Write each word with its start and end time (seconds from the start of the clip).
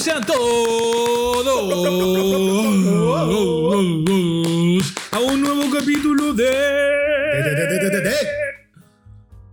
Sean 0.00 0.24
todos 0.24 1.46
a 5.12 5.18
un 5.18 5.42
nuevo 5.42 5.70
capítulo 5.70 6.32
de. 6.32 6.48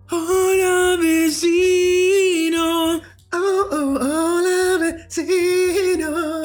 Hola 0.09 0.95
vecino. 1.01 3.01
Hola 3.33 4.77
vecino. 4.79 6.43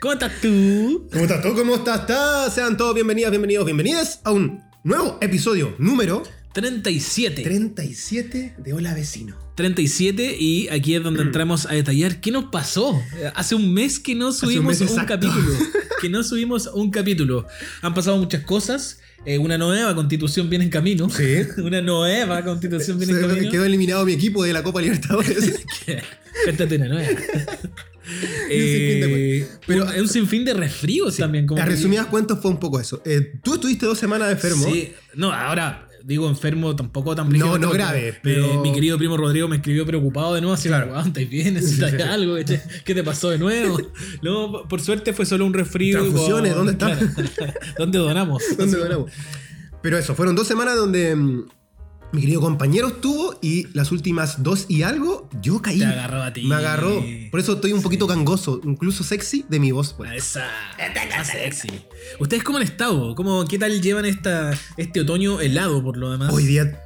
¿Cómo 0.00 0.12
estás 0.12 0.40
tú? 0.40 1.08
¿Cómo 1.10 1.24
estás 1.24 1.42
tú? 1.42 1.54
¿Cómo 1.56 1.74
estás? 1.74 2.54
Sean 2.54 2.76
todos 2.76 2.94
bienvenidas, 2.94 3.32
bienvenidos, 3.32 3.64
bienvenidas 3.64 4.20
a 4.22 4.30
un 4.30 4.62
nuevo 4.84 5.18
episodio 5.20 5.74
número 5.78 6.22
37. 6.56 7.42
37 7.42 8.54
de 8.56 8.72
Hola 8.72 8.94
Vecino. 8.94 9.36
37 9.56 10.36
y 10.40 10.68
aquí 10.68 10.94
es 10.94 11.02
donde 11.02 11.20
entramos 11.22 11.66
a 11.66 11.74
detallar 11.74 12.22
qué 12.22 12.30
nos 12.30 12.44
pasó. 12.44 12.98
Hace 13.34 13.54
un 13.56 13.74
mes 13.74 13.98
que 13.98 14.14
no 14.14 14.32
subimos 14.32 14.80
un, 14.80 15.04
capítulo. 15.04 15.52
Que 16.00 16.08
no 16.08 16.24
subimos 16.24 16.70
un 16.72 16.90
capítulo. 16.90 17.46
Han 17.82 17.92
pasado 17.92 18.16
muchas 18.16 18.42
cosas. 18.44 19.00
eh, 19.26 19.36
una 19.36 19.58
nueva 19.58 19.94
constitución 19.94 20.48
viene 20.48 20.64
en 20.64 20.70
camino. 20.70 21.10
Sí. 21.10 21.40
Una 21.62 21.82
nueva 21.82 22.42
constitución 22.42 22.96
viene 22.98 23.12
en 23.12 23.20
camino. 23.28 23.50
quedó 23.50 23.66
eliminado 23.66 24.06
mi 24.06 24.14
equipo 24.14 24.42
de 24.42 24.54
la 24.54 24.62
Copa 24.62 24.80
Libertadores. 24.80 25.60
Cuéntate 26.44 26.76
una 26.76 26.88
nueva. 26.88 27.08
sinfín 27.08 29.00
de 29.00 29.38
Eh, 29.40 29.48
Pero- 29.66 29.84
un- 29.84 29.92
es 29.94 30.00
un 30.00 30.08
sinfín 30.08 30.44
de 30.46 30.54
resfríos 30.54 31.16
también. 31.18 31.46
Como 31.46 31.60
A 31.60 31.66
resumidas 31.66 32.06
cuentas 32.06 32.38
fue 32.40 32.50
un 32.50 32.58
poco 32.58 32.80
eso. 32.80 33.02
Eh, 33.04 33.34
tú 33.42 33.54
estuviste 33.54 33.84
dos 33.84 33.98
semanas 33.98 34.30
enfermo. 34.32 34.64
Sí, 34.72 34.92
no, 35.14 35.32
ahora 35.32 35.85
digo 36.06 36.28
enfermo 36.28 36.76
tampoco 36.76 37.14
tan 37.16 37.26
No, 37.26 37.30
brígido, 37.30 37.58
no 37.58 37.66
porque, 37.68 37.78
grave, 37.82 38.08
eh, 38.10 38.14
pero- 38.22 38.60
mi 38.62 38.72
querido 38.72 38.96
primo 38.96 39.16
Rodrigo 39.16 39.48
me 39.48 39.56
escribió 39.56 39.84
preocupado 39.84 40.34
de 40.34 40.40
nuevo, 40.40 40.54
así, 40.54 40.68
Claro. 40.68 40.88
claro. 40.90 41.06
¿estáis 41.08 41.28
bien? 41.28 41.54
¿Necesitas 41.54 42.00
algo? 42.08 42.36
¿Qué, 42.36 42.60
qué 42.84 42.94
te 42.94 43.02
pasó 43.02 43.30
de 43.30 43.38
nuevo? 43.38 43.78
No, 44.22 44.62
por 44.68 44.80
suerte 44.80 45.12
fue 45.12 45.26
solo 45.26 45.44
un 45.46 45.52
resfrío. 45.52 45.98
Transfusiones, 45.98 46.54
¿dónde 46.54 46.76
claro. 46.76 47.00
¿Dónde 47.78 47.98
donamos? 47.98 48.42
¿Dónde 48.56 48.78
ganamos? 48.78 49.10
Pero 49.82 49.98
eso, 49.98 50.14
fueron 50.14 50.34
dos 50.36 50.46
semanas 50.46 50.76
donde 50.76 51.14
mm, 51.14 51.48
mi 52.16 52.22
querido 52.22 52.40
compañero 52.40 52.88
estuvo 52.88 53.38
y 53.42 53.66
las 53.74 53.92
últimas 53.92 54.42
dos 54.42 54.64
y 54.68 54.82
algo, 54.82 55.28
yo 55.42 55.60
caí. 55.60 55.78
Te 55.78 55.84
agarró 55.84 56.22
a 56.22 56.32
ti. 56.32 56.42
Me 56.44 56.54
agarró. 56.54 57.04
Por 57.30 57.40
eso 57.40 57.52
estoy 57.52 57.72
un 57.74 57.82
poquito 57.82 58.06
gangoso, 58.06 58.60
incluso 58.64 59.04
sexy 59.04 59.44
de 59.50 59.60
mi 59.60 59.70
voz. 59.70 59.92
pues. 59.92 60.10
Esa, 60.12 60.46
más 61.16 61.26
sexy. 61.28 61.68
¿Ustedes 62.18 62.42
cómo 62.42 62.56
han 62.58 62.64
estado? 62.64 63.14
¿Cómo, 63.14 63.44
¿Qué 63.46 63.58
tal 63.58 63.82
llevan 63.82 64.06
esta, 64.06 64.58
este 64.78 65.00
otoño 65.00 65.40
helado 65.42 65.82
por 65.82 65.98
lo 65.98 66.10
demás? 66.10 66.32
Hoy 66.32 66.44
día, 66.46 66.82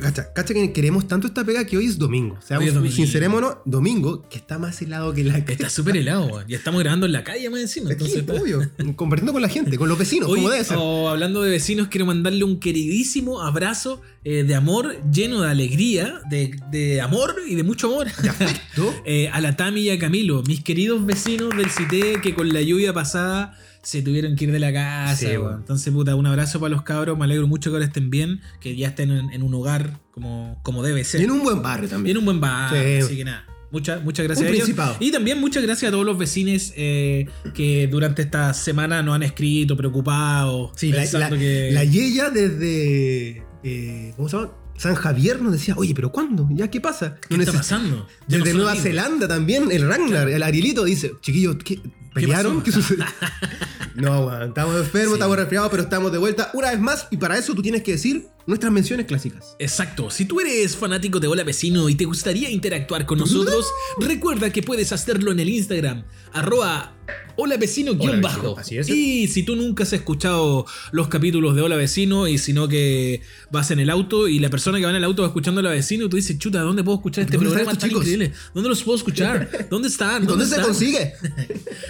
cacha, 0.00 0.32
cacha 0.32 0.52
que 0.52 0.72
queremos 0.72 1.06
tanto 1.06 1.28
esta 1.28 1.44
pega 1.44 1.64
que 1.64 1.76
hoy 1.76 1.86
es 1.86 1.96
domingo. 1.98 2.36
Seamos 2.44 2.62
Hoy 2.64 2.68
es 2.68 2.74
domingo. 2.74 2.96
sincerémonos, 2.96 3.56
domingo, 3.64 4.28
que 4.28 4.38
está 4.38 4.58
más 4.58 4.82
helado 4.82 5.14
que 5.14 5.22
la 5.22 5.38
Está 5.38 5.70
súper 5.70 5.96
helado, 5.96 6.26
weón. 6.26 6.44
Y 6.48 6.54
estamos 6.54 6.80
grabando 6.80 7.06
en 7.06 7.12
la 7.12 7.22
calle 7.22 7.48
más 7.50 7.60
encima. 7.60 7.86
Aquí, 7.90 7.92
Entonces, 8.04 8.18
está- 8.18 8.32
obvio. 8.34 8.68
Compartiendo 8.96 9.32
con 9.32 9.42
la 9.42 9.48
gente, 9.48 9.78
con 9.78 9.88
los 9.88 9.98
vecinos, 9.98 10.28
Hoy, 10.28 10.38
como 10.38 10.50
debe 10.50 10.64
ser. 10.64 10.76
oh, 10.80 11.08
hablando 11.08 11.42
de 11.42 11.50
vecinos, 11.50 11.88
quiero 11.88 12.06
mandarle 12.06 12.42
un 12.44 12.58
queridísimo 12.58 13.42
abrazo 13.42 14.00
eh, 14.24 14.44
de 14.44 14.54
amor, 14.54 14.71
lleno 15.12 15.40
de 15.42 15.50
alegría, 15.50 16.20
de, 16.28 16.56
de 16.70 17.00
amor 17.00 17.34
y 17.48 17.54
de 17.54 17.62
mucho 17.62 17.86
amor. 17.88 18.06
De 18.22 18.28
afecto. 18.28 18.94
Eh, 19.04 19.28
a 19.32 19.40
la 19.40 19.56
Tami 19.56 19.80
y 19.82 19.90
a 19.90 19.98
Camilo, 19.98 20.42
mis 20.46 20.62
queridos 20.62 21.04
vecinos 21.04 21.50
del 21.56 21.68
CITE 21.70 22.20
que 22.22 22.34
con 22.34 22.52
la 22.52 22.62
lluvia 22.62 22.92
pasada 22.92 23.56
se 23.82 24.00
tuvieron 24.00 24.36
que 24.36 24.44
ir 24.44 24.52
de 24.52 24.58
la 24.60 24.72
casa. 24.72 25.16
Sí. 25.16 25.26
Entonces, 25.34 25.92
puta, 25.92 26.14
un 26.14 26.26
abrazo 26.26 26.60
para 26.60 26.70
los 26.70 26.82
cabros. 26.82 27.18
Me 27.18 27.24
alegro 27.24 27.46
mucho 27.48 27.70
que 27.70 27.76
ahora 27.76 27.86
estén 27.86 28.10
bien, 28.10 28.40
que 28.60 28.76
ya 28.76 28.88
estén 28.88 29.10
en, 29.10 29.30
en 29.32 29.42
un 29.42 29.52
hogar 29.54 29.98
como, 30.12 30.58
como 30.62 30.82
debe 30.82 31.02
ser. 31.04 31.20
Y 31.20 31.24
en 31.24 31.32
un 31.32 31.42
buen 31.42 31.62
barrio 31.62 31.86
Y 31.86 31.90
también. 31.90 32.16
en 32.16 32.18
un 32.20 32.24
buen 32.24 32.40
bar. 32.40 32.70
Sí. 32.72 33.04
Así 33.04 33.16
que 33.16 33.24
nada. 33.24 33.44
Muchas, 33.72 34.04
muchas 34.04 34.26
gracias 34.26 34.48
a 34.48 34.52
ellos. 34.54 34.70
Y 35.00 35.10
también 35.10 35.40
muchas 35.40 35.62
gracias 35.62 35.88
a 35.88 35.92
todos 35.92 36.04
los 36.06 36.16
vecinos 36.18 36.72
eh, 36.76 37.26
que 37.54 37.88
durante 37.88 38.22
esta 38.22 38.52
semana 38.54 39.02
nos 39.02 39.14
han 39.16 39.22
escrito 39.22 39.76
preocupados. 39.76 40.70
Sí, 40.76 40.90
la, 40.92 40.98
pensando 40.98 41.36
la, 41.36 41.40
que... 41.42 41.70
la 41.72 41.84
Yeya 41.84 42.30
desde. 42.30 43.42
eh, 43.64 44.12
¿Cómo 44.16 44.28
se 44.28 44.36
llama? 44.36 44.52
San 44.82 44.96
Javier 44.96 45.40
nos 45.40 45.52
decía, 45.52 45.74
oye, 45.76 45.94
pero 45.94 46.10
¿cuándo? 46.10 46.48
¿Ya 46.50 46.68
qué 46.68 46.80
pasa? 46.80 47.16
¿Qué 47.28 47.36
No 47.36 47.42
está 47.44 47.58
pasando? 47.58 48.08
Ya 48.26 48.38
Desde 48.38 48.52
Nueva 48.52 48.72
amigos. 48.72 48.88
Zelanda 48.88 49.28
también, 49.28 49.70
el 49.70 49.86
Ragnar, 49.88 50.28
el 50.28 50.42
Arielito 50.42 50.82
dice, 50.82 51.12
chiquillos, 51.20 51.56
¿qué? 51.64 51.80
¿Pelearon? 52.12 52.60
¿Qué, 52.62 52.72
sucedió? 52.72 53.04
no, 53.94 54.26
weón, 54.26 54.48
estamos 54.48 54.74
enfermos, 54.76 55.10
Sí. 55.10 55.14
estamos 55.14 55.36
resfriados, 55.36 55.70
pero 55.70 55.82
estamos 55.84 56.10
de 56.10 56.18
vuelta 56.18 56.50
una 56.54 56.70
vez 56.72 56.80
más 56.80 57.06
y 57.12 57.16
para 57.16 57.38
eso 57.38 57.54
tú 57.54 57.62
tienes 57.62 57.84
que 57.84 57.92
decir 57.92 58.26
nuestras 58.46 58.72
menciones 58.72 59.06
clásicas. 59.06 59.56
Exacto, 59.58 60.10
si 60.10 60.24
tú 60.24 60.40
eres 60.40 60.76
fanático 60.76 61.20
de 61.20 61.28
Hola 61.28 61.44
Vecino 61.44 61.88
y 61.88 61.94
te 61.94 62.04
gustaría 62.04 62.50
interactuar 62.50 63.06
con 63.06 63.18
nosotros, 63.18 63.66
recuerda 63.98 64.50
que 64.50 64.62
puedes 64.62 64.92
hacerlo 64.92 65.32
en 65.32 65.40
el 65.40 65.48
Instagram, 65.48 66.04
arroba 66.32 66.96
Hola 67.36 67.56
Vecino 67.56 67.94
guion 67.94 68.10
Hola 68.10 68.20
bajo. 68.20 68.54
Vecino, 68.56 68.60
así 68.60 68.78
es. 68.78 68.88
Y 68.88 69.26
si 69.28 69.42
tú 69.42 69.56
nunca 69.56 69.84
has 69.84 69.92
escuchado 69.92 70.66
los 70.92 71.08
capítulos 71.08 71.56
de 71.56 71.62
Hola 71.62 71.76
Vecino 71.76 72.28
y 72.28 72.38
sino 72.38 72.68
que 72.68 73.22
vas 73.50 73.70
en 73.70 73.80
el 73.80 73.90
auto 73.90 74.28
y 74.28 74.38
la 74.38 74.50
persona 74.50 74.78
que 74.78 74.84
va 74.84 74.90
en 74.90 74.96
el 74.96 75.04
auto 75.04 75.22
va 75.22 75.28
escuchando 75.28 75.60
Hola 75.60 75.70
Vecino 75.70 76.06
y 76.06 76.08
tú 76.08 76.16
dices, 76.16 76.38
chuta, 76.38 76.60
¿dónde 76.60 76.84
puedo 76.84 76.98
escuchar 76.98 77.24
este 77.24 77.36
¿Dónde 77.36 77.50
están 77.50 77.64
programa 77.64 77.80
tan 77.80 77.88
chicos? 77.88 78.02
increíble? 78.06 78.32
¿Dónde 78.54 78.68
los 78.68 78.82
puedo 78.82 78.98
escuchar? 78.98 79.66
¿Dónde 79.70 79.88
están? 79.88 80.26
¿Dónde 80.26 80.44
se 80.44 80.52
están? 80.52 80.66
consigue? 80.66 81.14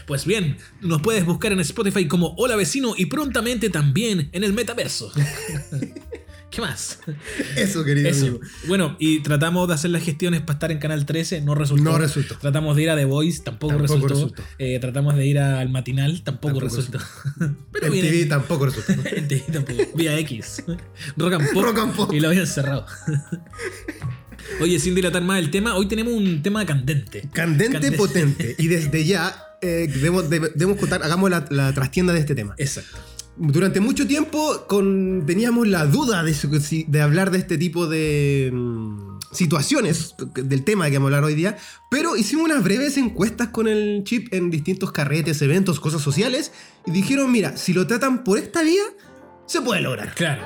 Pues 0.07 0.27
bien, 0.27 0.57
nos 0.81 1.01
puedes 1.01 1.25
buscar 1.25 1.53
en 1.53 1.61
Spotify 1.61 2.07
como 2.07 2.35
Hola 2.37 2.57
Vecino 2.57 2.95
y 2.97 3.07
prontamente 3.07 3.71
también 3.71 4.29
en 4.33 4.45
el 4.45 4.53
metaverso. 4.53 5.13
¿Qué 6.53 6.61
más? 6.61 6.99
Eso, 7.57 7.83
querido 7.83 8.11
Eso. 8.11 8.27
amigo. 8.27 8.41
Bueno, 8.69 8.95
y 8.99 9.21
tratamos 9.21 9.67
de 9.69 9.75
hacer 9.75 9.91
las 9.91 10.03
gestiones 10.05 10.43
para 10.43 10.53
estar 10.53 10.71
en 10.71 10.79
Canal 10.79 11.07
13, 11.07 11.41
no 11.41 11.55
resultó. 11.55 11.83
No 11.85 11.97
resultó. 11.97 12.37
Tratamos 12.37 12.77
de 12.77 12.83
ir 12.83 12.91
a 12.91 12.97
The 12.97 13.07
Voice, 13.07 13.43
tampoco, 13.43 13.73
Tampoco 13.75 13.95
resultó. 14.07 14.15
resultó. 14.15 14.43
Eh, 14.59 14.79
tratamos 14.79 15.17
de 15.17 15.27
ir 15.27 15.39
al 15.39 15.71
matinal, 15.71 16.23
tampoco, 16.23 16.59
Tampoco 16.59 16.77
resultó. 16.77 16.99
Pero 17.73 17.87
en 17.87 17.93
viene- 17.93 18.11
TV 18.11 18.27
tampoco 18.27 18.67
resultó. 18.67 18.93
en 19.17 19.29
TV 19.29 19.45
tampoco. 19.51 19.83
Vía 19.97 20.19
X. 20.19 20.63
Rock 21.17 21.33
and 21.33 21.53
Pop. 21.55 21.65
Rock 21.65 21.79
and 21.79 21.95
Pop. 21.97 22.13
Y 22.13 22.21
lo 22.21 22.29
habían 22.29 22.47
cerrado. 22.47 22.85
Oye, 24.61 24.79
sin 24.79 24.95
dilatar 24.95 25.23
más 25.23 25.39
el 25.39 25.51
tema, 25.51 25.77
hoy 25.77 25.87
tenemos 25.87 26.13
un 26.13 26.43
tema 26.43 26.67
candente. 26.67 27.29
Candente, 27.33 27.73
Candente. 27.73 27.97
potente. 27.97 28.55
Y 28.59 28.67
desde 28.69 29.05
ya 29.07 29.35
eh, 29.63 29.89
debemos, 29.93 30.29
debe- 30.29 30.53
debemos 30.55 30.79
contar, 30.79 31.03
hagamos 31.03 31.31
la, 31.31 31.47
la 31.51 31.73
trastienda 31.73 32.13
de 32.13 32.21
este 32.21 32.35
tema. 32.35 32.55
Exacto. 32.59 32.99
Durante 33.45 33.81
mucho 33.81 34.07
tiempo 34.07 34.67
con, 34.69 35.25
teníamos 35.27 35.67
la 35.67 35.85
duda 35.85 36.23
de, 36.23 37.01
hablar 37.01 37.33
de 37.33 37.39
este 37.39 37.59
tipo 37.59 37.89
de 37.89 38.51
mm, 38.55 39.19
situaciones 39.33 40.15
del 40.37 40.63
tema 40.63 40.89
que 40.89 40.99
vamos 40.99 41.09
a 41.13 41.17
hablar 41.17 41.25
hoy 41.25 41.35
día, 41.35 41.57
pero 41.91 42.17
hicimos 42.17 42.45
unas 42.45 42.63
breves 42.63 42.97
encuestas 42.99 43.49
con 43.49 43.67
el 43.67 44.05
chip 44.05 44.33
en 44.33 44.49
distintos 44.49 44.93
carretes, 44.93 45.43
eventos, 45.43 45.81
cosas 45.81 46.01
sociales, 46.03 46.53
y 46.87 46.93
dijeron, 46.93 47.33
mira, 47.33 47.57
si 47.57 47.73
lo 47.73 47.85
tratan 47.85 48.23
por 48.23 48.39
esta 48.39 48.63
vía, 48.63 48.85
se 49.47 49.61
puede 49.61 49.81
lograr. 49.81 50.15
Claro. 50.15 50.43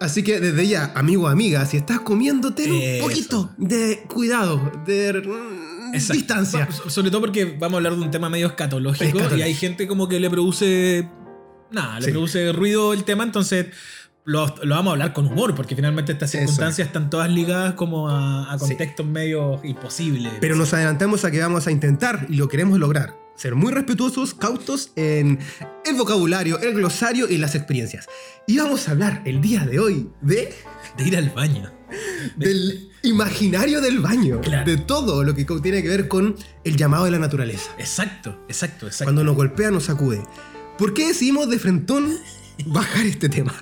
Así 0.00 0.22
que 0.22 0.40
desde 0.40 0.66
ya, 0.66 0.92
amigo 0.96 1.28
amiga, 1.28 1.66
si 1.66 1.76
estás 1.76 2.00
comiendo, 2.00 2.54
ten 2.54 2.72
Eso. 2.72 3.04
un 3.04 3.10
poquito 3.10 3.50
de 3.58 4.02
cuidado, 4.08 4.72
de 4.86 5.12
mm, 5.12 5.94
Exacto. 5.94 6.14
distancia. 6.14 6.68
So- 6.72 6.88
Sobre 6.88 7.10
todo 7.10 7.20
porque 7.20 7.44
vamos 7.44 7.74
a 7.74 7.76
hablar 7.76 7.96
de 7.96 8.00
un 8.00 8.10
tema 8.10 8.30
medio 8.30 8.46
escatológico, 8.46 9.04
Escatológico. 9.04 9.36
y 9.38 9.42
hay 9.42 9.52
gente 9.54 9.86
como 9.86 10.08
que 10.08 10.18
le 10.18 10.30
produce. 10.30 11.06
Nada, 11.72 11.98
le 12.00 12.06
Sí. 12.06 12.10
produce 12.12 12.52
ruido 12.52 12.92
el 12.92 13.04
tema, 13.04 13.24
entonces 13.24 13.66
lo, 14.24 14.54
lo 14.62 14.74
vamos 14.74 14.90
a 14.90 14.92
hablar 14.92 15.12
con 15.12 15.26
humor, 15.26 15.54
porque 15.54 15.74
finalmente 15.74 16.12
estas 16.12 16.30
circunstancias 16.30 16.86
están 16.88 17.10
todas 17.10 17.30
ligadas 17.30 17.74
como 17.74 18.08
a, 18.10 18.52
a 18.52 18.58
Sí. 18.58 18.66
contextos 18.68 19.06
medio 19.06 19.60
imposibles. 19.64 20.32
Pero 20.40 20.56
nos 20.56 20.72
adelantamos 20.74 21.24
a 21.24 21.30
que 21.30 21.40
vamos 21.40 21.66
a 21.66 21.70
intentar, 21.70 22.26
y 22.28 22.36
lo 22.36 22.48
queremos 22.48 22.78
lograr, 22.78 23.16
ser 23.36 23.54
muy 23.54 23.72
respetuosos, 23.72 24.34
cautos 24.34 24.92
en 24.96 25.38
el 25.86 25.94
vocabulario, 25.96 26.58
el 26.60 26.74
glosario 26.74 27.28
y 27.28 27.38
las 27.38 27.54
experiencias. 27.54 28.06
Y 28.46 28.58
vamos 28.58 28.86
a 28.88 28.90
hablar 28.90 29.22
el 29.24 29.40
día 29.40 29.64
de 29.64 29.78
hoy 29.80 30.10
de, 30.20 30.52
De 30.98 31.04
ir 31.08 31.16
al 31.16 31.30
baño. 31.30 31.72
del 32.36 32.90
imaginario 33.02 33.80
del 33.80 33.98
baño, 34.00 34.40
Claro. 34.42 34.70
de 34.70 34.76
todo 34.76 35.24
lo 35.24 35.34
que 35.34 35.44
tiene 35.62 35.82
que 35.82 35.88
ver 35.88 36.06
con 36.08 36.36
el 36.64 36.76
llamado 36.76 37.06
de 37.06 37.10
la 37.12 37.18
naturaleza. 37.18 37.70
Exacto, 37.78 38.38
exacto, 38.48 38.86
exacto. 38.86 39.04
Cuando 39.06 39.24
nos 39.24 39.34
golpea, 39.34 39.70
nos 39.70 39.84
sacude. 39.84 40.22
¿Por 40.80 40.94
qué 40.94 41.06
decidimos 41.08 41.48
de 41.50 41.58
frentón 41.60 42.16
bajar 42.66 43.06
este 43.06 43.28
tema? 43.28 43.54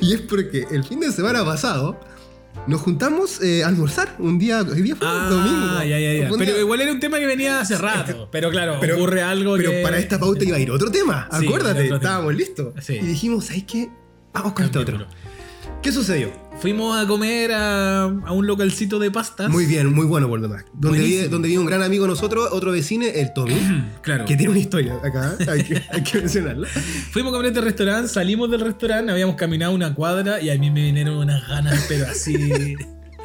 y 0.00 0.14
es 0.14 0.20
porque 0.22 0.66
el 0.72 0.82
fin 0.84 0.98
de 1.00 1.12
semana 1.12 1.44
pasado 1.44 2.00
nos 2.66 2.80
juntamos 2.80 3.42
eh, 3.42 3.62
a 3.64 3.68
almorzar 3.68 4.16
un 4.18 4.38
día, 4.38 4.62
hoy 4.62 4.80
día 4.82 4.96
fue 4.96 5.06
Ah, 5.08 5.28
domingo. 5.28 5.78
ya, 5.80 5.98
ya, 5.98 6.12
ya. 6.14 6.28
Pero 6.30 6.52
día- 6.52 6.60
igual 6.60 6.80
era 6.80 6.92
un 6.92 7.00
tema 7.00 7.18
que 7.18 7.26
venía 7.26 7.60
hace 7.60 7.76
rato. 7.90 8.28
Pero 8.32 8.50
claro, 8.50 8.78
Pero- 8.80 8.96
ocurre 8.96 9.22
algo 9.22 9.56
Pero 9.56 9.70
que... 9.70 9.82
para 9.82 9.98
esta 9.98 10.18
pauta 10.18 10.44
iba 10.44 10.56
a 10.56 10.60
ir 10.60 10.70
otro 10.70 10.90
tema, 10.90 11.28
Sí, 11.38 11.46
acuérdate, 11.46 11.70
otro 11.72 11.84
tema. 11.84 11.96
estábamos 11.96 12.34
listos. 12.34 12.74
Sí. 12.80 12.94
Y 12.94 13.06
dijimos, 13.06 13.44
¿sabes 13.46 13.64
qué? 13.64 13.90
Vamos 14.32 14.52
con 14.54 14.64
este 14.64 14.78
otro. 14.78 15.06
¿Qué 15.82 15.92
sucedió? 15.92 16.30
Fuimos 16.60 16.96
a 16.96 17.06
comer 17.06 17.52
a, 17.52 18.04
a 18.04 18.32
un 18.32 18.46
localcito 18.46 18.98
de 18.98 19.10
pastas. 19.10 19.50
Muy 19.50 19.66
bien, 19.66 19.92
muy 19.92 20.06
bueno 20.06 20.28
por 20.28 20.40
demás. 20.40 20.64
Donde 20.72 21.00
vive, 21.00 21.28
donde 21.28 21.48
vive 21.48 21.60
un 21.60 21.66
gran 21.66 21.82
amigo 21.82 22.06
nosotros, 22.06 22.48
otro 22.52 22.70
vecino, 22.72 23.04
el 23.06 23.32
Tommy, 23.34 23.56
Claro. 24.02 24.24
que 24.24 24.36
tiene 24.36 24.50
una 24.50 24.60
historia 24.60 24.94
acá, 25.02 25.36
hay 25.50 25.64
que, 25.64 25.82
hay 25.90 26.02
que 26.02 26.18
mencionarla. 26.18 26.68
Fuimos 26.68 27.32
a 27.32 27.36
comer 27.36 27.46
a 27.46 27.48
este 27.48 27.60
restaurante, 27.60 28.08
salimos 28.08 28.50
del 28.50 28.60
restaurante, 28.60 29.10
habíamos 29.12 29.36
caminado 29.36 29.72
una 29.74 29.94
cuadra 29.94 30.40
y 30.40 30.50
a 30.50 30.58
mí 30.58 30.70
me 30.70 30.82
vinieron 30.84 31.16
unas 31.16 31.46
ganas, 31.48 31.84
pero 31.88 32.06
así. 32.06 32.76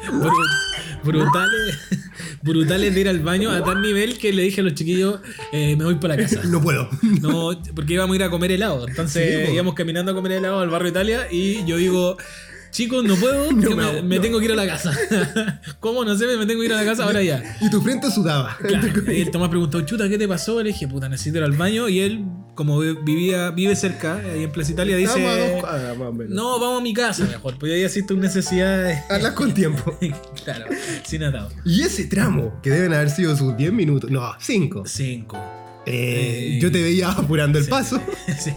Bru- 0.08 1.02
brutales, 1.04 1.78
brutales 2.42 2.94
de 2.94 3.00
ir 3.00 3.08
al 3.08 3.20
baño 3.20 3.50
a 3.50 3.62
tal 3.64 3.82
nivel 3.82 4.18
que 4.18 4.32
le 4.32 4.42
dije 4.42 4.60
a 4.60 4.64
los 4.64 4.74
chiquillos, 4.74 5.20
eh, 5.52 5.76
me 5.76 5.84
voy 5.84 5.96
para 5.96 6.16
la 6.16 6.22
casa. 6.22 6.42
No 6.44 6.60
puedo. 6.60 6.88
No, 7.20 7.50
porque 7.74 7.94
íbamos 7.94 8.14
a 8.14 8.16
ir 8.16 8.22
a 8.24 8.30
comer 8.30 8.52
helado. 8.52 8.88
Entonces 8.88 9.46
Sí, 9.48 9.52
íbamos 9.54 9.74
caminando 9.74 10.12
a 10.12 10.14
comer 10.14 10.32
helado 10.32 10.60
al 10.60 10.68
barrio 10.70 10.90
Italia 10.90 11.26
y 11.30 11.64
yo 11.66 11.76
digo, 11.76 12.16
chicos, 12.70 13.04
no 13.04 13.16
puedo, 13.16 13.52
No 13.52 14.02
me 14.02 14.20
tengo 14.20 14.38
que 14.38 14.46
ir 14.46 14.52
a 14.52 14.56
la 14.56 14.66
casa. 14.66 14.92
¿Cómo? 15.80 16.04
No 16.04 16.16
sé, 16.16 16.26
me 16.36 16.46
tengo 16.46 16.60
que 16.60 16.66
ir 16.66 16.72
a 16.72 16.76
la 16.76 16.84
casa 16.84 17.04
ahora 17.04 17.22
ya. 17.22 17.56
Y 17.60 17.70
tu 17.70 17.80
frente 17.80 18.10
sudaba. 18.10 18.56
Claro, 18.70 19.12
y 19.12 19.22
el 19.22 19.30
Tomás 19.30 19.48
preguntó, 19.48 19.80
chuta, 19.80 20.08
¿qué 20.08 20.16
te 20.16 20.28
pasó? 20.28 20.62
Le 20.62 20.68
dije, 20.68 20.86
puta, 20.86 21.08
necesito 21.08 21.38
ir 21.38 21.44
al 21.44 21.52
baño. 21.52 21.88
Y 21.88 22.00
él, 22.00 22.24
como 22.54 22.78
vivía, 22.78 23.50
vive 23.50 23.74
cerca, 23.74 24.18
ahí 24.18 24.44
en 24.44 24.52
Plaza 24.52 24.72
Italia, 24.72 24.96
dice, 24.96 25.58
cuadras, 25.60 25.96
no, 26.28 26.60
vamos 26.60 26.80
a 26.80 26.82
mi 26.82 26.94
casa 26.94 27.24
mejor, 27.24 27.58
pues 27.58 27.72
ahí 27.72 27.82
así 27.82 28.06
tus 28.06 28.16
necesidades. 28.16 29.00
Hablas 29.10 29.32
con 29.32 29.52
tiempo. 29.54 29.98
claro, 30.44 30.66
sin 31.04 31.24
atado. 31.24 31.50
Y 31.64 31.82
ese 31.82 32.04
tramo, 32.04 32.60
que 32.62 32.70
deben 32.70 32.94
haber 32.94 33.10
sido 33.10 33.36
sus 33.36 33.56
10 33.56 33.72
minutos, 33.72 34.10
no, 34.10 34.32
5. 34.38 34.84
Cinco. 34.86 35.38
Eh, 35.86 36.58
yo 36.60 36.70
te 36.70 36.82
veía 36.82 37.10
apurando 37.10 37.58
el 37.58 37.64
sí. 37.64 37.70
paso. 37.70 38.02
Sí. 38.38 38.54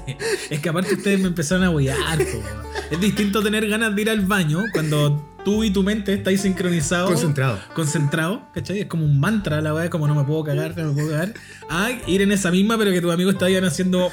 Es 0.50 0.60
que 0.60 0.70
aparte 0.70 0.94
ustedes 0.94 1.20
me 1.20 1.28
empezaron 1.28 1.64
a 1.66 1.70
huear. 1.70 1.98
Es 2.90 3.02
distinto 3.02 3.42
tener 3.44 3.68
ganas 3.68 3.94
de 3.96 4.02
ir 4.02 4.10
al 4.10 4.22
baño 4.22 4.64
cuando 4.72 5.34
tú 5.44 5.64
y 5.64 5.72
tu 5.72 5.84
mente 5.84 6.14
estáis 6.14 6.42
sincronizados. 6.42 7.10
Concentrado. 7.10 7.60
Concentrado, 7.74 8.48
¿cachai? 8.54 8.82
Es 8.82 8.86
como 8.86 9.04
un 9.04 9.20
mantra 9.20 9.60
la 9.62 9.74
weá, 9.74 9.90
como 9.90 10.08
no 10.08 10.16
me 10.16 10.24
puedo 10.24 10.44
cagar, 10.44 10.78
no 10.78 10.90
me 10.90 10.94
puedo 10.94 11.10
cagar. 11.10 11.34
A 11.70 11.92
ir 12.08 12.22
en 12.22 12.32
esa 12.32 12.52
misma, 12.52 12.78
pero 12.78 12.92
que 12.92 13.02
tus 13.02 13.12
amigos 13.14 13.34
estaban 13.34 13.66
haciendo. 13.66 14.10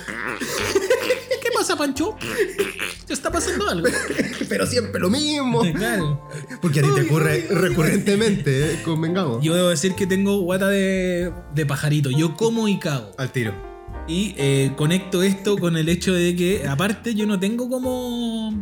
¿Qué 1.61 1.67
pasa, 1.67 1.77
Pancho? 1.77 2.17
¿Te 3.07 3.13
está 3.13 3.31
pasando 3.31 3.69
algo? 3.69 3.87
Pero 4.49 4.65
siempre 4.65 4.99
lo 4.99 5.11
mismo. 5.11 5.61
Claro. 5.75 6.27
Porque 6.63 6.81
a 6.81 6.83
ti 6.83 6.89
te 6.95 7.03
ocurre 7.03 7.49
recurrentemente, 7.51 8.73
¿eh? 8.73 8.83
convengamos. 8.83 9.45
Yo 9.45 9.55
debo 9.55 9.69
decir 9.69 9.95
que 9.95 10.07
tengo 10.07 10.41
guata 10.41 10.69
de, 10.69 11.31
de 11.55 11.67
pajarito. 11.67 12.11
Yo 12.11 12.35
como 12.35 12.67
y 12.67 12.79
cago. 12.79 13.13
Al 13.19 13.31
tiro. 13.31 13.53
Y 14.09 14.35
eh, 14.39 14.73
conecto 14.75 15.23
esto 15.23 15.59
con 15.59 15.77
el 15.77 15.91
hecho 15.91 16.15
de 16.15 16.35
que, 16.35 16.67
aparte, 16.67 17.15
yo 17.15 17.27
no 17.27 17.39
tengo 17.39 17.69
como. 17.69 18.55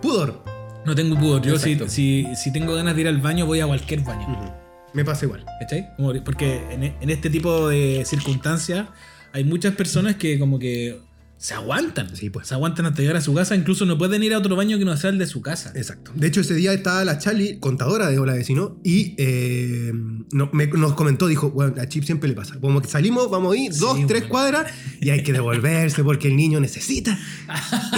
Pudor. 0.00 0.44
No 0.86 0.94
tengo 0.94 1.18
pudor. 1.18 1.42
Yo, 1.42 1.58
si, 1.58 1.76
si, 1.88 2.28
si 2.36 2.52
tengo 2.52 2.76
ganas 2.76 2.94
de 2.94 3.00
ir 3.00 3.08
al 3.08 3.20
baño, 3.20 3.44
voy 3.44 3.58
a 3.58 3.66
cualquier 3.66 4.02
baño. 4.02 4.54
Me 4.92 5.04
pasa 5.04 5.24
igual. 5.24 5.44
¿Cachai? 5.58 5.88
Porque 6.24 6.62
en, 6.70 6.84
en 6.84 7.10
este 7.10 7.28
tipo 7.28 7.68
de 7.70 8.04
circunstancias 8.06 8.86
hay 9.32 9.42
muchas 9.42 9.74
personas 9.74 10.14
que, 10.14 10.38
como 10.38 10.60
que. 10.60 11.00
Se 11.44 11.52
aguantan. 11.52 12.16
Sí, 12.16 12.30
pues. 12.30 12.48
Se 12.48 12.54
aguantan 12.54 12.86
hasta 12.86 13.02
llegar 13.02 13.16
a 13.16 13.20
su 13.20 13.34
casa. 13.34 13.54
Incluso 13.54 13.84
no 13.84 13.98
pueden 13.98 14.22
ir 14.22 14.32
a 14.32 14.38
otro 14.38 14.56
baño 14.56 14.78
que 14.78 14.86
no 14.86 14.96
sea 14.96 15.10
el 15.10 15.18
de 15.18 15.26
su 15.26 15.42
casa. 15.42 15.72
Exacto. 15.74 16.10
De 16.14 16.26
hecho, 16.26 16.40
ese 16.40 16.54
día 16.54 16.72
estaba 16.72 17.04
la 17.04 17.18
Charlie, 17.18 17.58
contadora 17.60 18.08
de 18.08 18.18
Hola 18.18 18.32
Vecino, 18.32 18.80
y 18.82 19.14
eh, 19.18 19.92
no- 20.32 20.48
me- 20.54 20.68
nos 20.68 20.94
comentó, 20.94 21.26
dijo, 21.26 21.50
bueno, 21.50 21.74
a 21.78 21.86
Chip 21.86 22.04
siempre 22.04 22.30
le 22.30 22.34
pasa. 22.34 22.58
Como 22.60 22.80
que 22.80 22.88
salimos, 22.88 23.30
vamos 23.30 23.52
a 23.54 23.58
ir 23.58 23.74
Sí, 23.74 23.80
dos, 23.80 23.98
tres 24.06 24.22
cuadras, 24.24 24.72
y 25.02 25.10
hay 25.10 25.22
que 25.22 25.34
devolverse 25.34 26.02
porque 26.02 26.28
el 26.28 26.36
niño 26.36 26.60
necesita 26.60 27.18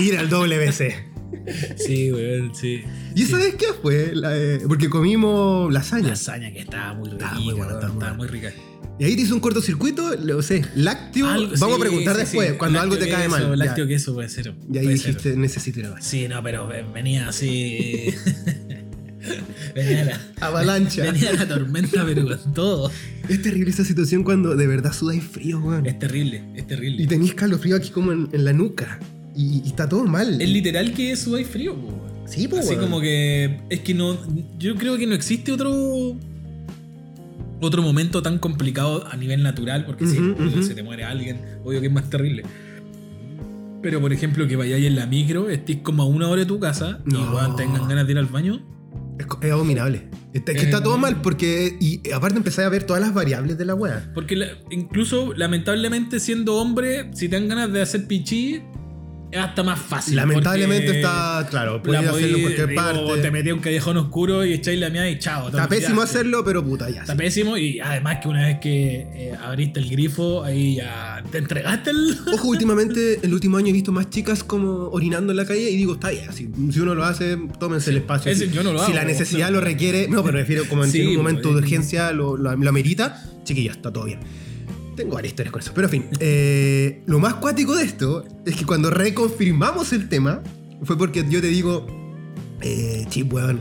ir 0.01 0.19
al 0.19 0.29
WC. 0.29 1.07
Sí, 1.77 2.11
weón, 2.13 2.53
sí. 2.55 2.83
¿Y 3.15 3.23
esa 3.23 3.37
vez 3.37 3.55
qué 3.57 3.67
fue? 3.81 4.11
La, 4.15 4.37
eh, 4.37 4.61
porque 4.67 4.89
comimos 4.89 5.73
lasaña. 5.73 6.09
Lasaña 6.09 6.53
que 6.53 6.61
estaba 6.61 6.95
muy 6.95 7.11
rica. 7.11 7.25
Estaba 7.27 7.41
muy 7.41 7.55
buena, 7.55 7.73
estaba 7.75 7.93
muy 7.93 8.03
estaba 8.03 8.17
buena. 8.17 8.17
muy 8.17 8.27
rica. 8.29 8.53
Y 8.99 9.05
ahí 9.05 9.15
te 9.15 9.23
hizo 9.23 9.35
un 9.35 9.41
cortocircuito, 9.41 10.17
no 10.17 10.41
sé, 10.41 10.65
lácteo. 10.75 11.27
Algo- 11.29 11.53
vamos 11.59 11.77
a 11.77 11.81
preguntar 11.81 12.15
sí, 12.17 12.21
después, 12.23 12.51
sí. 12.53 12.55
cuando 12.57 12.81
algo 12.81 12.97
te 12.97 13.09
cae 13.09 13.25
queso, 13.27 13.31
mal. 13.49 13.59
Lácteo 13.59 13.85
Ya. 13.85 13.89
que 13.89 13.95
eso 13.95 14.15
puede 14.15 14.29
ser. 14.31 14.55
Y 14.73 14.79
ahí 14.79 14.85
puede 14.85 14.97
ser. 14.99 15.07
dijiste, 15.17 15.37
necesito 15.37 15.81
ir 15.81 15.87
a. 15.87 16.01
Sí, 16.01 16.27
no, 16.29 16.43
pero 16.43 16.67
venía 16.95 17.29
así. 17.29 18.07
venía, 19.75 20.05
la, 20.05 20.21
Avalancha. 20.47 21.03
venía 21.11 21.33
la 21.35 21.47
tormenta, 21.47 22.05
pero 22.07 22.27
con 22.27 22.55
todo. 22.55 22.91
Es 23.29 23.43
terrible 23.43 23.71
esa 23.71 23.85
situación 23.85 24.23
cuando 24.25 24.57
de 24.57 24.67
verdad 24.67 24.93
sudáis 24.93 25.23
frío, 25.25 25.59
weón. 25.61 25.85
Es 25.87 25.99
terrible, 25.99 26.43
es 26.55 26.67
terrible. 26.67 27.03
Y 27.03 27.07
tenéis 27.07 27.35
calofrío 27.35 27.77
aquí 27.77 27.91
como 27.91 28.13
en, 28.13 28.29
en 28.33 28.45
la 28.45 28.53
nuca. 28.53 28.99
Y, 29.35 29.63
y 29.65 29.69
está 29.69 29.87
todo 29.89 30.05
mal. 30.05 30.41
Es 30.41 30.49
literal 30.49 30.95
que 30.95 31.11
hay 31.13 31.45
frío, 31.45 31.75
weón. 31.75 32.07
Sí, 32.27 32.49
pues, 32.49 32.67
Así 32.67 32.77
como 32.77 33.01
que. 33.01 33.61
Es 33.69 33.81
que 33.81 33.95
no. 33.95 34.19
Yo 34.59 34.75
creo 34.77 34.97
que 34.97 35.07
no 35.07 35.15
existe 35.15 35.53
otro. 35.53 36.17
Otro 37.61 37.83
momento 37.83 38.23
tan 38.23 38.39
complicado 38.39 39.07
a 39.11 39.17
nivel 39.17 39.43
natural, 39.43 39.85
porque 39.87 40.05
ujú. 40.05 40.63
se 40.63 40.75
te 40.75 40.83
muere 40.83 41.05
alguien, 41.05 41.41
obvio 41.65 41.81
que 41.81 41.87
es 41.87 41.93
más 41.93 42.11
terrible. 42.11 42.43
Pero 43.83 44.01
por 44.01 44.13
ejemplo, 44.13 44.47
que 44.49 44.57
vayáis 44.57 44.87
en 44.87 44.97
la 44.97 45.07
micro, 45.07 45.49
estés 45.49 45.79
como 45.79 46.03
a 46.03 46.07
una 46.07 46.29
hora 46.29 46.41
de 46.41 46.47
tu 46.47 46.59
casa 46.59 47.01
y 47.07 47.57
tengan 47.57 47.89
ganas 47.89 48.07
de 48.07 48.13
ir 48.13 48.19
al 48.19 48.27
baño. 48.27 48.61
Es, 49.41 49.51
abominable. 49.51 50.09
Está, 50.35 50.53
es 50.53 50.59
que 50.59 50.65
Eh, 50.65 50.69
está 50.71 50.83
todo 50.83 50.99
mal 50.99 51.23
porque. 51.23 51.77
Y 51.81 52.11
aparte 52.11 52.37
empezáis 52.37 52.67
a 52.67 52.69
ver 52.71 52.85
todas 52.85 53.01
las 53.01 53.15
variables 53.15 53.57
de 53.57 53.65
la 53.65 53.75
wea. 53.75 54.11
Porque 54.15 54.37
la- 54.37 54.49
incluso, 54.71 55.33
lamentablemente, 55.35 56.21
siendo 56.21 56.57
hombre, 56.57 57.11
si 57.15 57.29
te 57.29 57.37
dan 57.37 57.49
ganas 57.49 57.73
de 57.73 57.81
hacer 57.81 58.07
pichí, 58.07 58.61
es 59.31 59.39
hasta 59.41 59.63
más 59.63 59.79
fácil. 59.79 60.17
Lamentablemente 60.17 60.97
está, 60.97 61.47
claro, 61.51 61.77
la 61.77 61.83
puedes 61.83 62.01
hacerlo 62.09 62.27
en 62.29 62.33
podí- 62.35 62.43
cualquier 62.43 62.69
digo, 62.69 62.83
parte. 62.83 63.23
Te 63.23 63.31
metí 63.31 63.51
a 63.51 63.55
un 63.55 63.61
callejón 63.61 63.97
oscuro 63.97 64.45
y 64.45 64.53
echáis 64.53 64.79
la 64.79 64.89
mía 64.91 65.11
y 65.11 65.19
chao. 65.19 65.49
Está 65.49 65.69
pésimo 65.69 66.01
hacerlo, 66.03 66.45
pero 66.45 66.65
puta, 66.65 66.89
ya. 66.91 67.01
Está 67.01 67.17
pésimo 67.17 67.57
y 67.57 67.81
además 67.81 68.19
que 68.23 68.29
una 68.29 68.47
vez 68.47 68.59
que 68.61 69.07
eh, 69.15 69.35
abriste 69.43 69.81
el 69.81 69.89
grifo, 69.91 70.45
ahí 70.45 70.77
ya 70.77 71.23
te 71.31 71.39
entregaste 71.39 71.91
el... 71.91 72.17
Ojo, 72.33 72.49
últimamente, 72.49 73.21
el 73.23 73.35
último 73.35 73.57
año 73.57 73.69
he 73.69 73.73
visto 73.73 73.93
más 73.93 74.09
chicas 74.11 74.45
como 74.45 74.89
orinando 74.91 75.33
en 75.33 75.37
la 75.39 75.45
calle 75.45 75.71
y 75.71 75.77
digo, 75.77 75.95
está 75.95 76.11
bien, 76.11 76.33
si, 76.33 76.49
si 76.73 76.81
uno 76.81 76.95
lo 76.95 77.05
hace, 77.05 77.37
tómense 77.59 77.91
el 77.91 77.99
espacio. 77.99 78.31
ese 78.31 78.47
si, 78.47 78.53
yo 78.53 78.63
no 78.63 78.73
lo 78.73 78.79
si 78.81 78.87
hago, 78.87 78.95
la 78.95 79.05
necesidad 79.05 79.49
no. 79.51 79.55
lo 79.55 79.61
requiere, 79.61 80.07
no, 80.09 80.23
pero 80.25 80.39
refiero 80.39 80.65
como 80.69 80.85
en, 80.85 80.91
Sí, 80.91 81.01
un 81.01 81.07
pues, 81.07 81.17
momento 81.19 81.49
de 81.51 81.55
eh. 81.57 81.63
urgencia 81.63 82.13
lo, 82.13 82.37
lo, 82.37 82.55
lo 82.57 82.69
amerita, 82.69 83.23
chiquillos, 83.45 83.77
está 83.77 83.93
todo 83.93 84.05
bien. 84.05 84.21
Tengo 84.97 85.15
varias 85.15 85.33
historias 85.33 85.53
con 85.53 85.63
eso, 85.63 85.73
pero 85.75 85.87
en 85.87 85.91
fin. 85.91 86.07
eh, 86.21 87.03
lo 87.07 87.19
más 87.19 87.35
cuático 87.35 87.77
de 87.77 87.85
esto 87.85 88.25
es 88.45 88.57
que 88.57 88.65
cuando 88.65 88.91
reconfirmamos 88.91 89.93
el 89.93 90.09
tema, 90.09 90.43
fue 90.83 90.97
porque 90.97 91.25
yo 91.29 91.41
te 91.41 91.49
digo, 91.49 91.87
eh, 92.63 93.07
chip, 93.09 93.33
weón. 93.33 93.61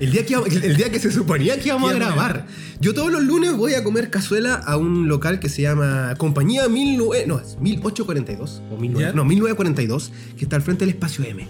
El 0.00 0.10
día, 0.10 0.26
que, 0.26 0.34
el 0.34 0.76
día 0.76 0.90
que 0.90 0.98
se 0.98 1.12
suponía 1.12 1.60
que 1.60 1.68
íbamos 1.68 1.92
a 1.92 1.94
grabar, 1.94 2.46
yo 2.80 2.92
todos 2.92 3.12
los 3.12 3.22
lunes 3.22 3.56
voy 3.56 3.74
a 3.74 3.84
comer 3.84 4.10
cazuela 4.10 4.54
a 4.56 4.76
un 4.76 5.06
local 5.06 5.38
que 5.38 5.48
se 5.48 5.62
llama 5.62 6.16
Compañía 6.18 6.66
19, 6.66 7.26
no, 7.28 7.38
es 7.38 7.56
1842, 7.60 8.62
o 8.72 8.76
19, 8.80 9.00
¿Ya? 9.00 9.12
no, 9.12 9.24
1942, 9.24 10.10
que 10.36 10.44
está 10.44 10.56
al 10.56 10.62
frente 10.62 10.84
del 10.84 10.96
espacio 10.96 11.24
M. 11.24 11.46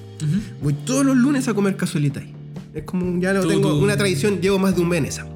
Voy 0.60 0.74
todos 0.74 1.06
los 1.06 1.16
lunes 1.16 1.48
a 1.48 1.54
comer 1.54 1.76
cazuelita 1.76 2.20
ahí. 2.20 2.34
Es 2.74 2.84
como, 2.84 3.18
ya 3.20 3.32
lo 3.32 3.46
tengo, 3.46 3.74
una 3.78 3.96
tradición, 3.96 4.42
llevo 4.42 4.58
más 4.58 4.76
de 4.76 4.82
un 4.82 4.88
mes 4.90 4.98
en 4.98 5.06
esa. 5.06 5.26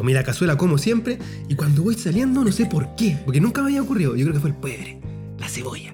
Comí 0.00 0.14
la 0.14 0.24
cazuela 0.24 0.56
como 0.56 0.78
siempre, 0.78 1.18
y 1.46 1.56
cuando 1.56 1.82
voy 1.82 1.94
saliendo 1.94 2.42
no 2.42 2.50
sé 2.52 2.64
por 2.64 2.96
qué, 2.96 3.18
porque 3.22 3.38
nunca 3.38 3.60
me 3.60 3.66
había 3.68 3.82
ocurrido, 3.82 4.16
yo 4.16 4.22
creo 4.24 4.32
que 4.32 4.40
fue 4.40 4.48
el 4.48 4.56
pebre, 4.56 4.98
la 5.38 5.46
cebolla. 5.46 5.92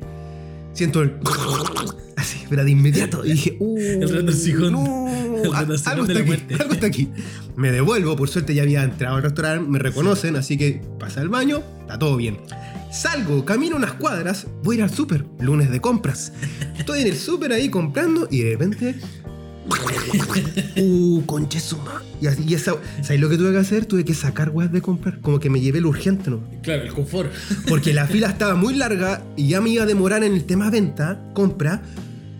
Siento 0.74 1.02
el... 1.02 1.14
Así, 2.16 2.38
pero 2.48 2.62
de 2.64 2.70
inmediato, 2.70 3.24
y 3.26 3.32
dije, 3.32 3.56
uh, 3.58 3.76
El 3.76 4.08
retorcijón. 4.08 4.72
no, 4.74 5.08
El 5.42 5.52
a- 5.52 5.60
retorcijón 5.62 5.92
algo 5.92 6.06
de 6.06 6.12
está 6.14 6.24
la 6.24 6.34
aquí, 6.36 6.54
algo 6.54 6.74
está 6.74 6.86
aquí. 6.86 7.08
Me 7.56 7.72
devuelvo, 7.72 8.14
por 8.14 8.28
suerte 8.28 8.54
ya 8.54 8.62
había 8.62 8.84
entrado 8.84 9.16
al 9.16 9.24
restaurante, 9.24 9.68
me 9.68 9.80
reconocen, 9.80 10.36
así 10.36 10.56
que 10.56 10.80
pasa 11.00 11.20
al 11.20 11.28
baño, 11.28 11.64
está 11.80 11.98
todo 11.98 12.16
bien. 12.16 12.38
Salgo, 12.92 13.44
camino 13.44 13.74
unas 13.74 13.94
cuadras, 13.94 14.46
voy 14.62 14.76
a 14.76 14.78
ir 14.78 14.82
al 14.84 14.90
súper, 14.90 15.26
lunes 15.40 15.68
de 15.68 15.80
compras. 15.80 16.32
Estoy 16.78 17.00
en 17.00 17.08
el 17.08 17.16
súper 17.16 17.52
ahí 17.52 17.68
comprando 17.70 18.28
y 18.30 18.42
de 18.42 18.50
repente. 18.52 18.94
Uh, 20.76 21.22
conche 21.26 21.60
suma. 21.60 22.02
Y 22.20 22.26
así, 22.26 22.44
y 22.46 22.54
esa, 22.54 22.74
¿sabes 23.02 23.20
lo 23.20 23.28
que 23.28 23.36
tuve 23.36 23.52
que 23.52 23.58
hacer? 23.58 23.86
Tuve 23.86 24.04
que 24.04 24.14
sacar 24.14 24.50
weas 24.50 24.72
de 24.72 24.80
comprar. 24.80 25.20
Como 25.20 25.38
que 25.40 25.50
me 25.50 25.60
llevé 25.60 25.78
el 25.78 25.86
urgente, 25.86 26.30
¿no? 26.30 26.40
Claro, 26.62 26.82
el 26.82 26.92
confort. 26.92 27.32
Porque 27.68 27.92
la 27.92 28.06
fila 28.06 28.28
estaba 28.28 28.54
muy 28.54 28.74
larga 28.74 29.22
y 29.36 29.48
ya 29.48 29.60
me 29.60 29.70
iba 29.70 29.82
a 29.82 29.86
demorar 29.86 30.22
en 30.24 30.32
el 30.34 30.44
tema 30.44 30.70
venta, 30.70 31.20
compra. 31.34 31.82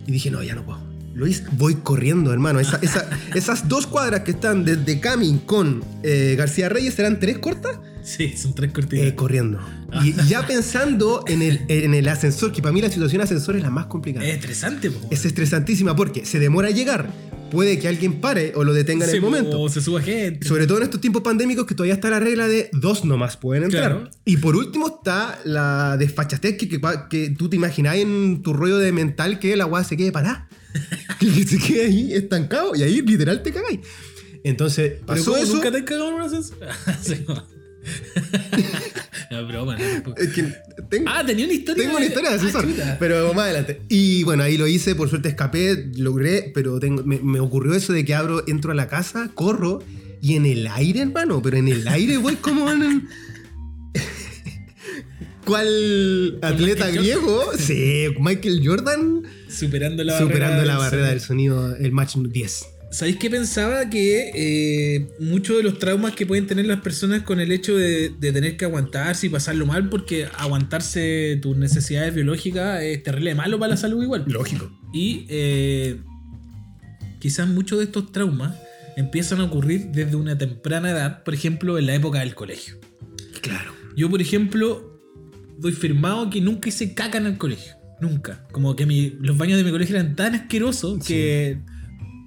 Y 0.05 0.11
dije, 0.11 0.31
no, 0.31 0.41
ya 0.43 0.55
no 0.55 0.63
puedo. 0.65 0.79
Lo 1.13 1.25
hice, 1.27 1.43
voy 1.53 1.75
corriendo, 1.75 2.31
hermano. 2.31 2.59
Esa- 2.59 2.79
esa- 2.81 3.09
esas 3.35 3.67
dos 3.67 3.87
cuadras 3.87 4.21
que 4.21 4.31
están 4.31 4.63
desde 4.63 4.99
Camin 4.99 5.39
con 5.39 5.83
eh, 6.03 6.35
García 6.37 6.69
Reyes, 6.69 6.97
¿eran 6.99 7.19
tres 7.19 7.39
cortas? 7.39 7.79
Sí, 8.03 8.35
son 8.37 8.53
tres 8.53 8.71
cortitas. 8.71 9.05
Eh, 9.07 9.15
corriendo. 9.15 9.59
Y, 10.03 10.09
y 10.21 10.27
ya 10.27 10.45
pensando 10.45 11.23
en 11.27 11.41
el, 11.41 11.61
en 11.69 11.93
el 11.93 12.07
ascensor, 12.07 12.51
que 12.51 12.61
para 12.61 12.73
mí 12.73 12.81
la 12.81 12.89
situación 12.89 13.21
ascensor 13.21 13.55
es 13.55 13.63
la 13.63 13.69
más 13.69 13.85
complicada. 13.85 14.25
es 14.25 14.35
estresante, 14.35 14.91
po. 14.91 15.07
Es 15.11 15.25
estresantísima 15.25 15.95
porque 15.95 16.25
se 16.25 16.39
demora 16.39 16.67
a 16.67 16.71
llegar. 16.71 17.09
Puede 17.51 17.79
que 17.79 17.87
alguien 17.87 18.19
pare 18.19 18.51
o 18.55 18.65
lo 18.65 18.73
detenga 18.73 19.05
en 19.05 19.11
Sí, 19.11 19.17
el 19.17 19.21
momento. 19.23 19.61
O 19.61 19.69
se 19.69 19.79
suba 19.81 20.01
gente. 20.01 20.45
Sobre 20.45 20.67
todo 20.67 20.79
en 20.79 20.83
estos 20.83 20.99
tiempos 20.99 21.21
pandémicos 21.21 21.65
que 21.65 21.75
todavía 21.75 21.93
está 21.93 22.09
la 22.09 22.19
regla 22.19 22.45
de 22.47 22.69
dos 22.73 23.05
nomás 23.05 23.37
pueden 23.37 23.63
entrar. 23.63 23.91
Claro. 23.91 24.09
Y 24.25 24.35
por 24.35 24.57
último 24.57 24.87
está 24.97 25.39
la 25.45 25.95
desfachatez 25.95 26.57
que, 26.57 26.67
que, 26.67 26.81
que 27.09 27.29
tú 27.29 27.47
te 27.49 27.55
imaginás 27.55 27.95
en 27.95 28.41
tu 28.43 28.51
rollo 28.51 28.77
de 28.77 28.91
mental 28.91 29.39
que 29.39 29.55
la 29.55 29.65
weá 29.65 29.85
se 29.85 29.95
quede 29.95 30.11
parada. 30.11 30.49
que 31.21 31.31
se 31.45 31.57
quede 31.57 31.85
ahí 31.85 32.13
estancado 32.13 32.75
y 32.75 32.83
ahí 32.83 33.01
literal 33.01 33.41
te 33.41 33.53
cagáis. 33.53 33.79
Entonces 34.43 34.91
Pero 34.91 35.05
pasó 35.05 35.31
¿cómo? 35.31 35.43
eso. 35.43 35.53
¿Nunca 35.55 35.71
te 35.71 35.77
has 35.77 35.83
cagado 35.83 36.09
en 36.09 36.17
no. 39.31 39.47
Broma, 39.47 39.77
no. 39.77 40.13
Es 40.17 40.29
que 40.29 40.43
tengo, 40.89 41.05
Ah, 41.09 41.23
tenía 41.25 41.45
una 41.45 41.53
historia. 41.53 41.83
tengo 41.83 41.97
una 41.97 42.05
historia 42.05 42.29
de 42.31 42.35
Ah, 42.35 42.39
asesor, 42.39 42.65
chuta. 42.67 42.97
pero 42.99 43.33
más 43.33 43.45
adelante. 43.45 43.81
Y 43.89 44.23
bueno, 44.23 44.43
ahí 44.43 44.57
lo 44.57 44.67
hice, 44.67 44.95
por 44.95 45.09
suerte 45.09 45.29
escapé, 45.29 45.89
logré, 45.95 46.51
pero 46.53 46.79
tengo, 46.79 47.03
me, 47.03 47.19
me 47.19 47.39
ocurrió 47.39 47.73
eso 47.73 47.93
de 47.93 48.03
que 48.05 48.13
abro, 48.15 48.43
entro 48.47 48.71
a 48.71 48.75
la 48.75 48.87
casa, 48.87 49.31
corro 49.33 49.83
y 50.21 50.35
en 50.35 50.45
el 50.45 50.67
aire, 50.67 51.01
hermano, 51.01 51.41
pero 51.41 51.57
en 51.57 51.67
el 51.67 51.87
aire 51.87 52.17
voy 52.17 52.35
como 52.37 52.69
en... 52.71 53.07
¿Cuál 55.45 56.39
atleta 56.41 56.89
griego? 56.89 57.51
Sí, 57.57 58.07
Michael 58.19 58.61
Jordan 58.65 59.23
Superando 59.47 60.03
la 60.03 60.19
superando 60.19 60.63
la 60.65 60.77
barrera 60.77 61.07
del 61.07 61.21
sonido, 61.21 61.73
el 61.77 61.91
match 61.93 62.17
10. 62.17 62.65
¿Sabéis 62.89 63.17
qué 63.17 63.29
pensaba? 63.29 63.89
Que 63.89 64.31
eh, 64.33 65.07
muchos 65.19 65.57
de 65.57 65.63
los 65.63 65.77
traumas 65.77 66.13
que 66.13 66.25
pueden 66.25 66.47
tener 66.47 66.65
las 66.65 66.79
personas 66.81 67.21
con 67.23 67.39
el 67.41 67.51
hecho 67.51 67.75
de, 67.75 68.09
de 68.17 68.31
tener 68.31 68.55
que 68.55 68.65
aguantarse 68.65 69.27
y 69.27 69.29
pasarlo 69.29 69.65
mal, 69.65 69.89
porque 69.89 70.27
aguantarse 70.37 71.37
tus 71.41 71.57
necesidades 71.57 72.15
biológicas 72.15 72.81
es 72.81 73.03
terrible 73.03 73.35
malo 73.35 73.59
para 73.59 73.71
la 73.71 73.77
salud 73.77 74.01
igual. 74.01 74.23
Lógico. 74.27 74.71
Y 74.93 75.25
eh, 75.29 75.99
quizás 77.19 77.47
muchos 77.49 77.79
de 77.79 77.85
estos 77.85 78.11
traumas 78.13 78.55
empiezan 78.95 79.41
a 79.41 79.43
ocurrir 79.43 79.87
desde 79.91 80.15
una 80.15 80.37
temprana 80.37 80.89
edad, 80.91 81.23
por 81.23 81.33
ejemplo, 81.33 81.77
en 81.77 81.87
la 81.87 81.95
época 81.95 82.19
del 82.21 82.35
colegio. 82.35 82.75
Claro. 83.41 83.73
Yo, 83.97 84.09
por 84.09 84.21
ejemplo, 84.21 84.97
doy 85.59 85.73
firmado 85.73 86.29
que 86.29 86.39
nunca 86.39 86.69
hice 86.69 86.93
caca 86.93 87.17
en 87.17 87.25
el 87.25 87.37
colegio. 87.37 87.73
Nunca. 87.99 88.47
Como 88.51 88.75
que 88.75 88.85
mi- 88.85 89.17
los 89.19 89.37
baños 89.37 89.57
de 89.57 89.63
mi 89.65 89.71
colegio 89.71 89.95
eran 89.97 90.15
tan 90.15 90.35
asquerosos 90.35 91.03
que 91.05 91.59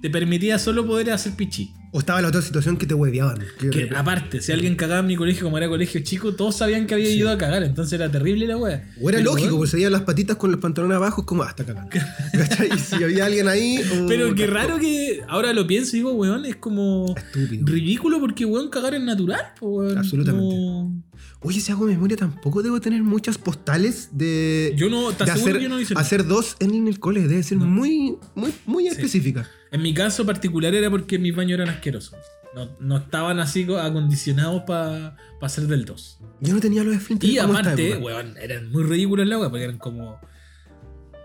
te 0.01 0.09
permitía 0.09 0.57
solo 0.59 0.85
poder 0.85 1.11
hacer 1.11 1.33
pichí. 1.33 1.73
O 1.93 1.99
estaba 1.99 2.21
la 2.21 2.29
otra 2.29 2.41
situación 2.41 2.77
que 2.77 2.85
te 2.85 2.93
hueveaban. 2.93 3.39
que- 3.59 3.69
Que 3.69 3.89
aparte, 3.95 4.41
si 4.41 4.53
alguien 4.53 4.75
cagaba 4.77 5.01
en 5.01 5.07
mi 5.07 5.17
colegio, 5.17 5.43
como 5.43 5.57
era 5.57 5.67
colegio 5.67 5.99
chico, 6.03 6.33
todos 6.35 6.55
sabían 6.55 6.87
que 6.87 6.93
había 6.93 7.09
ido 7.11 7.29
a 7.29 7.37
cagar. 7.37 7.63
Entonces 7.63 7.91
era 7.93 8.09
terrible 8.09 8.47
la 8.47 8.55
wea. 8.55 8.89
O 9.01 9.09
era 9.09 9.17
Pero, 9.19 9.31
lógico, 9.31 9.57
porque 9.57 9.71
se 9.71 9.75
veían 9.77 9.91
las 9.91 10.03
patitas 10.03 10.37
con 10.37 10.51
los 10.51 10.61
pantalones 10.61 10.95
abajo, 10.95 11.21
es 11.21 11.27
como, 11.27 11.43
hasta 11.43 11.65
cagando. 11.65 11.89
¿Cachai? 12.31 12.69
Y 12.73 12.79
si 12.79 13.03
había 13.03 13.25
alguien 13.25 13.49
ahí. 13.49 13.77
oh, 13.93 14.05
Pero 14.07 14.33
qué 14.35 14.47
raro 14.47 14.79
que 14.79 15.19
ahora 15.27 15.51
lo 15.51 15.67
pienso 15.67 15.97
y 15.97 15.99
digo, 15.99 16.13
weón, 16.13 16.45
es 16.45 16.55
como 16.55 17.13
Estúpido. 17.17 17.65
ridículo 17.67 18.19
porque, 18.21 18.45
weón, 18.45 18.69
cagar 18.69 18.93
es 18.95 19.01
natural. 19.03 19.41
weón. 19.59 19.97
Absolutamente. 19.97 20.55
No- 20.55 21.03
Oye, 21.43 21.59
si 21.59 21.71
hago 21.71 21.85
memoria, 21.85 22.15
tampoco 22.15 22.61
debo 22.63 22.79
tener 22.79 23.01
muchas 23.03 23.37
postales 23.37 24.09
de. 24.13 24.73
Yo 24.77 24.89
no, 24.89 25.11
de 25.11 25.23
hacer, 25.29 25.59
yo 25.59 25.69
no 25.69 25.79
hice 25.79 25.93
hacer 25.97 26.25
dos 26.25 26.55
en 26.59 26.87
el 26.87 26.99
cole. 26.99 27.27
Debe 27.27 27.41
ser 27.43 27.57
No. 27.57 27.65
muy, 27.65 28.15
muy, 28.35 28.53
muy 28.65 28.87
específica. 28.87 29.49
En 29.71 29.81
mi 29.81 29.93
caso 29.93 30.25
particular 30.25 30.73
era 30.75 30.89
porque 30.89 31.17
mis 31.17 31.35
baños 31.35 31.59
eran 31.59 31.69
asquerosos. 31.69 32.19
No, 32.53 32.69
no 32.81 32.97
estaban 32.97 33.39
así 33.39 33.65
co- 33.65 33.77
acondicionados 33.79 34.63
para 34.67 35.15
ser 35.47 35.67
del 35.67 35.85
2. 35.85 36.19
Yo 36.41 36.53
no 36.53 36.59
tenía 36.59 36.83
los 36.83 36.95
esfínteres 36.95 37.33
Y 37.35 37.39
aparte, 37.39 37.95
weón, 37.97 38.35
eran 38.37 38.69
muy 38.69 38.83
ridículas 38.83 39.25
la 39.27 39.39
wea, 39.39 39.49
porque 39.49 39.63
eran 39.63 39.77
como. 39.77 40.19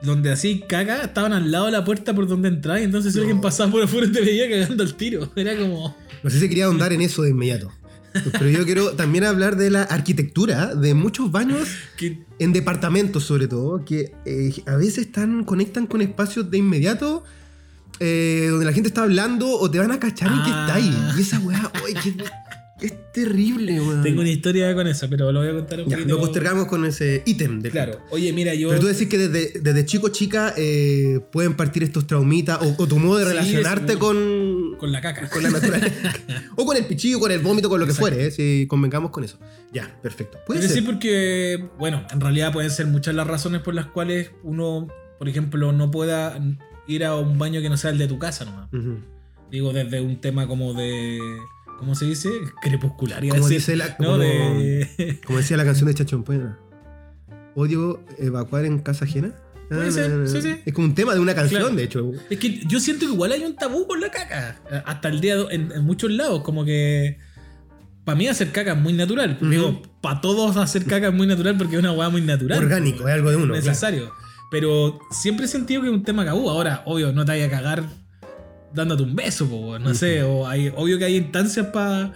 Donde 0.02 0.30
así 0.30 0.62
caga, 0.68 1.02
estaban 1.02 1.32
al 1.32 1.50
lado 1.50 1.66
de 1.66 1.72
la 1.72 1.84
puerta 1.84 2.14
por 2.14 2.28
donde 2.28 2.48
entraba, 2.48 2.78
y 2.80 2.84
entonces 2.84 3.12
si 3.12 3.18
No. 3.18 3.22
alguien 3.24 3.40
pasaba 3.40 3.72
por 3.72 3.82
afuera 3.82 4.06
te 4.12 4.20
veía 4.20 4.48
cagando 4.48 4.84
al 4.84 4.94
tiro. 4.94 5.32
Era 5.36 5.56
como. 5.58 5.96
No 6.22 6.30
sé 6.30 6.38
si 6.38 6.48
quería 6.48 6.66
ahondar 6.66 6.92
en 6.92 7.00
eso 7.00 7.22
de 7.22 7.30
inmediato. 7.30 7.72
Pero 8.32 8.48
yo 8.48 8.64
quiero 8.64 8.92
también 8.92 9.24
hablar 9.24 9.56
de 9.56 9.68
la 9.68 9.82
arquitectura 9.82 10.74
de 10.74 10.94
muchos 10.94 11.30
baños 11.32 11.68
que- 11.96 12.24
en 12.38 12.52
departamentos 12.52 13.24
sobre 13.24 13.48
todo, 13.48 13.84
que 13.84 14.12
eh, 14.24 14.52
a 14.66 14.76
veces 14.76 14.98
están, 15.06 15.44
conectan 15.44 15.86
con 15.86 16.00
espacios 16.02 16.50
de 16.50 16.58
inmediato 16.58 17.24
eh, 18.00 18.46
donde 18.50 18.64
la 18.66 18.72
gente 18.72 18.88
está 18.88 19.02
hablando 19.02 19.48
o 19.48 19.70
te 19.70 19.78
van 19.78 19.92
a 19.92 19.98
cachar 20.00 20.28
en 20.32 20.42
que 20.44 20.50
Ah. 20.52 20.66
está 20.66 20.74
ahí. 20.76 21.12
Y 21.18 21.20
esa 21.22 21.38
weá, 21.40 21.70
uy, 21.84 21.94
qué, 22.02 22.14
es 22.78 22.92
terrible, 23.10 23.80
weón. 23.80 24.02
tengo 24.02 24.20
una 24.20 24.28
historia 24.28 24.74
con 24.74 24.86
eso, 24.86 25.08
pero 25.08 25.32
lo 25.32 25.40
voy 25.40 25.48
a 25.48 25.52
contar 25.54 25.80
un 25.80 25.86
Ya, 25.88 25.96
poquito. 25.96 26.14
lo 26.14 26.20
postergamos 26.20 26.66
con 26.66 26.84
ese 26.84 27.22
ítem 27.24 27.60
del 27.62 27.72
Claro. 27.72 28.00
Oye, 28.10 28.30
mira, 28.34 28.52
yo. 28.54 28.68
Pero 28.68 28.80
tú 28.82 28.86
decís 28.86 29.08
que 29.08 29.16
desde, 29.16 29.60
desde 29.60 29.86
chico 29.86 30.10
chica 30.10 30.52
eh, 30.58 31.20
pueden 31.32 31.54
partir 31.54 31.82
estos 31.84 32.06
traumitas 32.06 32.58
o, 32.60 32.74
o 32.76 32.86
tu 32.86 32.98
modo 32.98 33.16
de 33.16 33.24
Sí, 33.24 33.30
relacionarte 33.30 33.96
con, 33.96 34.76
Con 34.78 34.92
la 34.92 35.00
caca. 35.00 35.26
con 35.30 35.42
la 35.42 35.48
naturaleza. 35.50 35.94
o 36.56 36.66
con 36.66 36.76
el 36.76 36.84
pichillo, 36.84 37.18
con 37.18 37.30
el 37.32 37.38
vómito, 37.40 37.70
con 37.70 37.80
lo 37.80 37.86
que 37.86 37.94
fuere, 37.94 38.26
eh, 38.26 38.30
si 38.30 38.66
convengamos 38.68 39.10
con 39.10 39.24
eso. 39.24 39.38
Ya, 39.72 39.98
perfecto. 40.02 40.36
Puede 40.46 40.60
ser. 40.60 40.68
decir, 40.68 40.84
porque, 40.84 41.70
bueno, 41.78 42.06
en 42.12 42.20
realidad 42.20 42.52
pueden 42.52 42.70
ser 42.70 42.86
muchas 42.88 43.14
las 43.14 43.26
razones 43.26 43.62
por 43.62 43.72
las 43.74 43.86
cuales 43.86 44.32
uno, 44.42 44.86
por 45.18 45.30
ejemplo, 45.30 45.72
no 45.72 45.90
pueda 45.90 46.38
ir 46.88 47.04
a 47.04 47.14
un 47.16 47.38
baño 47.38 47.60
que 47.60 47.68
no 47.68 47.76
sea 47.76 47.90
el 47.90 47.98
de 47.98 48.06
tu 48.08 48.18
casa 48.18 48.44
nomás. 48.44 48.68
Digo, 49.50 49.72
desde 49.72 50.00
un 50.00 50.20
tema 50.20 50.46
como 50.46 50.74
de. 50.74 51.18
¿Cómo 51.78 51.94
se 51.94 52.06
dice? 52.06 52.30
Crepuscular. 52.62 53.26
Como 53.28 53.48
dice 53.48 53.76
la- 53.76 53.88
No, 53.98 54.12
como- 54.12 54.18
de. 54.18 55.20
Como 55.26 55.38
decía 55.38 55.56
la 55.56 55.64
canción 55.64 55.88
de 55.88 55.94
Chachón 55.94 56.24
Puena. 56.24 56.58
Odio 57.54 58.02
evacuar 58.18 58.64
en 58.64 58.78
casa 58.80 59.04
ajena. 59.04 59.32
Puede 59.68 59.90
ser, 59.90 60.28
sí, 60.28 60.40
sí. 60.42 60.56
Es 60.64 60.72
como 60.72 60.86
un 60.86 60.94
tema 60.94 61.12
de 61.14 61.18
una 61.20 61.34
canción, 61.34 61.60
Claro. 61.60 61.74
de 61.76 61.82
hecho. 61.82 62.12
Es 62.30 62.38
que 62.38 62.60
yo 62.66 62.78
siento 62.78 63.04
que 63.06 63.12
igual 63.12 63.32
hay 63.32 63.42
un 63.44 63.56
tabú 63.56 63.86
con 63.86 64.00
la 64.00 64.10
caca. 64.10 64.60
Hasta 64.84 65.08
el 65.08 65.20
día 65.20 65.36
de 65.36 65.54
en, 65.54 65.72
en 65.72 65.84
muchos 65.84 66.10
lados. 66.10 66.42
Como 66.42 66.64
que. 66.64 67.18
Para 68.04 68.16
mí 68.16 68.28
hacer 68.28 68.52
caca 68.52 68.72
es 68.72 68.78
muy 68.78 68.92
natural. 68.92 69.36
Digo, 69.40 69.82
para 70.00 70.20
todos 70.20 70.56
hacer 70.56 70.84
caca 70.84 71.08
es 71.08 71.14
muy 71.14 71.26
natural 71.26 71.56
porque 71.58 71.74
es 71.74 71.80
una 71.80 71.90
weá 71.92 72.08
muy 72.08 72.20
natural. 72.20 72.58
Orgánico, 72.58 73.08
es 73.08 73.14
algo 73.14 73.30
de 73.30 73.36
uno. 73.36 73.54
claro. 73.60 74.12
Pero 74.50 74.98
siempre 75.10 75.46
he 75.46 75.48
sentido 75.48 75.82
que 75.82 75.88
es 75.88 75.94
un 75.94 76.04
tema 76.04 76.24
tabú. 76.24 76.48
Ahora, 76.48 76.82
obvio, 76.86 77.12
no 77.12 77.24
te 77.24 77.32
vayas 77.32 77.48
a 77.48 77.50
cagar 77.50 77.84
dándote 78.72 79.02
un 79.02 79.16
beso, 79.16 79.48
po, 79.48 79.78
no 79.78 79.94
sé. 79.94 80.22
O 80.22 80.46
hay, 80.46 80.72
obvio 80.76 80.98
que 80.98 81.04
hay 81.04 81.16
instancias 81.16 81.66
para 81.66 82.12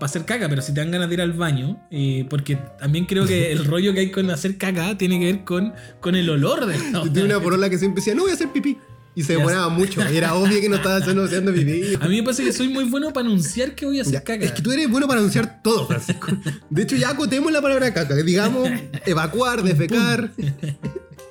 hacer 0.00 0.24
caca, 0.24 0.48
pero 0.48 0.62
si 0.62 0.72
te 0.72 0.80
dan 0.80 0.90
ganas 0.90 1.08
de 1.08 1.14
ir 1.14 1.20
al 1.20 1.32
baño, 1.32 1.78
y 1.90 2.24
porque 2.24 2.56
también 2.78 3.04
creo 3.04 3.26
que 3.26 3.52
el 3.52 3.64
rollo 3.66 3.92
que 3.92 4.00
hay 4.00 4.10
con 4.10 4.30
hacer 4.30 4.56
caca 4.56 4.96
tiene 4.96 5.18
que 5.18 5.26
ver 5.26 5.44
con, 5.44 5.74
con 6.00 6.14
el 6.14 6.30
olor 6.30 6.66
de 6.66 6.78
la 6.92 7.02
tenía 7.02 7.24
una 7.24 7.40
porola 7.40 7.68
que 7.68 7.78
siempre 7.78 8.00
decía, 8.00 8.14
no 8.14 8.22
voy 8.22 8.30
a 8.30 8.34
hacer 8.34 8.50
pipí. 8.52 8.78
Y 9.14 9.22
se 9.22 9.32
demoraba 9.32 9.70
mucho. 9.70 10.02
Y 10.12 10.16
era 10.18 10.34
obvio 10.34 10.60
que 10.60 10.68
no 10.68 10.76
estaba 10.76 10.96
haciendo, 10.96 11.24
haciendo 11.24 11.50
pipí. 11.50 11.94
A 12.02 12.06
mí 12.06 12.16
me 12.16 12.22
pasa 12.22 12.42
que 12.42 12.52
soy 12.52 12.68
muy 12.68 12.84
bueno 12.84 13.14
para 13.14 13.26
anunciar 13.26 13.74
que 13.74 13.86
voy 13.86 13.98
a 13.98 14.02
hacer 14.02 14.12
Ya, 14.12 14.20
caca. 14.22 14.44
Es 14.44 14.52
que 14.52 14.60
tú 14.60 14.70
eres 14.70 14.90
bueno 14.90 15.08
para 15.08 15.20
anunciar 15.20 15.62
todo, 15.62 15.86
Francisco. 15.86 16.28
De 16.68 16.82
hecho, 16.82 16.96
ya 16.96 17.10
acotemos 17.10 17.50
la 17.50 17.62
palabra 17.62 17.94
caca. 17.94 18.14
Digamos, 18.14 18.68
evacuar, 19.06 19.62
defecar, 19.62 20.32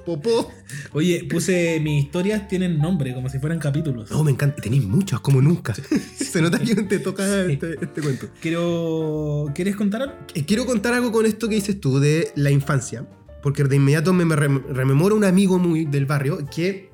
popó. 0.06 0.52
Oye, 0.94 1.26
puse 1.30 1.80
mis 1.82 2.06
historias 2.06 2.48
tienen 2.48 2.78
nombre, 2.80 3.14
como 3.14 3.28
si 3.30 3.40
fueran 3.40 3.60
capítulos. 3.60 4.12
No, 4.12 4.24
me 4.24 4.32
encanta. 4.32 4.62
Tenéis 4.62 4.84
muchos, 4.86 5.20
como 5.22 5.42
nunca. 5.42 5.74
Se 6.16 6.42
nota 6.42 6.60
que 6.60 6.76
te 6.76 7.00
toca 7.00 7.42
este, 7.46 7.74
este 7.84 8.02
cuento. 8.02 8.28
Quiero. 8.42 9.52
¿Quieres 9.56 9.76
contar 9.76 10.04
algo? 10.04 10.16
Eh, 10.34 10.46
Quiero 10.46 10.66
contar 10.66 10.94
algo 10.94 11.12
con 11.12 11.26
esto 11.26 11.50
que 11.50 11.56
dices 11.56 11.80
tú 11.80 12.00
de 12.00 12.32
la 12.36 12.52
infancia. 12.52 13.08
Porque 13.42 13.64
de 13.64 13.76
inmediato 13.76 14.12
me, 14.14 14.26
me 14.26 14.36
rem- 14.36 14.64
rememoro 14.70 15.16
un 15.16 15.24
amigo 15.24 15.60
muy 15.60 15.86
del 15.86 16.06
barrio 16.06 16.40
que 16.54 16.90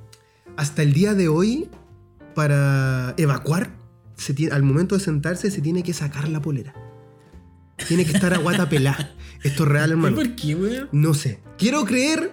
hasta 0.57 0.81
el 0.81 0.91
día 0.93 1.13
de 1.13 1.27
hoy, 1.29 1.69
para 2.35 3.13
evacuar, 3.17 3.71
se 4.15 4.33
tiene, 4.33 4.53
al 4.53 4.63
momento 4.63 4.95
de 4.97 5.01
sentarse, 5.03 5.49
se 5.49 5.61
tiene 5.61 5.81
que 5.83 5.93
sacar 5.93 6.27
la 6.27 6.41
polera. 6.41 6.73
Tiene 7.87 8.05
que 8.05 8.11
estar 8.11 8.33
a 8.33 8.37
guata 8.37 8.69
pelá. 8.69 9.15
Esto 9.43 9.63
es 9.63 9.69
real, 9.69 9.91
hermano. 9.91 10.15
¿Por 10.15 10.35
qué, 10.35 10.55
weón? 10.55 10.89
No 10.91 11.13
sé. 11.13 11.39
Quiero 11.57 11.83
creer 11.85 12.31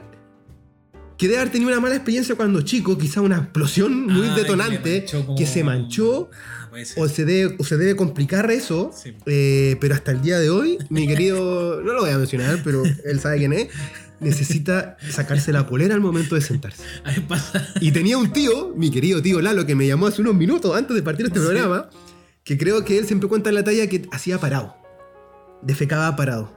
que 1.18 1.26
debe 1.26 1.40
haber 1.40 1.52
tenido 1.52 1.70
una 1.70 1.80
mala 1.80 1.96
experiencia 1.96 2.34
cuando 2.36 2.62
chico, 2.62 2.96
quizá 2.96 3.20
una 3.20 3.36
explosión 3.38 4.06
muy 4.06 4.28
Ah, 4.28 4.34
detonante, 4.36 5.04
como- 5.10 5.34
que 5.36 5.46
se 5.46 5.64
manchó, 5.64 6.30
Ah, 6.32 6.70
o 6.96 7.08
se 7.08 7.24
debe, 7.24 7.56
o 7.58 7.64
se 7.64 7.76
debe 7.76 7.96
complicar 7.96 8.50
eso. 8.50 8.92
Sí. 8.94 9.14
eh, 9.26 9.76
pero 9.80 9.94
hasta 9.94 10.12
el 10.12 10.22
día 10.22 10.38
de 10.38 10.48
hoy, 10.48 10.78
mi 10.90 11.06
querido, 11.08 11.80
no 11.82 11.92
lo 11.92 12.00
voy 12.02 12.10
a 12.10 12.18
mencionar, 12.18 12.60
pero 12.62 12.84
él 13.04 13.20
sabe 13.20 13.38
quién 13.38 13.52
es, 13.52 13.68
necesita 14.20 14.96
sacarse 15.10 15.52
la 15.52 15.66
polera 15.66 15.94
al 15.94 16.00
momento 16.00 16.34
de 16.36 16.40
sentarse. 16.40 16.82
A 17.04 17.10
mí 17.12 17.20
pasa. 17.26 17.66
Y 17.80 17.90
tenía 17.92 18.16
un 18.18 18.32
tío, 18.32 18.72
mi 18.76 18.90
querido 18.90 19.20
tío 19.22 19.40
Lalo, 19.40 19.66
que 19.66 19.74
me 19.74 19.86
llamó 19.86 20.06
hace 20.06 20.20
unos 20.22 20.34
minutos 20.36 20.76
antes 20.76 20.94
de 20.94 21.02
partir 21.02 21.26
este 21.26 21.38
Sí. 21.40 21.44
programa, 21.46 21.90
que 22.44 22.56
creo 22.56 22.84
que 22.84 22.96
él 22.98 23.06
siempre 23.06 23.28
cuenta 23.28 23.48
en 23.48 23.56
la 23.56 23.64
talla 23.64 23.86
que 23.88 24.08
hacía 24.12 24.38
parado. 24.38 24.76
Defecaba 25.62 26.14
parado. 26.16 26.56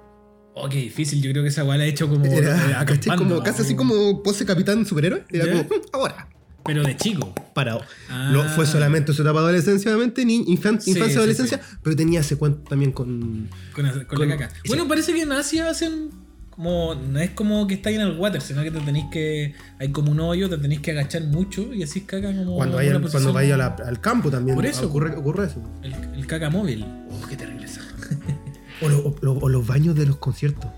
Oh, 0.54 0.68
qué 0.70 0.78
difícil. 0.80 1.22
Yo 1.22 1.32
creo 1.32 1.44
que 1.44 1.50
esa 1.50 1.64
weá 1.64 1.78
la 1.78 1.86
he 1.86 1.90
hecho 1.90 2.10
como. 2.10 2.26
eh, 2.26 2.38
Era 2.38 2.80
acampando, 2.82 3.24
como, 3.24 3.44
casi 3.44 3.62
así 3.62 3.76
como 3.76 4.22
pose 4.24 4.46
capitán 4.46 4.86
superhéroe. 4.86 5.24
Era 5.30 5.46
¿Ya? 5.46 5.52
como, 5.52 5.64
"Mm, 5.64 5.82
ahora, 5.94 6.28
Pero 6.66 6.84
de 6.84 6.96
chico. 6.98 7.34
parado. 7.54 7.82
Ah. 8.10 8.30
No 8.34 8.44
fue 8.50 8.66
solamente 8.66 9.14
su 9.14 9.22
etapa 9.22 9.40
de 9.40 9.46
adolescencia, 9.46 9.90
obviamente, 9.92 10.26
ni 10.26 10.40
infan- 10.46 10.80
Sí, 10.80 10.92
infancia, 10.92 11.08
sí, 11.14 11.18
adolescencia, 11.18 11.62
pero 11.82 11.96
tenía 11.96 12.20
ese 12.20 12.36
cuento 12.38 12.70
también 12.70 12.92
con. 12.92 13.50
Con, 13.74 13.90
con 13.90 14.06
Con- 14.06 14.30
la 14.30 14.38
caca. 14.38 14.54
Bueno, 14.68 14.88
parece 14.88 15.14
que 15.14 15.22
en 15.22 15.32
Asia 15.32 15.70
hacen. 15.70 16.10
Como, 16.52 16.94
no 16.96 17.18
es 17.18 17.30
como 17.32 17.66
que 17.66 17.76
estáis 17.76 17.96
en 17.98 18.04
el 18.04 18.18
water, 18.20 18.42
sino 18.42 18.62
que 18.62 18.70
te 18.72 18.80
tenéis 18.82 19.06
que. 19.12 19.56
Hay 19.80 19.90
como 19.92 20.12
un 20.12 20.20
hoyo, 20.20 20.50
te 20.50 20.58
tenéis 20.58 20.82
que 20.82 20.92
agachar 20.92 21.24
mucho 21.24 21.74
y 21.74 21.82
así 21.82 22.02
caca 22.02 22.28
como. 22.36 22.56
Cuando 22.58 22.80
en 22.80 22.88
vaya, 22.88 22.98
una 23.00 23.10
cuando 23.10 23.34
vaya 23.34 23.56
al 23.86 24.02
campo 24.02 24.30
también. 24.30 24.56
Por 24.56 24.66
eso. 24.66 24.86
Ocurre, 24.86 25.16
ocurre 25.16 25.46
eso. 25.48 25.64
El, 25.82 25.94
el 26.14 26.28
caca 26.28 26.50
móvil. 26.50 26.86
Oh, 27.10 27.26
qué 27.28 27.38
terrible 27.38 27.66
eso. 27.66 27.81
O, 28.82 28.90
lo- 28.90 28.98
o 29.00 29.16
lo- 29.22 29.34
o 29.40 29.50
los 29.50 29.66
baños 29.68 29.96
de 29.96 30.06
los 30.06 30.18
conciertos. 30.18 30.70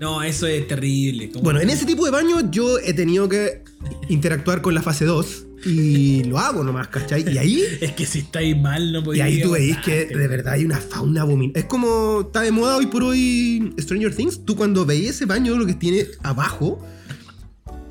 No, 0.00 0.22
eso 0.22 0.46
es 0.46 0.66
terrible. 0.66 1.30
Bueno, 1.42 1.60
en 1.60 1.70
ese 1.70 1.86
tipo 1.86 2.04
de 2.04 2.10
baños 2.10 2.44
yo 2.50 2.78
he 2.78 2.92
tenido 2.94 3.28
que 3.28 3.62
interactuar 4.08 4.60
con 4.60 4.74
la 4.74 4.82
fase 4.82 5.04
2. 5.04 5.46
y 5.66 6.24
lo 6.24 6.38
hago 6.38 6.62
nomás, 6.62 6.88
¿cachai? 6.88 7.24
Y 7.32 7.38
ahí, 7.38 7.62
Es 7.80 7.92
que 7.92 8.04
si 8.04 8.18
estáis 8.18 8.54
mal, 8.60 8.92
no 8.92 8.98
y 8.98 9.02
podéis. 9.02 9.22
ahí 9.24 9.40
tú 9.42 9.52
veis 9.52 9.78
que 9.78 10.04
de 10.06 10.28
verdad 10.28 10.52
hay 10.54 10.64
una 10.66 10.76
fauna 10.78 11.22
abominable. 11.22 11.58
Es 11.58 11.64
como 11.66 12.20
está 12.26 12.42
de 12.42 12.50
moda 12.50 12.76
hoy 12.76 12.84
por 12.86 13.02
hoy 13.02 13.72
Stranger 13.80 14.14
Things. 14.14 14.44
Tú 14.44 14.56
cuando 14.56 14.84
veis 14.84 15.08
ese 15.10 15.24
baño, 15.24 15.56
lo 15.56 15.64
que 15.64 15.72
tiene 15.72 16.04
abajo, 16.22 16.84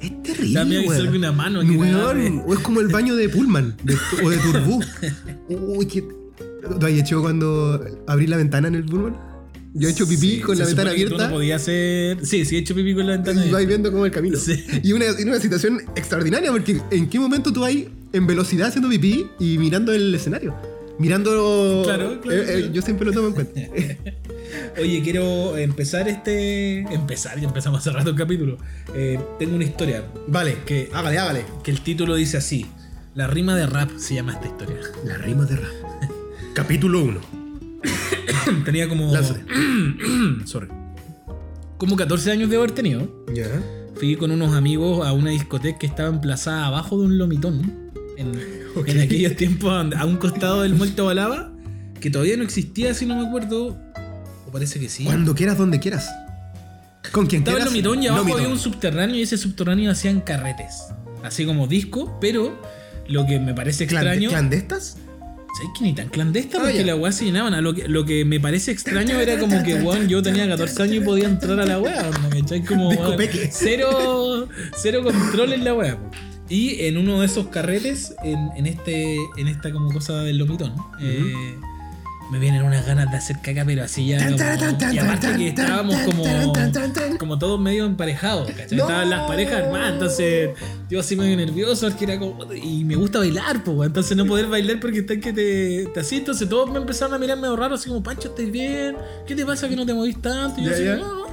es 0.01 0.21
terrible. 0.21 0.81
Weón. 0.87 0.95
salga 0.97 1.17
una 1.17 1.31
mano 1.31 1.61
aquí, 1.61 1.71
Weón, 1.75 2.43
o 2.45 2.53
es 2.53 2.59
como 2.59 2.79
el 2.79 2.89
baño 2.89 3.15
de 3.15 3.27
Pullman 3.29 3.75
de- 3.83 3.97
o 4.23 4.29
de 4.29 4.37
Turbú. 4.37 4.83
Uy, 5.49 5.85
qué. 5.87 6.03
¿Tú 6.79 6.85
has 6.85 6.91
hecho 6.91 7.21
cuando 7.21 7.83
abrí 8.05 8.27
la 8.27 8.37
ventana 8.37 8.67
en 8.67 8.75
el 8.75 8.83
Pullman? 8.85 9.17
Yo 9.75 9.87
he 9.87 9.91
hecho 9.91 10.07
pipí 10.07 10.35
Sí, 10.35 10.39
con 10.41 10.57
la 10.57 10.65
ventana 10.65 10.89
tú 10.91 10.93
abierta. 10.95 11.27
No 11.27 11.33
podía 11.33 11.55
hacer. 11.55 12.25
Sí, 12.25 12.45
sí, 12.45 12.55
he 12.55 12.59
hecho 12.59 12.75
pipí 12.75 12.93
con 12.93 13.07
la 13.07 13.13
ventana 13.13 13.39
Y 13.41 13.43
vais 13.45 13.53
abierta. 13.55 13.67
viendo 13.69 13.91
como 13.91 14.05
el 14.05 14.11
camino. 14.11 14.37
Sí. 14.37 14.63
Y 14.83 14.91
una, 14.93 15.05
y 15.17 15.23
una 15.23 15.39
situación 15.39 15.81
extraordinaria, 15.95 16.51
porque 16.51 16.79
¿en 16.91 17.09
qué 17.09 17.19
momento 17.19 17.51
tú 17.51 17.61
vas 17.61 17.73
en 18.13 18.27
velocidad 18.27 18.67
haciendo 18.67 18.89
pipí 18.89 19.25
y 19.39 19.57
mirando 19.57 19.91
el 19.93 20.13
escenario? 20.13 20.55
Mirando. 20.99 21.81
Claro, 21.85 22.21
claro, 22.21 22.37
Eh, 22.37 22.41
eh, 22.43 22.53
claro. 22.59 22.73
Yo 22.73 22.81
siempre 22.83 23.05
lo 23.07 23.13
tomo 23.13 23.29
en 23.29 23.33
cuenta. 23.33 23.61
Oye, 24.79 25.01
quiero 25.03 25.57
empezar 25.57 26.07
este. 26.07 26.81
Empezar, 26.93 27.39
ya 27.39 27.47
empezamos 27.47 27.79
hace 27.79 27.89
rato 27.89 28.11
el 28.11 28.15
capítulo. 28.15 28.59
Eh, 28.93 29.19
tengo 29.39 29.55
una 29.55 29.63
historia 29.63 30.03
vale, 30.27 30.57
que, 30.67 30.89
hágale, 30.93 31.17
hágale. 31.17 31.45
que 31.63 31.71
el 31.71 31.81
título 31.81 32.13
dice 32.13 32.37
así: 32.37 32.67
La 33.15 33.25
rima 33.25 33.55
de 33.55 33.65
rap 33.65 33.89
se 33.97 34.13
llama 34.13 34.33
esta 34.33 34.45
historia. 34.45 34.77
La 35.03 35.17
rima 35.17 35.45
de 35.45 35.55
rap. 35.55 35.71
Capítulo 36.53 37.03
1. 37.03 37.42
Tenía 38.65 38.87
como. 38.89 39.11
Sorry. 40.45 40.67
Como 41.77 41.95
14 41.95 42.31
años 42.31 42.49
de 42.49 42.55
haber 42.57 42.71
tenido. 42.71 43.25
Ya. 43.33 43.47
Fui 43.95 44.15
con 44.15 44.31
unos 44.31 44.53
amigos 44.55 45.05
a 45.05 45.13
una 45.13 45.31
discoteca 45.31 45.77
que 45.79 45.85
estaba 45.87 46.09
emplazada 46.09 46.65
abajo 46.67 46.97
de 46.99 47.05
un 47.05 47.17
lomitón. 47.17 47.83
En, 48.15 48.99
aquellos 49.01 49.35
tiempos, 49.35 49.71
a 49.95 50.05
un 50.05 50.17
costado 50.17 50.61
del 50.61 50.75
Muerto 50.75 51.05
Balaba, 51.05 51.51
que 51.99 52.09
todavía 52.11 52.37
no 52.37 52.43
existía, 52.43 52.93
si 52.93 53.05
no 53.07 53.15
me 53.19 53.27
acuerdo. 53.27 53.75
O 54.47 54.51
parece 54.51 54.79
que 54.79 54.87
sí. 54.87 55.03
Cuando 55.03 55.33
quieras, 55.35 55.57
donde 55.57 55.79
quieras. 55.79 56.09
Con 57.11 57.25
quien 57.25 57.41
Estaba 57.41 57.57
el 57.57 57.63
quieras. 57.63 57.73
lomitón 57.73 58.03
y 58.03 58.07
abajo 58.07 58.21
Lomitón. 58.23 58.41
había 58.41 58.53
un 58.53 58.59
subterráneo 58.59 59.15
y 59.15 59.23
ese 59.23 59.37
subterráneo 59.37 59.91
hacían 59.91 60.21
carretes. 60.21 60.83
Así 61.23 61.45
como 61.45 61.67
disco, 61.67 62.17
pero 62.21 62.59
lo 63.07 63.25
que 63.25 63.39
me 63.39 63.53
parece 63.53 63.87
¿Clan- 63.87 63.97
extraño. 64.03 64.29
¿Clandestas? 64.29 64.97
¿Sabes 65.53 65.71
que 65.77 65.83
ni 65.83 65.93
tan 65.93 66.09
clandesta? 66.09 66.59
Porque 66.59 66.83
la 66.83 66.95
weá 66.95 67.11
se 67.11 67.25
llenaban. 67.25 67.63
Lo, 67.63 67.75
que, 67.75 67.87
lo 67.87 68.05
que 68.05 68.25
me 68.25 68.39
parece 68.39 68.71
extraño 68.71 69.19
era 69.21 69.37
como 69.37 69.61
que, 69.63 69.75
weón, 69.75 70.07
yo 70.07 70.23
tenía 70.23 70.47
14 70.47 70.83
años 70.83 70.95
y 70.95 70.99
podía 71.01 71.25
entrar 71.25 71.59
a 71.59 71.65
la 71.65 71.79
weá. 71.79 72.09
¿no? 72.09 72.65
Como, 72.67 72.89
weón, 72.89 73.17
cero, 73.51 74.47
cero 74.75 75.03
control 75.03 75.53
en 75.53 75.63
la 75.63 75.73
weá. 75.75 75.99
Y 76.49 76.85
en 76.85 76.97
uno 76.97 77.19
de 77.19 77.27
esos 77.27 77.47
carretes, 77.47 78.15
en, 78.23 78.49
en 78.55 78.65
este, 78.65 79.15
en 79.37 79.47
esta 79.47 79.71
como 79.71 79.91
cosa 79.91 80.23
del 80.23 80.37
lomitón, 80.37 80.73
eh, 81.01 81.55
me 82.33 82.39
vienen 82.39 82.63
unas 82.63 82.85
ganas 82.85 83.09
de 83.11 83.17
hacer 83.17 83.37
caca, 83.41 83.63
pero 83.63 83.83
así 83.83 84.07
ya. 84.07 84.17
Tan, 84.17 84.31
como- 84.33 84.37
tan, 84.43 84.59
tan, 84.59 84.77
tan, 84.79 84.95
y 84.95 84.97
aparte 84.97 85.27
que 85.37 85.47
estábamos 85.49 85.95
como, 86.01 86.23
como 87.19 87.37
todos 87.39 87.59
medio 87.59 87.85
emparejados, 87.85 88.49
¿cachai? 88.51 88.77
No. 88.77 88.83
Estaban 88.85 89.09
las 89.09 89.21
parejas 89.27 89.63
armadas, 89.63 89.93
entonces 89.93 90.49
yo 90.89 90.99
así 90.99 91.15
medio 91.15 91.37
nervioso, 91.37 91.87
porque 91.87 92.05
era 92.05 92.17
como. 92.19 92.51
Y 92.53 92.83
me 92.83 92.95
gusta 92.95 93.19
bailar, 93.19 93.63
pues, 93.63 93.87
entonces 93.87 94.17
no 94.17 94.25
poder 94.25 94.47
bailar 94.47 94.79
porque 94.79 94.99
están 94.99 95.21
que 95.21 95.31
te, 95.31 95.85
te 95.93 95.99
así, 95.99 96.17
entonces 96.17 96.49
todos 96.49 96.69
me 96.71 96.79
empezaron 96.79 97.13
a 97.13 97.19
mirar 97.19 97.37
medio 97.37 97.55
raro, 97.55 97.75
así 97.75 97.87
como, 97.89 98.01
Pancho, 98.01 98.29
¿estás 98.29 98.49
bien? 98.51 98.95
¿Qué 99.27 99.35
te 99.35 99.45
pasa 99.45 99.69
que 99.69 99.75
no 99.75 99.85
te 99.85 99.93
movís 99.93 100.21
tanto? 100.21 100.59
Y 100.59 100.65
yo 100.65 100.71
así, 100.73 100.83
no, 100.83 100.95
no, 100.97 101.25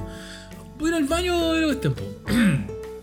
voy 0.77 0.85
a 0.85 0.87
ir 0.89 0.93
al 0.95 1.05
baño, 1.05 1.33
pero 1.53 1.71
este 1.71 1.89
tiempo. 1.89 2.03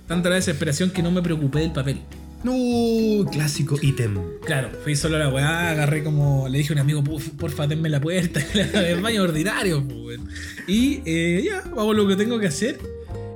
Tanta 0.07 0.29
la 0.31 0.37
desesperación 0.37 0.91
que 0.91 1.03
no 1.03 1.11
me 1.11 1.21
preocupé 1.21 1.59
del 1.61 1.73
papel. 1.73 1.99
No, 2.45 3.29
clásico 3.31 3.77
ítem. 3.83 4.17
Claro, 4.47 4.71
fui 4.85 4.95
solo 4.95 5.17
a 5.17 5.19
la 5.19 5.29
weá, 5.29 5.71
agarré 5.71 6.05
como. 6.05 6.49
Le 6.49 6.59
dije 6.59 6.73
a 6.73 6.75
un 6.75 6.79
amigo, 6.81 7.03
"Puf, 7.03 7.31
porfa, 7.31 7.67
denme 7.67 7.89
la 7.89 8.01
puerta, 8.01 8.41
el 8.89 9.01
baño 9.01 9.23
ordinario, 9.25 9.83
pues, 9.87 9.99
weón. 10.01 10.29
Y 10.67 11.01
eh, 11.05 11.43
ya, 11.45 11.59
hago 11.59 11.93
lo 11.95 12.07
que 12.07 12.17
tengo 12.17 12.39
que 12.39 12.47
hacer. 12.47 12.79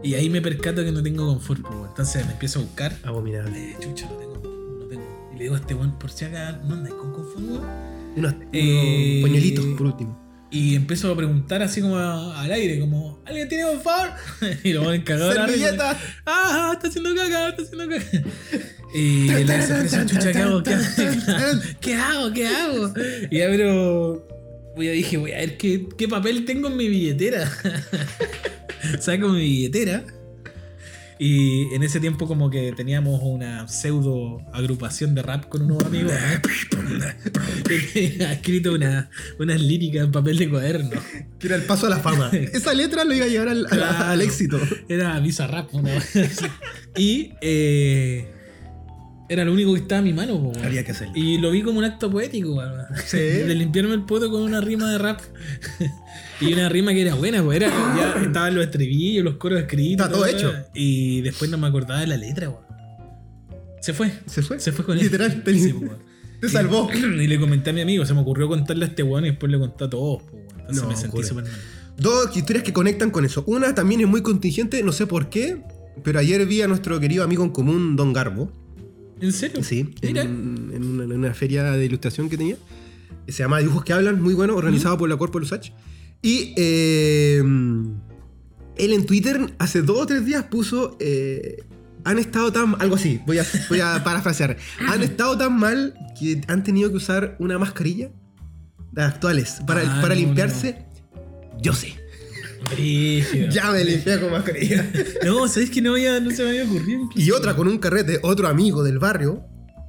Y 0.05 0.15
ahí 0.15 0.29
me 0.31 0.41
percato 0.43 0.85
que 0.85 0.93
no 0.93 1.03
tengo 1.03 1.27
confort, 1.27 1.63
pues, 1.63 1.75
weón. 1.75 1.89
Entonces 1.89 2.27
me 2.27 2.33
empiezo 2.33 2.61
a 2.61 2.63
buscar. 2.63 2.97
Abominable. 3.03 3.71
Eh, 3.73 3.77
chucha, 3.81 4.07
no 4.09 4.17
tengo, 4.17 4.79
no 4.81 4.87
tengo. 4.87 5.31
Y 5.35 5.37
le 5.39 5.43
digo 5.45 5.55
a 5.57 5.59
este 5.59 5.75
weón, 5.75 5.99
por 5.99 6.11
si 6.11 6.25
acá, 6.25 6.61
¿no 6.65 6.75
andáis 6.75 6.95
con 6.95 7.13
confort, 7.13 7.45
weón? 7.45 7.63
Unos, 8.17 8.35
Eh, 8.53 9.21
pañuelitos, 9.23 9.65
por 9.77 9.87
último. 9.87 10.22
Y 10.53 10.75
empiezo 10.77 11.11
a 11.11 11.17
preguntar 11.17 11.63
así 11.63 11.81
como 11.81 11.97
a- 11.97 12.43
al 12.43 12.53
aire, 12.53 12.79
como, 12.79 13.23
¿alguien 13.25 13.49
tiene 13.49 13.65
confort? 13.65 14.13
y 14.65 14.73
lo 14.75 14.85
van 14.85 15.01
risa. 15.01 15.33
¡Servilleta! 15.33 15.99
¡Ah! 16.27 16.73
Está 16.75 16.89
haciendo 16.89 17.15
caca, 17.15 17.49
está 17.49 17.63
haciendo 17.63 17.89
caca. 17.89 18.23
Y 18.95 19.27
la 19.29 19.57
desesperación, 19.57 20.07
chucha, 20.07 20.33
¿qué 20.33 20.39
hago? 20.39 20.63
¿Qué 20.63 20.75
hago? 20.75 21.61
¿Qué 21.81 21.95
hago? 21.95 22.33
¿Qué 22.35 22.47
hago? 22.47 22.93
Y 23.31 23.39
ya, 23.39 23.47
pero. 23.47 24.29
Voy 24.77 24.89
a 24.89 24.93
dije, 24.93 25.17
voy 25.17 25.33
a 25.33 25.39
ver 25.39 25.57
qué, 25.57 25.87
qué 25.97 26.09
papel 26.09 26.45
tengo 26.45 26.69
en 26.69 26.77
mi 26.77 26.89
billetera. 26.89 27.51
Saco 29.01 29.29
mi 29.31 29.41
billetera. 29.41 30.05
Y 31.25 31.73
en 31.73 31.85
ese 31.85 32.01
tiempo, 32.01 32.27
como 32.27 32.51
que 32.51 32.73
teníamos 32.73 33.21
una 33.23 33.69
pseudo 33.69 34.41
agrupación 34.53 35.15
de 35.15 35.23
rap 35.23 35.45
con 35.49 35.63
unos 35.63 35.85
amigos. 35.85 36.13
tenía 37.65 38.33
escrito 38.33 38.73
una- 38.73 39.09
unas 39.39 39.61
líricas 39.61 40.05
en 40.05 40.11
papel 40.13 40.39
de 40.39 40.51
cuaderno. 40.51 40.91
Que 41.39 41.47
era 41.47 41.55
el 41.57 41.63
paso 41.63 41.87
a 41.87 41.91
la 41.91 41.99
fama. 42.01 42.29
Esa 42.53 42.75
letra 42.75 43.05
lo 43.05 43.15
iba 43.15 43.27
a 43.27 43.29
llevar 43.29 43.49
al, 43.51 43.67
al- 43.67 43.71
Claro. 43.79 44.05
al 44.07 44.21
éxito. 44.21 44.61
Era 44.89 45.19
Visa 45.21 45.47
Rap, 45.47 45.73
una. 45.75 45.93
Y 46.97 47.33
eh, 47.41 48.29
era 49.33 49.45
lo 49.45 49.53
único 49.53 49.73
que 49.73 49.81
estaba 49.81 50.01
en 50.01 50.05
mi 50.05 50.13
mano, 50.13 50.41
po. 50.41 50.53
Había 50.63 50.85
que 50.85 50.93
hacerlo. 50.93 51.15
Y 51.17 51.39
lo 51.39 51.51
vi 51.51 51.63
como 51.63 51.79
un 51.79 51.85
acto 51.85 52.11
poético, 52.11 52.55
weón. 52.55 52.73
Sí. 53.07 53.19
De 53.19 53.55
limpiarme 53.55 53.95
el 53.95 54.03
poto 54.03 54.31
con 54.31 54.43
una 54.43 54.61
rima 54.61 54.91
de 54.93 54.99
rap. 54.99 55.21
y 56.41 56.53
una 56.53 56.69
rima 56.69 56.93
que 56.93 57.03
era 57.03 57.15
buena, 57.15 57.43
pues 57.43 57.57
era, 57.57 57.69
ya 57.69 58.23
estaban 58.27 58.55
los 58.55 58.65
estribillos, 58.65 59.25
los 59.25 59.37
coros 59.37 59.61
escritos. 59.61 60.07
Está 60.07 60.15
todo 60.15 60.27
hecho. 60.27 60.53
Y 60.75 61.23
después 61.23 61.51
no 61.51 61.59
me 61.59 61.67
acordaba 61.67 62.01
de 62.01 62.07
la 62.07 62.17
letra, 62.17 62.49
weón. 62.51 62.63
Se 63.81 63.93
fue. 63.93 64.13
¿Se 64.27 64.43
fue? 64.43 64.61
Se 64.61 64.71
fue 64.73 64.85
con 64.85 64.97
él. 64.97 65.05
Literal, 65.05 65.43
te, 65.43 65.75
po, 65.75 66.49
salvó. 66.49 66.91
Y 67.21 67.27
le 67.27 67.41
comenté 67.41 67.71
a 67.71 67.73
mi 67.73 67.81
amigo, 67.81 68.05
se 68.05 68.15
me 68.15 68.21
ocurrió 68.21 68.49
contarle 68.49 68.85
a 68.85 68.89
este 68.89 69.03
weón 69.03 69.25
y 69.25 69.31
después 69.31 69.51
le 69.51 69.59
conté 69.59 69.85
a 69.85 69.91
todos, 69.91 70.23
po, 70.23 70.37
weón. 70.37 70.61
Entonces 70.61 70.83
No, 70.83 70.89
me 70.89 70.97
sentí 70.97 71.23
súper 71.23 71.45
mal. 71.45 71.53
Dos 71.97 72.37
historias 72.37 72.65
que 72.65 72.73
conectan 72.73 73.11
con 73.11 73.25
eso. 73.25 73.45
Una 73.47 73.75
también 73.75 74.01
es 74.01 74.09
muy 74.09 74.23
contingente, 74.23 74.83
no 74.83 74.93
sé 74.93 75.07
por 75.07 75.29
qué, 75.29 75.63
pero 76.03 76.19
ayer 76.19 76.45
vi 76.47 76.63
a 76.63 76.69
nuestro 76.69 76.99
querido 77.01 77.25
amigo 77.25 77.45
en 77.45 77.51
común, 77.51 77.97
Don 77.97 78.13
Garbo. 78.13 78.51
¿En 79.23 79.33
serio? 79.33 79.63
Sí, 79.65 79.81
en, 79.81 79.95
Mira. 80.03 80.23
en 80.23 80.85
una, 80.85 81.05
en 81.05 81.13
una 81.13 81.33
feria 81.35 81.63
de 81.73 81.85
ilustración 81.85 82.29
que 82.29 82.37
tenía. 82.37 82.57
Se 83.29 83.43
llama 83.43 83.61
Dibujos 83.61 83.85
que 83.85 83.93
Hablan, 83.93 84.21
muy 84.21 84.35
bueno, 84.35 84.55
organizado 84.57 84.99
por 84.99 85.09
la 85.09 85.17
Corpo 85.17 85.39
Lusach. 85.39 85.71
Y 86.21 86.53
eh, 86.57 87.39
él 87.39 88.93
en 88.93 89.07
Twitter 89.07 89.55
hace 89.59 89.83
dos 89.83 89.99
o 90.01 90.07
tres 90.07 90.25
días 90.27 90.45
puso. 90.45 90.97
eh, 91.01 91.63
han 92.05 92.19
estado 92.19 92.53
tan. 92.53 92.75
Algo 92.81 92.97
así, 92.97 93.21
voy 93.27 93.39
a, 93.39 93.47
voy 93.69 93.79
a 93.81 94.03
parafrasear. 94.05 94.57
Han 94.89 95.03
estado 95.03 95.39
tan 95.39 95.57
mal 95.57 95.95
que 96.19 96.41
han 96.49 96.65
tenido 96.65 96.91
que 96.91 96.97
usar 96.97 97.37
una 97.39 97.59
mascarilla. 97.61 98.11
Las 98.93 99.15
actuales. 99.15 99.59
Para, 99.67 99.83
Ah, 99.83 100.01
para 100.03 100.15
no, 100.15 100.21
limpiarse. 100.21 100.85
Yo 101.63 101.73
sé. 101.75 101.95
Brígido. 102.75 103.49
Ya 103.51 103.71
me 103.71 103.85
limpié 103.85 104.21
con 104.21 104.31
mascarilla. 104.31 104.91
No, 105.25 105.47
¿sabes 105.49 105.71
que 105.71 105.81
no, 105.81 105.93
había- 105.93 106.21
no 106.21 106.31
se 106.31 106.43
me 106.45 106.51
había 106.51 106.65
ocurrido? 106.65 107.09
Y 107.15 107.31
otra 107.31 107.55
con 107.57 107.69
un 107.69 107.79
carrete, 107.79 108.19
otro 108.23 108.49
amigo 108.49 108.83
del 108.83 108.99
barrio. 108.99 109.45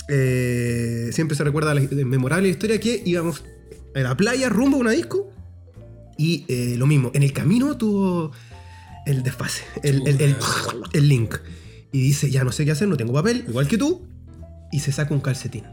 eh, 0.10 1.10
siempre 1.14 1.36
se 1.38 1.44
recuerda 1.44 1.74
la 1.74 1.82
memorable 2.06 2.50
historia 2.50 2.80
que 2.80 3.02
íbamos 3.06 3.44
a 3.96 4.00
la 4.00 4.16
playa 4.18 4.50
rumbo 4.50 4.78
a 4.78 4.80
una 4.82 4.92
disco. 4.92 5.32
Y 6.18 6.46
eh, 6.48 6.76
lo 6.78 6.86
mismo, 6.86 7.10
en 7.14 7.24
el 7.24 7.34
camino 7.34 7.76
tuvo 7.78 8.32
el 9.06 9.24
desfase, 9.24 9.64
el, 9.82 10.08
el- 10.08 10.22
el- 10.22 10.36
el 10.94 11.08
link. 11.10 11.36
Y 11.92 12.02
dice, 12.02 12.30
ya 12.32 12.44
no 12.44 12.52
sé 12.52 12.66
qué 12.66 12.72
hacer, 12.72 12.88
no 12.88 12.98
tengo 12.98 13.14
papel, 13.14 13.46
igual 13.48 13.68
que 13.68 13.78
tú. 13.78 14.08
Y 14.72 14.80
se 14.80 14.92
saca 14.92 15.14
un 15.14 15.22
calcetín. 15.22 15.64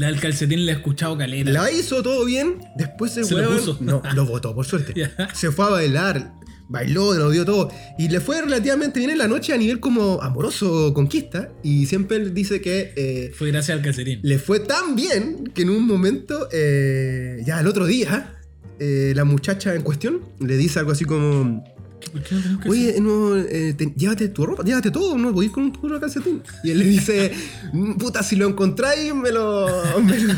La 0.00 0.06
del 0.06 0.18
calcetín 0.18 0.64
la 0.64 0.72
he 0.72 0.74
escuchado 0.76 1.18
caleta. 1.18 1.50
La 1.50 1.70
hizo 1.70 2.02
todo 2.02 2.24
bien, 2.24 2.56
después 2.74 3.14
el 3.18 3.26
Se 3.26 3.34
lo 3.34 3.42
huevón- 3.42 3.58
puso. 3.58 3.76
No, 3.80 4.00
lo 4.14 4.24
votó, 4.24 4.54
por 4.54 4.64
suerte. 4.64 4.94
Se 5.34 5.50
fue 5.50 5.66
a 5.66 5.68
bailar, 5.68 6.32
bailó, 6.70 7.12
lo 7.12 7.28
dio 7.30 7.44
todo. 7.44 7.70
Y 7.98 8.08
le 8.08 8.20
fue 8.20 8.40
relativamente 8.40 8.98
bien 8.98 9.10
en 9.10 9.18
la 9.18 9.28
noche 9.28 9.52
a 9.52 9.58
nivel 9.58 9.78
como 9.78 10.22
amoroso, 10.22 10.94
conquista. 10.94 11.50
Y 11.62 11.84
siempre 11.84 12.16
él 12.16 12.32
dice 12.32 12.62
que 12.62 12.94
eh, 12.96 13.32
Fue 13.36 13.50
gracias 13.50 13.76
al 13.76 13.84
calcetín. 13.84 14.20
le 14.22 14.38
fue 14.38 14.60
tan 14.60 14.96
bien 14.96 15.44
que 15.54 15.62
en 15.62 15.70
un 15.70 15.86
momento, 15.86 16.48
eh, 16.50 17.42
ya 17.44 17.60
el 17.60 17.66
otro 17.66 17.84
día, 17.84 18.40
eh, 18.78 19.12
la 19.14 19.24
muchacha 19.24 19.74
en 19.74 19.82
cuestión 19.82 20.22
le 20.38 20.56
dice 20.56 20.78
algo 20.78 20.92
así 20.92 21.04
como... 21.04 21.62
¿Por 22.12 22.22
qué 22.22 22.34
no? 22.34 22.60
Oye, 22.70 23.00
no, 23.00 23.36
eh, 23.36 23.74
te- 23.76 23.92
llévate 23.96 24.28
tu 24.28 24.44
ropa, 24.46 24.62
llévate 24.64 24.90
todo, 24.90 25.16
no 25.18 25.42
ir 25.42 25.50
con 25.50 25.64
un 25.64 25.72
puro 25.72 26.00
calcetín. 26.00 26.42
Y 26.64 26.70
él 26.70 26.78
le 26.78 26.84
dice, 26.86 27.32
"Mm, 27.72 27.94
puta, 27.94 28.22
si 28.22 28.36
lo 28.36 28.48
encontráis, 28.48 29.14
me 29.14 29.30
lo. 29.30 29.66
me, 30.04 30.18
lo- 30.18 30.34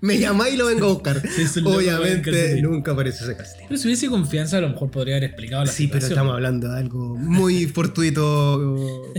me 0.00 0.18
llamáis 0.18 0.54
y 0.54 0.56
lo 0.56 0.66
vengo 0.66 0.86
a 0.86 0.92
buscar. 0.92 1.22
Sí, 1.36 1.60
Obviamente 1.64 2.60
nunca 2.62 2.92
aparece 2.92 3.24
ese 3.24 3.36
calcetín. 3.36 3.66
Pero 3.68 3.78
si 3.80 3.86
hubiese 3.88 4.08
confianza, 4.08 4.58
a 4.58 4.60
lo 4.60 4.68
mejor 4.70 4.90
podría 4.90 5.16
haber 5.16 5.30
explicado 5.30 5.64
la 5.64 5.70
Sí, 5.72 5.86
pero 5.86 6.00
situación. 6.00 6.12
estamos 6.18 6.34
hablando 6.34 6.68
de 6.72 6.78
algo 6.78 7.16
muy 7.16 7.66
fortuito. 7.74 9.12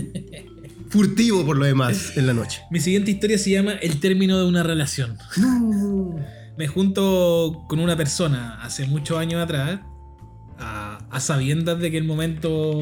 furtivo 0.90 1.44
por 1.46 1.56
lo 1.56 1.64
demás 1.66 2.16
en 2.16 2.26
la 2.26 2.34
noche. 2.34 2.62
Mi 2.70 2.80
siguiente 2.80 3.10
historia 3.12 3.38
se 3.38 3.50
llama 3.50 3.72
El 3.74 4.00
término 4.00 4.38
de 4.38 4.46
una 4.46 4.62
relación. 4.62 5.16
No. 5.36 6.16
Me 6.58 6.66
junto 6.66 7.64
con 7.68 7.78
una 7.80 7.96
persona 7.96 8.60
hace 8.62 8.86
muchos 8.86 9.16
años 9.18 9.40
atrás, 9.42 9.80
a, 10.58 10.89
a 11.10 11.20
sabiendas 11.20 11.78
de 11.80 11.90
que 11.90 11.98
el 11.98 12.04
momento 12.04 12.80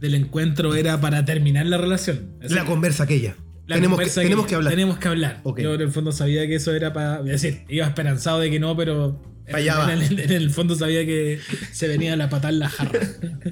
del 0.00 0.14
encuentro 0.14 0.74
era 0.74 1.00
para 1.00 1.24
terminar 1.24 1.66
la 1.66 1.78
relación. 1.78 2.32
La 2.40 2.64
conversa 2.64 3.04
aquella. 3.04 3.36
la 3.66 3.76
tenemos, 3.76 4.00
que, 4.00 4.06
tenemos 4.06 4.46
que 4.46 4.54
hablar. 4.54 4.72
Tenemos 4.72 4.98
que 4.98 5.08
hablar. 5.08 5.42
Yo 5.58 5.74
en 5.74 5.80
el 5.80 5.90
fondo 5.90 6.12
sabía 6.12 6.46
que 6.46 6.56
eso 6.56 6.72
era 6.74 6.92
para... 6.92 7.20
Es 7.20 7.42
decir, 7.42 7.62
iba 7.68 7.86
esperanzado 7.86 8.40
de 8.40 8.50
que 8.50 8.58
no, 8.58 8.76
pero... 8.76 9.22
Va. 9.52 9.92
en, 9.92 10.00
el, 10.00 10.20
en 10.20 10.30
el 10.30 10.50
fondo 10.50 10.76
sabía 10.76 11.04
que 11.04 11.40
se 11.72 11.88
venía 11.88 12.16
la 12.16 12.30
patada 12.30 12.50
en 12.52 12.60
la 12.60 12.68
jarra. 12.68 13.00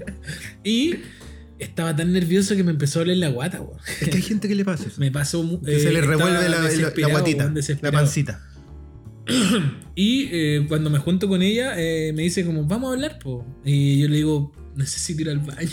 y 0.65 0.95
estaba 1.59 1.95
tan 1.97 2.13
nervioso 2.13 2.55
que 2.57 2.63
me 2.63 2.71
empezó 2.71 3.01
a 3.01 3.03
doler 3.03 3.17
la 3.17 3.29
guata, 3.29 3.61
weón. 3.61 3.81
Es 4.01 4.09
que 4.09 4.17
hay 4.17 4.23
gente 4.23 4.49
que 4.49 4.55
le 4.55 4.65
pasa 4.65 4.85
eso. 4.87 4.97
Me 5.01 5.11
pasó... 5.11 5.61
Que 5.65 5.81
se 5.81 5.89
eh, 5.89 5.93
le 5.93 6.01
revuelve 6.03 6.47
estaba 6.47 6.49
la, 6.49 6.71
la- 6.71 7.09
guatita, 7.09 7.53
la 7.83 7.93
pancita. 7.93 8.48
Y 9.95 10.29
eh, 10.31 10.65
cuando 10.69 10.91
me 10.91 10.99
junto 11.01 11.27
con 11.27 11.43
ella, 11.43 11.75
eh, 11.77 12.13
me 12.15 12.23
dice 12.23 12.47
como, 12.47 12.65
vamos 12.65 12.91
a 12.91 12.93
hablar, 12.93 13.19
po. 13.19 13.45
Y 13.65 13.99
yo 13.99 14.09
le 14.09 14.19
digo, 14.19 14.53
necesito 14.77 15.23
ir 15.23 15.31
al 15.31 15.41
baño. 15.41 15.71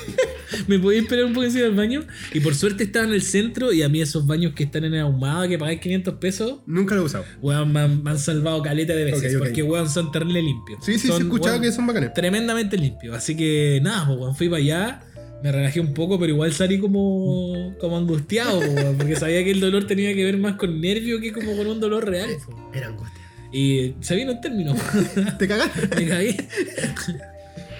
¿Me 0.66 0.78
podéis 0.80 1.04
esperar 1.04 1.24
un 1.24 1.32
poco 1.32 1.46
al 1.46 1.74
baño? 1.76 2.04
Y 2.34 2.40
por 2.40 2.56
suerte 2.56 2.82
estaba 2.82 3.06
en 3.06 3.12
el 3.12 3.22
centro 3.22 3.72
y 3.72 3.82
a 3.82 3.88
mí 3.88 4.00
esos 4.00 4.26
baños 4.26 4.54
que 4.54 4.64
están 4.64 4.84
en 4.84 4.94
el 4.94 5.00
ahumada, 5.02 5.46
que 5.46 5.56
pagáis 5.56 5.80
500 5.80 6.14
pesos, 6.14 6.60
Nunca 6.66 6.96
lo 6.96 7.02
he 7.02 7.04
usado. 7.04 7.24
weón, 7.40 7.72
me 7.72 7.80
han, 7.80 8.02
me 8.02 8.10
han 8.10 8.18
salvado 8.18 8.60
caleta 8.60 8.92
de 8.94 9.04
veces. 9.04 9.36
Porque, 9.36 9.62
weón, 9.62 9.88
son 9.88 10.10
terrible 10.10 10.42
limpios. 10.42 10.84
Sí, 10.84 10.98
sí, 10.98 11.06
Son, 11.06 11.18
sí, 11.18 11.22
escuchaba 11.22 11.52
weón, 11.52 11.62
que 11.62 11.72
son 11.72 11.86
bacanes. 11.86 12.12
Tremendamente 12.12 12.76
limpios. 12.76 13.16
Así 13.16 13.36
que, 13.36 13.78
nada, 13.82 14.10
weón, 14.10 14.34
fui 14.34 14.48
para 14.48 14.60
allá. 14.60 15.02
Me 15.42 15.52
relajé 15.52 15.80
un 15.80 15.94
poco, 15.94 16.18
pero 16.18 16.32
igual 16.32 16.52
salí 16.52 16.78
como, 16.78 17.74
como 17.78 17.96
angustiado, 17.96 18.60
porque 18.98 19.16
sabía 19.16 19.42
que 19.42 19.50
el 19.50 19.60
dolor 19.60 19.86
tenía 19.86 20.14
que 20.14 20.24
ver 20.24 20.36
más 20.36 20.56
con 20.56 20.80
nervio 20.80 21.20
que 21.20 21.32
como 21.32 21.56
con 21.56 21.66
un 21.66 21.80
dolor 21.80 22.08
real. 22.08 22.30
Era 22.74 22.88
angustia. 22.88 23.20
Y 23.52 23.94
se 24.00 24.16
vino 24.16 24.32
un 24.32 24.40
término. 24.40 24.74
¿Te 25.38 25.48
cagaste? 25.48 25.96
Me 25.96 26.06
cagué. 26.06 26.36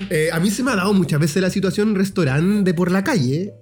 Eh, 0.09 0.31
a 0.33 0.41
mí 0.41 0.51
se 0.51 0.63
me 0.63 0.71
ha 0.73 0.77
dado 0.77 0.95
muchas 0.95 1.21
veces 1.21 1.43
la 1.43 1.51
situación 1.51 1.91
en 1.91 1.95
restaurante 1.97 2.71
de 2.71 2.75
por 2.75 2.91
la 2.91 3.05
calle. 3.05 3.55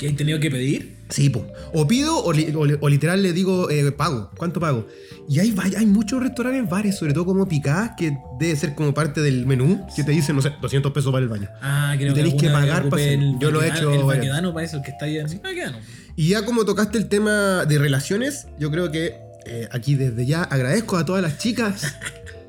¿Qué 0.00 0.06
hay 0.06 0.14
tenido 0.14 0.40
que 0.40 0.50
pedir? 0.50 0.96
Sí, 1.10 1.28
po. 1.28 1.46
O 1.74 1.86
pido 1.86 2.24
o, 2.24 2.32
li- 2.32 2.54
o 2.56 2.64
li- 2.64 2.78
o 2.80 2.88
literal 2.88 3.22
le 3.22 3.34
digo, 3.34 3.68
eh, 3.68 3.92
pago. 3.92 4.30
¿Cuánto 4.38 4.58
pago? 4.58 4.86
Y 5.28 5.40
hay, 5.40 5.54
hay 5.76 5.84
muchos 5.84 6.22
restaurantes, 6.22 6.70
bares, 6.70 6.96
sobre 6.96 7.12
todo 7.12 7.26
como 7.26 7.46
Picás, 7.46 7.90
que 7.98 8.16
debe 8.38 8.56
ser 8.56 8.74
como 8.74 8.94
parte 8.94 9.20
del 9.20 9.44
menú, 9.44 9.86
que 9.94 10.02
te 10.02 10.12
dicen, 10.12 10.36
no 10.36 10.40
sé, 10.40 10.52
200 10.62 10.90
pesos 10.92 11.12
para 11.12 11.22
el 11.22 11.28
baño. 11.28 11.48
Ah, 11.60 11.94
creo 11.98 12.12
Y 12.12 12.14
tenéis 12.14 12.34
que 12.36 12.46
vez 12.46 12.52
pagar 12.56 12.80
ocupé 12.86 12.90
pa' 12.90 12.96
hacer- 12.96 13.12
el 13.18 13.38
yo 13.38 13.50
lo 13.50 13.62
he 13.62 13.66
hecho 13.68 13.76
El 13.80 13.84
para 13.84 13.94
el 14.72 14.82
que 14.82 14.90
está 14.90 15.04
ahí 15.04 15.18
en. 15.18 15.26
Y 16.16 16.28
ya 16.30 16.46
como 16.46 16.64
tocaste 16.64 16.96
el 16.96 17.08
tema 17.10 17.66
de 17.66 17.78
relaciones, 17.78 18.46
yo 18.58 18.70
creo 18.70 18.90
que 18.90 19.16
eh, 19.44 19.68
aquí 19.70 19.96
desde 19.96 20.24
ya 20.24 20.44
agradezco 20.44 20.96
a 20.96 21.04
todas 21.04 21.20
las 21.20 21.36
chicas, 21.36 21.82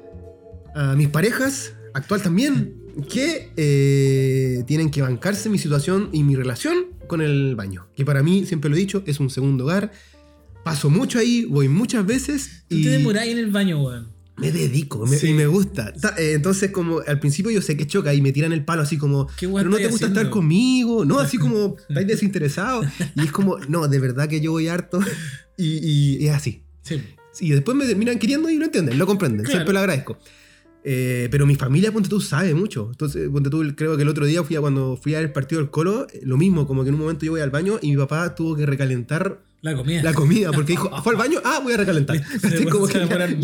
a 0.74 0.96
mis 0.96 1.10
parejas, 1.10 1.74
actual 1.94 2.22
también, 2.22 2.76
que 3.10 3.50
eh, 3.58 4.64
tienen 4.68 4.90
que 4.90 5.02
bancarse 5.02 5.50
mi 5.50 5.58
situación 5.58 6.08
y 6.14 6.24
mi 6.24 6.36
relación 6.36 6.76
con 7.08 7.22
el 7.22 7.56
baño. 7.56 7.88
Que 7.96 8.06
para 8.06 8.24
mí, 8.24 8.46
siempre 8.46 8.70
lo 8.70 8.76
he 8.76 8.80
dicho, 8.80 9.04
es 9.06 9.20
un 9.20 9.30
segundo 9.30 9.66
hogar. 9.66 9.92
Paso 10.64 10.90
mucho 10.90 11.18
ahí, 11.20 11.46
voy 11.46 11.68
muchas 11.68 12.06
veces 12.06 12.64
Tú 12.70 12.76
y 12.76 12.84
te 12.84 12.90
demoráis 12.90 13.32
en 13.32 13.40
el 13.40 13.52
baño, 13.52 13.84
weón. 13.84 14.10
me 14.38 14.52
dedico 14.52 15.06
me- 15.06 15.18
Sí. 15.18 15.28
y 15.30 15.34
me 15.34 15.46
gusta. 15.48 15.92
Ta- 15.94 16.16
eh, 16.18 16.34
entonces, 16.34 16.72
como 16.72 17.00
al 17.06 17.20
principio 17.20 17.52
yo 17.52 17.62
sé 17.62 17.76
que 17.78 17.86
choca 17.88 18.14
y 18.14 18.22
me 18.22 18.32
tiran 18.32 18.54
el 18.54 18.64
palo 18.66 18.82
así 18.84 18.98
como, 18.98 19.28
¿Qué 19.38 19.48
pero 19.48 19.70
no 19.70 19.78
te 19.78 19.84
gusta 19.88 20.06
haciendo? 20.06 20.20
estar 20.22 20.32
conmigo, 20.32 21.04
no, 21.06 21.20
así 21.20 21.38
como 21.38 21.76
estáis 21.90 22.08
desinteresado. 22.08 22.82
Y 23.16 23.22
es 23.22 23.32
como, 23.32 23.58
no, 23.68 23.88
de 23.88 24.00
verdad 24.00 24.28
que 24.30 24.40
yo 24.42 24.52
voy 24.52 24.68
harto. 24.68 25.00
Y, 25.58 26.24
y 26.24 26.28
es 26.28 26.34
así. 26.34 26.64
Sí. 26.82 27.02
Y 27.40 27.52
después 27.52 27.78
me 27.78 27.86
terminan 27.86 28.18
queriendo 28.18 28.50
y 28.50 28.58
lo 28.58 28.66
entienden, 28.66 28.98
lo 28.98 29.06
comprenden. 29.06 29.42
Claro. 29.46 29.60
Siempre 29.60 29.74
lo 29.74 29.80
agradezco. 29.80 30.18
Eh, 30.84 31.28
pero 31.30 31.46
mi 31.46 31.56
familia, 31.56 31.92
ponte 31.92 32.10
tú, 32.10 32.20
sabe 32.22 32.54
mucho. 32.54 32.90
Entonces, 32.92 33.30
ponte 33.30 33.50
tú, 33.50 33.64
creo 33.76 33.96
que 33.98 34.04
el 34.04 34.10
otro 34.10 34.26
día 34.26 34.44
fui 34.44 34.56
a, 34.56 34.62
cuando 34.62 34.98
fui 35.02 35.14
a 35.14 35.18
ver 35.20 35.28
el 35.28 35.32
partido 35.34 35.62
del 35.62 35.70
Colo, 35.70 36.08
eh, 36.12 36.22
lo 36.24 36.38
mismo, 36.38 36.66
como 36.68 36.84
que 36.84 36.90
en 36.90 36.96
un 36.96 37.02
momento 37.02 37.26
yo 37.26 37.32
voy 37.34 37.42
al 37.42 37.52
baño 37.52 37.78
y 37.82 37.92
mi 37.92 37.98
papá 37.98 38.34
tuvo 38.36 38.56
que 38.56 38.66
recalentar 38.66 39.42
La 39.62 39.76
comida. 39.76 40.02
la 40.02 40.14
comida 40.14 40.52
porque 40.52 40.74
dijo, 40.74 40.90
"Ah, 40.92 41.02
fue 41.04 41.14
al 41.14 41.20
baño, 41.20 41.40
ah, 41.44 41.60
voy 41.64 41.74
a 41.74 41.78
recalentar. 41.78 42.18
Se 42.42 42.48
Así 42.48 42.66
como 42.66 42.88
se 42.88 42.94
que 42.94 43.38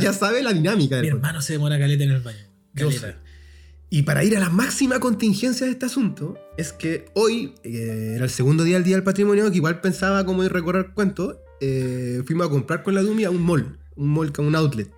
ya, 0.00 0.12
sabe 0.12 0.42
la 0.42 0.52
dinámica. 0.52 1.00
Mi 1.02 1.08
hermano 1.08 1.42
se 1.42 1.54
demora 1.54 1.78
caleta 1.78 2.04
en 2.04 2.10
el 2.12 2.20
baño. 2.20 2.38
Caleta. 2.74 3.18
Y 3.90 4.02
para 4.02 4.22
ir 4.22 4.36
a 4.36 4.40
la 4.40 4.50
máxima 4.50 5.00
contingencia 5.00 5.66
de 5.66 5.72
este 5.72 5.86
asunto, 5.86 6.36
es 6.58 6.72
que 6.72 7.06
hoy, 7.14 7.54
eh, 7.64 8.12
era 8.16 8.24
el 8.24 8.30
segundo 8.30 8.62
día 8.62 8.74
del 8.76 8.84
Día 8.84 8.96
del 8.96 9.04
Patrimonio, 9.04 9.50
que 9.50 9.56
igual 9.56 9.80
pensaba 9.80 10.26
como 10.26 10.44
ir 10.44 10.50
a 10.50 10.54
recorrer 10.54 10.90
cuento, 10.94 11.40
eh, 11.62 12.22
fuimos 12.26 12.46
a 12.46 12.50
comprar 12.50 12.82
con 12.82 12.94
la 12.94 13.00
Dumi 13.02 13.24
a 13.24 13.30
un 13.30 13.42
mall, 13.42 13.78
un 13.96 14.08
mall 14.08 14.30
con 14.30 14.44
un 14.46 14.54
outlet. 14.56 14.90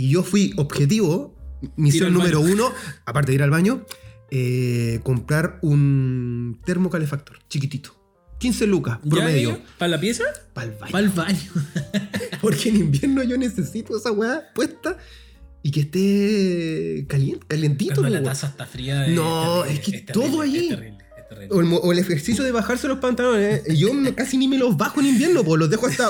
Y 0.00 0.08
yo 0.08 0.22
fui 0.22 0.54
objetivo, 0.56 1.36
misión 1.76 2.14
número 2.14 2.40
baño. 2.40 2.54
uno, 2.54 2.72
aparte 3.04 3.32
de 3.32 3.34
ir 3.34 3.42
al 3.42 3.50
baño, 3.50 3.84
eh, 4.30 5.00
comprar 5.02 5.58
un 5.60 6.58
termocalefactor 6.64 7.40
chiquitito. 7.50 7.94
15 8.38 8.66
lucas, 8.66 8.98
¿Ya, 9.04 9.10
promedio. 9.10 9.60
¿Para 9.76 9.90
la 9.90 10.00
pieza? 10.00 10.24
Para 10.54 10.68
el 10.72 10.78
baño. 10.78 10.92
Para 10.92 11.04
el 11.04 11.10
baño. 11.10 11.52
Porque 12.40 12.70
en 12.70 12.76
invierno 12.76 13.22
yo 13.24 13.36
necesito 13.36 13.94
esa 13.94 14.10
weá 14.10 14.44
puesta 14.54 14.96
y 15.62 15.70
que 15.70 15.80
esté 15.80 17.04
caliente, 17.06 17.44
calientito. 17.46 17.96
Cuando 17.96 18.20
la 18.20 18.22
taza 18.22 18.46
está 18.46 18.64
fría. 18.64 19.06
No, 19.08 19.64
terrible, 19.64 19.74
es 19.74 19.80
que 19.80 20.12
todo 20.14 20.40
allí. 20.40 20.70
Es 20.70 20.76
terrible, 20.76 20.96
es 20.98 20.99
terrible. 21.48 21.74
O 21.76 21.78
el, 21.78 21.80
o 21.88 21.92
el 21.92 21.98
ejercicio 21.98 22.44
de 22.44 22.52
bajarse 22.52 22.88
los 22.88 22.98
pantalones. 22.98 23.62
¿eh? 23.66 23.76
Yo 23.76 23.90
casi 24.14 24.36
ni 24.38 24.48
me 24.48 24.58
los 24.58 24.76
bajo 24.76 25.00
en 25.00 25.06
invierno, 25.06 25.42
pues 25.44 25.58
los 25.58 25.70
dejo 25.70 25.86
hasta, 25.86 26.08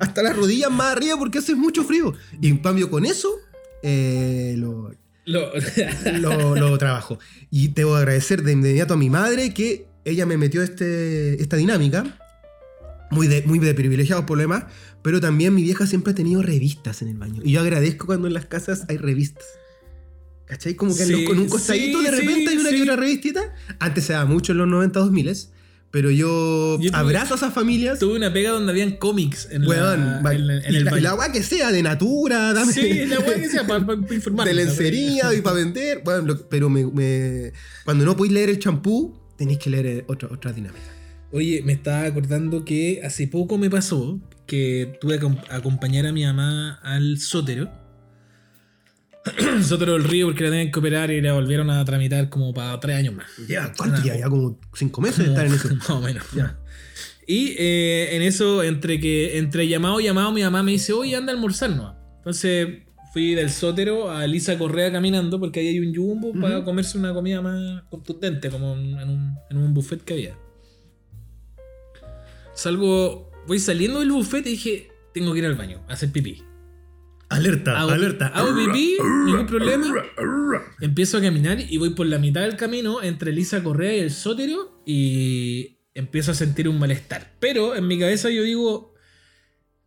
hasta 0.00 0.22
las 0.22 0.36
rodillas 0.36 0.70
más 0.70 0.96
arriba 0.96 1.16
porque 1.18 1.38
hace 1.38 1.54
mucho 1.54 1.84
frío. 1.84 2.14
Y 2.40 2.48
en 2.48 2.58
cambio 2.58 2.90
con 2.90 3.04
eso, 3.06 3.30
eh, 3.82 4.54
lo, 4.58 4.92
Lo- 5.24 5.50
lo, 6.20 6.54
lo 6.56 6.78
trabajo. 6.78 7.18
Y 7.50 7.68
debo 7.68 7.96
agradecer 7.96 8.42
de 8.42 8.52
inmediato 8.52 8.94
a 8.94 8.96
mi 8.96 9.10
madre 9.10 9.52
que 9.54 9.86
ella 10.04 10.24
me 10.26 10.36
metió 10.36 10.62
este, 10.62 11.40
esta 11.42 11.56
dinámica. 11.56 12.18
Muy 13.10 13.28
de, 13.28 13.42
muy 13.42 13.58
de 13.60 13.72
privilegiados 13.74 14.24
por 14.24 14.36
lo 14.36 14.42
demás. 14.42 14.64
Pero 15.02 15.20
también 15.20 15.54
mi 15.54 15.62
vieja 15.62 15.86
siempre 15.86 16.12
ha 16.12 16.16
tenido 16.16 16.42
revistas 16.42 17.02
en 17.02 17.08
el 17.08 17.16
baño. 17.16 17.40
Y 17.44 17.52
yo 17.52 17.60
agradezco 17.60 18.06
cuando 18.06 18.26
en 18.26 18.34
las 18.34 18.46
casas 18.46 18.84
hay 18.88 18.96
revistas. 18.96 19.44
¿Cachai? 20.46 20.74
Como 20.74 20.94
que 20.96 21.02
en 21.02 21.08
Sí, 21.08 21.24
con 21.24 21.38
un 21.38 21.48
costadito 21.48 21.98
sí, 21.98 22.04
de 22.04 22.10
repente 22.10 22.42
sí, 22.42 22.48
hay 22.48 22.56
una 22.58 22.70
sí. 22.70 22.76
que 22.76 22.82
otra 22.82 22.96
revistita. 22.96 23.54
Antes 23.80 24.04
se 24.04 24.12
daba 24.12 24.26
mucho 24.26 24.52
en 24.52 24.58
los 24.58 24.68
90 24.68 25.00
2000 25.00 25.32
pero 25.90 26.10
yo, 26.10 26.78
Yo 26.80 26.90
tuve- 26.90 26.96
abrazo 26.98 27.34
a 27.34 27.36
esas 27.38 27.54
familias. 27.54 27.98
Tuve 27.98 28.16
una 28.16 28.30
pega 28.32 28.50
donde 28.50 28.70
habían 28.70 28.96
cómics 28.96 29.48
en, 29.50 29.66
Weón, 29.66 30.22
la, 30.22 30.32
en, 30.34 30.50
en 30.50 30.74
el 30.74 30.84
la, 30.84 30.90
la 31.00 31.14
weá 31.14 31.32
que 31.32 31.42
sea, 31.42 31.72
de 31.72 31.82
natura, 31.82 32.52
dame. 32.52 32.70
Sí, 32.72 33.06
la 33.06 33.18
weá 33.20 33.36
que 33.40 33.48
sea 33.48 33.66
para 33.66 33.82
informar. 34.14 34.46
de 34.46 34.52
lencería 34.54 35.32
y 35.32 35.40
para 35.40 35.56
vender. 35.56 36.02
Bueno, 36.04 36.22
lo- 36.26 36.48
pero 36.48 36.68
me, 36.68 36.84
me- 36.84 37.52
cuando 37.84 38.04
no 38.04 38.14
podéis 38.16 38.34
leer 38.34 38.50
el 38.50 38.58
champú, 38.58 39.18
tenéis 39.38 39.58
que 39.58 39.70
leer 39.70 39.86
eh, 39.86 40.04
otra, 40.06 40.28
otra 40.30 40.52
dinámica. 40.52 40.84
Oye, 41.32 41.62
me 41.64 41.72
estaba 41.72 42.04
acordando 42.04 42.64
que 42.64 43.00
hace 43.02 43.26
poco 43.26 43.56
me 43.56 43.70
pasó 43.70 44.20
que 44.46 44.98
tuve 45.00 45.18
que 45.18 45.24
acom- 45.26 45.44
acompañar 45.50 46.04
a 46.06 46.12
mi 46.12 46.24
mamá 46.24 46.78
al 46.82 47.18
sótero. 47.20 47.70
sótero 49.62 49.94
del 49.94 50.04
río 50.04 50.26
porque 50.26 50.44
la 50.44 50.50
tenían 50.50 50.70
que 50.70 50.78
operar 50.78 51.10
y 51.10 51.20
la 51.20 51.32
volvieron 51.32 51.70
a 51.70 51.84
tramitar 51.84 52.28
como 52.28 52.52
para 52.54 52.78
tres 52.80 52.96
años 52.96 53.14
más. 53.14 53.26
Ya, 53.48 53.72
¿cuánto? 53.76 54.02
Ya, 54.02 54.16
ya 54.16 54.28
como 54.28 54.58
cinco 54.74 55.00
meses 55.00 55.18
de 55.18 55.24
estar 55.26 55.46
en 55.46 55.54
eso. 55.54 55.74
Más 55.74 55.90
o 55.90 56.00
menos. 56.00 56.24
Ya. 56.34 56.58
Y 57.26 57.54
eh, 57.58 58.14
en 58.16 58.22
eso, 58.22 58.62
entre 58.62 59.00
que 59.00 59.38
entre 59.38 59.66
llamado 59.66 59.98
y 60.00 60.04
llamado, 60.04 60.32
mi 60.32 60.42
mamá 60.42 60.62
me 60.62 60.72
dice, 60.72 60.92
oye, 60.92 61.16
anda 61.16 61.32
a 61.32 61.34
almorzar, 61.34 61.70
¿no? 61.70 61.96
Entonces 62.18 62.68
fui 63.12 63.34
del 63.34 63.50
sótero 63.50 64.10
a 64.10 64.24
Elisa 64.24 64.56
Correa 64.58 64.92
caminando 64.92 65.40
porque 65.40 65.60
ahí 65.60 65.68
hay 65.68 65.80
un 65.80 65.94
jumbo 65.94 66.32
para 66.40 66.58
Ujú. 66.58 66.66
comerse 66.66 66.98
una 66.98 67.12
comida 67.14 67.40
más 67.40 67.82
contundente, 67.90 68.50
como 68.50 68.74
en 68.74 69.08
un, 69.08 69.34
en 69.50 69.56
un 69.56 69.74
buffet 69.74 70.02
que 70.04 70.12
había. 70.14 70.38
Salgo, 72.54 73.30
voy 73.46 73.58
saliendo 73.58 74.00
del 74.00 74.12
buffet 74.12 74.46
y 74.46 74.50
dije, 74.50 74.88
tengo 75.12 75.32
que 75.32 75.40
ir 75.40 75.46
al 75.46 75.54
baño, 75.56 75.82
a 75.88 75.94
hacer 75.94 76.10
pipí. 76.12 76.42
Alerta, 77.28 77.78
Hago, 77.80 77.90
alerta. 77.90 78.28
hago 78.28 78.54
pipí, 78.54 78.96
ningún 79.24 79.46
problema. 79.46 79.86
Empiezo 80.80 81.18
a 81.18 81.20
caminar 81.20 81.58
y 81.60 81.76
voy 81.76 81.90
por 81.90 82.06
la 82.06 82.18
mitad 82.18 82.42
del 82.42 82.56
camino 82.56 83.02
entre 83.02 83.32
Elisa 83.32 83.62
Correa 83.64 83.96
y 83.96 84.00
el 84.00 84.12
sótero 84.12 84.80
y 84.86 85.78
empiezo 85.94 86.30
a 86.30 86.34
sentir 86.34 86.68
un 86.68 86.78
malestar. 86.78 87.34
Pero 87.40 87.74
en 87.74 87.86
mi 87.88 87.98
cabeza 87.98 88.30
yo 88.30 88.42
digo, 88.44 88.94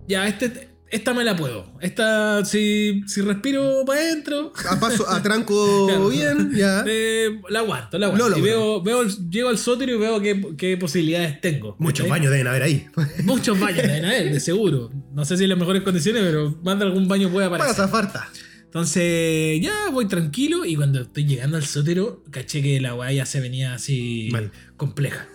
ya, 0.07 0.27
este, 0.27 0.69
esta 0.91 1.13
me 1.13 1.23
la 1.23 1.35
puedo. 1.35 1.71
Esta, 1.81 2.43
si, 2.45 3.03
si 3.07 3.21
respiro 3.21 3.83
para 3.85 4.01
adentro, 4.01 4.51
A 4.69 4.79
paso, 4.79 5.07
a 5.09 5.21
tranco 5.21 5.85
Claro. 5.87 6.09
bien, 6.09 6.51
ya. 6.55 6.83
eh, 6.87 7.39
la 7.49 7.59
aguanto, 7.59 7.97
la 7.97 8.07
aguanto. 8.07 8.37
Y 8.37 8.41
veo, 8.41 8.81
veo, 8.81 9.03
llego 9.29 9.49
al 9.49 9.57
sótero 9.57 9.93
y 9.93 9.97
veo 9.97 10.19
qué, 10.21 10.55
qué 10.57 10.77
posibilidades 10.77 11.39
tengo. 11.41 11.75
Muchos 11.79 12.05
¿cachai? 12.05 12.09
baños 12.19 12.31
deben 12.31 12.47
haber 12.47 12.63
ahí. 12.63 12.87
Muchos 13.23 13.59
baños 13.59 13.83
deben 13.83 14.05
haber, 14.05 14.31
de 14.33 14.39
seguro. 14.39 14.89
No 15.13 15.25
sé 15.25 15.37
si 15.37 15.43
en 15.43 15.49
las 15.49 15.59
mejores 15.59 15.83
condiciones, 15.83 16.23
pero 16.23 16.57
más 16.63 16.77
de 16.79 16.85
algún 16.85 17.07
baño 17.07 17.29
puede 17.29 17.47
aparecer. 17.47 17.75
Pasa 17.75 17.87
farta. 17.87 18.29
Entonces, 18.65 19.59
ya 19.61 19.89
voy 19.91 20.07
tranquilo 20.07 20.63
y 20.63 20.75
cuando 20.75 21.01
estoy 21.01 21.25
llegando 21.25 21.57
al 21.57 21.65
sótero, 21.65 22.23
caché 22.29 22.61
que 22.61 22.79
la 22.79 22.93
weá 22.93 23.11
ya 23.11 23.25
se 23.25 23.39
venía 23.41 23.73
así 23.73 24.29
Mal. 24.31 24.51
compleja. 24.77 25.27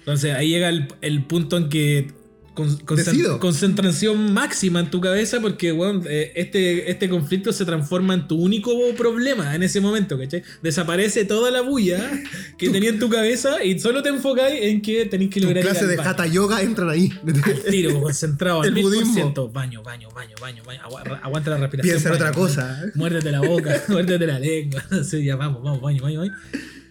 Entonces 0.00 0.34
ahí 0.34 0.48
llega 0.50 0.68
el, 0.68 0.88
el 1.00 1.24
punto 1.24 1.56
en 1.56 1.68
que 1.68 2.12
con- 2.54 2.78
concen- 2.86 3.04
Decido. 3.04 3.38
concentración 3.40 4.32
máxima 4.32 4.80
en 4.80 4.90
tu 4.90 5.00
cabeza 5.00 5.40
porque 5.40 5.72
weón, 5.72 6.02
eh, 6.08 6.32
este, 6.36 6.90
este 6.90 7.08
conflicto 7.08 7.52
se 7.52 7.64
transforma 7.64 8.14
en 8.14 8.28
tu 8.28 8.36
único 8.36 8.72
problema 8.96 9.54
en 9.54 9.62
ese 9.62 9.80
momento, 9.80 10.16
¿cachai? 10.18 10.42
Desaparece 10.62 11.24
toda 11.24 11.50
la 11.50 11.60
bulla 11.62 12.10
que 12.58 12.70
tenía 12.70 12.90
en 12.90 12.98
tu 12.98 13.08
cabeza 13.10 13.62
y 13.64 13.78
solo 13.78 14.02
te 14.02 14.08
enfocáis 14.10 14.60
en 14.62 14.80
que 14.82 15.04
tenéis 15.06 15.30
que 15.30 15.40
lograr 15.40 15.62
clases 15.64 15.88
de 15.88 15.98
hatha 16.00 16.26
yoga 16.26 16.62
entran 16.62 16.88
ahí. 16.90 17.12
Al 17.26 17.62
tiro, 17.70 18.00
concentrado 18.00 18.62
al 18.62 18.68
El 18.76 18.82
budismo. 18.82 19.32
Baño, 19.52 19.82
baño, 19.82 20.08
baño, 20.14 20.34
baño, 20.40 20.62
baño. 20.64 20.80
Agua- 20.84 21.20
aguanta 21.22 21.50
la 21.50 21.56
respiración. 21.58 21.94
Piensa 21.96 22.08
en 22.08 22.14
otra 22.14 22.32
cosa. 22.32 22.82
Muérdete 22.94 23.30
la 23.32 23.40
boca, 23.40 23.82
muérdete 23.88 24.26
la 24.26 24.38
lengua. 24.38 24.82
Sí, 25.02 25.24
ya 25.24 25.36
vamos, 25.36 25.62
vamos, 25.62 25.80
baño, 25.80 26.02
baño, 26.02 26.20
baño. 26.20 26.32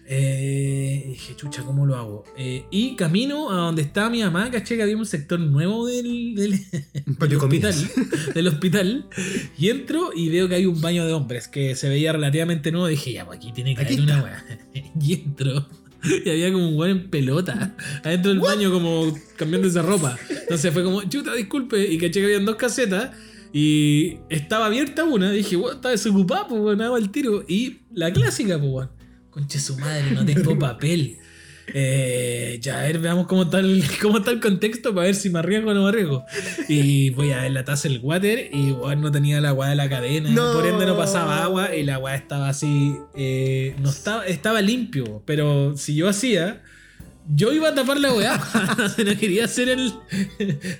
Eh, 0.06 1.06
dije, 1.08 1.34
chucha, 1.34 1.62
¿cómo 1.62 1.86
lo 1.86 1.96
hago? 1.96 2.24
Eh, 2.36 2.66
y 2.70 2.94
camino 2.94 3.50
a 3.50 3.56
donde 3.56 3.82
estaba 3.82 4.10
mi 4.10 4.22
mamá, 4.22 4.50
caché 4.50 4.76
que 4.76 4.82
había 4.82 4.96
un 4.96 5.06
sector 5.06 5.40
nuevo 5.40 5.86
del, 5.86 6.34
del, 6.34 6.60
del 7.18 7.36
hospital, 7.36 7.74
del 8.34 8.48
hospital. 8.48 9.06
Y 9.56 9.70
entro 9.70 10.10
y 10.14 10.28
veo 10.28 10.48
que 10.48 10.56
hay 10.56 10.66
un 10.66 10.80
baño 10.80 11.06
de 11.06 11.12
hombres 11.12 11.48
que 11.48 11.74
se 11.74 11.88
veía 11.88 12.12
relativamente 12.12 12.70
nuevo. 12.70 12.86
Dije, 12.86 13.12
ya, 13.12 13.24
pues 13.24 13.38
aquí 13.38 13.52
tiene 13.52 13.74
que 13.74 13.82
Aquí 13.82 13.94
haber 13.94 14.04
una 14.04 14.22
weá. 14.22 14.44
Y 15.00 15.14
entro. 15.14 15.66
Y 16.04 16.28
había 16.28 16.52
como 16.52 16.68
un 16.68 16.76
weón 16.76 16.90
en 16.90 17.10
pelota 17.10 17.74
adentro 18.02 18.30
del 18.30 18.40
baño, 18.40 18.70
como 18.70 19.14
cambiándose 19.36 19.80
ropa. 19.80 20.18
Entonces 20.28 20.70
fue 20.72 20.84
como, 20.84 21.02
chuta, 21.04 21.32
disculpe. 21.34 21.90
Y 21.90 21.96
caché 21.96 22.20
que 22.20 22.26
habían 22.26 22.44
dos 22.44 22.56
casetas. 22.56 23.12
Y 23.54 24.18
estaba 24.28 24.66
abierta 24.66 25.04
una. 25.04 25.30
Dije, 25.30 25.56
weón, 25.56 25.76
está 25.76 25.88
desocupada, 25.88 26.46
pues 26.46 26.60
weón, 26.60 26.82
hago 26.82 26.98
el 26.98 27.10
tiro. 27.10 27.42
Y 27.48 27.78
la 27.94 28.12
clásica, 28.12 28.58
pues 28.58 28.70
weón. 28.70 29.03
Conche 29.34 29.58
su 29.58 29.76
madre, 29.76 30.12
no 30.12 30.24
tengo 30.24 30.56
papel. 30.58 31.18
Eh, 31.66 32.58
ya, 32.60 32.78
a 32.80 32.82
ver, 32.82 32.98
veamos 32.98 33.26
cómo 33.26 33.42
está, 33.44 33.58
el, 33.58 33.82
cómo 34.02 34.18
está 34.18 34.30
el 34.30 34.40
contexto 34.40 34.94
para 34.94 35.06
ver 35.06 35.14
si 35.14 35.30
me 35.30 35.40
arriesgo 35.40 35.70
o 35.70 35.74
no 35.74 35.82
me 35.82 35.88
arriesgo. 35.88 36.24
Y 36.68 37.10
voy 37.10 37.32
a 37.32 37.42
ver 37.42 37.52
la 37.52 37.64
taza 37.64 37.88
del 37.88 38.00
water 38.00 38.50
y 38.52 38.70
weón, 38.70 39.00
no 39.00 39.10
tenía 39.10 39.40
la 39.40 39.48
agua 39.48 39.68
de 39.68 39.74
la 39.74 39.88
cadena. 39.88 40.30
No. 40.30 40.52
Por 40.52 40.66
ende 40.66 40.86
no 40.86 40.96
pasaba 40.96 41.42
agua 41.42 41.74
y 41.74 41.82
la 41.82 41.94
agua 41.94 42.14
estaba 42.14 42.48
así. 42.48 42.96
eh, 43.16 43.74
no 43.80 43.90
estaba, 43.90 44.24
estaba 44.26 44.60
limpio. 44.62 45.22
Pero 45.26 45.76
si 45.76 45.94
yo 45.96 46.08
hacía. 46.08 46.62
Yo 47.26 47.52
iba 47.52 47.68
a 47.70 47.74
tapar 47.74 47.98
la 48.00 48.12
weá. 48.12 48.36
no 49.04 49.16
quería 49.18 49.48
ser 49.48 49.68
el. 49.70 49.92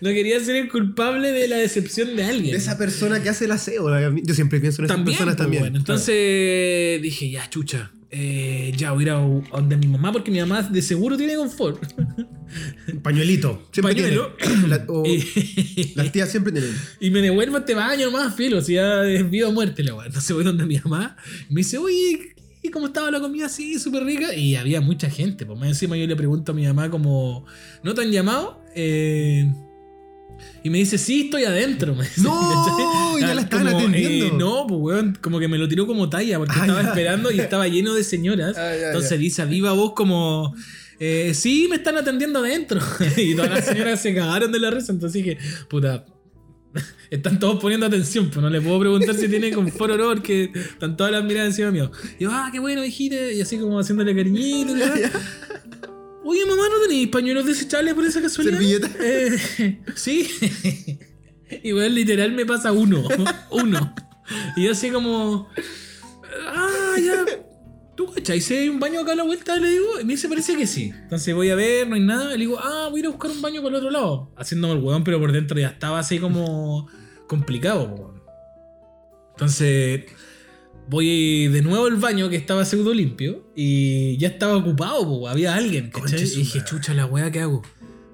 No 0.00 0.10
quería 0.10 0.38
ser 0.40 0.56
el 0.56 0.68
culpable 0.70 1.32
de 1.32 1.48
la 1.48 1.56
decepción 1.56 2.14
de 2.16 2.24
alguien. 2.24 2.52
De 2.52 2.58
esa 2.58 2.76
persona 2.76 3.22
que 3.22 3.30
hace 3.30 3.46
el 3.46 3.52
aseo. 3.52 3.86
Yo 4.22 4.34
siempre 4.34 4.60
pienso 4.60 4.82
en 4.82 4.86
esas 4.86 4.96
También, 4.96 5.16
personas 5.16 5.36
pues, 5.36 5.44
también. 5.44 5.62
bueno. 5.62 5.78
Entonces 5.78 7.00
dije, 7.00 7.30
ya, 7.30 7.48
chucha. 7.48 7.92
eh, 8.10 8.72
ya 8.76 8.92
voy 8.92 9.04
a 9.04 9.06
ir 9.06 9.10
a 9.10 9.16
a 9.16 9.60
donde 9.60 9.76
mi 9.78 9.86
mamá, 9.86 10.12
porque 10.12 10.30
mi 10.30 10.38
mamá 10.40 10.62
de 10.62 10.82
seguro 10.82 11.16
tiene 11.16 11.34
confort. 11.36 11.82
Pañuelito. 13.02 13.66
Siempre 13.72 13.94
Pañuelo. 13.94 14.36
tiene. 14.36 14.68
La- 14.68 14.84
o- 14.88 15.04
y, 15.06 15.92
las 15.94 16.12
tías 16.12 16.30
siempre 16.30 16.52
tienen. 16.52 16.74
y 17.00 17.10
me 17.10 17.20
devuelvo 17.22 17.56
a 17.56 17.60
este 17.60 17.74
baño 17.74 18.06
nomás, 18.10 18.34
filo. 18.34 18.60
Si 18.60 18.74
ya 18.74 19.02
es 19.08 19.28
vida 19.30 19.48
o 19.48 19.52
muerte 19.52 19.82
la 19.82 19.94
weá. 19.94 20.06
Entonces 20.06 20.34
voy 20.34 20.44
donde 20.44 20.66
mi 20.66 20.78
mamá. 20.78 21.16
Me 21.48 21.60
dice, 21.60 21.78
oye, 21.78 22.34
¿y 22.64 22.70
cómo 22.70 22.86
estaba 22.86 23.10
la 23.10 23.20
comida 23.20 23.46
así, 23.46 23.78
súper 23.78 24.02
rica? 24.04 24.34
Y 24.34 24.56
había 24.56 24.80
mucha 24.80 25.08
gente. 25.10 25.46
Pues 25.46 25.58
más 25.58 25.68
encima 25.68 25.96
yo 25.96 26.06
le 26.06 26.16
pregunto 26.16 26.50
a 26.52 26.54
mi 26.54 26.66
mamá 26.66 26.90
como, 26.90 27.44
¿no 27.84 27.94
te 27.94 28.00
han 28.02 28.10
llamado? 28.10 28.60
Eh, 28.74 29.48
y 30.64 30.70
me 30.70 30.78
dice, 30.78 30.98
sí, 30.98 31.26
estoy 31.26 31.44
adentro. 31.44 31.94
me 31.94 32.04
dice, 32.04 32.22
¡No! 32.22 33.18
Ya 33.20 33.34
la 33.34 33.42
estaban 33.42 33.66
Como, 33.66 33.78
atendiendo. 33.78 34.26
eh, 34.26 34.32
no, 34.36 34.66
pues 34.66 34.80
weón, 34.80 35.18
como 35.20 35.38
que 35.38 35.46
me 35.46 35.58
lo 35.58 35.68
tiró 35.68 35.86
como 35.86 36.08
talla 36.08 36.38
porque 36.38 36.54
Ah, 36.56 36.62
estaba 36.62 36.82
ya. 36.82 36.88
esperando 36.88 37.30
y 37.30 37.38
estaba 37.40 37.68
lleno 37.68 37.94
de 37.94 38.02
señoras. 38.02 38.56
Ah, 38.58 38.74
ya, 38.78 38.86
Entonces 38.88 39.10
ya. 39.12 39.16
dice 39.18 39.42
a 39.42 39.44
viva 39.44 39.72
voz 39.72 39.92
como, 39.94 40.54
eh, 40.98 41.32
sí, 41.34 41.66
me 41.70 41.76
están 41.76 41.96
atendiendo 41.96 42.38
adentro. 42.40 42.80
y 43.16 43.34
todas 43.34 43.50
las 43.50 43.66
señoras 43.66 44.00
se 44.00 44.14
cagaron 44.14 44.50
de 44.52 44.58
la 44.60 44.70
risa. 44.70 44.90
Entonces 44.92 45.22
dije, 45.22 45.38
puta, 45.68 46.04
están 47.14 47.38
todos 47.38 47.60
poniendo 47.60 47.86
atención, 47.86 48.30
pues 48.30 48.42
no 48.42 48.50
le 48.50 48.60
puedo 48.60 48.80
preguntar 48.80 49.14
si 49.14 49.28
tiene 49.28 49.52
confort 49.52 49.92
o 49.92 49.96
no, 49.96 50.08
porque 50.14 50.50
están 50.54 50.96
todas 50.96 51.12
las 51.12 51.24
miradas 51.24 51.50
encima 51.50 51.70
mío. 51.70 51.90
Y 52.18 52.24
yo, 52.24 52.30
ah, 52.32 52.50
qué 52.52 52.58
bueno, 52.58 52.84
hijita, 52.84 53.32
y 53.32 53.40
así 53.40 53.58
como 53.58 53.78
haciéndole 53.78 54.14
cariñito. 54.14 54.74
¿verdad? 54.78 55.10
Oye, 56.24 56.46
mamá, 56.46 56.62
¿no 56.70 56.80
tenéis 56.82 57.08
pañuelos 57.08 57.44
desechables 57.44 57.94
por 57.94 58.04
esa 58.04 58.22
casualidad? 58.22 58.58
¿Servilleta? 58.58 58.90
Eh, 59.00 59.78
sí. 59.94 60.28
Igual 61.62 61.94
literal 61.94 62.32
me 62.32 62.46
pasa 62.46 62.72
uno. 62.72 63.06
Uno. 63.50 63.94
Y 64.56 64.64
yo 64.64 64.72
así 64.72 64.90
como. 64.90 65.48
Ah, 66.48 66.96
ya. 66.98 67.24
¿Tú 67.94 68.10
cachai? 68.12 68.40
Si 68.40 68.54
hay 68.54 68.68
un 68.68 68.80
baño 68.80 69.00
acá 69.00 69.12
a 69.12 69.16
la 69.16 69.22
vuelta, 69.22 69.56
le 69.56 69.68
digo. 69.68 70.00
Y 70.00 70.04
me 70.04 70.14
dice, 70.14 70.28
parece 70.28 70.56
que 70.56 70.66
sí. 70.66 70.92
Entonces 71.02 71.34
voy 71.34 71.50
a 71.50 71.54
ver, 71.54 71.86
no 71.86 71.94
hay 71.94 72.00
nada. 72.00 72.34
Y 72.34 72.38
le 72.38 72.46
digo, 72.46 72.58
ah, 72.58 72.88
voy 72.90 72.98
a 72.98 73.00
ir 73.00 73.06
a 73.06 73.10
buscar 73.10 73.30
un 73.30 73.42
baño 73.42 73.60
por 73.60 73.70
el 73.70 73.76
otro 73.76 73.90
lado. 73.90 74.32
Haciéndome 74.36 74.74
el 74.74 74.80
huevón, 74.80 75.04
pero 75.04 75.20
por 75.20 75.30
dentro 75.30 75.60
ya 75.60 75.68
estaba 75.68 75.98
así 75.98 76.18
como 76.18 76.88
complicado. 77.26 78.14
Entonces 79.32 80.04
voy 80.88 81.48
de 81.48 81.62
nuevo 81.62 81.86
al 81.86 81.96
baño 81.96 82.28
que 82.28 82.36
estaba 82.36 82.64
pseudo 82.64 82.92
limpio 82.92 83.44
y 83.54 84.16
ya 84.18 84.28
estaba 84.28 84.56
ocupado, 84.56 85.04
po, 85.04 85.28
había 85.28 85.54
alguien, 85.54 85.90
Y 86.06 86.22
dije, 86.22 86.62
chucha, 86.64 86.94
la 86.94 87.06
weá, 87.06 87.30
¿qué 87.30 87.40
hago? 87.40 87.62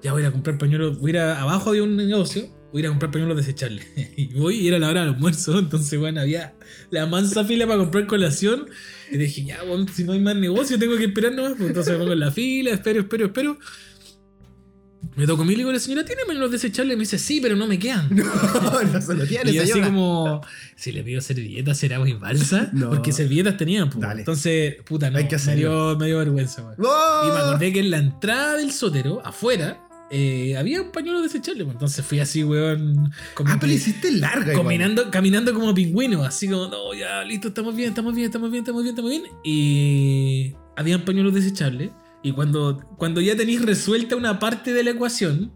Ya 0.01 0.13
voy 0.13 0.23
a 0.23 0.31
comprar 0.31 0.57
pañuelos, 0.57 0.99
voy 0.99 1.11
a 1.11 1.13
ir 1.13 1.19
a, 1.19 1.41
abajo 1.41 1.69
había 1.69 1.83
un 1.83 1.95
negocio, 1.95 2.49
voy 2.71 2.79
a 2.79 2.81
ir 2.81 2.85
a 2.87 2.89
comprar 2.89 3.11
pañuelos 3.11 3.37
desechables. 3.37 3.85
y 4.17 4.33
voy 4.33 4.59
y 4.59 4.67
era 4.67 4.79
la 4.79 4.89
hora 4.89 5.01
del 5.01 5.13
almuerzo, 5.13 5.59
entonces, 5.59 5.99
bueno, 5.99 6.21
había 6.21 6.55
la 6.89 7.05
mansa 7.05 7.43
fila 7.43 7.67
para 7.67 7.79
comprar 7.79 8.07
colación. 8.07 8.67
Y 9.11 9.17
dije, 9.17 9.43
ya, 9.43 9.61
bueno, 9.63 9.85
si 9.93 10.03
no 10.03 10.13
hay 10.13 10.19
más 10.19 10.35
negocio, 10.35 10.79
tengo 10.79 10.97
que 10.97 11.05
esperar 11.05 11.33
nomás. 11.33 11.53
Pues 11.57 11.69
entonces 11.69 11.93
me 11.93 11.99
pongo 11.99 12.13
en 12.13 12.19
la 12.19 12.31
fila, 12.31 12.71
espero, 12.71 13.01
espero, 13.01 13.25
espero. 13.25 13.57
Me 15.15 15.27
toco 15.27 15.43
mi 15.43 15.53
y 15.53 15.57
digo, 15.57 15.71
la 15.71 15.79
señora, 15.79 16.05
¿tiene 16.05 16.23
pañuelos 16.25 16.51
desechables? 16.51 16.95
Me 16.95 17.01
dice, 17.01 17.17
sí, 17.17 17.39
pero 17.41 17.55
no 17.55 17.67
me 17.67 17.77
quedan. 17.79 18.09
No, 18.15 18.83
no 18.83 19.01
se 19.01 19.13
lo 19.13 19.25
tiene, 19.25 19.51
Y 19.51 19.57
así 19.57 19.81
como, 19.81 20.41
si 20.75 20.91
le 20.91 21.03
pido 21.03 21.19
servilletas, 21.21 21.77
será 21.77 21.99
muy 21.99 22.13
balsa. 22.13 22.69
No. 22.73 22.89
Porque 22.89 23.11
servilletas 23.11 23.57
tenían, 23.57 23.89
pues. 23.89 24.01
Dale. 24.01 24.21
Entonces, 24.21 24.75
puta, 24.85 25.09
no. 25.09 25.17
Hay 25.17 25.27
que 25.27 25.37
me, 25.37 25.55
dio, 25.55 25.97
me 25.97 26.05
dio 26.07 26.17
vergüenza. 26.19 26.63
¡Oh! 26.77 27.27
Y 27.27 27.31
me 27.31 27.39
acordé 27.39 27.73
que 27.73 27.79
en 27.79 27.91
la 27.91 27.97
entrada 27.97 28.55
del 28.55 28.71
sótero, 28.71 29.21
afuera, 29.25 29.81
eh, 30.09 30.55
había 30.57 30.81
un 30.81 30.91
pañuelo 30.91 31.21
desechable. 31.21 31.63
pues. 31.63 31.75
Entonces 31.75 32.05
fui 32.05 32.19
así, 32.19 32.43
weón. 32.43 33.11
Ah, 33.45 33.57
pero 33.59 33.71
hiciste 33.71 34.11
larga. 34.11 34.51
igual. 34.53 34.65
Caminando, 34.65 35.11
caminando 35.11 35.53
como 35.53 35.73
pingüino, 35.73 36.23
así 36.23 36.47
como, 36.47 36.67
no, 36.67 36.93
ya, 36.93 37.23
listo, 37.23 37.49
estamos 37.49 37.75
bien, 37.75 37.89
estamos 37.89 38.13
bien, 38.15 38.27
estamos 38.27 38.51
bien, 38.51 38.61
estamos 38.63 38.83
bien, 38.83 38.95
estamos 38.95 39.11
bien. 39.11 39.23
Y 39.43 40.53
habían 40.75 41.03
pañuelos 41.05 41.33
desechables. 41.33 41.91
Y 42.23 42.31
cuando, 42.33 42.79
cuando 42.97 43.19
ya 43.21 43.35
tenéis 43.35 43.61
resuelta 43.63 44.15
una 44.15 44.37
parte 44.39 44.73
de 44.73 44.83
la 44.83 44.91
ecuación, 44.91 45.53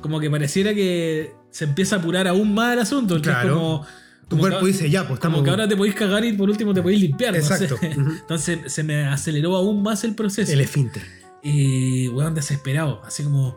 como 0.00 0.18
que 0.20 0.30
pareciera 0.30 0.74
que 0.74 1.32
se 1.50 1.64
empieza 1.64 1.96
a 1.96 1.98
apurar 1.98 2.26
aún 2.28 2.54
más 2.54 2.72
el 2.72 2.78
asunto. 2.80 3.16
es 3.16 3.22
Claro. 3.22 3.54
como, 3.54 3.86
Tu 4.22 4.30
como 4.30 4.40
cuerpo 4.42 4.60
que, 4.60 4.66
dice, 4.66 4.90
ya, 4.90 5.00
pues 5.06 5.20
como 5.20 5.36
estamos. 5.36 5.44
que 5.44 5.50
ahora 5.50 5.68
te 5.68 5.76
podéis 5.76 5.94
cagar 5.94 6.24
y 6.24 6.32
por 6.32 6.48
último 6.50 6.72
te 6.74 6.82
podéis 6.82 7.00
limpiar. 7.02 7.34
no 7.36 7.42
sé. 7.42 7.64
Exacto. 7.64 7.78
Entonces 8.20 8.72
se 8.72 8.82
me 8.82 9.04
aceleró 9.04 9.56
aún 9.56 9.82
más 9.82 10.04
el 10.04 10.14
proceso. 10.14 10.52
El 10.52 10.60
esfínter. 10.60 11.02
Y, 11.42 12.08
weón, 12.08 12.34
desesperado. 12.34 13.02
Así 13.04 13.22
como, 13.22 13.56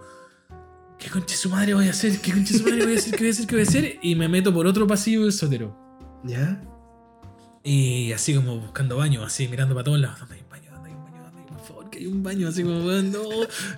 ¿qué 1.00 1.10
conche 1.10 1.36
su 1.36 1.50
madre 1.50 1.74
voy 1.74 1.88
a 1.88 1.92
hacer? 1.92 2.20
¿Qué 2.22 2.32
conche 2.34 2.58
su 2.58 2.64
madre 2.64 2.84
voy 2.86 2.96
a 2.96 2.98
hacer? 3.00 3.12
¿Qué 3.16 3.20
voy 3.20 3.28
a 3.28 3.32
hacer? 3.32 3.48
¿Qué 3.48 3.56
voy 3.56 3.66
a 3.66 3.68
hacer? 3.68 4.00
Y 4.02 4.16
me 4.16 4.28
meto 4.28 4.54
por 4.54 4.68
otro 4.68 4.86
pasillo 4.86 5.24
del 5.24 5.34
sótero. 5.34 5.76
¿Ya? 6.24 6.62
Y 7.64 8.12
así 8.14 8.34
como 8.36 8.58
buscando 8.60 8.98
baño, 8.98 9.24
así 9.24 9.48
mirando 9.48 9.74
para 9.76 9.84
todos 9.86 10.00
lados. 10.00 10.20
Hay 12.00 12.08
un 12.08 12.24
baño. 12.24 12.48
Así 12.48 12.64
como, 12.64 12.80
no. 12.80 13.22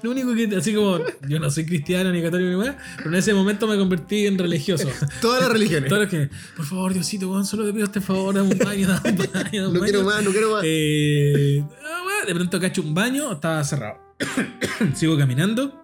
Lo 0.04 0.12
único 0.12 0.34
que, 0.36 0.56
así 0.56 0.74
como, 0.76 1.00
yo 1.28 1.40
no 1.40 1.50
soy 1.50 1.66
cristiano 1.66 2.12
ni 2.12 2.22
católico 2.22 2.52
ni 2.52 2.58
nada, 2.58 2.78
pero 2.98 3.10
en 3.10 3.16
ese 3.16 3.34
momento 3.34 3.66
me 3.68 3.78
convertí 3.78 4.28
en 4.28 4.38
religioso. 4.38 4.88
Todas 5.22 5.42
las 5.42 5.52
religiones. 5.52 5.90
Todos 5.90 6.04
los 6.04 6.10
que, 6.12 6.30
por 6.56 6.66
favor, 6.66 6.94
Diosito, 6.94 7.30
weón, 7.32 7.46
solo 7.46 7.66
te 7.66 7.74
pido 7.74 7.86
este 7.86 8.00
favor, 8.02 8.36
dame 8.36 8.52
un 8.54 8.60
baño, 8.60 8.88
dame 8.88 9.10
un 9.10 9.18
baño. 9.18 9.30
dame 9.34 9.68
un 9.68 9.74
No 9.74 9.80
quiero 9.82 10.04
baño". 10.04 10.16
más, 10.16 10.24
no 10.24 10.32
quiero 10.32 10.52
más. 10.52 10.64
Eh, 10.66 11.64
ah, 11.84 12.26
de 12.28 12.36
pronto 12.36 12.60
cacho 12.60 12.82
un 12.84 12.94
baño, 12.94 13.32
estaba 13.32 13.64
cerrado. 13.64 13.98
Sigo 14.96 15.18
caminando. 15.18 15.80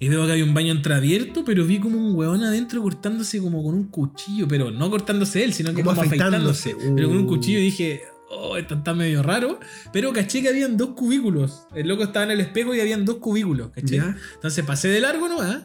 Y 0.00 0.08
veo 0.08 0.26
que 0.26 0.32
había 0.32 0.44
un 0.44 0.52
baño 0.54 0.72
entreabierto, 0.72 1.44
pero 1.44 1.64
vi 1.64 1.78
como 1.78 1.96
un 1.96 2.14
huevón 2.14 2.42
adentro 2.42 2.82
cortándose 2.82 3.40
como 3.40 3.62
con 3.62 3.74
un 3.74 3.84
cuchillo, 3.88 4.46
pero 4.46 4.70
no 4.70 4.90
cortándose 4.90 5.42
él, 5.44 5.54
sino 5.54 5.70
que 5.70 5.82
Como 5.82 5.90
como, 5.96 6.02
afeitándose. 6.02 6.70
afeitándose. 6.70 6.94
Pero 6.96 7.08
con 7.08 7.16
un 7.18 7.24
Uh. 7.24 7.28
cuchillo 7.28 7.58
y 7.58 7.62
dije, 7.62 8.02
oh, 8.36 8.56
esto 8.56 8.74
está 8.74 8.94
medio 8.94 9.22
raro. 9.22 9.60
Pero 9.92 10.12
caché 10.12 10.42
que 10.42 10.48
habían 10.48 10.76
dos 10.76 10.90
cubículos. 10.90 11.66
El 11.74 11.88
loco 11.88 12.04
estaba 12.04 12.24
en 12.24 12.32
el 12.32 12.40
espejo 12.40 12.74
y 12.74 12.80
habían 12.80 13.04
dos 13.04 13.16
cubículos, 13.16 13.70
¿cachai? 13.70 13.98
¿Ya? 13.98 14.16
Entonces 14.34 14.64
pasé 14.64 14.88
de 14.88 15.00
largo 15.00 15.28
nomás. 15.28 15.62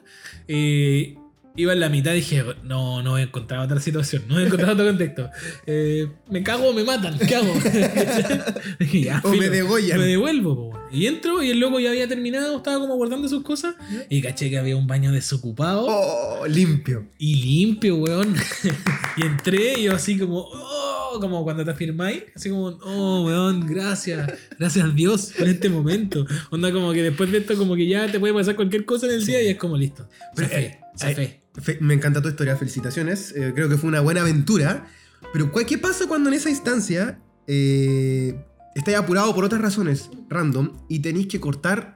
eh, 0.48 1.18
iba 1.60 1.74
en 1.74 1.80
la 1.80 1.90
mitad 1.90 2.14
y 2.14 2.18
dije, 2.18 2.44
no, 2.64 3.04
no 3.04 3.12
voy 3.12 3.22
a 3.22 3.24
encontrar 3.26 3.60
otra 3.60 3.80
situación, 3.80 4.24
no 4.28 4.36
voy 4.36 4.44
a 4.44 4.46
encontrar 4.48 4.72
otro 4.72 4.86
contexto. 4.86 5.30
Eh, 5.66 6.08
me 6.30 6.42
cago 6.42 6.70
o 6.70 6.74
me 6.74 6.84
matan, 6.84 7.18
¿qué 7.20 7.36
hago? 7.36 7.54
Dije, 8.80 9.02
ya, 9.02 9.22
O 9.24 9.30
me 9.30 9.38
filo, 9.38 9.52
degollan. 9.52 10.00
Me 10.00 10.06
devuelvo, 10.06 10.56
po. 10.72 10.80
Y 10.92 11.06
entro 11.06 11.44
y 11.44 11.52
el 11.52 11.60
loco 11.60 11.80
ya 11.80 11.90
había 11.92 12.08
terminado, 12.08 12.58
estaba 12.58 12.80
como 12.80 12.96
guardando 12.96 13.28
sus 13.28 13.44
cosas. 13.44 13.76
Y 14.10 14.22
caché 14.22 14.50
que 14.50 14.58
había 14.58 14.76
un 14.76 14.88
baño 14.88 15.12
desocupado 15.12 15.86
Oh, 15.88 16.48
limpio. 16.48 17.08
y 17.20 17.36
limpio, 17.36 17.98
weón. 17.98 18.36
y 19.18 19.22
entré 19.26 19.80
y 19.80 19.84
yo 19.84 19.94
así 19.94 20.18
como, 20.18 20.40
oh, 20.40 21.18
como 21.20 21.44
cuando 21.44 21.64
te 21.66 21.72
afirmáis, 21.72 22.24
así 22.36 22.50
como, 22.50 22.68
oh, 22.84 23.26
weón, 23.26 23.68
gracias, 23.68 24.32
gracias 24.58 24.86
a 24.86 24.90
Dios 24.90 25.34
por 25.38 25.48
este 25.48 25.70
momento. 25.70 26.26
Onda 26.50 26.72
como 26.72 26.92
que 26.94 27.04
después 27.04 27.32
de 27.32 27.40
esto, 27.40 27.56
como 27.58 27.76
que 27.76 27.88
ya 27.88 28.12
te 28.12 28.20
puede 28.20 28.34
pasar 28.34 28.56
cualquier 28.56 28.86
cosa 28.86 29.06
en 29.08 29.14
el 29.14 29.26
día 29.26 29.42
y 29.44 29.48
es 29.50 29.58
como 29.58 29.78
listo. 29.78 30.04
Se 30.04 30.30
Pero, 30.36 30.48
fe, 30.50 30.66
eh, 30.66 30.80
se 30.96 31.12
eh, 31.12 31.16
fe. 31.16 31.39
Me 31.82 31.94
encanta 31.94 32.22
tu 32.22 32.30
historia, 32.30 32.56
felicitaciones. 32.56 33.34
Eh, 33.36 33.52
creo 33.54 33.70
que 33.70 33.78
fue 33.78 33.88
una 33.90 34.00
buena 34.02 34.22
aventura. 34.22 34.88
Pero 35.34 35.52
¿cuál- 35.52 35.66
¿qué 35.66 35.78
pasa 35.78 36.08
cuando 36.08 36.30
en 36.30 36.36
esa 36.36 36.50
instancia 36.50 37.20
eh, 37.48 38.40
estáis 38.76 38.98
apurado 38.98 39.34
por 39.36 39.44
otras 39.44 39.62
razones 39.62 40.10
random 40.30 40.74
y 40.88 41.00
tenéis 41.00 41.28
que 41.28 41.40
cortar 41.40 41.96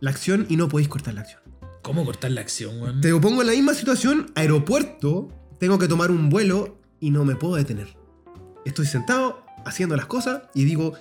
la 0.00 0.10
acción 0.10 0.46
y 0.48 0.56
no 0.56 0.68
podéis 0.68 0.88
cortar 0.88 1.14
la 1.14 1.20
acción? 1.22 1.40
¿Cómo 1.82 2.04
cortar 2.04 2.30
la 2.30 2.40
acción, 2.40 2.80
weón? 2.80 3.00
Te 3.00 3.12
pongo 3.16 3.40
en 3.42 3.46
la 3.48 3.52
misma 3.54 3.74
situación, 3.74 4.30
aeropuerto, 4.34 5.28
tengo 5.58 5.78
que 5.78 5.88
tomar 5.88 6.10
un 6.10 6.28
vuelo 6.30 6.78
y 7.00 7.10
no 7.10 7.24
me 7.24 7.36
puedo 7.36 7.56
detener. 7.56 7.88
Estoy 8.64 8.86
sentado 8.86 9.44
haciendo 9.66 9.96
las 9.96 10.06
cosas 10.06 10.42
y 10.54 10.64
digo, 10.64 10.94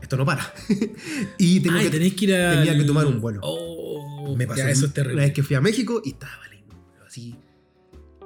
esto 0.00 0.16
no 0.16 0.24
para. 0.24 0.52
y 1.38 1.60
tengo 1.60 1.76
Ay, 1.78 1.84
que, 1.86 1.90
tenés 1.90 2.14
que 2.14 2.24
ir 2.26 2.34
a. 2.36 2.52
tenía 2.62 2.76
que 2.76 2.84
tomar 2.84 3.06
un 3.06 3.20
vuelo. 3.20 3.40
Oh, 3.42 4.34
me 4.36 4.46
pasó 4.46 4.58
ya, 4.60 4.70
eso 4.70 4.80
es 4.80 4.84
una 4.86 4.92
terrible. 4.94 5.22
vez 5.22 5.32
que 5.32 5.42
fui 5.42 5.56
a 5.56 5.60
México 5.60 6.00
y 6.04 6.10
estaba 6.10 6.32
así. 7.16 7.34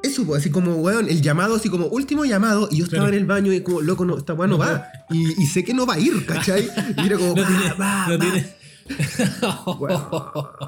Eso, 0.03 0.25
pues, 0.25 0.41
así 0.41 0.51
como, 0.51 0.77
weón, 0.77 1.09
el 1.11 1.21
llamado, 1.21 1.57
así 1.57 1.69
como 1.69 1.87
último 1.87 2.25
llamado, 2.25 2.69
y 2.71 2.79
yo 2.79 2.85
estaba 2.85 3.03
Claro. 3.05 3.17
en 3.17 3.21
el 3.23 3.27
baño 3.27 3.53
y 3.53 3.61
como, 3.61 3.83
loco, 3.83 4.05
no, 4.07 4.17
esta 4.17 4.33
weón 4.33 4.51
no 4.51 4.57
No 4.59 4.65
va. 4.65 4.87
Y, 5.11 5.43
y 5.43 5.47
sé 5.47 5.63
que 5.63 5.75
no 5.75 5.85
va 5.85 5.95
a 5.95 5.99
ir, 5.99 6.25
¿cachai? 6.25 6.69
Y 6.97 7.07
era 7.07 7.19
como, 7.19 7.35
No 7.37 7.43
va, 7.43 7.49
tiene- 7.49 7.73
va, 7.75 8.07
no 8.09 8.19
va. 8.19 8.25
tiene-. 8.25 8.47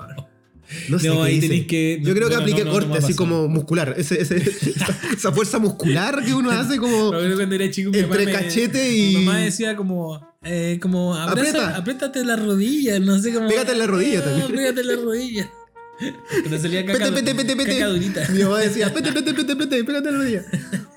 No 0.88 0.98
sé 0.98 1.08
No, 1.08 1.16
qué 1.16 1.20
ahí 1.22 1.40
tenés 1.40 1.66
que- 1.66 1.98
Yo 2.02 2.14
creo 2.14 2.28
que 2.28 2.34
bueno, 2.36 2.40
apliqué 2.42 2.64
no, 2.64 2.72
no, 2.72 2.80
no 2.80 2.86
corte, 2.86 3.04
así 3.04 3.14
como 3.14 3.46
muscular. 3.46 3.94
Ese, 3.96 4.20
ese- 4.22 4.36
esa, 4.70 4.98
esa 5.14 5.32
fuerza 5.32 5.58
muscular 5.58 6.24
que 6.24 6.32
uno 6.32 6.50
hace 6.50 6.78
como. 6.78 7.08
Cuando 7.10 7.54
era 7.54 7.70
chico, 7.70 7.90
Entre 7.92 8.24
me- 8.26 8.32
cachete 8.32 8.90
y- 8.90 9.16
Mi 9.16 9.24
mamá 9.24 9.38
decía 9.38 9.76
como. 9.76 10.32
Eh, 10.42 10.78
como 10.80 11.14
abraza, 11.14 11.48
Aprieta. 11.50 11.76
apriétate 11.76 12.24
la 12.24 12.36
rodilla, 12.36 12.98
no 13.00 13.18
sé 13.18 13.34
cómo. 13.34 13.48
Pégate 13.48 13.72
en 13.72 13.78
la 13.80 13.86
rodilla 13.86 14.24
también. 14.24 14.48
Pégate 14.50 14.80
en 14.80 14.86
la 14.86 14.96
rodilla. 14.96 15.50
Cuando 16.40 16.58
salía 16.58 16.84
caca, 16.86 16.98
Pete, 16.98 17.12
pete, 17.12 17.34
pete, 17.34 17.56
pete. 17.56 17.78
caca 17.78 17.86
durita. 17.90 18.28
Mi 18.30 18.42
mamá 18.42 18.58
decía, 18.58 18.92
pete, 18.92 19.12
pete, 19.12 19.34
pete, 19.34 19.56
pete, 19.56 19.78
en 19.78 19.92
la 20.04 20.10
rodilla. 20.10 20.42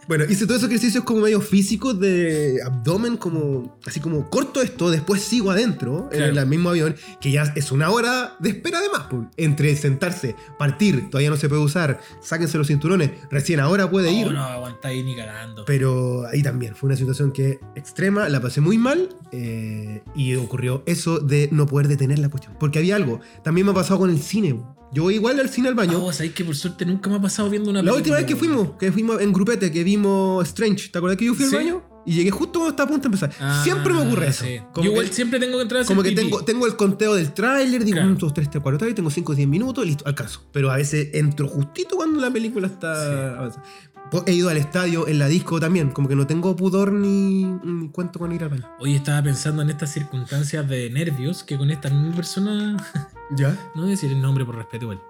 Bueno, 0.07 0.23
hice 0.29 0.45
todos 0.45 0.57
esos 0.59 0.69
ejercicios 0.69 1.03
como 1.03 1.21
medio 1.21 1.41
físicos 1.41 1.99
de 1.99 2.59
abdomen, 2.63 3.17
como 3.17 3.75
así 3.87 3.99
como 3.99 4.29
corto 4.29 4.61
esto, 4.61 4.91
después 4.91 5.21
sigo 5.23 5.49
adentro 5.49 6.09
Claro. 6.11 6.27
en 6.27 6.37
el 6.37 6.45
mismo 6.45 6.69
avión, 6.69 6.95
que 7.19 7.31
ya 7.31 7.51
es 7.55 7.71
una 7.71 7.89
hora 7.89 8.35
de 8.39 8.49
espera 8.49 8.77
además. 8.79 9.07
pues. 9.09 9.23
Entre 9.37 9.75
sentarse, 9.75 10.35
partir, 10.59 11.09
todavía 11.09 11.31
no 11.31 11.37
se 11.37 11.49
puede 11.49 11.61
usar, 11.63 11.99
sáquense 12.21 12.57
los 12.59 12.67
cinturones, 12.67 13.11
recién 13.31 13.59
ahora 13.59 13.89
puede 13.89 14.11
ir. 14.11 14.27
No, 14.27 14.33
no 14.33 14.43
aguantáis 14.43 15.03
ni 15.03 15.15
cagando. 15.15 15.65
Pero 15.65 16.27
ahí 16.27 16.43
también 16.43 16.75
fue 16.75 16.87
una 16.87 16.97
situación 16.97 17.31
que 17.31 17.59
extrema, 17.75 18.29
la 18.29 18.39
pasé 18.41 18.61
muy 18.61 18.77
mal 18.77 19.09
eh, 19.31 20.03
y 20.15 20.35
ocurrió 20.35 20.83
eso 20.85 21.17
de 21.17 21.49
no 21.51 21.65
poder 21.65 21.87
detener 21.87 22.19
la 22.19 22.29
cuestión. 22.29 22.53
Porque 22.59 22.77
había 22.77 22.95
algo, 22.95 23.21
también 23.43 23.65
me 23.65 23.71
ha 23.71 23.75
pasado 23.75 23.99
con 24.01 24.11
el 24.11 24.19
cine. 24.21 24.61
Yo 24.95 25.03
voy 25.03 25.15
igual 25.15 25.39
al 25.39 25.49
cine 25.49 25.67
al 25.67 25.75
baño. 25.75 25.99
No, 25.99 26.12
sabéis 26.13 26.34
que 26.34 26.43
por 26.45 26.55
suerte 26.55 26.86
nunca 26.86 27.10
me 27.10 27.17
ha 27.17 27.21
pasado 27.21 27.49
viendo 27.49 27.69
una 27.69 27.84
La 27.84 27.93
última 27.93 28.15
vez 28.15 28.25
que 28.25 28.36
fuimos, 28.36 28.71
que 28.79 28.91
fuimos 28.91 29.19
en 29.21 29.34
grupete, 29.34 29.71
que 29.71 29.84
vimos 29.84 30.47
Strange, 30.47 30.89
¿te 30.89 30.97
acuerdas 30.97 31.17
que 31.17 31.25
yo 31.25 31.34
fui 31.36 31.45
Sí. 31.45 31.55
al 31.55 31.63
baño? 31.63 31.84
Y 32.08 32.13
llegué 32.13 32.29
justo 32.31 32.60
cuando 32.60 32.69
estaba 32.69 32.88
a 32.88 32.91
punto 32.91 33.10
de 33.10 33.15
empezar. 33.15 33.31
Ah, 33.41 33.62
siempre 33.63 33.91
me 33.93 34.01
ocurre 34.01 34.27
eso. 34.27 34.45
sí. 34.45 34.60
Como 34.71 34.86
Yo 34.86 34.91
igual 34.91 35.08
que, 35.10 35.13
siempre 35.13 35.39
tengo 35.39 35.58
que 35.58 35.63
entrar 35.63 35.79
a 35.79 35.81
hacer 35.81 35.88
como 35.95 36.03
que 36.03 36.10
pipí. 36.12 36.21
tengo, 36.21 36.43
tengo 36.45 36.65
el 36.67 36.75
conteo 36.75 37.15
del 37.15 37.34
tráiler, 37.34 37.84
digo 37.84 37.95
Claro. 37.95 38.10
1, 38.12 38.19
2, 38.19 38.34
3, 38.34 38.47
4, 38.51 38.62
4, 38.77 38.95
tengo 38.95 39.10
5, 39.10 39.36
10 39.36 39.47
minutos, 39.49 39.86
listo, 39.86 40.05
alcanzo. 40.08 40.43
Pero 40.53 40.71
a 40.71 40.77
veces 40.77 41.10
entro 41.13 41.47
justito 41.47 41.95
cuando 41.97 42.21
la 42.21 42.31
película 42.31 42.67
está 42.67 43.38
avanzando. 43.38 43.67
Po- 44.12 44.23
He 44.27 44.34
ido 44.34 44.49
al 44.49 44.58
estadio, 44.58 45.08
en 45.08 45.17
la 45.17 45.27
disco 45.27 45.60
también, 45.60 45.89
como 45.89 46.08
que 46.08 46.15
no 46.15 46.27
tengo 46.27 46.55
pudor 46.55 46.91
ni, 46.93 47.43
ni 47.63 47.89
cuento 47.89 48.19
con 48.19 48.31
ir 48.31 48.43
al 48.43 48.49
baño. 48.49 48.69
Hoy 48.79 48.93
estaba 48.95 49.23
pensando 49.23 49.63
en 49.63 49.71
estas 49.71 49.91
circunstancias 49.91 50.69
de 50.69 50.89
nervios 50.91 51.43
que 51.43 51.58
con 51.58 51.69
esta 51.71 51.89
misma 51.89 52.15
persona. 52.15 52.77
¿Ya? 53.31 53.71
No 53.75 53.81
voy 53.81 53.89
a 53.89 53.91
decir 53.91 54.11
el 54.11 54.21
nombre 54.21 54.45
por 54.45 54.55
respeto 54.55 54.85
igual. 54.85 55.01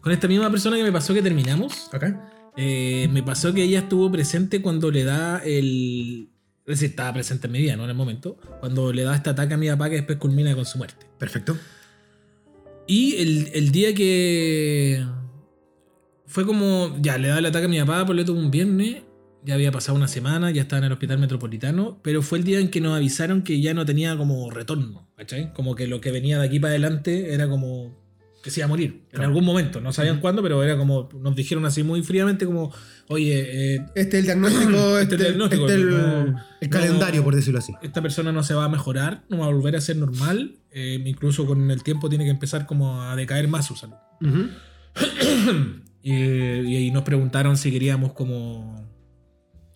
Con 0.00 0.12
esta 0.12 0.28
misma 0.28 0.50
persona 0.50 0.76
que 0.76 0.82
me 0.82 0.92
pasó 0.92 1.14
que 1.14 1.22
terminamos. 1.22 1.88
¿Acá? 1.92 2.30
eh, 2.56 3.08
me 3.10 3.22
pasó 3.22 3.52
que 3.52 3.62
ella 3.62 3.80
estuvo 3.80 4.10
presente 4.10 4.62
cuando 4.62 4.90
le 4.90 5.04
da 5.04 5.38
el. 5.38 6.30
Es 6.66 6.78
decir, 6.78 6.90
estaba 6.90 7.12
presente 7.12 7.46
en 7.46 7.52
mi 7.52 7.58
vida, 7.58 7.76
no 7.76 7.84
en 7.84 7.90
el 7.90 7.96
momento. 7.96 8.38
Cuando 8.60 8.92
le 8.92 9.02
da 9.02 9.14
este 9.14 9.30
ataque 9.30 9.54
a 9.54 9.56
mi 9.56 9.68
papá 9.68 9.90
que 9.90 9.96
después 9.96 10.18
culmina 10.18 10.54
con 10.54 10.64
su 10.64 10.78
muerte. 10.78 11.06
Perfecto. 11.18 11.56
Y 12.86 13.16
el, 13.16 13.50
el 13.54 13.72
día 13.72 13.94
que. 13.94 15.04
Fue 16.26 16.46
como. 16.46 16.96
Ya, 17.00 17.18
le 17.18 17.28
da 17.28 17.38
el 17.38 17.46
ataque 17.46 17.66
a 17.66 17.68
mi 17.68 17.80
papá, 17.80 18.06
por 18.06 18.16
un 18.16 18.50
viernes. 18.50 19.02
Ya 19.44 19.54
había 19.54 19.70
pasado 19.72 19.96
una 19.98 20.08
semana, 20.08 20.50
ya 20.50 20.62
estaba 20.62 20.78
en 20.78 20.84
el 20.86 20.92
hospital 20.92 21.18
metropolitano. 21.18 22.00
Pero 22.02 22.22
fue 22.22 22.38
el 22.38 22.44
día 22.44 22.60
en 22.60 22.68
que 22.70 22.80
nos 22.80 22.96
avisaron 22.96 23.42
que 23.42 23.60
ya 23.60 23.74
no 23.74 23.84
tenía 23.84 24.16
como 24.16 24.50
retorno. 24.50 25.08
¿Cachai? 25.16 25.52
Como 25.52 25.74
que 25.74 25.86
lo 25.86 26.00
que 26.00 26.10
venía 26.10 26.38
de 26.38 26.46
aquí 26.46 26.58
para 26.60 26.70
adelante 26.72 27.34
era 27.34 27.48
como. 27.48 28.02
Que 28.42 28.50
se 28.50 28.60
iba 28.60 28.66
a 28.66 28.68
morir. 28.68 29.04
En 29.12 29.22
algún 29.22 29.42
momento. 29.44 29.80
No 29.80 29.90
sabían 29.92 30.20
cuándo, 30.20 30.42
pero 30.42 30.62
era 30.62 30.76
como. 30.76 31.08
Nos 31.18 31.34
dijeron 31.34 31.64
así 31.66 31.82
muy 31.82 32.02
fríamente, 32.02 32.46
como. 32.46 32.72
Oye, 33.08 33.74
eh, 33.76 33.86
Este 33.94 34.18
es 34.18 34.20
el 34.20 34.24
diagnóstico, 34.24 34.98
Este 34.98 35.14
este, 35.14 35.14
es 35.14 35.20
el 35.20 35.26
diagnóstico, 35.26 35.62
este 35.68 35.74
el, 35.80 35.90
no- 35.90 36.42
el 36.60 36.68
no- 36.70 36.70
calendario, 36.70 37.22
por 37.24 37.34
decirlo 37.34 37.58
así. 37.58 37.72
esta 37.82 38.00
persona 38.02 38.32
no 38.32 38.42
se 38.42 38.54
va 38.54 38.64
a 38.64 38.68
mejorar, 38.68 39.24
no 39.28 39.38
va 39.38 39.46
a 39.46 39.48
volver 39.50 39.76
a 39.76 39.80
ser 39.80 39.96
normal. 39.96 40.56
eh, 40.70 41.02
incluso 41.06 41.46
con 41.46 41.70
el 41.70 41.82
tiempo 41.82 42.08
tiene 42.08 42.24
que 42.24 42.30
empezar 42.30 42.66
como 42.66 43.02
a 43.02 43.14
decaer 43.16 43.46
más 43.48 43.66
su 43.66 43.76
salud. 43.76 43.96
Y, 46.02 46.12
y 46.12 46.76
ahí 46.76 46.90
nos 46.90 47.02
preguntaron 47.02 47.56
si 47.56 47.72
queríamos 47.72 48.12
como 48.12 48.93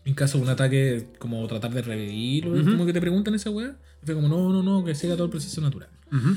en 0.09 0.15
caso 0.15 0.39
de 0.39 0.45
un 0.45 0.51
ataque 0.51 1.07
como 1.19 1.47
tratar 1.47 1.73
de 1.73 1.83
revivir 1.83 2.47
o 2.47 2.53
Ujú. 2.53 2.65
como 2.73 2.87
que 2.87 2.93
te 2.93 3.01
preguntan 3.01 3.35
esa 3.35 3.51
weá. 3.51 3.77
Fue 4.05 4.15
como 4.15 4.29
no, 4.29 4.51
no, 4.53 4.63
no, 4.63 4.85
que 4.85 4.95
siga 4.95 5.15
todo 5.15 5.25
el 5.27 5.31
proceso 5.31 5.61
natural. 5.61 5.89
Ujú. 6.13 6.35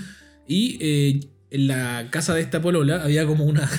Y 0.47 0.77
eh, 0.81 1.19
en 1.51 1.67
la 1.67 2.07
casa 2.11 2.33
de 2.33 2.41
esta 2.41 2.61
polola 2.61 3.03
había 3.03 3.25
como 3.25 3.45
una 3.45 3.69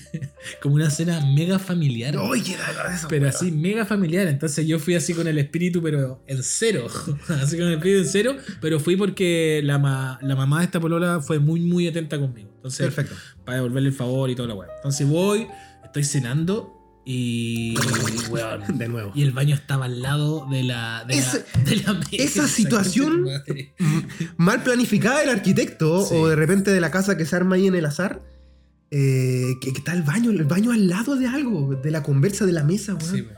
como 0.62 0.74
una 0.76 0.90
cena 0.90 1.20
mega 1.34 1.58
familiar. 1.58 2.16
¡Ay, 2.18 2.40
qué 2.42 2.56
da 2.56 2.94
eso! 2.94 3.06
Pero 3.08 3.28
así, 3.28 3.50
mega 3.52 3.84
familiar. 3.84 4.26
Entonces 4.26 4.66
yo 4.66 4.78
fui 4.78 4.94
así 4.94 5.12
con 5.14 5.26
el 5.28 5.38
espíritu, 5.38 5.82
pero 5.82 6.22
en 6.26 6.42
cero. 6.42 6.86
así 7.28 7.56
con 7.56 7.66
el 7.68 7.74
espíritu 7.74 8.00
en 8.00 8.06
cero. 8.08 8.36
Pero 8.60 8.80
fui 8.80 8.96
porque 8.96 9.60
la, 9.64 9.78
ma- 9.78 10.18
la 10.22 10.34
mamá 10.36 10.58
de 10.60 10.64
esta 10.66 10.80
polola 10.80 11.20
fue 11.20 11.38
muy, 11.38 11.60
muy 11.60 11.86
atenta 11.86 12.18
conmigo. 12.18 12.50
Entonces, 12.56 12.86
Perfecto. 12.86 13.14
para 13.44 13.56
devolverle 13.58 13.88
el 13.90 13.94
favor 13.94 14.30
y 14.30 14.34
toda 14.34 14.48
la 14.48 14.54
weá. 14.54 14.68
Entonces 14.76 15.06
voy, 15.06 15.46
estoy 15.84 16.04
cenando 16.04 16.72
y. 17.08 17.74
weón, 18.30 18.62
De 18.78 18.88
nuevo. 18.88 19.12
y 19.14 19.22
el 19.22 19.30
baño 19.30 19.54
estaba 19.54 19.84
al 19.86 20.02
lado 20.02 20.46
de 20.50 20.64
la. 20.64 21.04
De 21.06 21.16
Ese- 21.16 21.44
la, 21.54 21.62
de 21.62 21.76
la 21.76 21.92
mesa. 21.94 22.08
esa 22.12 22.48
situación-. 22.48 23.24
Mal 24.36 24.62
planificada 24.62 25.20
del 25.20 25.30
arquitecto 25.30 26.04
Sí. 26.04 26.14
o 26.16 26.28
de 26.28 26.36
repente 26.36 26.70
de 26.72 26.80
la 26.80 26.90
casa 26.90 27.16
que 27.16 27.24
se 27.24 27.36
arma 27.36 27.56
ahí 27.56 27.66
en 27.68 27.74
el 27.76 27.86
azar. 27.86 28.22
eh, 28.90 29.54
que, 29.60 29.72
que 29.72 29.78
está 29.78 29.92
el 29.94 30.02
baño, 30.02 30.30
el 30.30 30.44
baño 30.44 30.70
al 30.72 30.88
lado 30.88 31.16
de 31.16 31.26
algo, 31.26 31.74
de 31.82 31.90
la 31.90 32.02
conversa 32.02 32.44
de 32.46 32.52
la 32.52 32.62
mesa, 32.64 32.94
weón. 32.94 33.14
Sí, 33.14 33.20
weón. 33.22 33.36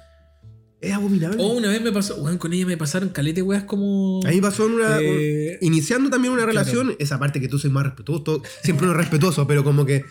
Es 0.81 0.92
abominable. 0.92 1.42
O 1.42 1.48
una 1.54 1.68
vez 1.68 1.83
me 1.83 1.90
pasó, 1.90 2.14
weón, 2.22 2.38
con 2.38 2.52
ella 2.52 2.64
me 2.64 2.76
pasaron 2.76 3.09
calete 3.11 3.42
weas 3.42 3.64
como. 3.64 4.20
a 4.24 4.31
mí 4.31 4.40
pasó 4.40 4.66
en 4.66 4.72
una. 4.72 4.98
eh, 5.00 5.59
Iniciando 5.61 6.09
también 6.09 6.33
una 6.33 6.44
Claro. 6.44 6.59
relación, 6.61 6.96
esa 6.98 7.18
parte 7.18 7.40
que 7.40 7.48
tú 7.48 7.59
soy 7.59 7.70
más 7.70 7.85
respetuoso, 7.85 8.42
siempre 8.62 8.85
uno 8.87 8.92
es 8.92 8.98
respetuoso, 8.98 9.46
pero 9.46 9.64
como 9.64 9.85
que 9.85 10.04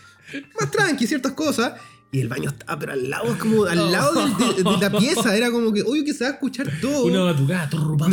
más 0.59 0.69
tranqui, 0.71 1.07
ciertas 1.07 1.31
cosas. 1.33 1.73
Y 2.11 2.21
el 2.21 2.29
baño 2.29 2.49
estaba, 2.49 2.79
pero 2.79 2.93
al 2.93 3.09
lado, 3.09 3.33
es 3.33 3.37
como 3.37 3.65
al 3.65 3.91
lado 3.91 4.13
de, 4.13 4.63
de 4.63 4.77
la 4.79 4.97
pieza, 4.97 5.35
era 5.35 5.51
como 5.51 5.73
que, 5.73 5.81
obvio 5.81 6.05
que 6.05 6.13
se 6.13 6.23
va 6.23 6.29
a 6.29 6.33
escuchar 6.33 6.71
todo. 6.79 7.03
una 7.03 7.21
batucada, 7.21 7.69
turru, 7.69 7.97
papá, 7.97 8.11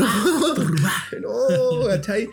No. 1.21 1.81
No, 1.81 1.87
¿cachai? 1.87 2.29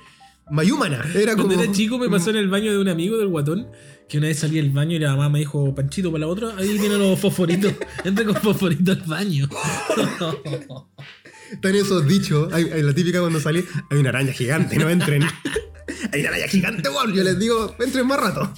Mayúmana, 0.49 1.05
era 1.15 1.35
como. 1.35 1.47
Cuando 1.47 1.63
era 1.63 1.71
chico 1.71 1.97
me 1.97 2.09
pasó 2.09 2.31
en 2.31 2.37
el 2.37 2.49
baño 2.49 2.71
de 2.71 2.79
un 2.79 2.89
amigo 2.89 3.17
del 3.17 3.27
guatón 3.27 3.67
que 4.09 4.17
una 4.17 4.27
vez 4.27 4.39
salí 4.39 4.57
del 4.57 4.71
baño 4.71 4.97
y 4.97 4.99
la 4.99 5.11
mamá 5.11 5.29
me 5.29 5.39
dijo, 5.39 5.73
Panchito, 5.73 6.11
para 6.11 6.25
la 6.25 6.27
otra, 6.27 6.53
ahí 6.57 6.77
vienen 6.77 6.99
los 6.99 7.17
fosforitos. 7.17 7.73
Entra 8.03 8.25
con 8.25 8.35
fosforitos 8.35 8.97
al 8.97 9.07
baño. 9.07 9.47
Están 11.49 11.75
esos 11.75 12.05
dichos. 12.05 12.51
Hay, 12.51 12.65
hay 12.65 12.81
la 12.81 12.93
típica 12.93 13.21
cuando 13.21 13.39
salí, 13.39 13.63
hay 13.89 13.97
una 13.97 14.09
araña 14.09 14.33
gigante, 14.33 14.77
no 14.77 14.89
entren. 14.89 15.23
hay 16.11 16.19
una 16.21 16.29
araña 16.29 16.47
gigante, 16.47 16.89
weón. 16.89 17.13
Yo 17.13 17.23
les 17.23 17.37
digo, 17.39 17.75
entren 17.79 18.07
más 18.07 18.19
rato. 18.19 18.53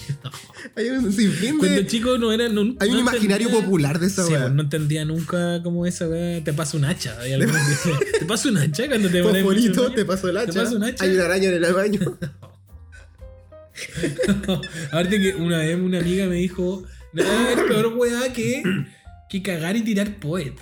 Hay 0.75 0.89
un 0.89 1.11
sinfín 1.11 1.57
Cuando 1.57 1.77
de. 1.77 1.87
chico 1.87 2.17
no 2.17 2.31
era. 2.31 2.47
No, 2.49 2.61
Hay 2.79 2.89
un 2.89 2.95
no 2.95 2.99
imaginario 3.01 3.47
entendía- 3.47 3.65
popular 3.65 3.99
de 3.99 4.07
esa 4.07 4.23
Sí, 4.25 4.33
pues, 4.37 4.51
no 4.51 4.61
entendía 4.63 5.05
nunca 5.05 5.61
cómo 5.63 5.85
esa 5.85 6.07
weá 6.07 6.43
te 6.43 6.53
pasa 6.53 6.77
un 6.77 6.85
hacha. 6.85 7.19
Hay 7.19 7.33
algunos 7.33 7.61
que 7.61 7.69
dicen, 7.69 7.93
te 8.19 8.25
pasa 8.25 8.49
un 8.49 8.57
hacha 8.57 8.87
cuando 8.87 9.09
te 9.09 9.21
Fosforito, 9.23 9.83
baño? 9.83 9.95
te 9.95 10.05
pasó 10.05 10.29
el 10.29 10.37
hacha. 10.37 10.51
Te 10.53 10.59
pasa 10.59 10.75
un 10.75 10.83
hacha. 10.83 11.03
Hay 11.03 11.11
una 11.15 11.25
araña 11.25 11.49
en 11.49 11.63
el 11.63 11.73
baño. 11.73 11.99
Aparte 14.87 15.19
que 15.19 15.35
una 15.35 15.57
vez 15.59 15.77
una 15.79 15.99
amiga 15.99 16.25
me 16.27 16.35
dijo, 16.35 16.83
nada 17.13 17.51
es 17.51 17.59
peor 17.61 17.87
weá 17.97 18.31
que, 18.33 18.61
que 19.29 19.41
cagar 19.41 19.75
y 19.75 19.81
tirar 19.81 20.15
poet. 20.17 20.53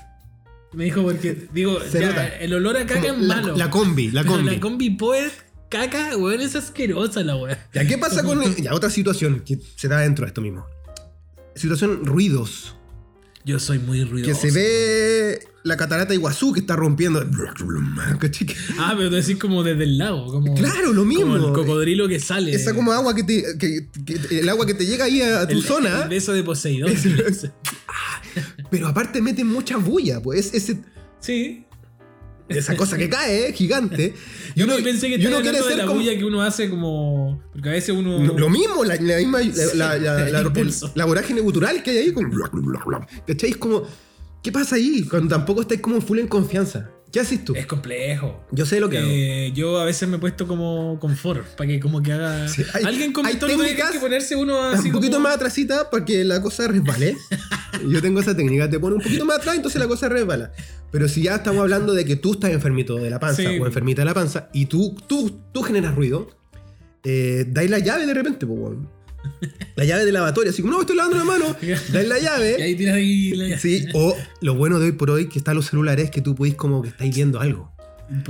Me 0.73 0.85
dijo 0.85 1.03
porque, 1.03 1.47
digo, 1.53 1.79
ya, 1.91 2.27
el 2.39 2.53
olor 2.53 2.77
a 2.77 2.85
caca 2.85 3.01
Como 3.09 3.13
es 3.21 3.27
malo. 3.27 3.57
la 3.57 3.69
combi, 3.69 4.09
la 4.11 4.21
Pero 4.21 4.35
combi. 4.35 4.55
la 4.55 4.59
combi 4.61 4.89
poet, 4.91 5.31
caca, 5.71 6.15
weón, 6.17 6.41
es 6.41 6.55
asquerosa 6.55 7.23
la 7.23 7.35
weá. 7.37 7.67
Ya, 7.73 7.87
¿qué 7.87 7.97
pasa 7.97 8.21
con 8.21 8.43
ya, 8.57 8.75
otra 8.75 8.89
situación 8.91 9.39
que 9.39 9.57
se 9.75 9.87
da 9.87 9.99
dentro 10.01 10.25
de 10.25 10.27
esto 10.27 10.41
mismo? 10.41 10.65
Situación 11.55 12.05
ruidos. 12.05 12.75
Yo 13.43 13.57
soy 13.57 13.79
muy 13.79 14.03
ruidoso. 14.03 14.39
Que 14.39 14.51
se 14.51 14.51
ve 14.53 15.39
la 15.63 15.75
catarata 15.75 16.13
Iguazú 16.13 16.53
que 16.53 16.59
está 16.59 16.75
rompiendo. 16.75 17.19
Ah, 18.77 18.93
pero 18.95 19.09
tú 19.09 19.15
decís 19.15 19.37
como 19.37 19.63
desde 19.63 19.83
el 19.83 19.97
lago. 19.97 20.27
Como, 20.27 20.53
Claro, 20.53 20.93
lo 20.93 21.03
mismo. 21.05 21.33
Como 21.33 21.47
el 21.47 21.53
cocodrilo 21.53 22.07
que 22.07 22.19
sale. 22.19 22.53
Esa 22.53 22.75
como 22.75 22.91
agua 22.91 23.15
que 23.15 23.23
te. 23.23 23.43
que- 23.57 23.87
que- 24.05 24.39
el 24.41 24.49
agua 24.49 24.65
que 24.67 24.75
te 24.75 24.85
llega 24.85 25.05
ahí 25.05 25.21
a 25.21 25.47
tu 25.47 25.55
El- 25.57 25.63
zona. 25.63 26.03
El 26.03 26.09
beso 26.09 26.33
de 26.33 26.43
Poseidón. 26.43 26.93
Pero 28.69 28.87
aparte 28.87 29.21
mete 29.21 29.43
mucha 29.43 29.77
bulla, 29.77 30.21
pues. 30.21 30.53
Ese, 30.53 30.79
sí. 31.19 31.65
Esa 32.59 32.75
cosa 32.75 32.97
que 32.97 33.09
cae, 33.09 33.49
eh, 33.49 33.53
gigante. 33.53 34.13
Yo 34.55 34.65
uno- 34.65 34.77
no 34.77 34.83
pensé 34.83 35.07
que 35.07 35.15
y 35.21 35.25
uno 35.25 35.41
quiere 35.41 35.57
de 35.59 35.63
ser 35.63 35.77
la 35.77 35.85
como- 35.85 35.99
bulla 35.99 36.17
que 36.17 36.25
uno 36.25 36.41
hace 36.41 36.69
como. 36.69 37.41
Porque 37.53 37.69
a 37.69 37.71
veces 37.73 37.95
uno. 37.95 38.19
No, 38.19 38.33
Lo 38.37 38.49
mismo, 38.49 38.83
la, 38.83 38.95
la 38.95 39.17
misma. 39.17 39.39
La, 39.75 39.97
la 40.95 41.05
vorágine 41.05 41.41
gutural 41.41 41.81
que 41.83 41.91
hay 41.91 41.97
ahí. 41.97 42.11
Como, 42.13 42.29
¿Cachai? 43.27 43.49
Es 43.51 43.57
como. 43.57 43.83
¿Qué 44.43 44.51
pasa 44.51 44.75
ahí? 44.75 45.03
Cuando 45.03 45.35
tampoco 45.35 45.61
estáis 45.61 45.81
como 45.81 46.01
full 46.01 46.19
en 46.19 46.27
confianza. 46.27 46.89
¿Qué 47.11 47.19
haces 47.19 47.43
tú? 47.43 47.53
Es 47.55 47.65
complejo. 47.65 48.41
Yo 48.51 48.65
sé 48.65 48.79
lo 48.79 48.87
que 48.89 48.97
hago. 48.99 49.07
Eh, 49.11 49.51
yo 49.53 49.79
a 49.79 49.85
veces 49.85 50.07
me 50.07 50.15
he 50.15 50.19
puesto 50.19 50.47
como 50.47 50.97
confort 50.99 51.45
para 51.57 51.67
que 51.67 51.79
como 51.79 52.01
que 52.01 52.13
haga. 52.13 52.47
Sí, 52.47 52.63
hay- 52.73 52.85
Alguien 52.85 53.11
comentó 53.11 53.47
hay 53.47 53.51
de 53.51 53.57
que 53.57 53.63
hay 53.63 53.69
técnicas- 53.75 53.91
que 53.91 53.99
ponerse 53.99 54.35
uno 54.37 54.57
así. 54.61 54.87
un 54.87 54.93
poquito 54.93 55.17
como- 55.17 55.25
más 55.27 55.35
atrasita 55.35 55.89
para 55.89 56.05
que 56.05 56.23
la 56.23 56.41
cosa 56.41 56.67
resbale. 56.69 57.17
Yo 57.89 58.01
tengo 58.01 58.21
esa 58.21 58.35
técnica, 58.35 58.69
te 58.69 58.79
pone 58.79 58.95
un 58.95 59.01
poquito 59.01 59.25
más 59.25 59.37
atrás, 59.39 59.55
entonces 59.57 59.81
la 59.81 59.87
cosa 59.89 60.07
resbala. 60.07 60.53
Pero 60.89 61.07
si 61.09 61.23
ya 61.23 61.35
estamos 61.35 61.61
hablando 61.61 61.93
de 61.93 62.05
que 62.05 62.15
tú 62.15 62.31
estás 62.33 62.51
enfermito 62.51 62.95
de 62.97 63.09
la 63.09 63.19
panza 63.19 63.41
Sí. 63.41 63.59
o 63.59 63.65
enfermita 63.65 64.01
de 64.01 64.05
la 64.05 64.13
panza 64.13 64.49
y 64.53 64.67
tú, 64.67 64.95
tú, 65.07 65.39
tú 65.51 65.63
generas 65.63 65.95
ruido, 65.95 66.29
eh, 67.03 67.45
dais 67.47 67.69
la 67.69 67.79
llave 67.79 68.05
de 68.05 68.13
repente, 68.13 68.45
pues. 68.45 68.59
La 69.75 69.85
llave 69.85 70.05
de 70.05 70.11
lavatorio, 70.11 70.51
así 70.51 70.61
como, 70.61 70.73
no, 70.73 70.81
estoy 70.81 70.95
lavando 70.95 71.17
la 71.17 71.23
mano, 71.23 71.55
dais 71.91 72.07
la 72.07 72.19
Y 72.19 72.23
llave. 72.23 72.63
ahí 72.63 72.75
tiras 72.75 72.95
ahí 72.95 73.31
la- 73.35 73.57
Sí, 73.59 73.85
o 73.93 74.15
lo 74.41 74.55
bueno 74.55 74.79
de 74.79 74.85
hoy 74.87 74.91
por 74.93 75.09
hoy 75.11 75.29
que 75.29 75.39
están 75.39 75.55
los 75.55 75.65
celulares 75.67 76.05
es 76.05 76.11
que 76.11 76.21
tú 76.21 76.35
podéis 76.35 76.55
como 76.55 76.81
que 76.81 76.89
estáis 76.89 77.15
viendo 77.15 77.39
algo. 77.39 77.71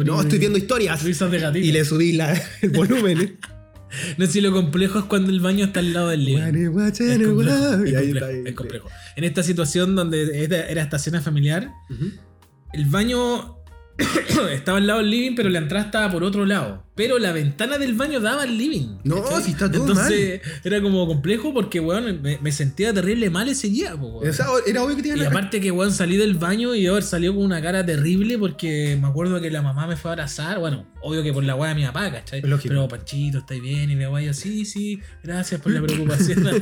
No, 0.05 0.21
estoy 0.21 0.37
viendo 0.39 0.57
historias. 0.59 1.03
De. 1.03 1.59
Y 1.59 1.71
le 1.71 1.83
subís 1.85 2.15
la- 2.15 2.39
el 2.61 2.69
volumen. 2.69 3.37
No 4.17 4.25
sé 4.25 4.31
si 4.31 4.39
lo 4.41 4.53
complejo 4.53 4.99
es 4.99 5.03
cuando 5.05 5.31
el 5.31 5.41
baño 5.41 5.65
está 5.65 5.81
al 5.81 5.91
lado 5.91 6.07
del 6.07 6.23
living. 6.23 6.37
Es 6.39 6.69
complejo, 6.69 7.83
es 7.83 7.89
Y 7.89 7.93
complejo, 7.93 8.25
es 8.47 8.55
complejo. 8.55 8.89
En 9.17 9.23
esta 9.25 9.43
situación 9.43 9.97
donde 9.97 10.45
era 10.45 10.65
era 10.69 10.81
esta 10.81 10.97
cena 10.97 11.19
familiar, 11.19 11.69
el 12.71 12.85
baño 12.85 13.57
estaba 14.51 14.77
al 14.77 14.87
lado 14.87 14.99
del 14.99 15.09
living, 15.09 15.35
pero 15.35 15.49
la 15.49 15.59
entrada 15.59 15.85
estaba 15.85 16.11
por 16.11 16.23
otro 16.23 16.45
lado. 16.45 16.83
Pero 16.95 17.17
la 17.19 17.31
ventana 17.31 17.77
del 17.77 17.93
baño 17.93 18.19
daba 18.19 18.43
al 18.43 18.57
living. 18.57 18.97
No, 19.03 19.23
¿cachai? 19.23 19.43
si 19.43 19.51
está 19.51 19.71
todo 19.71 19.87
Entonces 19.87 20.41
era 20.63 20.81
como 20.81 21.07
complejo 21.07 21.53
porque, 21.53 21.79
weón, 21.79 22.21
me, 22.21 22.37
me 22.39 22.51
sentía 22.51 22.93
terrible 22.93 23.29
mal 23.29 23.47
ese 23.49 23.69
día. 23.69 23.95
weón. 23.95 24.27
O 24.27 24.33
sea, 24.33 24.47
era 24.67 24.83
obvio 24.83 24.97
que 24.97 25.01
te 25.01 25.07
iban 25.09 25.19
Y 25.19 25.25
aparte 25.25 25.61
que, 25.61 25.71
weón, 25.71 25.91
salí 25.93 26.17
del 26.17 26.35
baño 26.35 26.75
y 26.75 26.85
haber 26.87 27.03
salido 27.03 27.33
con 27.35 27.43
una 27.43 27.61
cara 27.61 27.85
terrible 27.85 28.37
porque 28.37 28.97
me 29.01 29.07
acuerdo 29.07 29.39
que 29.41 29.49
la 29.49 29.61
mamá 29.61 29.87
me 29.87 29.95
fue 29.95 30.11
a 30.11 30.13
abrazar. 30.13 30.59
Bueno, 30.59 30.85
obvio 31.01 31.23
que 31.23 31.33
por 31.33 31.43
la 31.43 31.55
weá 31.55 31.69
de 31.69 31.75
mi 31.75 31.85
papá, 31.85 32.11
¿cachai? 32.11 32.41
Lógico. 32.41 32.69
Pero, 32.69 32.87
Panchito, 32.87 33.39
¿estáis 33.39 33.61
bien? 33.61 33.89
Y 33.89 33.95
papá, 33.95 34.21
yo, 34.21 34.33
sí, 34.33 34.65
sí, 34.65 34.99
gracias 35.23 35.61
por 35.61 35.71
la 35.71 35.81
preocupación. 35.85 36.43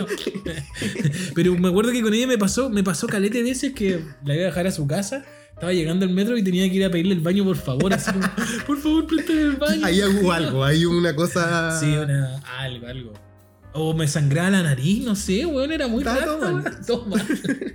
Pero 1.36 1.58
me 1.58 1.70
acuerdo 1.70 1.92
que 1.92 2.02
con 2.02 2.14
ella 2.14 2.28
me 2.28 2.38
pasó, 2.38 2.70
me 2.70 2.84
pasó 2.84 3.08
calete 3.08 3.42
veces 3.44 3.74
que 3.74 4.00
la 4.24 4.36
iba 4.36 4.44
a 4.44 4.48
dejar 4.48 4.68
a 4.68 4.72
su 4.72 4.88
casa. 4.88 5.26
Estaba 5.60 5.74
llegando 5.74 6.06
al 6.06 6.12
metro 6.14 6.38
y 6.38 6.44
tenía 6.44 6.70
que 6.70 6.76
ir 6.78 6.86
a 6.86 6.90
pedirle 6.90 7.14
el 7.16 7.20
baño, 7.20 7.44
por 7.44 7.58
favor. 7.58 7.94
Así 7.94 8.12
como, 8.14 8.26
por 8.68 8.78
favor, 8.78 9.06
préstame 9.08 9.42
el 9.42 9.56
baño. 9.58 9.86
Ahí 9.86 10.02
hubo 10.04 10.32
algo, 10.32 10.64
hay 10.64 10.86
una 10.86 11.14
cosa. 11.14 11.78
Sí, 11.78 11.86
una, 11.88 12.38
algo, 12.60 12.88
algo. 12.88 13.14
O 13.74 13.94
me 13.94 14.08
sangraba 14.08 14.50
la 14.52 14.64
nariz, 14.64 15.04
no 15.04 15.16
sé, 15.18 15.46
weón, 15.46 15.72
era 15.74 15.88
muy 15.90 16.04
raro. 16.04 16.40
mal. 16.40 16.64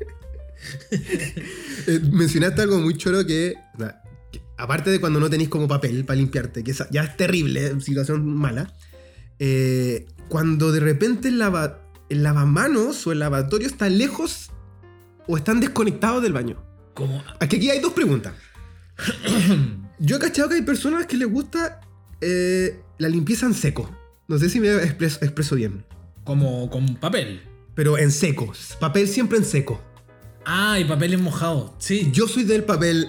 Eh, 1.86 2.00
mencionaste 2.10 2.62
algo 2.62 2.78
muy 2.78 2.96
choro 2.96 3.26
que, 3.26 3.54
o 3.74 3.78
sea, 3.78 4.00
que 4.32 4.40
aparte 4.56 4.88
de 4.90 4.98
cuando 5.00 5.20
no 5.20 5.28
tenéis 5.28 5.50
como 5.50 5.68
papel 5.68 6.06
para 6.06 6.16
limpiarte, 6.16 6.64
que 6.64 6.72
ya 6.90 7.02
es 7.04 7.16
terrible, 7.18 7.66
eh, 7.66 7.80
situación 7.80 8.26
mala. 8.34 8.72
eh, 9.38 10.06
cuando 10.28 10.72
de 10.72 10.80
repente 10.80 11.28
el, 11.28 11.38
lava- 11.38 11.80
el 12.08 12.22
lavamanos 12.22 13.06
o 13.06 13.12
el 13.12 13.18
lavatorio 13.18 13.66
está 13.66 13.90
lejos 13.90 14.50
o 15.26 15.36
están 15.36 15.60
desconectados 15.60 16.22
del 16.22 16.32
baño. 16.32 16.62
Como, 16.94 17.22
Aquí, 17.40 17.56
aquí 17.56 17.70
hay 17.70 17.80
dos 17.80 17.92
preguntas. 17.92 18.32
Yo 19.98 20.16
he 20.16 20.18
cachado 20.18 20.48
que 20.48 20.56
hay 20.56 20.62
personas 20.62 21.06
que 21.06 21.16
les 21.16 21.28
gusta 21.28 21.80
eh, 22.20 22.80
la 22.98 23.08
limpieza 23.08 23.46
en 23.46 23.54
seco. 23.54 23.90
No 24.28 24.38
sé 24.38 24.48
si 24.48 24.60
me 24.60 24.72
expreso, 24.76 25.18
expreso 25.22 25.56
bien. 25.56 25.84
como 26.24 26.70
con 26.70 26.96
papel. 26.96 27.42
Pero 27.74 27.98
en 27.98 28.10
seco. 28.10 28.52
Papel 28.80 29.08
siempre 29.08 29.38
en 29.38 29.44
seco. 29.44 29.82
Ah, 30.46 30.78
y 30.78 30.84
papeles 30.84 31.20
mojados. 31.20 31.72
Sí. 31.78 32.10
Yo 32.12 32.28
soy 32.28 32.44
del 32.44 32.64
papel 32.64 33.08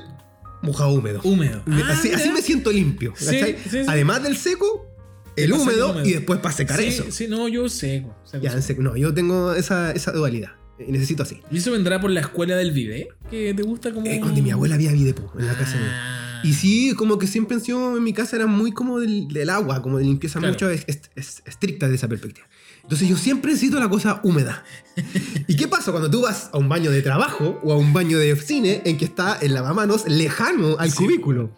mojado 0.61 0.89
húmedo. 0.91 1.21
Húmedo. 1.23 1.61
Me- 1.65 1.81
Ah, 1.83 1.91
así, 1.91 2.11
así 2.11 2.29
me 2.31 2.41
siento 2.41 2.71
limpio. 2.71 3.13
Sí, 3.15 3.39
sí, 3.39 3.55
sí. 3.69 3.77
Además 3.87 4.23
del 4.23 4.35
seco, 4.37 4.87
el 5.35 5.51
pasa 5.51 5.61
el 5.63 5.67
húmedo, 5.69 5.91
húmedo. 5.91 6.05
y 6.07 6.13
después 6.13 6.39
para 6.39 6.55
secar 6.55 6.79
sí, 6.79 6.85
eso. 6.87 7.05
Sí, 7.11 7.27
no, 7.27 7.47
yo 7.47 7.69
seco. 7.69 8.15
seco, 8.25 8.43
Ya, 8.43 8.51
en 8.53 8.61
seco. 8.63 8.67
seco. 8.67 8.81
No, 8.81 8.97
yo 8.97 9.13
tengo 9.13 9.53
esa, 9.53 9.91
esa 9.91 10.11
dualidad. 10.11 10.53
Eh, 10.79 10.85
Necesito 10.89 11.23
así. 11.23 11.39
¿Y 11.51 11.57
eso 11.57 11.71
vendrá 11.71 11.99
por 12.01 12.11
la 12.11 12.19
escuela 12.21 12.55
del 12.55 12.71
vive? 12.71 13.07
¿Que 13.29 13.53
te 13.53 13.63
gusta 13.63 13.93
como.? 13.93 14.05
Eh, 14.07 14.19
donde 14.19 14.41
mi 14.41 14.51
abuela 14.51 14.75
había 14.75 14.91
videpo 14.91 15.31
en 15.39 15.47
la 15.47 15.57
casa. 15.57 15.77
mía. 15.77 15.89
Ah. 15.91 16.41
Y 16.43 16.53
sí, 16.53 16.93
como 16.95 17.17
que 17.17 17.25
siempre 17.27 17.57
en 17.67 18.03
mi 18.03 18.13
casa 18.13 18.35
era 18.35 18.45
muy 18.45 18.71
como 18.71 18.99
del, 18.99 19.27
del 19.29 19.49
agua, 19.49 19.81
como 19.81 19.97
de 19.97 20.03
limpieza 20.03 20.37
Claro. 20.39 20.53
mucho 20.53 20.69
es- 20.69 20.83
es- 20.87 21.01
es- 21.15 21.41
estricta 21.45 21.87
de 21.87 21.95
esa 21.95 22.07
perspectiva. 22.07 22.45
Entonces 22.83 23.07
yo 23.09 23.17
siempre 23.17 23.51
necesito 23.51 23.79
la 23.79 23.89
cosa 23.89 24.19
húmeda. 24.23 24.63
¿Y 25.47 25.55
qué 25.55 25.67
pasa 25.67 25.91
cuando 25.91 26.11
tú 26.11 26.21
vas 26.21 26.49
a 26.53 26.57
un 26.59 26.69
baño 26.69 26.91
de 26.91 27.01
trabajo 27.01 27.59
o 27.63 27.73
a 27.73 27.77
un 27.77 27.93
baño 27.93 28.19
de 28.19 28.35
cine 28.35 28.81
en 28.85 28.97
que 28.97 29.05
está 29.05 29.39
el 29.41 29.53
lavamanos 29.55 30.07
lejano 30.07 30.75
al 30.77 30.91
Sí. 30.91 30.97
cubículo? 30.97 31.49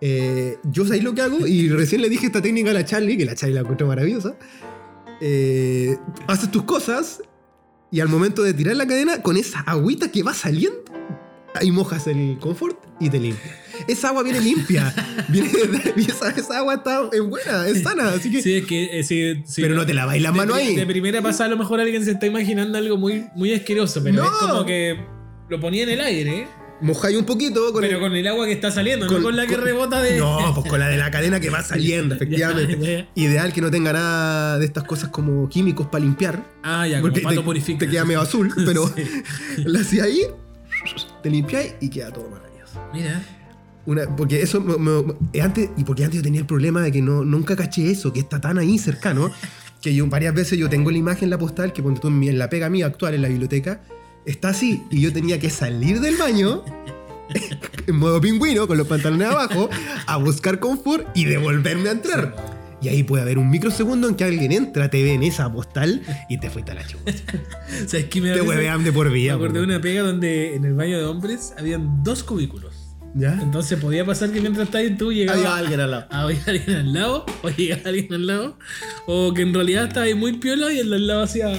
Eh, 0.00 0.58
yo 0.64 0.84
sé 0.84 1.00
lo 1.02 1.14
que 1.14 1.22
hago 1.22 1.46
y 1.46 1.70
recién 1.70 2.02
le 2.02 2.08
dije 2.10 2.26
esta 2.26 2.42
técnica 2.42 2.70
a 2.70 2.74
la 2.74 2.84
Charlie, 2.84 3.16
que 3.16 3.24
la 3.24 3.34
Charlie 3.34 3.54
la 3.54 3.62
encuentro 3.62 3.86
maravillosa. 3.88 4.36
Eh, 5.20 5.96
haces 6.28 6.50
tus 6.50 6.64
cosas 6.64 7.20
y 7.94 8.00
al 8.00 8.08
momento 8.08 8.42
de 8.42 8.52
tirar 8.54 8.74
la 8.76 8.86
cadena, 8.86 9.22
con 9.22 9.36
esa 9.36 9.60
agüita 9.60 10.10
que 10.10 10.22
va 10.22 10.34
saliendo, 10.34 10.82
ahí 11.54 11.70
mojas 11.70 12.06
el 12.08 12.38
confort 12.40 12.76
y 13.00 13.08
te 13.08 13.20
limpia. 13.20 13.56
Esa 13.86 14.08
agua 14.08 14.22
viene 14.24 14.40
limpia. 14.40 14.92
viene 15.28 15.48
de- 15.48 15.94
esa, 16.08 16.30
esa 16.30 16.58
agua 16.58 16.74
está 16.74 17.08
es 17.12 17.20
buena, 17.20 17.68
es 17.68 17.82
sana. 17.82 18.08
Así 18.10 18.30
que, 18.30 18.42
Sí, 18.42 18.54
es 18.54 18.66
que. 18.66 18.98
eh, 18.98 19.04
sí, 19.04 19.42
sí, 19.46 19.62
pero 19.62 19.74
no 19.76 19.86
te 19.86 19.94
laváis 19.94 20.20
las 20.22 20.32
de, 20.32 20.36
manos 20.38 20.56
pri- 20.56 20.66
ahí. 20.66 20.76
de 20.76 20.86
primera 20.86 21.22
pasada, 21.22 21.46
a 21.46 21.50
lo 21.50 21.56
mejor 21.56 21.78
alguien 21.80 22.04
se 22.04 22.10
está 22.12 22.26
imaginando 22.26 22.78
algo 22.78 22.96
muy, 22.96 23.26
muy 23.36 23.52
asqueroso, 23.54 24.02
pero 24.02 24.16
No. 24.16 24.24
es 24.24 24.30
como 24.38 24.64
que 24.66 24.98
lo 25.48 25.60
ponía 25.60 25.84
en 25.84 25.90
el 25.90 26.00
aire, 26.00 26.48
Mojáis 26.80 27.16
un 27.16 27.24
poquito 27.24 27.72
con 27.72 27.82
pero 27.82 27.96
el- 27.96 28.02
con 28.02 28.14
el 28.14 28.26
agua 28.26 28.46
que 28.46 28.52
está 28.52 28.70
saliendo, 28.70 29.06
no 29.08 29.22
con 29.22 29.36
la 29.36 29.46
que 29.46 29.54
con- 29.54 29.64
rebota 29.64 30.02
de. 30.02 30.18
No, 30.18 30.52
pues 30.54 30.68
con 30.68 30.78
la 30.80 30.88
de 30.88 30.96
la 30.98 31.10
cadena 31.10 31.38
que 31.40 31.48
va 31.48 31.62
saliendo, 31.62 32.14
efectivamente. 32.16 32.76
Ya, 32.80 32.98
ya. 32.98 33.08
Ideal 33.14 33.52
que 33.52 33.60
no 33.60 33.70
tenga 33.70 33.92
nada 33.92 34.58
de 34.58 34.66
estas 34.66 34.84
cosas 34.84 35.08
como 35.10 35.48
químicos 35.48 35.86
para 35.86 36.04
limpiar. 36.04 36.44
Ah, 36.62 36.86
ya, 36.86 37.00
como 37.00 37.12
Porque 37.12 37.22
pato 37.22 37.36
te, 37.36 37.42
purifica. 37.42 37.78
te 37.78 37.88
queda 37.88 38.04
medio 38.04 38.20
azul, 38.20 38.52
pero 38.66 38.86
Sí. 38.88 39.02
la 39.64 39.80
hacía 39.80 40.04
ahí, 40.04 40.22
te 41.22 41.30
limpiáis 41.30 41.74
y 41.80 41.88
queda 41.88 42.10
todo 42.10 42.28
maravilloso. 42.28 42.80
Mira. 42.92 43.22
Una, 43.86 44.16
porque 44.16 44.42
eso 44.42 44.60
me- 44.60 44.78
me- 44.78 45.40
antes 45.40 45.70
y 45.76 45.84
porque 45.84 46.04
antes 46.04 46.18
yo 46.18 46.22
tenía 46.22 46.40
el 46.40 46.46
problema 46.46 46.80
de 46.80 46.90
que 46.90 47.02
no, 47.02 47.24
nunca 47.24 47.54
caché 47.54 47.90
eso, 47.90 48.12
que 48.12 48.20
está 48.20 48.40
tan 48.40 48.58
ahí 48.58 48.78
cercano, 48.78 49.30
que 49.80 49.94
yo 49.94 50.06
varias 50.06 50.34
veces 50.34 50.58
yo 50.58 50.68
tengo 50.70 50.90
la 50.90 50.96
imagen 50.98 51.24
en 51.24 51.30
la 51.30 51.38
postal 51.38 51.72
que 51.72 51.82
ponte 51.82 52.00
tú 52.00 52.08
en 52.08 52.38
la 52.38 52.48
pega 52.48 52.68
mía 52.70 52.86
actual 52.86 53.12
en 53.14 53.20
la 53.22 53.28
biblioteca, 53.28 53.82
está 54.26 54.50
así 54.50 54.82
y 54.90 55.00
yo 55.00 55.12
tenía 55.12 55.38
que 55.38 55.50
salir 55.50 56.00
del 56.00 56.16
baño 56.16 56.64
en 57.86 57.96
modo 57.96 58.20
pingüino 58.20 58.66
con 58.66 58.78
los 58.78 58.86
pantalones 58.86 59.28
abajo 59.28 59.68
a 60.06 60.16
buscar 60.16 60.58
confort 60.60 61.06
y 61.16 61.24
devolverme 61.24 61.88
a 61.88 61.92
entrar. 61.92 62.54
Y 62.82 62.88
ahí 62.88 63.02
puede 63.02 63.22
haber 63.22 63.38
un 63.38 63.48
microsegundo 63.48 64.08
en 64.08 64.14
que 64.14 64.24
alguien 64.24 64.52
entra, 64.52 64.90
te 64.90 65.02
ve 65.02 65.14
en 65.14 65.22
esa 65.22 65.50
postal 65.50 66.02
y 66.28 66.36
te 66.38 66.50
fuiste 66.50 66.72
a 66.72 66.74
la 66.74 66.86
chucha. 66.86 67.14
¿Sabes 67.86 68.04
qué 68.06 68.20
me 68.20 68.28
da 68.28 68.34
Te 68.34 68.40
risa? 68.42 68.50
huevean 68.52 68.84
de 68.84 68.92
por 68.92 69.06
Me 69.08 69.14
vida. 69.14 69.34
acordé 69.34 69.60
de 69.60 69.64
una 69.64 69.80
pega 69.80 70.02
donde 70.02 70.54
en 70.54 70.66
el 70.66 70.74
baño 70.74 70.98
de 70.98 71.04
hombres 71.06 71.54
habían 71.56 72.02
dos 72.04 72.22
cubículos. 72.22 72.74
¿Ya? 73.14 73.38
Entonces 73.40 73.78
podía 73.80 74.04
pasar 74.04 74.32
que 74.32 74.40
mientras 74.42 74.66
estabas 74.66 74.98
tú 74.98 75.12
llegaba 75.12 75.38
Había 75.38 75.56
alguien 75.56 75.80
al 75.80 75.90
lado. 75.92 76.06
había 76.10 76.42
alguien 76.46 76.76
al 76.76 76.92
lado, 76.92 77.26
o 77.42 77.48
llegaba 77.48 77.82
alguien 77.88 78.12
al 78.12 78.26
lado, 78.26 78.58
o 79.06 79.32
que 79.32 79.42
en 79.42 79.54
realidad 79.54 79.84
estaba 79.86 80.04
ahí 80.04 80.14
muy 80.14 80.34
piola 80.34 80.70
y 80.72 80.80
el 80.80 80.90
de 80.90 80.96
al 80.96 81.06
lado 81.06 81.22
hacía. 81.22 81.52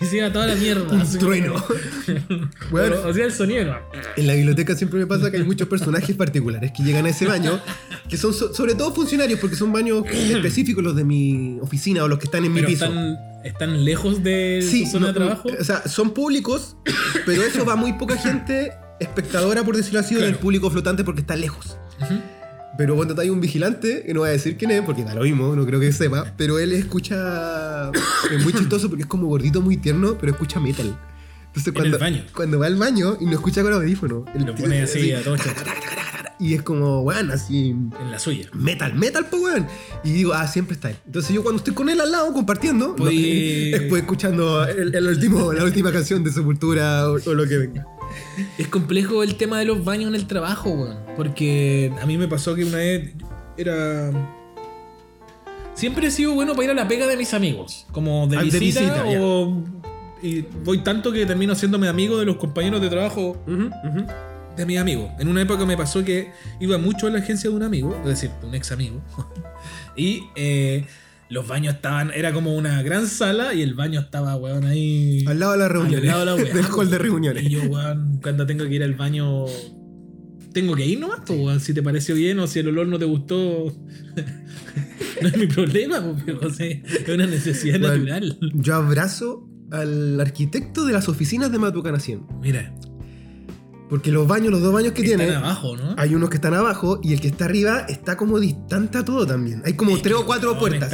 Y 0.00 0.04
se 0.06 0.16
iba 0.18 0.32
toda 0.32 0.46
la 0.46 0.54
mierda. 0.54 0.92
Un 0.92 1.18
trueno. 1.18 1.54
Bueno. 2.70 2.96
O, 3.04 3.08
o 3.08 3.12
sea, 3.14 3.24
el 3.26 3.32
sonido. 3.32 3.64
¿no? 3.64 3.78
En 4.16 4.26
la 4.26 4.34
biblioteca 4.34 4.74
siempre 4.74 4.98
me 4.98 5.06
pasa 5.06 5.30
que 5.30 5.36
hay 5.36 5.44
muchos 5.44 5.68
personajes 5.68 6.16
particulares 6.16 6.72
que 6.72 6.82
llegan 6.82 7.06
a 7.06 7.10
ese 7.10 7.26
baño, 7.26 7.60
que 8.08 8.16
son 8.16 8.32
so- 8.32 8.52
sobre 8.54 8.74
todo 8.74 8.92
funcionarios, 8.94 9.38
porque 9.40 9.56
son 9.56 9.72
baños 9.72 10.04
específicos 10.08 10.82
los 10.82 10.96
de 10.96 11.04
mi 11.04 11.58
oficina 11.60 12.04
o 12.04 12.08
los 12.08 12.18
que 12.18 12.24
están 12.26 12.44
en 12.44 12.52
mi 12.52 12.62
piso. 12.62 12.84
están, 12.86 13.18
están 13.44 13.84
lejos 13.84 14.22
de 14.22 14.66
Sí, 14.68 14.84
su 14.86 14.92
zona 14.92 15.06
no, 15.08 15.12
de 15.12 15.18
trabajo. 15.18 15.48
O 15.60 15.64
sea, 15.64 15.86
son 15.88 16.12
públicos, 16.12 16.76
pero 17.26 17.42
eso 17.42 17.64
va 17.64 17.76
muy 17.76 17.92
poca 17.94 18.16
gente 18.16 18.72
espectadora, 19.00 19.62
por 19.64 19.76
decirlo 19.76 20.00
así, 20.00 20.14
o 20.14 20.18
del 20.18 20.28
Claro. 20.28 20.40
público 20.42 20.70
flotante 20.70 21.04
porque 21.04 21.20
está 21.22 21.36
lejos. 21.36 21.76
Ujú. 22.00 22.14
Pero 22.78 22.96
cuando 22.96 23.20
hay 23.20 23.28
un 23.28 23.40
vigilante, 23.40 24.02
que 24.06 24.14
no 24.14 24.20
voy 24.20 24.30
a 24.30 24.32
decir 24.32 24.56
quién 24.56 24.70
es, 24.70 24.82
porque 24.82 25.04
da 25.04 25.14
lo 25.14 25.22
mismo, 25.22 25.54
no 25.54 25.66
creo 25.66 25.78
que 25.78 25.92
sepa, 25.92 26.32
pero 26.36 26.58
él 26.58 26.72
escucha. 26.72 27.90
Es 28.30 28.42
muy 28.42 28.52
chistoso 28.52 28.88
porque 28.88 29.02
es 29.02 29.08
como 29.08 29.26
gordito, 29.26 29.60
muy 29.60 29.76
tierno, 29.76 30.16
pero 30.18 30.32
escucha 30.32 30.58
metal. 30.58 30.98
Entonces 31.48 31.68
En 31.68 31.74
cuando, 31.74 31.96
el 31.96 32.00
baño. 32.00 32.24
cuando 32.34 32.58
va 32.58 32.66
al 32.66 32.76
baño 32.76 33.18
y 33.20 33.26
no 33.26 33.32
escucha 33.32 33.62
con 33.62 33.74
audífono. 33.74 34.24
el 34.34 34.44
Lo 34.46 34.54
pone 34.54 34.80
dice 34.80 34.98
así 34.98 35.12
a 35.12 35.22
todo 35.22 35.36
Y 36.40 36.54
es 36.54 36.62
como, 36.62 37.02
weón, 37.02 37.30
así. 37.30 37.68
en 37.70 38.10
la 38.10 38.18
suya. 38.18 38.48
Metal, 38.54 38.94
metal, 38.94 39.26
pues, 39.30 39.42
weón. 39.42 39.66
Y 40.02 40.12
digo, 40.12 40.32
ah, 40.32 40.48
siempre 40.48 40.74
está 40.74 40.88
él. 40.88 40.96
Entonces 41.04 41.34
yo 41.34 41.42
cuando 41.42 41.58
estoy 41.58 41.74
con 41.74 41.90
él 41.90 42.00
al 42.00 42.10
lado 42.10 42.32
compartiendo, 42.32 42.96
después 42.98 44.00
escuchando 44.00 44.64
el, 44.66 44.94
el 44.94 45.06
último, 45.06 45.52
la 45.52 45.64
última 45.64 45.92
canción 45.92 46.24
de 46.24 46.32
Sepultura 46.32 47.10
o, 47.10 47.18
o 47.22 47.34
lo 47.34 47.46
que 47.46 47.58
venga. 47.58 47.86
Es 48.58 48.68
complejo 48.68 49.22
el 49.22 49.36
tema 49.36 49.58
de 49.58 49.64
los 49.64 49.84
baños 49.84 50.08
en 50.08 50.14
el 50.14 50.26
trabajo, 50.26 50.70
weón. 50.70 50.98
Porque 51.16 51.92
a 52.00 52.06
mí 52.06 52.16
me 52.18 52.28
pasó 52.28 52.54
que 52.54 52.64
una 52.64 52.78
vez 52.78 53.12
era. 53.56 54.10
Siempre 55.74 56.06
he 56.08 56.10
sido 56.10 56.34
bueno 56.34 56.52
para 56.52 56.64
ir 56.64 56.70
a 56.70 56.74
la 56.74 56.88
pega 56.88 57.06
de 57.06 57.16
mis 57.16 57.32
amigos. 57.34 57.86
Como 57.92 58.26
de 58.26 58.36
Ah, 58.36 58.44
de 58.44 58.58
visita, 58.58 59.10
ya. 59.10 59.20
o. 59.20 59.62
Y 60.22 60.42
voy 60.64 60.78
tanto 60.78 61.10
que 61.12 61.26
termino 61.26 61.52
haciéndome 61.52 61.88
amigo 61.88 62.16
de 62.18 62.24
los 62.24 62.36
compañeros 62.36 62.80
de 62.80 62.88
trabajo 62.88 63.36
de 64.56 64.66
mis 64.66 64.78
amigos. 64.78 65.10
En 65.18 65.26
una 65.28 65.42
época 65.42 65.64
me 65.66 65.76
pasó 65.76 66.04
que 66.04 66.30
iba 66.60 66.78
mucho 66.78 67.06
a 67.08 67.10
la 67.10 67.18
agencia 67.18 67.50
de 67.50 67.56
un 67.56 67.62
amigo, 67.64 67.96
es 68.02 68.06
decir, 68.06 68.30
de 68.40 68.46
un 68.46 68.54
ex 68.54 68.70
amigo. 68.70 69.00
y 69.96 70.22
eh, 70.36 70.86
los 71.32 71.48
baños 71.48 71.76
estaban. 71.76 72.10
Era 72.14 72.32
como 72.32 72.54
una 72.54 72.82
gran 72.82 73.06
sala 73.06 73.54
y 73.54 73.62
el 73.62 73.74
baño 73.74 74.00
estaba, 74.00 74.36
weón, 74.36 74.64
ahí. 74.66 75.24
Al 75.26 75.40
lado 75.40 75.52
de 75.52 75.58
la 75.58 75.68
reunión. 75.68 76.00
Al 76.00 76.06
lado 76.06 76.20
de 76.20 76.26
la 76.26 76.34
weá, 76.34 76.54
del 76.54 76.66
hall 76.66 76.90
de 76.90 76.98
reuniones. 76.98 77.44
Y 77.44 77.50
yo, 77.50 77.62
weón, 77.62 78.20
cuando 78.22 78.46
tengo 78.46 78.64
que 78.66 78.74
ir 78.74 78.82
al 78.82 78.94
baño, 78.94 79.46
tengo 80.52 80.74
que 80.74 80.84
ir 80.86 81.00
nomás, 81.00 81.20
pues, 81.26 81.40
weón. 81.40 81.60
Si 81.60 81.72
te 81.72 81.82
pareció 81.82 82.14
bien 82.14 82.38
o 82.38 82.46
si 82.46 82.58
el 82.58 82.68
olor 82.68 82.86
no 82.86 82.98
te 82.98 83.06
gustó, 83.06 83.74
no 85.22 85.28
es 85.28 85.36
mi 85.38 85.46
problema, 85.46 86.00
viejo, 86.00 86.50
sí, 86.50 86.82
es 86.84 87.08
una 87.08 87.26
necesidad 87.26 87.80
Weón, 87.80 88.04
natural. 88.04 88.38
Yo 88.54 88.74
abrazo 88.74 89.48
al 89.70 90.20
arquitecto 90.20 90.84
de 90.84 90.92
las 90.92 91.08
oficinas 91.08 91.50
de 91.50 91.58
Matucana 91.58 91.98
100. 91.98 92.26
Mira, 92.42 92.74
Porque 93.92 94.10
los 94.10 94.26
baños, 94.26 94.50
los 94.50 94.62
dos 94.62 94.72
baños 94.72 94.94
que 94.94 95.02
tiene, 95.02 95.34
abajo, 95.34 95.76
¿no? 95.76 95.94
hay 95.98 96.14
unos 96.14 96.30
que 96.30 96.36
están 96.36 96.54
abajo 96.54 96.98
y 97.02 97.12
el 97.12 97.20
que 97.20 97.28
está 97.28 97.44
arriba 97.44 97.80
está 97.90 98.16
como 98.16 98.40
distante 98.40 98.96
a 98.96 99.04
todo 99.04 99.26
también. 99.26 99.60
Hay 99.66 99.74
como 99.74 99.94
Es 99.94 100.00
tres 100.00 100.14
o 100.14 100.24
cuatro 100.24 100.58
puertas. 100.58 100.90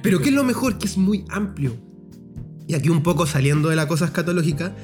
Pero 0.00 0.20
¿qué 0.20 0.28
es 0.28 0.34
lo 0.36 0.44
mejor? 0.44 0.78
Que 0.78 0.86
es 0.86 0.96
muy 0.96 1.24
amplio. 1.28 1.76
Y 2.68 2.74
aquí 2.74 2.88
un 2.88 3.02
poco 3.02 3.26
saliendo 3.26 3.68
de 3.70 3.74
la 3.74 3.88
cosa 3.88 4.04
escatológica, 4.04 4.76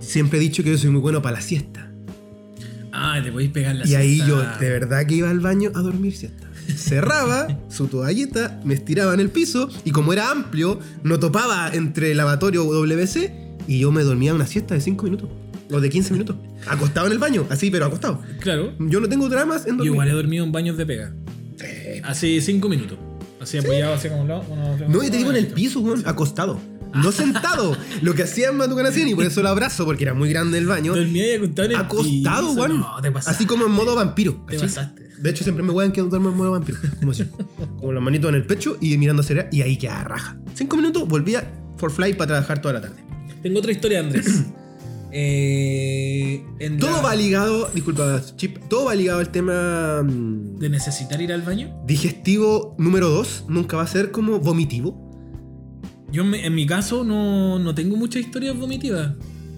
siempre 0.00 0.40
he 0.40 0.42
dicho 0.42 0.64
que 0.64 0.70
yo 0.70 0.76
soy 0.76 0.90
muy 0.90 1.00
bueno 1.00 1.22
para 1.22 1.36
la 1.36 1.40
siesta. 1.40 1.88
Ah, 2.90 3.20
te 3.22 3.30
podéis 3.30 3.52
pegar 3.52 3.76
la 3.76 3.86
y 3.86 3.94
ahí 3.94 4.16
siesta. 4.16 4.28
yo 4.28 4.58
de 4.58 4.70
verdad 4.70 5.06
que 5.06 5.14
iba 5.14 5.30
al 5.30 5.38
baño 5.38 5.70
a 5.76 5.82
dormir 5.82 6.16
siesta. 6.16 6.48
Cerraba 6.76 7.60
su 7.68 7.86
toallita, 7.86 8.60
me 8.64 8.74
estiraba 8.74 9.14
en 9.14 9.20
el 9.20 9.30
piso 9.30 9.68
y 9.84 9.92
como 9.92 10.12
era 10.12 10.32
amplio, 10.32 10.80
no 11.04 11.20
topaba 11.20 11.70
entre 11.74 12.12
lavatorio 12.16 12.66
o 12.66 12.74
WC 12.74 13.32
y 13.68 13.78
yo 13.78 13.92
me 13.92 14.02
dormía 14.02 14.34
una 14.34 14.48
siesta 14.48 14.74
de 14.74 14.80
5 14.80 15.04
minutos 15.04 15.43
o 15.74 15.80
de 15.80 15.90
15 15.90 16.12
minutos. 16.12 16.36
Acostado 16.66 17.06
en 17.06 17.12
el 17.12 17.18
baño, 17.18 17.46
así, 17.50 17.70
pero 17.70 17.86
acostado. 17.86 18.20
Claro. 18.40 18.72
Yo 18.78 19.00
no 19.00 19.08
tengo 19.08 19.28
dramas 19.28 19.62
en 19.66 19.72
Yo 19.72 19.76
dormir. 19.78 19.92
igual 19.92 20.08
he 20.08 20.12
dormido 20.12 20.44
en 20.44 20.52
baños 20.52 20.76
de 20.76 20.86
pega. 20.86 21.12
Hace 22.04 22.40
cinco 22.40 22.68
minutos. 22.68 22.98
Así 23.40 23.58
apoyado 23.58 23.94
hacia 23.94 24.10
como 24.10 24.22
un 24.22 24.28
lado. 24.28 24.44
uno, 24.48 24.72
otro, 24.74 24.88
No, 24.88 25.02
yo 25.02 25.10
te 25.10 25.16
digo 25.18 25.30
en 25.30 25.36
el 25.36 25.46
piso, 25.48 25.80
weón, 25.80 26.02
acostado. 26.06 26.58
No 26.94 27.10
sentado. 27.10 27.76
Lo 28.02 28.14
que 28.14 28.22
hacía 28.22 28.50
en 28.50 28.56
Matucana 28.56 28.90
100 28.92 29.08
y 29.08 29.14
por 29.16 29.24
eso 29.24 29.42
lo 29.42 29.48
abrazo, 29.48 29.84
porque 29.84 30.04
era 30.04 30.14
muy 30.14 30.30
grande 30.30 30.58
el 30.58 30.66
baño. 30.66 30.94
Dormía 30.94 31.26
y 31.32 31.34
acostado 31.36 31.66
en 31.66 31.70
el 31.72 31.76
Acostado, 31.78 32.48
piso. 32.48 32.60
weón. 32.60 32.78
No, 32.80 33.00
te 33.02 33.10
pasaste. 33.10 33.30
Así 33.36 33.46
como 33.46 33.66
en 33.66 33.72
modo 33.72 33.94
vampiro. 33.96 34.32
Te 34.48 34.54
¿cachai? 34.54 34.68
pasaste. 34.68 35.08
De 35.18 35.30
hecho, 35.30 35.42
siempre 35.42 35.64
me 35.64 35.72
wean 35.72 35.90
que 35.90 36.00
duermo 36.02 36.28
en 36.30 36.36
modo 36.36 36.52
vampiro. 36.52 36.78
Como 37.00 37.10
así. 37.12 37.26
Con 37.80 37.94
las 37.94 38.02
manitos 38.04 38.28
en 38.28 38.36
el 38.36 38.44
pecho 38.46 38.76
y 38.80 38.96
mirando 38.96 39.22
hacia 39.22 39.40
allá, 39.40 39.48
y 39.50 39.62
ahí 39.62 39.76
queda 39.76 40.04
raja. 40.04 40.36
Cinco 40.54 40.76
minutos, 40.76 41.06
volvía 41.08 41.50
for 41.78 41.90
fly 41.90 42.12
para 42.14 42.28
trabajar 42.28 42.60
toda 42.62 42.74
la 42.74 42.80
tarde. 42.82 42.96
Tengo 43.42 43.58
otra 43.58 43.72
historia, 43.72 44.00
Andrés. 44.00 44.26
Eh, 45.16 46.42
en 46.58 46.78
Todo 46.78 46.90
la- 46.90 47.00
va 47.02 47.14
ligado, 47.16 47.70
disculpa, 47.72 48.20
Chip, 48.36 48.58
todo 48.68 48.86
va 48.86 48.94
ligado 48.96 49.20
al 49.20 49.30
tema 49.30 50.02
mm, 50.02 50.58
de 50.58 50.68
necesitar 50.68 51.20
ir 51.22 51.32
al 51.32 51.42
baño. 51.42 51.72
digestivo 51.86 52.74
número 52.78 53.08
dos. 53.08 53.44
Nunca 53.48 53.76
va 53.76 53.84
a 53.84 53.86
ser 53.86 54.10
como 54.10 54.40
vomitivo. 54.40 55.00
Yo 56.10 56.24
me- 56.24 56.44
en 56.44 56.54
mi 56.54 56.66
caso 56.66 57.04
no, 57.04 57.58
no 57.58 57.74
tengo 57.74 57.96
muchas 57.96 58.22
historias 58.22 58.56
vomitivas. 58.58 59.12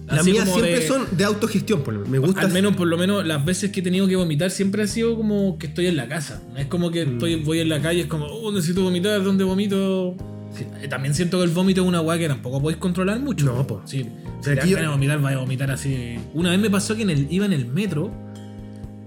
Las 0.05 0.19
Así 0.19 0.31
mías 0.31 0.45
como 0.47 0.61
siempre 0.61 0.79
de- 0.81 0.87
son 0.87 1.05
de 1.17 1.23
autogestión, 1.25 1.81
por 1.81 1.93
lo 1.93 1.99
menos. 2.01 2.11
Me 2.11 2.19
gusta. 2.19 2.41
Al 2.41 2.53
menos, 2.53 2.75
por 2.77 2.87
lo 2.87 2.97
menos, 2.97 3.25
las 3.27 3.43
veces 3.43 3.71
que 3.71 3.81
he 3.81 3.83
tenido 3.83 4.07
que 4.07 4.15
vomitar 4.15 4.51
siempre 4.51 4.83
ha 4.83 4.87
sido 4.87 5.17
como 5.17 5.57
que 5.57 5.67
estoy 5.67 5.87
en 5.87 5.97
la 5.97 6.07
casa. 6.07 6.41
No 6.53 6.57
es 6.59 6.67
como 6.67 6.91
que 6.91 7.05
Mm. 7.05 7.13
estoy, 7.13 7.35
voy 7.43 7.59
en 7.59 7.69
la 7.69 7.81
calle, 7.81 8.01
es 8.01 8.07
como, 8.07 8.25
oh, 8.25 8.51
necesito 8.53 8.83
vomitar, 8.83 9.21
¿dónde 9.23 9.43
vomito? 9.43 10.15
Sí, 10.57 10.65
eh, 10.81 10.87
también 10.87 11.13
siento 11.13 11.37
que 11.37 11.43
el 11.45 11.51
vómito 11.51 11.81
es 11.81 11.87
una 11.87 12.01
weá 12.01 12.17
que 12.17 12.27
tampoco 12.27 12.61
podéis 12.61 12.79
controlar 12.79 13.19
mucho. 13.19 13.45
No, 13.45 13.65
po. 13.67 13.81
Sí, 13.85 14.03
si 14.41 14.49
te 14.49 14.55
dan 14.55 14.67
yo- 14.67 14.75
ganas 14.77 14.89
de 14.91 14.95
vomitar, 14.95 15.21
vaya 15.21 15.37
a 15.37 15.39
vomitar 15.41 15.71
así. 15.71 16.17
Una 16.33 16.49
vez 16.51 16.59
me 16.59 16.69
pasó 16.69 16.95
que 16.95 17.03
en 17.03 17.09
el, 17.11 17.27
iba 17.31 17.45
en 17.45 17.53
el 17.53 17.65
metro, 17.67 18.11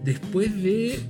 después 0.04 0.54
de. 0.62 1.00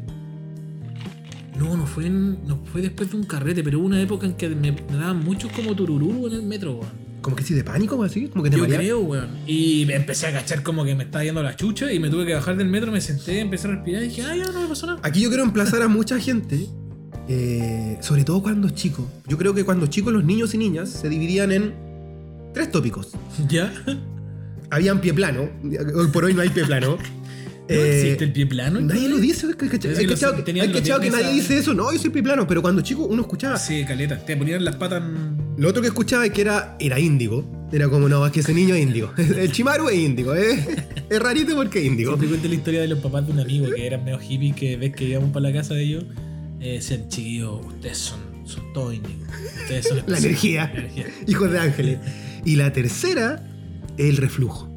No, 1.59 1.77
no 1.77 1.87
fue, 1.87 2.07
en- 2.07 2.47
no 2.47 2.59
fue 2.73 2.81
después 2.81 3.11
de 3.11 3.17
un 3.19 3.25
carrete, 3.25 3.63
pero 3.63 3.81
hubo 3.81 3.87
una 3.87 4.01
época 4.01 4.27
en 4.27 4.33
que 4.35 4.49
me, 4.49 4.73
me 4.73 4.97
daban 4.97 5.23
muchos 5.23 5.53
como 5.53 5.75
tururú 5.77 6.27
en 6.27 6.33
el 6.35 6.43
metro, 6.43 6.73
weón. 6.77 7.11
Como 7.21 7.37
que 7.37 7.43
sí, 7.45 7.53
de 7.53 7.63
pánico 7.63 7.97
o 7.97 8.03
así. 8.03 8.29
Como 8.29 8.43
que 8.43 8.49
te 8.49 8.57
Yo 8.57 8.63
mareas. 8.63 8.79
creo, 8.81 9.01
weón. 9.01 9.29
Y 9.47 9.85
me 9.87 9.95
empecé 9.95 10.29
a 10.29 10.33
cachar 10.33 10.63
como 10.63 10.87
que 10.87 10.95
me 10.95 11.05
estaba 11.05 11.23
yendo 11.23 11.43
la 11.43 11.55
chucha 11.55 11.93
y 11.93 11.99
me 12.01 12.09
tuve 12.09 12.25
que 12.25 12.33
bajar 12.33 12.57
del 12.57 12.69
metro, 12.69 12.91
me 12.91 13.03
senté, 13.03 13.41
empecé 13.41 13.69
a 13.69 13.73
respirar 13.73 14.03
y 14.05 14.09
dije, 14.09 14.23
ah, 14.23 14.35
ya 14.35 14.47
no 14.51 14.59
me 14.63 14.69
pasó 14.69 14.87
nada. 14.87 15.01
Aquí 15.03 15.21
yo 15.21 15.29
quiero 15.29 15.45
emplazar 15.45 15.83
a 15.83 15.89
mucha 15.89 16.19
gente, 16.19 16.67
eh, 17.33 17.97
sobre 18.01 18.25
todo 18.25 18.43
cuando 18.43 18.67
es 18.67 18.75
chico. 18.75 19.09
Yo 19.29 19.39
creo 19.39 19.55
que 19.55 19.63
cuando 19.65 19.87
chicos 19.87 20.13
los 20.13 20.25
niños 20.25 20.53
y 20.55 20.59
niñas 20.59 20.91
se 20.91 21.09
dividían 21.09 21.53
en 21.53 21.75
tres 22.53 22.73
tópicos. 22.73 23.13
¿Ya? 23.49 23.73
Habían 24.69 25.01
pie 25.01 25.15
plano, 25.15 25.49
hoy 25.95 26.09
por 26.09 26.25
hoy 26.25 26.35
no 26.35 26.43
hay 26.43 26.49
pie 26.49 26.65
plano. 26.65 26.99
¿No 27.71 27.77
Eh, 27.77 28.01
existe 28.01 28.25
el 28.25 28.33
pie 28.33 28.47
plano? 28.47 28.81
Nadie 28.81 29.09
lo 29.09 29.19
dice, 29.19 29.47
¿hay 29.47 29.55
cachado, 29.69 30.35
Es 30.37 30.43
que 30.43 31.11
nadie 31.11 31.33
dice 31.35 31.57
eso? 31.57 31.73
No, 31.73 31.93
yo 31.93 32.01
soy 32.01 32.11
pie 32.11 32.21
plano, 32.21 32.45
pero 32.45 32.63
cuando 32.63 32.83
chico 32.83 33.05
uno 33.05 33.23
escuchaba. 33.23 33.57
Sí, 33.59 33.85
caleta. 33.87 34.19
Te 34.19 34.37
ponían 34.37 34.65
las 34.65 34.75
patas. 34.75 35.01
Lo 35.57 35.69
otro 35.69 35.81
que 35.81 35.87
escuchaba 35.87 36.27
es 36.27 36.33
que 36.33 36.41
era, 36.41 36.77
era 36.81 36.99
índigo. 36.99 37.49
Era 37.71 37.89
como, 37.89 38.09
no, 38.09 38.27
es 38.27 38.33
que 38.33 38.41
ese 38.41 38.53
niño 38.55 38.75
es 38.75 38.83
índigo. 38.83 39.13
El 39.17 39.53
chimaru 39.53 39.89
es 39.89 39.99
índigo, 40.01 40.35
¿eh? 40.35 40.67
Es 41.09 41.21
rarito 41.21 41.55
porque 41.55 41.79
es 41.79 41.85
índigo. 41.85 42.11
Siempre 42.11 42.29
cuento 42.29 42.49
la 42.49 42.55
historia 42.57 42.81
de 42.81 42.89
los 42.89 42.99
papás 42.99 43.25
de 43.25 43.33
un 43.35 43.39
amigo 43.39 43.67
que 43.73 43.87
eran 43.87 44.03
medio 44.05 44.19
hippies 44.19 44.57
que 44.57 44.77
ves 44.77 44.93
que 44.93 45.05
íbamos 45.05 45.31
para 45.31 45.49
la 45.49 45.53
casa 45.53 45.75
de 45.75 45.85
ellos. 45.85 46.05
Eh, 46.61 46.75
decían, 46.75 47.09
chiquillos, 47.09 47.65
ustedes 47.67 47.99
son, 47.99 48.19
son 48.45 48.73
todos 48.75 48.95
índigos. 48.95 49.27
Ustedes 49.63 49.87
son 49.89 49.97
La 50.07 50.19
especiales". 50.19 50.25
energía. 50.25 50.71
La 50.75 50.81
energía. 50.81 51.07
Hijos 51.27 51.51
de 51.53 51.59
ángeles. 51.59 51.99
Y 52.45 52.57
la 52.57 52.73
tercera, 52.73 53.43
el 53.97 54.17
reflujo. 54.17 54.69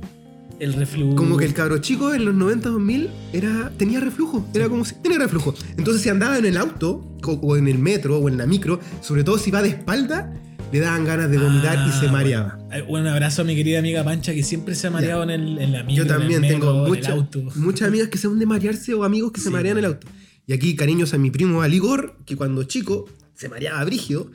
El 0.59 0.73
reflujo. 0.73 1.15
Como 1.15 1.35
que 1.35 1.45
el 1.45 1.53
cabro 1.53 1.77
chico 1.79 2.13
en 2.13 2.23
los 2.25 2.33
90 2.35 2.69
2000 2.69 3.09
era, 3.33 3.71
tenía 3.77 3.99
reflujo. 3.99 4.47
Era 4.53 4.69
como 4.69 4.85
si 4.85 4.95
tenía 4.95 5.17
reflujo. 5.17 5.53
Entonces, 5.77 6.01
si 6.03 6.09
andaba 6.09 6.37
en 6.37 6.45
el 6.45 6.55
auto, 6.57 7.05
o, 7.25 7.31
o 7.33 7.57
en 7.57 7.67
el 7.67 7.79
metro, 7.79 8.17
o 8.19 8.29
en 8.29 8.37
la 8.37 8.45
micro, 8.45 8.79
sobre 9.01 9.23
todo 9.23 9.37
si 9.37 9.51
va 9.51 9.61
de 9.61 9.69
espalda, 9.69 10.33
le 10.71 10.79
daban 10.79 11.03
ganas 11.05 11.29
de 11.29 11.37
vomitar 11.37 11.85
y 11.87 11.91
se 11.99 12.07
Ah, 12.07 12.11
mareaba. 12.11 12.59
bueno. 12.69 12.85
Un 13.01 13.07
abrazo 13.07 13.41
a 13.41 13.45
mi 13.45 13.55
querida 13.55 13.79
amiga 13.79 14.03
Pancha 14.05 14.33
que 14.33 14.41
siempre 14.43 14.73
se 14.75 14.87
ha 14.87 14.91
mareado 14.91 15.23
en, 15.23 15.29
el, 15.31 15.57
en 15.59 15.71
la 15.73 15.83
micro, 15.83 16.03
Yo 16.05 16.07
también 16.07 16.43
en 16.45 16.51
el 16.51 16.53
metro, 16.53 16.69
tengo 16.71 16.83
en 16.85 16.89
mucha- 16.93 17.07
el 17.11 17.17
auto. 17.19 17.41
muchas 17.55 17.87
amigas 17.89 18.07
que 18.07 18.17
son 18.17 18.39
de 18.39 18.45
marearse 18.45 18.93
o 18.93 19.03
amigos 19.03 19.31
que 19.33 19.41
se 19.41 19.47
Sí, 19.47 19.53
marean 19.53 19.77
en 19.77 19.85
el 19.85 19.91
auto. 19.91 20.07
Y 20.45 20.53
aquí 20.53 20.75
cariños 20.75 21.13
a 21.13 21.17
mi 21.17 21.31
primo 21.31 21.61
Aligor, 21.61 22.17
que 22.25 22.35
cuando 22.35 22.63
chico 22.63 23.09
se 23.35 23.49
mareaba 23.49 23.83
brígido. 23.85 24.29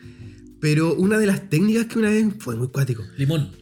Pero 0.60 0.94
una 0.94 1.18
de 1.18 1.26
las 1.26 1.48
técnicas 1.48 1.86
que 1.86 1.98
una 1.98 2.10
vez 2.10 2.26
fue 2.38 2.56
muy 2.56 2.68
cuático. 2.68 3.04
Limón. 3.16 3.52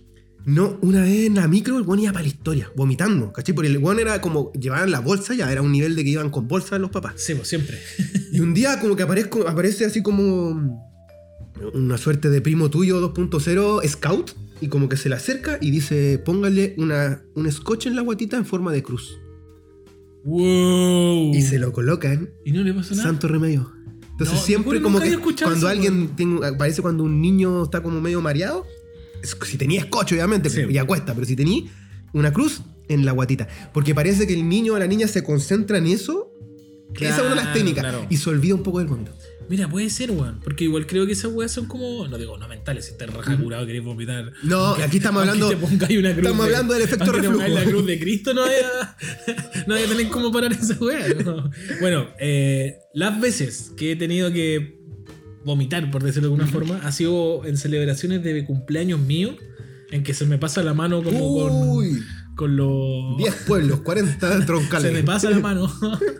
No, 0.46 0.78
una 0.80 1.02
vez 1.02 1.26
en 1.26 1.34
la 1.34 1.48
micro 1.48 1.76
el 1.76 1.82
weón 1.82 1.98
iba 1.98 2.12
para 2.12 2.22
la 2.22 2.28
historia, 2.28 2.70
vomitando, 2.76 3.32
¿cachai? 3.32 3.52
Porque 3.52 3.68
el 3.68 3.78
weón 3.78 3.98
era 3.98 4.20
como, 4.20 4.52
llevaban 4.52 4.92
la 4.92 5.00
bolsa 5.00 5.34
ya, 5.34 5.50
era 5.50 5.60
un 5.60 5.72
nivel 5.72 5.96
de 5.96 6.04
que 6.04 6.10
iban 6.10 6.30
con 6.30 6.46
bolsa 6.46 6.78
los 6.78 6.90
papás. 6.90 7.14
Sí, 7.16 7.34
pues 7.34 7.48
siempre. 7.48 7.78
Y 8.32 8.40
un 8.40 8.54
día 8.54 8.78
como 8.78 8.94
que 8.94 9.02
aparezco, 9.02 9.48
aparece 9.48 9.86
así 9.86 10.02
como 10.02 10.86
una 11.74 11.98
suerte 11.98 12.30
de 12.30 12.40
primo 12.40 12.70
tuyo 12.70 13.00
2.0 13.12 13.88
scout 13.88 14.32
y 14.60 14.68
como 14.68 14.88
que 14.88 14.96
se 14.96 15.08
le 15.08 15.16
acerca 15.16 15.58
y 15.60 15.70
dice, 15.70 16.18
póngale 16.18 16.74
una, 16.78 17.22
un 17.34 17.50
scotch 17.50 17.86
en 17.86 17.96
la 17.96 18.02
guatita 18.02 18.36
en 18.36 18.46
forma 18.46 18.72
de 18.72 18.82
cruz. 18.82 19.18
¡Wow! 20.26 21.32
Y 21.34 21.40
se 21.42 21.58
lo 21.58 21.72
colocan, 21.72 22.30
¿Y 22.44 22.50
no 22.52 22.62
le 22.62 22.74
pasó 22.74 22.94
nada? 22.94 23.08
santo 23.08 23.28
remedio. 23.28 23.72
Entonces 24.10 24.34
No, 24.36 24.40
siempre 24.42 24.82
como 24.82 24.98
que 25.00 25.16
cuando 25.18 25.54
eso, 25.56 25.68
alguien, 25.68 26.08
tiene- 26.16 26.40
parece 26.58 26.82
cuando 26.82 27.04
un 27.04 27.20
niño 27.20 27.62
está 27.62 27.82
como 27.82 28.00
medio 28.00 28.20
mareado, 28.20 28.66
si 29.22 29.56
tenía 29.56 29.82
scotch 29.84 30.12
obviamente, 30.12 30.50
Sí. 30.50 30.62
ya 30.72 30.84
cuesta, 30.84 31.14
pero 31.14 31.26
si 31.26 31.36
tenía 31.36 31.62
una 32.12 32.32
cruz 32.32 32.62
en 32.88 33.04
la 33.04 33.12
guatita. 33.12 33.46
Porque 33.72 33.94
parece 33.94 34.26
que 34.26 34.34
el 34.34 34.48
niño 34.48 34.74
o 34.74 34.78
la 34.78 34.86
niña 34.86 35.06
se 35.06 35.22
concentra 35.22 35.78
en 35.78 35.86
eso. 35.86 36.32
esa 36.98 37.08
es 37.16 37.20
una 37.20 37.28
de 37.30 37.34
las 37.36 37.44
Claro, 37.44 37.52
técnicas. 37.58 37.82
claro. 37.84 38.06
Y 38.08 38.16
se 38.16 38.30
olvida 38.30 38.54
un 38.54 38.62
poco 38.62 38.78
del 38.78 38.88
vómito. 38.88 39.12
Mira, 39.48 39.68
puede 39.68 39.88
ser, 39.90 40.10
weón. 40.10 40.40
Porque 40.42 40.64
igual 40.64 40.86
creo 40.86 41.06
que 41.06 41.12
esas 41.12 41.32
weas 41.32 41.52
son 41.52 41.66
como. 41.66 42.06
No 42.08 42.18
digo, 42.18 42.36
no 42.38 42.48
mentales, 42.48 42.86
si 42.86 42.92
estás 42.92 43.08
raja 43.12 43.36
curado 43.36 43.66
querés 43.66 43.84
vomitar. 43.84 44.32
No, 44.42 44.56
Aunque- 44.58 44.82
aquí 44.84 44.96
estamos 44.98 45.20
hablando- 45.22 45.48
te 45.48 45.56
pongáis 45.56 45.98
una 45.98 46.10
cruz 46.12 46.24
estamos 46.24 46.46
de- 46.46 46.52
hablando 46.54 46.74
del 46.74 46.82
efecto 46.82 47.04
te 47.04 47.12
reflujo. 47.12 47.32
pongáis 47.34 47.54
la 47.54 47.64
cruz 47.64 47.86
de 47.86 47.98
Cristo, 48.00 48.34
no 48.34 48.40
vaya, 48.42 48.96
no 49.66 49.74
a 49.74 49.78
tener 49.78 50.08
cómo 50.08 50.32
parar 50.32 50.52
esa 50.52 50.74
wea. 50.82 51.06
¿no? 51.24 51.50
Bueno, 51.80 52.08
eh, 52.18 52.76
las 52.94 53.20
veces 53.20 53.72
que 53.76 53.92
he 53.92 53.96
tenido 53.96 54.32
que 54.32 54.80
vomitar, 55.44 55.90
por 55.90 56.02
decirlo 56.02 56.28
de 56.28 56.34
alguna 56.34 56.50
forma, 56.52 56.80
ha 56.86 56.90
sido 56.92 57.44
en 57.46 57.56
celebraciones 57.56 58.22
de 58.24 58.44
cumpleaños 58.44 59.00
míos. 59.00 59.36
en 59.92 60.02
que 60.02 60.14
se 60.14 60.26
me 60.26 60.36
pasa 60.36 60.64
la 60.64 60.74
mano 60.74 61.00
como 61.00 61.18
con, 61.38 61.52
Uy, 61.68 61.90
con 61.90 62.04
los... 62.44 63.16
10 63.16 63.34
pueblos, 63.46 63.80
40 63.80 64.46
troncales. 64.46 64.92
Se 64.92 64.96
me 64.96 65.02
pasa 65.02 65.30
la 65.30 65.40
mano. 65.40 65.72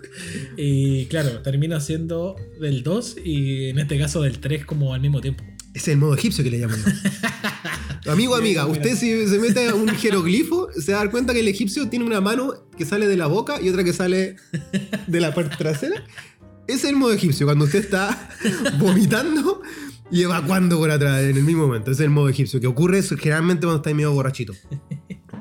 y 0.57 1.07
claro, 1.07 1.43
termino 1.43 1.77
haciendo 1.77 2.37
del 2.61 2.83
2 2.83 3.17
y 3.25 3.69
en 3.69 3.79
este 3.79 3.99
caso 3.99 4.23
del 4.23 4.39
3 4.39 4.65
como 4.65 4.95
al 4.95 5.01
mismo 5.01 5.21
tiempo. 5.21 5.45
Es 5.75 5.89
el 5.89 5.99
modo 5.99 6.15
egipcio 6.15 6.43
que 6.43 6.51
le 6.51 6.61
llaman. 6.61 6.83
Amigo, 8.07 8.37
amiga, 8.37 8.67
usted 8.67 8.97
si 8.97 9.27
se 9.27 9.39
mete 9.41 9.69
a 9.69 9.75
un 9.75 9.89
jeroglifo, 9.89 10.69
se 10.73 10.93
va 10.93 11.01
a 11.01 11.03
dar 11.03 11.11
cuenta 11.11 11.35
que 11.35 11.41
el 11.41 11.49
egipcio 11.49 11.89
tiene 11.89 12.05
una 12.05 12.21
mano 12.21 12.55
que 12.79 12.85
sale 12.85 13.09
de 13.09 13.17
la 13.17 13.27
boca 13.27 13.61
y 13.61 13.69
otra 13.69 13.83
que 13.83 13.93
sale 13.93 14.37
de 15.09 15.21
la 15.21 15.35
parte 15.35 15.57
trasera. 15.57 16.05
Ese 16.69 16.79
es 16.79 16.85
el 16.85 16.97
modo 16.97 17.13
egipcio, 17.13 17.47
cuando 17.47 17.65
usted 17.65 17.81
está 17.81 18.31
vomitando 18.79 19.61
y 20.11 20.23
evacuando 20.23 20.79
por 20.79 20.91
atrás 20.91 21.23
en 21.25 21.37
el 21.37 21.43
mismo 21.43 21.67
momento. 21.67 21.91
Ese 21.91 22.03
es 22.03 22.07
el 22.07 22.11
modo 22.11 22.29
egipcio, 22.29 22.61
que 22.61 22.69
ocurre 22.69 23.03
generalmente 23.03 23.67
cuando 23.67 23.79
está 23.79 23.93
medio 23.93 24.13
borrachito. 24.13 24.53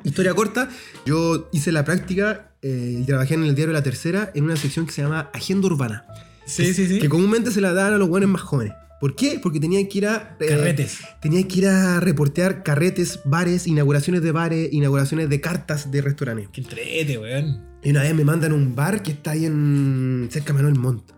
Historia 0.06 0.34
corta, 0.34 0.70
yo 1.06 1.50
hice 1.52 1.72
la 1.72 1.84
práctica 1.84 2.52
eh, 2.62 3.00
y 3.02 3.04
trabajé 3.06 3.34
en 3.34 3.44
el 3.44 3.56
diario 3.56 3.74
La 3.74 3.84
Tercera 3.84 4.32
en 4.36 4.44
una 4.46 4.56
sección 4.56 4.86
que 4.86 4.92
se 4.94 5.02
llama 5.02 5.30
Agenda 5.34 5.68
Urbana. 5.68 6.06
Sí, 6.46 6.74
sí, 6.74 6.88
sí. 6.88 7.00
Que 7.00 7.10
comúnmente 7.10 7.52
se 7.52 7.60
la 7.60 7.74
dan 7.74 7.94
a 7.94 7.98
los 7.98 8.08
buenos 8.08 8.30
más 8.30 8.42
jóvenes. 8.42 8.74
¿Por 9.02 9.16
qué? 9.16 9.40
Porque 9.42 9.60
tenían 9.60 9.88
que 9.88 9.98
ir 9.98 10.08
a. 10.08 10.38
eh, 10.40 10.48
Carretes. 10.48 11.00
tenía 11.22 11.46
que 11.48 11.58
ir 11.60 11.68
a 11.68 12.00
reportear 12.00 12.64
carretes, 12.64 13.20
bares, 13.26 13.68
inauguraciones 13.68 14.22
de 14.22 14.32
bares, 14.32 14.70
inauguraciones 14.72 15.28
de 15.30 15.42
cartas 15.42 15.92
de 15.92 16.02
restaurantes. 16.02 16.48
Qué 16.54 16.62
entrete, 16.62 17.18
weón. 17.18 17.62
Y 17.84 17.90
una 17.92 18.04
vez 18.04 18.16
me 18.16 18.24
mandan 18.24 18.52
a 18.54 18.56
un 18.56 18.74
bar 18.74 19.04
que 19.04 19.12
está 19.12 19.32
ahí 19.32 19.46
en. 19.46 20.30
cerca 20.32 20.48
de 20.48 20.54
Manuel 20.54 20.76
Montt. 20.76 21.12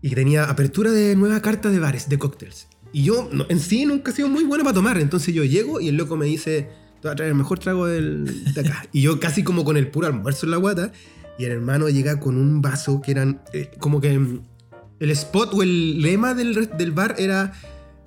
Y 0.00 0.08
que 0.10 0.14
tenía 0.14 0.44
apertura 0.44 0.90
de 0.90 1.16
nueva 1.16 1.40
carta 1.42 1.70
de 1.70 1.78
bares, 1.78 2.08
de 2.08 2.18
cócteles. 2.18 2.68
Y 2.92 3.04
yo, 3.04 3.28
no- 3.32 3.46
en 3.48 3.58
sí, 3.58 3.84
nunca 3.84 4.10
he 4.10 4.14
sido 4.14 4.28
muy 4.28 4.44
bueno 4.44 4.64
para 4.64 4.74
tomar. 4.74 4.98
Entonces 4.98 5.34
yo 5.34 5.44
llego 5.44 5.80
y 5.80 5.88
el 5.88 5.96
loco 5.96 6.16
me 6.16 6.26
dice: 6.26 6.68
Te 7.02 7.08
voy 7.08 7.12
a 7.12 7.16
traer 7.16 7.32
el 7.32 7.36
mejor 7.36 7.58
trago 7.58 7.86
del, 7.86 8.54
de 8.54 8.60
acá. 8.60 8.86
y 8.92 9.02
yo, 9.02 9.20
casi 9.20 9.42
como 9.44 9.64
con 9.64 9.76
el 9.76 9.88
puro 9.88 10.06
almuerzo 10.06 10.46
en 10.46 10.52
la 10.52 10.56
guata. 10.56 10.92
Y 11.38 11.44
el 11.44 11.52
hermano 11.52 11.88
llega 11.88 12.20
con 12.20 12.36
un 12.38 12.62
vaso 12.62 13.00
que 13.02 13.10
eran. 13.10 13.42
eh, 13.52 13.70
como 13.78 14.00
que. 14.00 14.18
El 15.00 15.10
spot 15.10 15.52
o 15.54 15.62
el 15.64 16.00
lema 16.00 16.32
del, 16.34 16.70
del 16.78 16.92
bar 16.92 17.16
era 17.18 17.52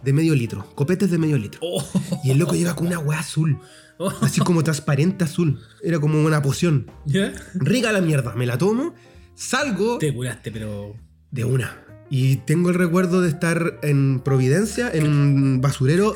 de 0.02 0.14
medio 0.14 0.34
litro. 0.34 0.66
Copetes 0.76 1.12
de 1.12 1.18
medio 1.18 1.38
litro. 1.38 1.60
Oh, 1.62 1.84
Y 2.24 2.32
el 2.32 2.38
loco 2.38 2.56
llega 2.56 2.74
con 2.76 2.88
una 2.88 3.00
weá 3.00 3.20
azul. 3.20 3.60
oh. 3.98 4.14
Así 4.22 4.40
como 4.40 4.64
transparente 4.64 5.26
azul. 5.26 5.60
Era 5.84 6.00
como 6.00 6.24
una 6.24 6.42
poción. 6.42 6.90
¿Ya? 7.06 7.34
Rica 7.56 7.92
la 7.92 8.00
mierda. 8.00 8.34
Me 8.36 8.46
la 8.46 8.58
tomo. 8.58 8.94
Salgo 9.34 9.98
Te 9.98 10.14
curaste, 10.14 10.52
pero. 10.52 10.96
de 11.32 11.44
una. 11.44 11.82
Y 12.10 12.38
tengo 12.38 12.70
el 12.70 12.76
recuerdo 12.76 13.22
de 13.22 13.28
estar 13.30 13.80
en 13.82 14.22
Providencia, 14.22 14.90
en 14.94 15.08
un 15.08 15.60
basurero. 15.62 16.16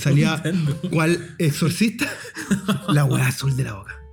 Salía 0.00 0.42
cual 0.90 1.34
exorcista. 1.38 2.06
La 2.88 3.04
weá 3.04 3.28
azul 3.28 3.56
de 3.56 3.64
la 3.64 3.74
boca. 3.74 4.03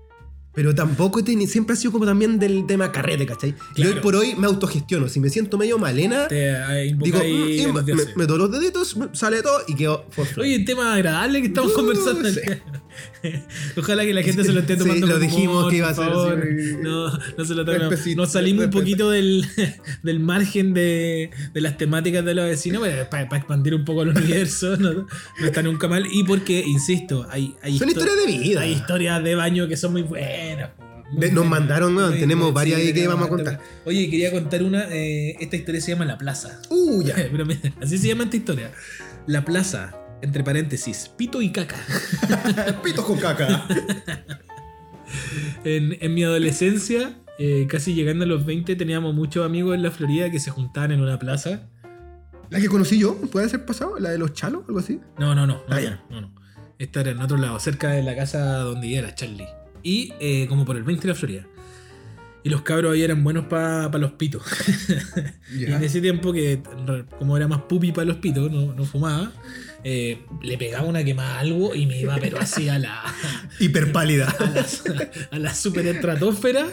Pero 0.53 0.75
tampoco 0.75 1.21
teni- 1.21 1.47
siempre 1.47 1.73
ha 1.73 1.75
sido 1.77 1.93
como 1.93 2.05
también 2.05 2.37
del 2.37 2.65
tema 2.67 2.91
carrete, 2.91 3.25
¿cachai? 3.25 3.51
Y 3.71 3.75
Claro. 3.75 3.93
hoy 3.95 3.99
por 4.01 4.15
hoy 4.17 4.35
me 4.35 4.47
autogestiono. 4.47 5.07
Si 5.07 5.21
me 5.21 5.29
siento 5.29 5.57
medio 5.57 5.77
malena, 5.79 6.27
Te 6.27 6.49
eh, 6.49 6.93
digo, 6.97 7.19
mm, 7.19 7.73
los 7.73 7.73
me, 7.73 7.83
dioses. 7.83 8.17
meto 8.17 8.37
los 8.37 8.51
deditos, 8.51 8.97
sale 9.13 9.41
todo 9.41 9.61
y 9.69 9.75
quedo 9.75 10.05
for 10.09 10.25
fly. 10.25 10.43
Oye, 10.43 10.59
tema 10.65 10.93
agradable 10.93 11.39
que 11.41 11.47
estamos 11.47 11.71
Uh, 11.71 11.75
conversando. 11.75 12.29
sí. 12.29 12.39
Ojalá 13.77 14.03
que 14.03 14.13
la 14.13 14.23
gente 14.23 14.43
se 14.43 14.51
lo 14.51 14.59
esté 14.61 14.73
Sí, 14.73 14.79
tomando 14.79 15.07
lo 15.07 15.13
con 15.13 15.21
dijimos 15.21 15.55
humor, 15.57 15.69
que 15.71 15.77
iba 15.77 15.89
a 15.89 15.93
ser 15.93 16.09
así. 16.09 16.75
No, 16.81 17.07
no 17.37 17.45
se 17.45 17.55
lo 17.55 17.63
tomen. 17.65 17.89
Nos 18.17 18.31
salimos 18.31 18.65
un 18.65 18.71
poquito 18.71 19.09
del, 19.09 19.45
del 20.03 20.19
margen 20.19 20.73
de, 20.73 21.29
de 21.53 21.61
las 21.61 21.77
temáticas 21.77 22.25
de 22.25 22.33
los 22.35 22.45
vecinos 22.45 22.85
para, 23.09 23.23
expandir 23.37 23.73
un 23.75 23.85
poco 23.85 24.01
el 24.03 24.09
universo. 24.09 24.75
No, 24.81 24.91
no 24.93 25.45
está 25.45 25.61
nunca 25.61 25.87
mal. 25.87 26.05
Y 26.11 26.23
porque, 26.23 26.63
insisto, 26.65 27.25
hay, 27.29 27.55
hay 27.61 27.77
Son 27.77 27.87
histo- 27.87 27.91
historias 27.99 28.17
de 28.17 28.25
vida. 28.37 28.61
Hay 28.61 28.71
historias 28.73 29.23
de 29.23 29.35
baño 29.35 29.67
que 29.67 29.77
son 29.77 29.91
muy 29.93 30.01
buenas. 30.01 30.29
Nos 31.33 31.45
mandaron, 31.45 31.95
weón, 31.95 32.17
tenemos 32.19 32.53
varias 32.53 32.79
ahí 32.79 32.93
que 32.93 33.07
vamos 33.07 33.25
a 33.27 33.29
contar. 33.29 33.59
Oye, 33.85 34.09
quería 34.09 34.31
contar 34.31 34.63
una. 34.63 34.85
eh, 34.89 35.35
esta 35.39 35.55
historia 35.55 35.81
se 35.81 35.91
llama 35.91 36.05
La 36.05 36.17
Plaza. 36.17 36.61
Uh, 36.69 37.01
ya. 37.03 37.15
Pero 37.31 37.45
mira, 37.45 37.59
así 37.81 37.97
se 37.97 38.07
llama 38.07 38.23
esta 38.25 38.37
historia. 38.37 38.71
La 39.27 39.43
Plaza, 39.45 39.93
entre 40.21 40.43
paréntesis, 40.43 41.09
pito 41.17 41.41
y 41.41 41.51
caca. 41.51 41.77
Pitos 42.83 43.05
con 43.05 43.17
caca. 43.19 43.65
En, 45.63 45.97
en 45.99 46.13
mi 46.13 46.23
adolescencia, 46.23 47.13
eh, 47.37 47.67
casi 47.69 47.93
llegando 47.93 48.23
a 48.23 48.27
los 48.27 48.45
20, 48.45 48.75
teníamos 48.77 49.13
muchos 49.13 49.45
amigos 49.45 49.75
en 49.75 49.83
la 49.83 49.91
Florida 49.91 50.31
que 50.31 50.39
se 50.39 50.51
juntaban 50.51 50.91
en 50.93 51.01
una 51.01 51.19
plaza. 51.19 51.67
La 52.49 52.59
que 52.59 52.67
conocí 52.67 52.97
yo, 52.97 53.15
¿puede 53.29 53.49
ser 53.49 53.65
pasado? 53.65 53.99
¿La 53.99 54.09
de 54.09 54.17
los 54.17 54.33
chalos? 54.33 54.63
¿Algo 54.67 54.79
así? 54.79 54.99
No, 55.19 55.35
no, 55.35 55.45
no. 55.45 55.63
No, 55.67 55.75
Ah, 55.75 55.99
no, 56.09 56.21
no. 56.21 56.33
Esta 56.79 57.01
era 57.01 57.11
en 57.11 57.19
otro 57.21 57.37
lado, 57.37 57.59
cerca 57.59 57.89
de 57.91 58.03
la 58.03 58.15
casa 58.15 58.59
donde 58.59 58.95
era 58.95 59.13
Charlie. 59.13 59.47
Y 59.83 60.13
eh, 60.19 60.45
como 60.47 60.65
por 60.65 60.77
el 60.77 60.83
20 60.83 61.01
de 61.01 61.07
la 61.07 61.15
Florida. 61.15 61.47
Y 62.43 62.49
los 62.49 62.63
cabros 62.63 62.93
ahí 62.93 63.03
eran 63.03 63.23
buenos 63.23 63.45
para 63.45 63.97
los 63.97 64.13
pitos. 64.13 64.43
Y 65.53 65.65
en 65.65 65.83
ese 65.83 65.99
tiempo 65.99 66.31
que 66.31 66.61
como 67.19 67.35
era 67.35 67.45
más 67.45 67.63
pupi 67.63 67.91
para 67.91 68.05
los 68.05 68.17
pitos, 68.17 68.49
no, 68.49 68.73
no 68.73 68.85
fumaba, 68.85 69.33
eh, 69.83 70.19
le 70.41 70.57
pegaba 70.57 70.87
una 70.87 71.03
quemada 71.03 71.35
a 71.35 71.39
algo 71.39 71.75
y 71.75 71.85
me 71.87 71.99
iba 71.99 72.15
pero 72.21 72.39
así 72.39 72.69
a 72.69 72.79
la, 72.79 73.03
Hiperpálida. 73.59 74.29
a 74.39 74.49
la, 74.49 75.11
a 75.31 75.39
la 75.39 75.53
super 75.53 75.85
estratosfera 75.87 76.67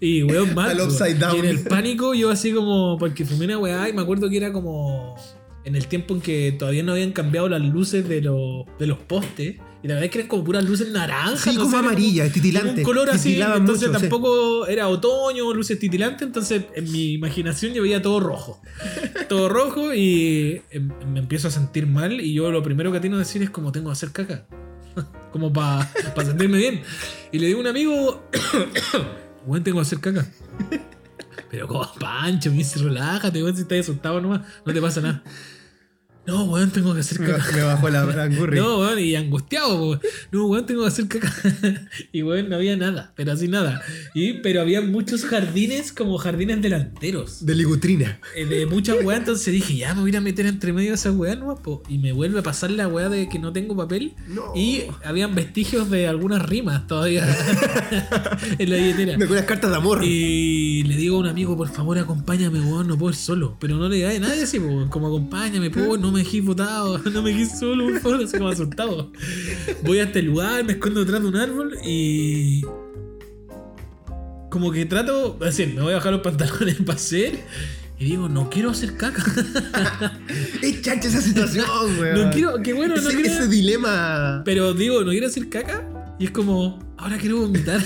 y 0.00 0.22
weón 0.22 0.54
mal. 0.54 0.70
Al 0.70 0.88
upside 0.88 1.18
down. 1.18 1.36
Y 1.36 1.40
en 1.40 1.44
el 1.44 1.60
pánico 1.60 2.14
yo 2.14 2.30
así 2.30 2.52
como, 2.52 2.96
porque 2.98 3.26
fumé 3.26 3.44
una 3.44 3.58
weá 3.58 3.88
y 3.90 3.92
me 3.92 4.00
acuerdo 4.00 4.30
que 4.30 4.38
era 4.38 4.50
como 4.50 5.16
en 5.64 5.76
el 5.76 5.86
tiempo 5.86 6.14
en 6.14 6.20
que 6.20 6.52
todavía 6.52 6.82
no 6.82 6.92
habían 6.92 7.12
cambiado 7.12 7.48
las 7.48 7.60
luces 7.60 8.08
de, 8.08 8.22
los 8.22 8.64
de 8.78 8.86
los 8.86 8.98
postes. 8.98 9.56
Y 9.82 9.88
la 9.88 9.94
verdad 9.94 10.04
es 10.04 10.10
que 10.12 10.18
eran 10.18 10.28
como 10.28 10.44
puras 10.44 10.64
luces 10.64 10.90
naranjas. 10.92 11.40
Sí, 11.40 11.54
no 11.54 11.62
como 11.62 11.70
sé, 11.70 11.76
era 11.78 11.86
amarilla, 11.88 12.22
como 12.22 12.34
titilante. 12.34 12.80
un 12.80 12.82
color 12.84 13.10
así, 13.10 13.40
entonces 13.40 13.88
mucho, 13.88 13.98
sí. 13.98 14.08
tampoco 14.08 14.66
era 14.66 14.88
otoño, 14.88 15.52
luces 15.52 15.78
titilantes, 15.78 16.26
entonces 16.26 16.64
en 16.74 16.90
mi 16.92 17.14
imaginación 17.14 17.72
yo 17.72 17.82
veía 17.82 18.00
todo 18.00 18.20
rojo. 18.20 18.60
todo 19.28 19.48
rojo 19.48 19.92
y 19.92 20.62
em- 20.70 20.92
me 21.12 21.18
empiezo 21.18 21.48
a 21.48 21.50
sentir 21.50 21.86
mal 21.86 22.20
y 22.20 22.32
yo 22.32 22.50
lo 22.52 22.62
primero 22.62 22.92
que 22.92 23.00
tengo 23.00 23.16
que 23.16 23.20
decir 23.20 23.42
es 23.42 23.50
como 23.50 23.72
tengo 23.72 23.88
que 23.88 23.92
hacer 23.94 24.12
caca. 24.12 24.46
como 25.32 25.52
para 25.52 25.88
sentirme 26.24 26.58
bien. 26.58 26.82
Y 27.32 27.38
le 27.38 27.48
digo 27.48 27.58
a 27.58 27.62
un 27.62 27.66
amigo, 27.66 28.22
weón, 29.46 29.64
tengo 29.64 29.78
que 29.78 29.82
hacer 29.82 29.98
caca. 30.00 30.26
Pero 31.50 31.66
como 31.66 31.92
Pancho, 31.98 32.50
me 32.50 32.58
dice, 32.58 32.78
relájate, 32.78 33.42
weón, 33.42 33.56
si 33.56 33.62
estás 33.62 33.80
asustado 33.80 34.20
nomás, 34.20 34.42
no 34.64 34.72
te 34.72 34.80
pasa 34.80 35.00
nada. 35.00 35.22
No, 36.24 36.44
weón, 36.44 36.70
tengo 36.70 36.94
que 36.94 37.00
hacer 37.00 37.18
Me, 37.18 37.26
caca. 37.26 37.50
me 37.52 37.62
bajó 37.62 37.88
la, 37.88 38.04
la. 38.06 38.28
No, 38.28 38.78
weón, 38.78 38.98
y 39.00 39.16
angustiado, 39.16 39.76
weón. 39.88 40.00
No, 40.30 40.46
weón, 40.46 40.66
tengo 40.66 40.82
que 40.82 40.88
hacer 40.88 41.08
caca. 41.08 41.32
Y 42.12 42.22
weón, 42.22 42.48
no 42.48 42.56
había 42.56 42.76
nada, 42.76 43.12
pero 43.16 43.32
así 43.32 43.48
nada. 43.48 43.82
Y, 44.14 44.34
pero 44.34 44.60
había 44.60 44.80
muchos 44.82 45.24
jardines 45.24 45.92
como 45.92 46.18
jardines 46.18 46.62
delanteros. 46.62 47.44
De 47.44 47.54
ligutrina. 47.56 48.20
eh, 48.36 48.44
De 48.44 48.66
muchas 48.66 49.02
weas, 49.04 49.18
entonces 49.20 49.52
dije, 49.52 49.76
ya 49.76 49.94
me 49.94 50.02
voy 50.02 50.14
a 50.14 50.20
meter 50.20 50.46
entre 50.46 50.72
medio 50.72 50.90
de 50.90 50.94
esas 50.94 51.14
weas 51.16 51.36
nomás, 51.38 51.58
po. 51.60 51.82
Y 51.88 51.98
me 51.98 52.12
vuelve 52.12 52.38
a 52.38 52.42
pasar 52.42 52.70
la 52.70 52.86
wea 52.86 53.08
de 53.08 53.28
que 53.28 53.38
no 53.40 53.52
tengo 53.52 53.76
papel. 53.76 54.14
No. 54.28 54.52
Y 54.54 54.82
habían 55.04 55.34
vestigios 55.34 55.90
de 55.90 56.06
algunas 56.06 56.42
rimas 56.42 56.86
todavía 56.86 57.24
en 58.58 58.70
la 58.70 58.76
billetera. 58.76 59.18
Me 59.18 59.26
con 59.26 59.36
las 59.36 59.44
cartas 59.46 59.70
de 59.70 59.76
amor. 59.76 60.04
Y 60.04 60.84
le 60.84 60.96
digo 60.96 61.16
a 61.16 61.20
un 61.20 61.26
amigo, 61.26 61.56
por 61.56 61.68
favor, 61.68 61.98
acompáñame, 61.98 62.60
weón, 62.60 62.86
no 62.86 62.96
puedo 62.96 63.10
ir 63.10 63.16
solo. 63.16 63.56
Pero 63.58 63.76
no 63.76 63.88
le 63.88 63.96
diga 63.96 64.10
a 64.10 64.18
nadie 64.18 64.42
así, 64.44 64.60
po, 64.60 64.86
como 64.88 65.08
acompáñame, 65.08 65.70
po, 65.70 65.96
no 65.96 66.11
me 66.12 66.20
dejéis 66.20 66.44
botado, 66.44 66.98
no 67.12 67.22
me 67.22 67.30
dejéis 67.30 67.58
solo, 67.58 67.86
por 67.86 68.00
favor, 68.00 68.24
así 68.24 68.38
como 68.38 68.50
asustado. 68.50 69.12
Voy 69.82 69.98
a 69.98 70.04
este 70.04 70.22
lugar, 70.22 70.64
me 70.64 70.72
escondo 70.74 71.00
detrás 71.00 71.22
de 71.22 71.28
un 71.28 71.36
árbol 71.36 71.76
y. 71.84 72.62
Como 74.50 74.70
que 74.70 74.84
trato, 74.84 75.38
es 75.40 75.56
decir, 75.56 75.74
me 75.74 75.80
voy 75.80 75.92
a 75.92 75.96
bajar 75.96 76.12
los 76.12 76.20
pantalones 76.20 76.76
para 76.86 76.94
hacer. 76.94 77.40
Y 77.98 78.04
digo, 78.04 78.28
no 78.28 78.50
quiero 78.50 78.70
hacer 78.70 78.96
caca. 78.96 79.24
Es 80.62 80.82
chacha 80.82 81.08
esa 81.08 81.20
situación, 81.20 81.64
weón. 82.00 82.20
No 82.20 82.30
quiero, 82.32 82.62
qué 82.62 82.72
bueno, 82.72 82.96
no 82.96 83.10
quiero. 83.10 83.32
ese 83.32 83.48
dilema. 83.48 84.42
Pero 84.44 84.74
digo, 84.74 85.02
no 85.04 85.10
quiero 85.10 85.28
hacer 85.28 85.48
caca. 85.48 85.88
Y 86.18 86.24
es 86.26 86.30
como, 86.32 86.78
ahora 86.98 87.16
quiero 87.18 87.38
vomitar. 87.38 87.80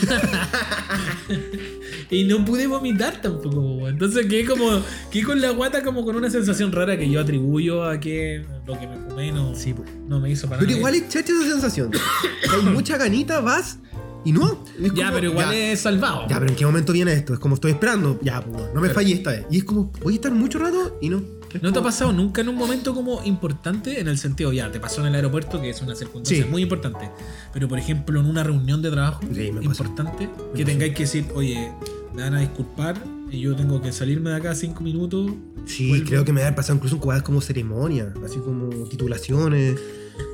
Y 2.10 2.24
no 2.24 2.44
pude 2.44 2.66
vomitar 2.66 3.20
tampoco. 3.20 3.88
Entonces 3.88 4.26
quedé 4.26 4.44
como, 4.44 4.80
quedé 5.10 5.24
con 5.24 5.40
la 5.40 5.50
guata 5.50 5.82
como 5.82 6.04
con 6.04 6.16
una 6.16 6.30
sensación 6.30 6.72
rara 6.72 6.96
que 6.98 7.08
yo 7.10 7.20
atribuyo 7.20 7.84
a 7.84 7.98
que 8.00 8.44
lo 8.66 8.78
que 8.78 8.86
me 8.86 8.96
fumé 8.98 9.32
no, 9.32 9.54
Sí, 9.54 9.72
po. 9.72 9.84
no 10.08 10.20
me 10.20 10.30
hizo 10.30 10.46
para 10.48 10.58
Pero 10.60 10.68
nada. 10.70 10.78
igual 10.78 10.94
es 10.94 11.08
chacha 11.08 11.32
esa 11.32 11.50
sensación. 11.50 11.90
Hay 12.52 12.62
mucha 12.62 12.96
ganita, 12.96 13.40
vas 13.40 13.78
y 14.24 14.32
no. 14.32 14.64
Ya, 14.94 15.12
pero 15.12 15.28
igual 15.30 15.50
ya, 15.50 15.72
es 15.72 15.80
salvado. 15.80 16.26
Ya, 16.28 16.38
pero 16.40 16.50
¿en 16.50 16.56
qué 16.56 16.66
momento 16.66 16.92
viene 16.92 17.12
esto? 17.12 17.32
Es 17.34 17.38
como 17.38 17.54
estoy 17.54 17.70
esperando. 17.72 18.18
Ya, 18.22 18.40
pues, 18.40 18.64
no 18.74 18.80
me 18.80 18.88
fallé 18.90 19.14
esta 19.14 19.30
vez. 19.30 19.46
Y 19.50 19.58
es 19.58 19.64
como, 19.64 19.92
voy 20.02 20.14
a 20.14 20.16
estar 20.16 20.32
mucho 20.32 20.58
rato 20.58 20.98
y 21.00 21.08
no. 21.08 21.22
¿No 21.62 21.72
te 21.72 21.78
ha 21.78 21.82
pasado 21.82 22.12
nunca 22.12 22.40
en 22.42 22.48
un 22.50 22.56
momento 22.56 22.92
como 22.92 23.22
importante? 23.24 23.98
En 24.00 24.08
el 24.08 24.18
sentido, 24.18 24.52
ya, 24.52 24.70
te 24.70 24.78
pasó 24.80 25.00
en 25.00 25.06
el 25.06 25.14
aeropuerto, 25.14 25.60
que 25.62 25.70
es 25.70 25.80
una 25.80 25.94
circunstancia 25.94 26.44
Sí. 26.44 26.50
muy 26.50 26.62
importante. 26.62 27.08
Pero, 27.54 27.66
por 27.68 27.78
ejemplo, 27.78 28.20
en 28.20 28.26
una 28.26 28.42
reunión 28.42 28.82
de 28.82 28.90
trabajo 28.90 29.20
Sí, 29.32 29.52
importante, 29.62 30.28
que 30.54 30.64
tengáis 30.64 30.92
que 30.94 31.04
decir, 31.04 31.24
oye, 31.34 31.70
me 32.16 32.22
van 32.22 32.34
a 32.34 32.40
disculpar 32.40 32.96
y 33.30 33.40
yo 33.40 33.54
tengo 33.54 33.82
que 33.82 33.92
salirme 33.92 34.30
de 34.30 34.36
acá 34.36 34.54
cinco 34.54 34.82
minutos. 34.82 35.32
Sí, 35.66 35.88
Vuelvo. 35.90 36.06
creo 36.06 36.24
que 36.24 36.32
me 36.32 36.42
ha 36.44 36.54
pasado 36.54 36.76
incluso 36.76 36.96
jugadas 36.98 37.22
como 37.22 37.42
ceremonia, 37.42 38.14
así 38.24 38.38
como 38.38 38.70
titulaciones. 38.88 39.78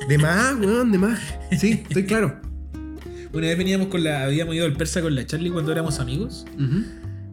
De 0.08 0.16
más, 0.16 0.54
weón, 0.60 0.92
de 0.92 0.98
más. 0.98 1.18
Sí, 1.58 1.82
estoy 1.88 2.04
claro. 2.04 2.36
Una 3.32 3.48
vez 3.48 3.58
veníamos 3.58 3.88
con 3.88 4.04
la. 4.04 4.24
Habíamos 4.24 4.54
ido 4.54 4.64
al 4.64 4.74
persa 4.74 5.02
con 5.02 5.14
la 5.16 5.26
Charlie 5.26 5.50
cuando 5.50 5.72
éramos 5.72 5.98
amigos. 5.98 6.46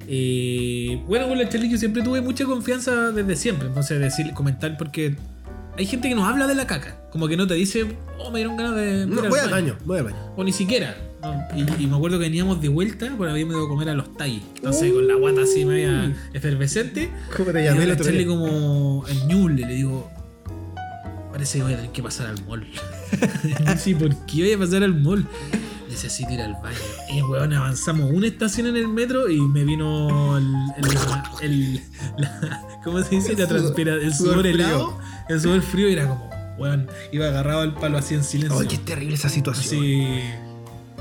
Eh, 0.08 1.00
bueno, 1.06 1.28
con 1.28 1.38
la 1.38 1.48
Charlie 1.48 1.70
yo 1.70 1.78
siempre 1.78 2.02
tuve 2.02 2.22
mucha 2.22 2.46
confianza 2.46 3.12
desde 3.12 3.36
siempre. 3.36 3.68
Entonces, 3.68 4.00
decir, 4.00 4.34
comentar, 4.34 4.78
porque 4.78 5.16
hay 5.78 5.86
gente 5.86 6.10
que 6.10 6.16
nos 6.16 6.28
habla 6.28 6.48
de 6.48 6.56
la 6.56 6.66
caca. 6.66 6.98
Como 7.12 7.28
que 7.28 7.38
no 7.38 7.46
te 7.46 7.54
dice, 7.54 7.86
oh, 8.18 8.32
me 8.32 8.40
dieron 8.40 8.58
ganas 8.58 8.76
de. 8.76 9.06
No, 9.06 9.22
voy 9.30 9.40
al 9.40 9.52
baño, 9.52 9.78
voy 9.86 10.00
al 10.00 10.06
baño. 10.06 10.18
O 10.36 10.44
ni 10.44 10.54
siquiera. 10.54 10.96
Y, 11.56 11.84
y 11.84 11.88
me 11.88 11.96
acuerdo 11.98 12.18
que 12.18 12.26
veníamos 12.26 12.62
de 12.62 12.70
vuelta, 12.70 13.14
porque 13.18 13.32
habíamos 13.32 13.56
ido 13.56 13.66
a 13.66 13.68
comer 13.70 13.90
a 13.90 13.94
los 13.94 14.16
talles. 14.16 14.42
Entonces, 14.56 14.94
con 14.94 15.08
la 15.08 15.16
guata 15.16 15.42
así 15.42 15.66
media 15.66 16.16
efervescente. 16.34 17.10
¿Cómo 17.36 17.52
te 17.52 17.62
Y 17.62 17.66
llamé 17.66 17.86
día? 17.86 18.28
como 18.28 19.04
el 19.08 19.28
ñule, 19.28 19.66
le 19.66 19.74
digo, 19.74 20.10
parece 21.32 21.58
que 21.58 21.64
voy 21.64 21.74
a 21.74 21.76
tener 21.78 21.92
que 21.92 22.02
pasar 22.04 22.28
al 22.28 22.44
mall. 22.46 22.66
sí, 23.78 23.96
¿por 23.96 24.16
qué 24.26 24.42
voy 24.44 24.52
a 24.54 24.58
pasar 24.60 24.84
al 24.84 24.96
mall? 25.02 25.26
Necesito 25.90 26.32
ir 26.32 26.42
al 26.42 26.54
baño. 26.54 26.78
Y 27.14 27.22
weón, 27.24 27.52
avanzamos 27.54 28.12
una 28.12 28.28
estación 28.28 28.68
en 28.68 28.76
el 28.78 28.88
metro 28.88 29.30
y 29.30 29.42
me 29.42 29.64
vino 29.66 30.38
el. 30.38 30.46
el, 30.78 30.86
el- 31.42 31.82
la- 32.18 32.62
¿Cómo 32.84 33.02
se 33.04 33.16
dice? 33.16 33.36
La 33.36 33.48
transpira, 33.48 33.96
el 33.96 34.14
sudor 34.14 34.46
helado. 34.48 34.98
El 35.28 35.42
sudor 35.42 35.62
frío 35.62 35.90
y 35.90 35.94
era 35.94 36.08
como, 36.08 36.30
weón, 36.58 36.88
iba 37.12 37.28
agarrado 37.28 37.62
al 37.62 37.74
palo 37.74 37.98
así 37.98 38.14
en 38.14 38.24
silencio. 38.24 38.60
Ay, 38.60 38.68
qué 38.68 38.78
terrible 38.78 39.16
esa 39.16 39.30
situación. 39.30 39.82
Así. 39.84 40.22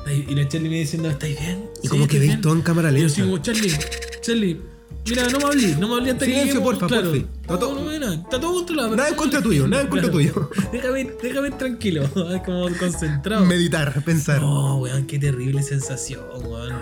Y 0.06 0.34
la 0.34 0.48
Charlie 0.48 0.68
me 0.68 0.78
diciendo, 0.80 1.10
¿estáis 1.10 1.38
bien? 1.38 1.64
Y 1.78 1.82
Sí, 1.82 1.88
como 1.88 2.06
que 2.06 2.18
veis 2.18 2.30
bien". 2.32 2.40
todo 2.40 2.52
en 2.54 2.62
cámara 2.62 2.90
Y 2.90 2.94
yo 3.00 3.06
lenta. 3.06 3.22
como, 3.22 3.38
Charlie, 3.38 3.72
Charlie, 4.20 4.60
mira, 5.06 5.28
no 5.28 5.38
me 5.38 5.44
hablé, 5.44 5.76
no 5.76 5.88
me 5.88 5.94
hablé 5.94 6.10
hasta 6.12 6.24
Silencio, 6.24 6.54
que 6.54 6.60
porfa, 6.60 6.86
claro. 6.86 7.04
porfi. 7.10 7.18
Está 7.40 7.52
No, 7.54 7.58
todo- 7.58 7.74
no, 7.74 7.84
no, 7.92 7.98
no, 7.98 8.12
está 8.12 8.40
todo 8.40 8.54
controlado. 8.54 8.96
Nada 8.96 9.08
en 9.10 9.14
contra 9.14 9.42
tuyo, 9.42 9.66
nada 9.68 9.82
en 9.82 9.88
contra 9.88 10.10
tuyo. 10.10 10.50
Déjame, 10.72 11.10
déjame 11.22 11.50
tranquilo, 11.52 12.08
como 12.44 12.68
concentrado. 12.78 13.44
Meditar, 13.46 14.02
pensar. 14.04 14.40
No. 14.40 14.68
No, 14.68 14.76
weón, 14.78 15.06
qué 15.06 15.18
terrible 15.18 15.62
sensación, 15.62 16.20
weón. 16.44 16.72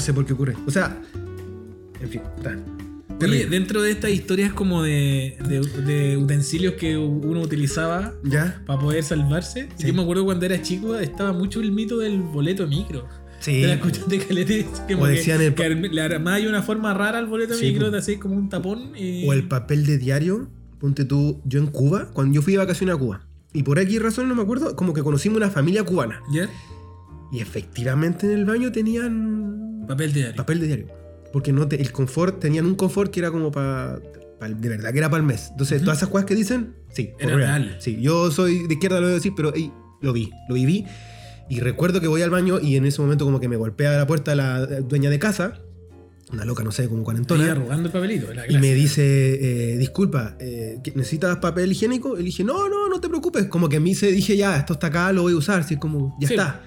sé 0.00 0.12
por 0.12 0.24
qué 0.26 0.32
ocurre. 0.32 0.56
O 0.66 0.70
sea, 0.70 1.00
en 2.00 2.08
fin, 2.08 2.22
está. 2.36 2.56
Oye, 3.22 3.46
dentro 3.46 3.80
de 3.82 3.90
estas 3.92 4.10
historias 4.10 4.52
como 4.52 4.82
de, 4.82 5.36
de, 5.48 5.60
de 5.60 6.16
utensilios 6.16 6.74
que 6.74 6.96
uno 6.98 7.40
utilizaba 7.40 8.12
¿Ya? 8.22 8.62
para 8.66 8.78
poder 8.80 9.02
salvarse, 9.02 9.68
Sí. 9.76 9.86
yo 9.88 9.94
me 9.94 10.02
acuerdo 10.02 10.24
cuando 10.24 10.44
era 10.46 10.60
chico 10.60 10.98
estaba 10.98 11.32
mucho 11.32 11.60
el 11.60 11.72
mito 11.72 11.98
del 11.98 12.20
boleto 12.20 12.66
micro. 12.66 13.06
Sí. 13.40 13.60
¿Te 13.62 13.66
la 13.68 13.74
escuchaste, 13.74 14.18
Calete? 14.18 14.66
Como 14.88 15.04
O 15.04 15.06
que- 15.06 15.12
decían 15.12 15.40
el- 15.40 15.54
que 15.54 15.68
le 15.68 16.00
armaba 16.00 16.38
una 16.48 16.62
forma 16.62 16.92
rara 16.94 17.18
al 17.18 17.26
boleto 17.26 17.54
Sí, 17.54 17.66
micro, 17.72 17.90
te 17.90 17.98
hacías 17.98 18.18
como 18.20 18.36
un 18.36 18.48
tapón 18.48 18.92
y... 18.96 19.26
O 19.28 19.32
el 19.32 19.46
papel 19.48 19.86
de 19.86 19.98
diario. 19.98 20.48
Ponte 20.78 21.04
tú, 21.04 21.40
yo 21.44 21.58
en 21.60 21.66
Cuba, 21.68 22.10
cuando 22.12 22.34
yo 22.34 22.42
fui 22.42 22.52
de 22.54 22.58
vacaciones 22.58 22.94
a 22.94 22.98
Cuba. 22.98 23.26
Y 23.54 23.62
por 23.62 23.78
aquí 23.78 23.98
razón 23.98 24.28
no 24.28 24.34
me 24.34 24.42
acuerdo, 24.42 24.74
como 24.76 24.92
que 24.92 25.02
conocimos 25.02 25.36
una 25.38 25.50
familia 25.50 25.82
cubana. 25.84 26.20
¿Ya? 26.32 26.48
Y 27.32 27.40
efectivamente 27.40 28.26
en 28.26 28.32
el 28.38 28.44
baño 28.44 28.70
tenían 28.72 29.84
Papel 29.88 30.12
de 30.12 30.20
diario. 30.20 30.36
papel 30.36 30.60
de 30.60 30.66
diario. 30.66 30.86
Porque 31.34 31.52
no 31.52 31.66
te- 31.68 31.82
el 31.82 31.90
confort, 31.92 32.38
tenían 32.40 32.64
un 32.64 32.76
confort 32.76 33.10
que 33.12 33.18
era 33.20 33.30
como 33.32 33.50
para. 33.52 33.98
de 33.98 34.68
verdad 34.68 34.92
que 34.92 34.98
era 34.98 35.10
para 35.10 35.20
el 35.20 35.26
mes. 35.26 35.48
Entonces, 35.50 35.80
todas 35.82 35.96
esas 35.98 36.08
cosas 36.10 36.26
que 36.26 36.34
dicen, 36.34 36.74
sí, 36.92 37.10
Era 37.18 37.34
real. 37.34 37.76
Sí, 37.80 37.98
yo 38.00 38.30
soy 38.30 38.66
de 38.68 38.74
izquierda, 38.74 38.96
lo 39.00 39.06
voy 39.06 39.12
a 39.12 39.14
decir, 39.14 39.32
pero 39.36 39.52
ey, 39.54 39.72
lo 40.00 40.12
vi, 40.12 40.30
lo 40.48 40.54
viví. 40.54 40.84
Y 41.50 41.58
recuerdo 41.60 42.00
que 42.00 42.06
voy 42.06 42.22
al 42.22 42.30
baño 42.30 42.60
y 42.60 42.76
en 42.76 42.84
ese 42.86 43.00
momento, 43.02 43.24
como 43.24 43.40
que 43.40 43.48
me 43.48 43.56
golpea 43.56 43.96
la 43.98 44.06
puerta 44.06 44.34
la 44.36 44.64
dueña 44.66 45.10
de 45.10 45.18
casa, 45.18 45.60
una 46.32 46.44
loca, 46.44 46.62
no 46.62 46.70
sé, 46.72 46.84
como 46.84 46.98
Iba 47.00 47.04
cuarentona. 47.04 47.50
arrugando 47.52 47.88
el 47.88 47.92
papelito. 47.92 48.32
la 48.32 48.50
Y 48.50 48.58
me 48.58 48.72
dice, 48.74 49.72
eh, 49.72 49.76
disculpa, 49.78 50.36
eh, 50.40 50.78
¿que- 50.84 50.92
¿necesitas 50.92 51.38
papel 51.38 51.72
higiénico? 51.72 52.14
Y 52.14 52.18
le 52.20 52.24
dije, 52.26 52.44
no, 52.44 52.68
no, 52.68 52.88
no 52.88 53.00
te 53.00 53.08
preocupes. 53.08 53.46
Como 53.46 53.68
que 53.68 53.76
a 53.78 53.80
mí 53.80 53.94
se 53.94 54.12
dije, 54.12 54.36
ya, 54.36 54.56
esto 54.56 54.74
está 54.74 54.86
acá, 54.88 55.12
lo 55.12 55.22
voy 55.22 55.32
a 55.32 55.36
usar. 55.36 55.60
Así 55.60 55.76
como, 55.78 56.16
ya 56.20 56.28
Sí. 56.28 56.34
está. 56.34 56.62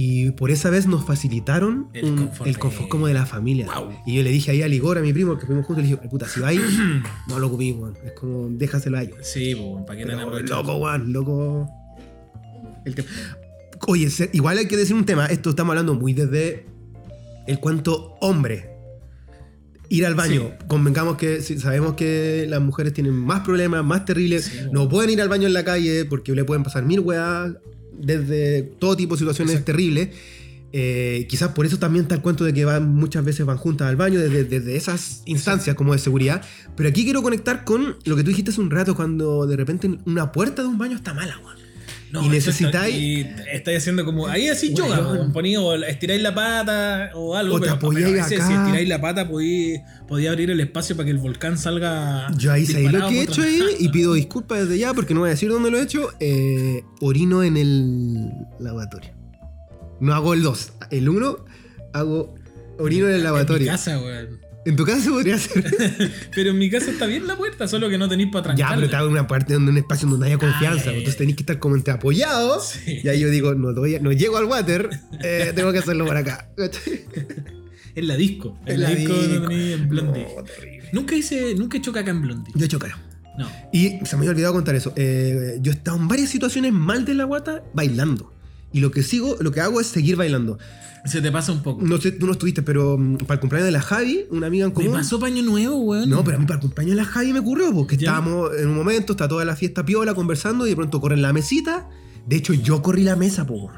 Y 0.00 0.30
por 0.30 0.52
esa 0.52 0.70
vez 0.70 0.86
nos 0.86 1.04
facilitaron 1.04 1.88
El 1.92 2.04
un- 2.04 2.16
confort 2.18 2.46
el 2.46 2.52
de- 2.54 2.58
confort 2.60 2.88
como 2.88 3.08
de 3.08 3.14
la 3.14 3.26
familia. 3.26 3.66
Y 4.06 4.14
yo 4.14 4.22
le 4.22 4.30
dije 4.30 4.52
ahí 4.52 4.62
a 4.62 4.68
Ligor, 4.68 4.96
a 4.96 5.00
mi 5.00 5.12
primo, 5.12 5.36
que 5.36 5.44
fuimos 5.44 5.66
juntos, 5.66 5.82
le 5.84 5.90
dije, 5.90 6.08
puta, 6.08 6.28
si 6.28 6.38
vais, 6.38 6.60
no 7.28 7.40
lo 7.40 7.48
ocupí, 7.48 7.72
weón. 7.72 7.96
Es 8.04 8.12
como, 8.12 8.48
déjaselo 8.48 8.96
a 8.98 9.02
ellos. 9.02 9.16
Sí, 9.22 9.56
po, 9.56 9.84
¿para 9.84 9.98
Pero, 10.04 10.20
aprovechado? 10.20 10.62
loco, 10.62 10.76
weón, 10.76 11.12
loco. 11.12 11.68
El 12.84 12.94
tema. 12.94 13.08
Oye, 13.88 14.08
igual 14.34 14.58
hay 14.58 14.68
que 14.68 14.76
decir 14.76 14.94
un 14.94 15.04
tema. 15.04 15.26
Esto 15.26 15.50
estamos 15.50 15.72
hablando 15.72 15.94
muy 15.94 16.12
desde 16.12 16.66
el 17.48 17.58
cuento 17.58 18.14
hombre. 18.20 18.70
Ir 19.88 20.06
al 20.06 20.14
baño. 20.14 20.52
Convengamos 20.68 21.16
que 21.16 21.40
sabemos 21.42 21.94
que 21.94 22.46
las 22.48 22.60
mujeres 22.60 22.92
tienen 22.92 23.14
más 23.14 23.40
problemas, 23.40 23.82
más 23.84 24.04
terribles. 24.04 24.44
Sí, 24.44 24.58
no 24.70 24.88
pueden 24.88 25.10
ir 25.10 25.20
al 25.22 25.28
baño 25.28 25.48
en 25.48 25.54
la 25.54 25.64
calle 25.64 26.04
porque 26.04 26.32
le 26.36 26.44
pueden 26.44 26.62
pasar 26.62 26.84
mil 26.84 27.00
weas. 27.00 27.52
Desde 27.98 28.62
todo 28.62 28.96
tipo 28.96 29.14
de 29.14 29.18
situaciones 29.18 29.54
Exacto. 29.54 29.72
terribles. 29.72 30.08
Eh, 30.70 31.26
quizás 31.30 31.52
por 31.52 31.64
eso 31.64 31.78
también 31.78 32.02
está 32.02 32.14
el 32.14 32.20
cuento 32.20 32.44
de 32.44 32.52
que 32.52 32.64
van, 32.64 32.94
muchas 32.94 33.24
veces 33.24 33.46
van 33.46 33.56
juntas 33.56 33.88
al 33.88 33.96
baño 33.96 34.20
desde, 34.20 34.44
desde 34.44 34.76
esas 34.76 35.22
instancias 35.24 35.74
como 35.76 35.92
de 35.92 35.98
seguridad. 35.98 36.42
Pero 36.76 36.88
aquí 36.88 37.04
quiero 37.04 37.22
conectar 37.22 37.64
con 37.64 37.96
lo 38.04 38.16
que 38.16 38.22
tú 38.22 38.28
dijiste 38.28 38.50
hace 38.50 38.60
un 38.60 38.70
rato 38.70 38.94
cuando 38.94 39.46
de 39.46 39.56
repente 39.56 39.98
una 40.04 40.32
puerta 40.32 40.62
de 40.62 40.68
un 40.68 40.78
baño 40.78 40.96
está 40.96 41.14
mala, 41.14 41.38
weón. 41.38 41.67
No, 42.12 42.24
y 42.24 42.28
necesitáis- 42.28 42.94
Y 42.94 43.26
estáis 43.52 43.78
haciendo 43.78 44.04
como. 44.04 44.26
Ahí 44.28 44.48
así 44.48 44.72
Weón. 44.74 44.88
yoga, 44.88 45.32
ponía 45.32 45.60
o 45.60 45.74
estiráis 45.74 46.22
la 46.22 46.34
pata 46.34 47.10
o 47.14 47.36
algo. 47.36 47.56
O 47.56 47.58
te 47.60 47.64
pero, 47.66 47.74
apoyáis 47.74 48.06
pero 48.06 48.20
a 48.20 48.24
veces 48.24 48.40
acá. 48.40 48.48
Si 48.48 48.54
estiráis 48.54 48.88
la 48.88 49.00
pata, 49.00 49.28
podía, 49.28 49.84
podía 50.06 50.30
abrir 50.30 50.50
el 50.50 50.60
espacio 50.60 50.96
para 50.96 51.04
que 51.06 51.10
el 51.12 51.18
volcán 51.18 51.58
salga. 51.58 52.26
Yo 52.36 52.50
ahí 52.52 52.64
sé 52.66 52.82
lo 52.90 53.08
que 53.08 53.20
he 53.20 53.22
hecho 53.24 53.42
ahí 53.42 53.60
y 53.78 53.88
pido 53.90 54.14
disculpas 54.14 54.60
desde 54.60 54.78
ya 54.78 54.94
porque 54.94 55.12
no 55.14 55.20
voy 55.20 55.28
a 55.28 55.30
decir 55.32 55.50
dónde 55.50 55.70
lo 55.70 55.78
he 55.78 55.82
hecho. 55.82 56.08
Eh, 56.20 56.82
orino 57.00 57.42
en 57.42 57.56
el 57.56 58.30
lavatorio. 58.58 59.10
No 60.00 60.14
hago 60.14 60.32
el 60.34 60.42
2. 60.42 60.72
El 60.90 61.08
1 61.08 61.44
hago 61.92 62.34
orino 62.78 63.06
en 63.06 63.10
el 63.10 63.16
En 63.16 63.20
mi 63.20 63.24
lavatorio. 63.24 63.66
casa, 63.66 63.98
weón. 64.00 64.38
En 64.68 64.76
tu 64.76 64.84
casa 64.84 65.08
podría 65.10 65.38
ser. 65.38 65.64
Pero 66.34 66.50
en 66.50 66.58
mi 66.58 66.68
casa 66.70 66.90
está 66.90 67.06
bien 67.06 67.26
la 67.26 67.36
puerta, 67.36 67.66
solo 67.66 67.88
que 67.88 67.96
no 67.98 68.08
tenéis 68.08 68.28
para 68.30 68.48
ya, 68.54 68.56
trancarla. 68.56 68.76
pero 68.76 68.90
te 68.90 68.96
hago 68.96 69.08
una 69.08 69.26
parte 69.26 69.54
donde 69.54 69.70
un 69.72 69.78
espacio 69.78 70.08
donde 70.08 70.26
haya 70.26 70.38
confianza. 70.38 70.82
Ah, 70.82 70.84
ya, 70.86 70.92
ya, 70.92 70.98
Entonces 70.98 71.14
ya. 71.14 71.18
tenéis 71.18 71.36
que 71.36 71.42
estar 71.42 71.58
como 71.58 71.74
entre 71.76 71.94
apoyados. 71.94 72.66
Sí. 72.84 73.00
Y 73.02 73.08
ahí 73.08 73.20
yo 73.20 73.30
digo, 73.30 73.54
no, 73.54 73.72
doy- 73.72 73.98
no 74.00 74.12
llego 74.12 74.36
al 74.36 74.44
water, 74.44 74.90
eh, 75.22 75.52
tengo 75.54 75.72
que 75.72 75.78
hacerlo 75.78 76.04
por 76.06 76.16
acá. 76.16 76.50
En 77.94 78.06
la 78.06 78.16
disco. 78.16 78.56
En, 78.66 78.74
En 78.74 78.80
la, 78.82 78.90
la 78.90 78.94
disco, 78.94 79.14
disco. 79.14 79.44
no 79.46 79.50
en 79.50 79.88
Blondie. 79.88 80.26
No. 80.36 80.44
Nunca 80.92 81.16
hice, 81.16 81.54
nunca 81.56 81.76
he 81.76 81.80
hecho 81.80 81.92
caca 81.92 82.10
en 82.12 82.22
Blondie. 82.22 82.52
Yo 82.54 82.62
he 82.62 82.66
hecho. 82.66 82.78
No. 83.38 83.50
Y 83.72 83.98
se 84.04 84.14
me 84.16 84.20
había 84.20 84.30
olvidado 84.30 84.52
contar 84.54 84.74
eso. 84.76 84.92
Eh, 84.94 85.58
yo 85.60 85.72
he 85.72 85.74
estado 85.74 85.96
en 85.96 86.06
varias 86.06 86.28
situaciones 86.30 86.72
mal 86.72 87.04
de 87.04 87.14
la 87.14 87.24
guata 87.24 87.64
bailando. 87.74 88.32
Y 88.72 88.80
lo 88.80 88.90
que 88.90 89.02
sigo, 89.02 89.36
lo 89.40 89.50
que 89.52 89.60
hago 89.60 89.80
es 89.80 89.86
seguir 89.86 90.16
bailando. 90.16 90.58
Se 91.04 91.22
te 91.22 91.30
pasa 91.32 91.52
un 91.52 91.62
poco. 91.62 91.80
No 91.82 91.98
sé, 91.98 92.12
tú 92.12 92.26
no 92.26 92.32
estuviste, 92.32 92.62
pero 92.62 92.98
mm, 92.98 93.18
para 93.18 93.34
el 93.34 93.40
cumpleaños 93.40 93.66
de 93.66 93.72
la 93.72 93.80
Javi, 93.80 94.26
una 94.30 94.48
amiga 94.48 94.64
en 94.66 94.70
Me 94.70 94.74
común. 94.74 94.92
pasó 94.92 95.18
paño 95.18 95.42
nuevo, 95.42 95.76
weón. 95.78 96.10
No, 96.10 96.22
pero 96.24 96.36
a 96.36 96.40
mí 96.40 96.44
para 96.46 96.56
el 96.56 96.60
cumpleaños 96.62 96.96
de 96.96 97.02
la 97.02 97.08
Javi 97.08 97.32
me 97.32 97.38
ocurrió, 97.38 97.72
porque 97.72 97.96
¿Ya? 97.96 98.08
estábamos 98.10 98.50
en 98.58 98.68
un 98.68 98.74
momento, 98.76 99.12
está 99.12 99.26
toda 99.28 99.44
la 99.44 99.56
fiesta 99.56 99.84
piola 99.86 100.14
conversando 100.14 100.66
y 100.66 100.70
de 100.70 100.76
pronto 100.76 101.00
corren 101.00 101.22
la 101.22 101.32
mesita. 101.32 101.88
De 102.26 102.36
hecho, 102.36 102.52
yo 102.52 102.82
corrí 102.82 103.04
la 103.04 103.16
mesa, 103.16 103.46
po. 103.46 103.70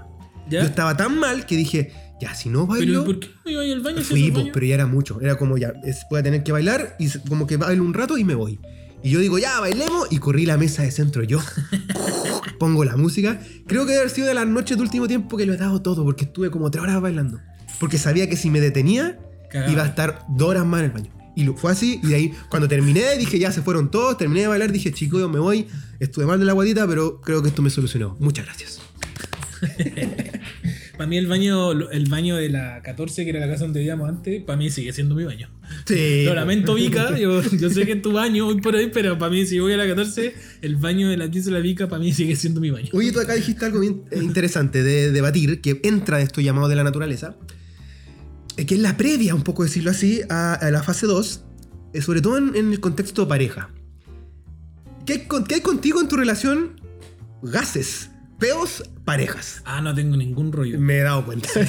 ¿Ya? 0.51 0.61
Yo 0.63 0.67
estaba 0.67 0.97
tan 0.97 1.19
mal 1.21 1.47
que 1.47 1.57
dije, 1.57 1.93
ya, 2.21 2.35
si 2.35 2.49
no 2.49 2.67
Pero 2.67 2.83
¿y 2.83 2.87
bailo. 2.87 3.05
por 3.05 3.21
qué 3.21 3.29
no 3.45 3.51
iba 3.53 3.63
al 3.63 3.81
baño? 3.81 4.01
Fui, 4.03 4.31
po, 4.33 4.43
pero 4.53 4.67
ya 4.67 4.75
era 4.75 4.87
mucho. 4.87 5.21
Era 5.21 5.37
como 5.39 5.57
ya, 5.57 5.73
es- 5.85 6.05
voy 6.11 6.19
a 6.21 6.23
tener 6.25 6.43
que 6.43 6.51
bailar 6.51 6.97
y 6.99 7.09
como 7.29 7.47
que 7.47 7.57
bailo 7.59 7.85
un 7.85 7.95
rato 7.95 8.19
y 8.19 8.25
me 8.25 8.35
voy. 8.35 8.59
Y 9.03 9.11
yo 9.11 9.21
digo, 9.21 9.39
ya, 9.39 9.61
bailemos. 9.61 10.09
Y 10.11 10.19
corrí 10.19 10.47
la 10.47 10.57
mesa 10.57 10.83
de 10.83 10.91
centro 10.91 11.23
yo. 11.23 11.41
Pongo 12.59 12.85
la 12.85 12.97
música. 12.97 13.41
Creo 13.67 13.83
que 13.83 13.93
debe 13.93 14.01
haber 14.01 14.11
sido 14.11 14.27
de 14.27 14.35
las 14.35 14.47
noches 14.47 14.77
de 14.77 14.83
último 14.83 15.09
tiempo 15.09 15.37
que 15.37 15.47
lo 15.47 15.55
he 15.55 15.57
dado 15.57 15.81
todo 15.83 16.05
porque 16.05 16.25
estuve 16.25 16.51
como 16.51 16.71
tres 16.71 16.83
horas 16.83 17.01
bailando. 17.01 17.41
Porque 17.79 17.99
sabía 17.99 18.29
que 18.29 18.37
si 18.37 18.51
me 18.51 18.61
detenía, 18.61 19.19
Cagaba. 19.51 19.73
iba 19.73 19.83
a 19.83 19.87
estar 19.87 20.25
dos 20.29 20.49
horas 20.49 20.67
más 20.67 20.81
en 20.81 20.87
el 20.87 20.93
baño. 20.93 21.11
Y 21.35 21.45
lo, 21.45 21.57
fue 21.57 21.73
así. 21.73 22.01
Y 22.03 22.09
de 22.09 22.15
ahí, 22.15 22.35
cuando 22.51 22.69
terminé, 22.69 23.17
dije, 23.17 23.39
ya 23.39 23.53
se 23.53 23.63
fueron 23.63 23.91
todos. 23.91 24.19
Terminé 24.19 24.43
de 24.43 24.49
bailar, 24.49 24.73
dije, 24.73 24.93
chico, 24.93 25.19
yo 25.19 25.29
me 25.29 25.39
voy. 25.39 25.67
Estuve 25.99 26.27
mal 26.27 26.39
de 26.39 26.45
la 26.45 26.53
guatita, 26.53 26.87
pero 26.87 27.21
creo 27.21 27.43
que 27.43 27.49
esto 27.49 27.63
me 27.63 27.71
solucionó. 27.71 28.17
Muchas 28.21 28.45
gracias. 28.45 28.81
Para 31.01 31.09
mí 31.09 31.17
el 31.17 31.29
baño, 31.29 31.73
el 31.73 32.05
baño 32.11 32.37
de 32.37 32.51
la 32.51 32.83
14, 32.83 33.25
que 33.25 33.31
era 33.31 33.41
la 33.41 33.49
casa 33.51 33.65
donde 33.65 33.81
vivíamos 33.81 34.07
antes, 34.07 34.43
para 34.45 34.59
mí 34.59 34.69
sigue 34.69 34.93
siendo 34.93 35.15
mi 35.15 35.25
baño. 35.25 35.49
Sí. 35.87 36.25
Lo 36.27 36.35
lamento, 36.35 36.75
Vika. 36.75 37.17
Yo, 37.19 37.41
yo 37.43 37.71
sé 37.71 37.87
que 37.87 37.93
es 37.93 38.03
tu 38.03 38.13
baño 38.13 38.47
hoy 38.49 38.61
por 38.61 38.75
hoy, 38.75 38.91
pero 38.93 39.17
para 39.17 39.33
mí, 39.33 39.47
si 39.47 39.59
voy 39.61 39.73
a 39.73 39.79
la 39.79 39.87
14, 39.87 40.35
el 40.61 40.77
baño 40.77 41.09
de 41.09 41.17
la 41.17 41.31
15 41.31 41.49
de 41.49 41.55
la 41.57 41.61
Vika, 41.63 41.89
para 41.89 42.03
mí 42.03 42.13
sigue 42.13 42.37
siendo 42.37 42.61
mi 42.61 42.69
baño. 42.69 42.91
Oye, 42.93 43.13
tú 43.13 43.19
acá 43.21 43.33
dijiste 43.33 43.65
algo 43.65 43.81
bien 43.81 44.03
eh, 44.11 44.19
interesante 44.23 44.83
de 44.83 45.11
debatir, 45.11 45.63
que 45.63 45.81
entra 45.85 46.19
de 46.19 46.25
estos 46.25 46.45
llamados 46.45 46.69
de 46.69 46.77
la 46.77 46.85
naturaleza, 46.85 47.35
eh, 48.59 48.67
que 48.67 48.75
es 48.75 48.81
la 48.83 48.99
previa, 48.99 49.35
un 49.35 49.43
poco 49.43 49.63
decirlo 49.63 49.93
así, 49.93 50.21
a, 50.29 50.53
a 50.53 50.71
la 50.71 50.83
fase 50.83 51.07
2, 51.07 51.45
eh, 51.95 52.03
sobre 52.03 52.21
todo 52.21 52.37
en, 52.37 52.55
en 52.55 52.73
el 52.73 52.81
contexto 52.81 53.27
pareja. 53.27 53.71
¿Qué, 55.07 55.15
hay 55.15 55.19
con- 55.21 55.45
qué 55.45 55.55
hay 55.55 55.61
contigo 55.63 55.99
en 56.03 56.09
tu 56.09 56.19
relación? 56.19 56.79
Gases, 57.43 58.10
peos, 58.41 58.83
parejas. 59.05 59.63
Ah, 59.65 59.81
no 59.81 59.95
tengo 59.95 60.17
ningún 60.17 60.51
rollo. 60.51 60.81
Me 60.81 60.99
he 60.99 61.03
dado 61.03 61.25
cuenta. 61.25 61.49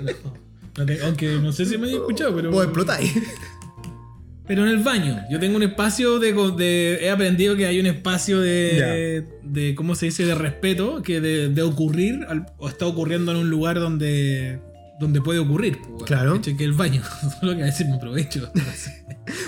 No, 0.00 0.04
no. 0.12 0.46
No 0.78 0.84
te- 0.84 1.00
aunque 1.02 1.26
no 1.40 1.52
sé 1.52 1.64
si 1.64 1.78
me 1.78 1.86
había 1.86 1.96
escuchado, 1.98 2.34
pero. 2.36 2.50
Vos 2.50 2.64
explotáis. 2.64 3.12
Pero 4.46 4.62
en 4.64 4.68
el 4.68 4.78
baño. 4.82 5.22
Yo 5.30 5.40
tengo 5.40 5.56
un 5.56 5.62
espacio 5.62 6.18
de, 6.18 6.32
de- 6.56 6.98
He 7.02 7.10
aprendido 7.10 7.56
que 7.56 7.66
hay 7.66 7.80
un 7.80 7.86
espacio 7.86 8.40
de. 8.40 9.24
de 9.42 9.74
¿Cómo 9.74 9.94
se 9.94 10.06
dice? 10.06 10.26
De 10.26 10.34
respeto. 10.34 11.02
Que 11.02 11.20
de, 11.20 11.48
de 11.48 11.62
ocurrir. 11.62 12.26
al- 12.28 12.46
o 12.58 12.68
está 12.68 12.86
ocurriendo 12.86 13.32
en 13.32 13.38
un 13.38 13.48
lugar 13.50 13.80
donde. 13.80 14.60
Donde 14.98 15.20
puede 15.20 15.38
ocurrir. 15.40 15.78
pues. 15.82 16.04
Claro. 16.04 16.34
¿Cachai? 16.36 16.56
Que 16.56 16.64
el 16.64 16.72
baño. 16.72 17.02
Solo 17.40 17.54
que 17.56 17.62
a 17.62 17.66
veces 17.66 17.86
me 17.88 17.96
aprovecho. 17.96 18.50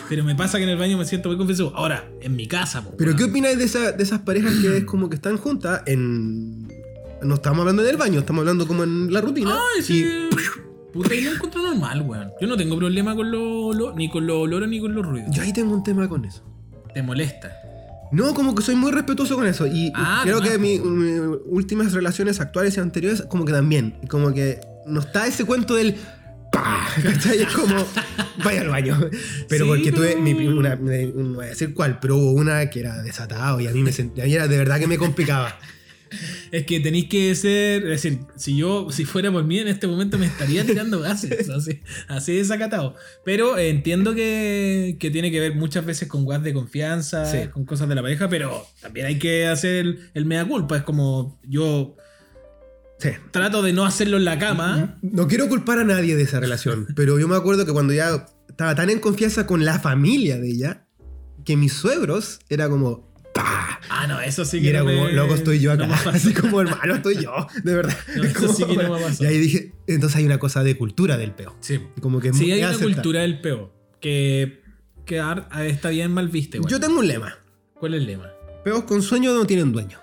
Pero 0.09 0.25
me 0.25 0.35
pasa 0.35 0.59
que 0.59 0.65
en 0.65 0.71
el 0.71 0.79
baño 0.79 0.99
me 0.99 1.05
siento 1.05 1.29
muy 1.29 1.39
confianzudo. 1.39 1.75
Ahora, 1.77 2.05
en 2.21 2.37
mi 2.37 2.47
casa, 2.47 2.83
pues, 2.83 2.95
Pero. 2.99 3.17
¿qué 3.17 3.25
opináis 3.25 3.57
de, 3.59 3.65
esa- 3.65 3.93
de 3.93 4.03
esas 4.03 4.21
parejas 4.21 4.53
que 4.61 4.79
es 4.79 4.85
como 4.85 5.09
que 5.09 5.17
están 5.17 5.37
juntas 5.39 5.83
en... 5.87 6.69
No 7.23 7.35
estamos 7.35 7.61
hablando 7.61 7.83
del 7.83 7.97
baño, 7.97 8.21
estamos 8.21 8.41
hablando 8.43 8.67
como 8.67 8.85
en 8.85 9.13
la 9.13 9.21
rutina. 9.21 9.53
Ay, 9.53 9.81
y 9.81 9.83
sí. 9.83 10.07
Puta, 10.93 11.15
yo 11.15 11.31
lo 11.31 11.37
encuentro 11.37 11.63
normal, 11.63 12.03
weón. 12.03 12.31
Yo 12.41 12.47
no 12.47 12.57
tengo 12.57 12.77
problema 12.77 13.15
con 13.17 13.31
los 13.31 13.41
olo- 13.43 13.95
ni 13.97 14.09
con 14.11 14.27
los 14.27 14.37
olores 14.37 14.69
ni 14.69 14.81
con 14.81 14.95
los 14.95 15.05
ruidos. 15.05 15.31
yo 15.35 15.43
ahí 15.43 15.53
tengo 15.53 15.75
un 15.75 15.83
tema 15.83 16.09
con 16.09 16.25
eso. 16.25 16.43
Te 16.95 17.03
molesta. 17.03 17.51
No, 18.13 18.33
como 18.35 18.55
que 18.55 18.63
soy 18.63 18.75
muy 18.75 18.91
respetuoso 18.93 19.37
con 19.37 19.47
eso. 19.47 19.67
Y 19.67 19.93
Ah, 19.95 20.21
creo 20.23 20.41
que 20.41 20.57
mis 20.59 20.81
últimas 21.47 21.93
relaciones 21.93 22.41
actuales 22.41 22.77
y 22.77 22.81
anteriores, 22.81 23.23
como 23.29 23.45
que 23.45 23.53
también. 23.53 23.99
Como 24.09 24.33
que 24.33 24.61
no 24.89 25.01
está 25.01 25.27
ese 25.27 25.45
cuento 25.45 25.75
del. 25.75 25.97
¡Pah! 26.53 26.89
¿Cachai? 27.03 27.43
Es 27.43 27.49
como. 27.53 27.87
Vaya 28.45 28.63
al 28.63 28.69
baño. 28.69 28.99
Pero 29.49 29.65
Sí, 29.65 29.69
porque 29.71 29.93
tuve. 29.93 30.17
Mi, 30.17 30.33
una, 30.47 30.77
no 30.77 31.35
voy 31.35 31.47
a 31.47 31.49
decir 31.51 31.75
cuál, 31.75 31.99
pero 32.01 32.17
hubo 32.17 32.33
una 32.33 32.69
que 32.71 32.81
era 32.81 33.03
desatado 33.03 33.61
y 33.61 33.67
a 33.67 33.71
mí 33.71 33.83
me 33.83 33.93
sentía. 33.93 34.25
Era 34.25 34.49
de 34.49 34.57
verdad 34.57 34.79
que 34.81 34.87
me 34.87 34.97
complicaba. 34.99 35.59
Es 36.51 36.65
que 36.65 36.81
tenéis 36.81 37.05
que 37.11 37.35
ser. 37.35 37.83
Es 37.83 38.03
decir, 38.03 38.21
si 38.35 38.57
yo, 38.57 38.91
si 38.91 39.05
fuera 39.05 39.31
por 39.31 39.45
mí 39.45 39.59
en 39.59 39.69
este 39.69 39.87
momento 39.87 40.17
me 40.17 40.25
estaría 40.25 40.65
tirando 40.65 41.01
gases. 41.01 41.51
Así, 41.51 41.83
así 42.09 42.37
desacatado. 42.37 42.97
Pero 43.27 43.59
eh, 43.59 43.69
entiendo 43.69 44.15
que, 44.15 44.97
que 44.99 45.11
tiene 45.11 45.31
que 45.31 45.39
ver 45.39 45.55
muchas 45.55 45.85
veces 45.85 46.09
con 46.09 46.25
guas 46.25 46.43
de 46.43 46.55
confianza, 46.55 47.27
Sí. 47.31 47.49
con 47.53 47.67
cosas 47.67 47.91
de 47.91 47.95
la 47.95 48.01
pareja, 48.01 48.27
pero 48.31 48.67
también 48.81 49.05
hay 49.05 49.19
que 49.19 49.47
hacer 49.49 49.75
el, 49.85 50.11
el 50.15 50.25
mea 50.25 50.47
culpa. 50.47 50.79
Es 50.79 50.83
como 50.83 51.39
yo 51.47 51.95
Sí. 52.99 53.11
trato 53.31 53.63
de 53.63 53.73
no 53.73 53.85
hacerlo 53.85 54.17
en 54.17 54.25
la 54.25 54.39
cama. 54.39 54.99
No 55.03 55.29
quiero 55.29 55.49
culpar 55.49 55.79
a 55.79 55.85
nadie 55.85 56.17
de 56.17 56.23
esa 56.23 56.41
relación, 56.41 56.87
pero 56.97 57.19
yo 57.19 57.29
me 57.29 57.37
acuerdo 57.37 57.65
que 57.65 57.73
cuando 57.73 57.93
ya 57.93 58.27
estaba 58.49 58.75
tan 58.75 58.91
en 58.91 58.99
confianza 59.01 59.47
con 59.47 59.65
la 59.65 59.79
familia 59.79 60.39
de 60.39 60.51
ella, 60.51 60.87
que 61.45 61.57
mis 61.57 61.73
suegros 61.73 62.41
era 62.49 62.69
como. 62.69 63.09
¡Pah! 63.35 63.79
Ah, 63.89 64.07
no, 64.09 64.21
eso 64.21 64.45
sí 64.45 64.57
Y 64.59 64.63
que 64.63 64.71
era 64.71 64.81
no 64.81 64.87
como, 64.87 65.05
me- 65.05 65.13
loco, 65.13 65.35
estoy 65.37 65.61
yo 65.61 65.71
acá. 65.73 65.89
Así 66.13 66.35
como, 66.35 66.61
hermano, 66.61 66.97
estoy 66.97 67.23
yo. 67.23 67.31
De 67.63 67.75
verdad. 67.75 67.97
No, 68.17 68.25
eso 68.25 68.41
como- 68.41 68.53
sí 68.53 68.65
que 68.65 68.77
no 68.77 68.93
me 68.95 69.01
pasó. 69.01 69.23
Y 69.23 69.27
ahí 69.29 69.39
dije, 69.39 69.73
entonces 69.87 70.17
hay 70.17 70.25
una 70.27 70.39
cosa 70.39 70.65
de 70.65 70.77
cultura 70.77 71.17
del 71.17 71.31
peo. 71.33 71.57
Sí. 71.61 71.79
Como 72.01 72.19
que 72.21 72.33
Sí, 72.33 72.51
hay 72.51 72.59
una 72.61 72.71
aceptar. 72.71 72.95
cultura 72.95 73.21
del 73.23 73.41
peo. 73.41 73.73
Que, 74.01 74.63
que 75.07 75.23
está 75.67 75.91
bien 75.91 76.13
mal 76.13 76.29
viste. 76.29 76.59
Yo 76.69 76.81
tengo 76.81 76.99
un 76.99 77.07
lema. 77.07 77.37
¿Cuál 77.75 77.95
es 77.95 78.01
el 78.01 78.07
lema? 78.09 78.27
Peos 78.65 78.83
con 78.85 79.03
sueño 79.03 79.33
no 79.33 79.47
tienen 79.47 79.71
dueño. 79.73 79.99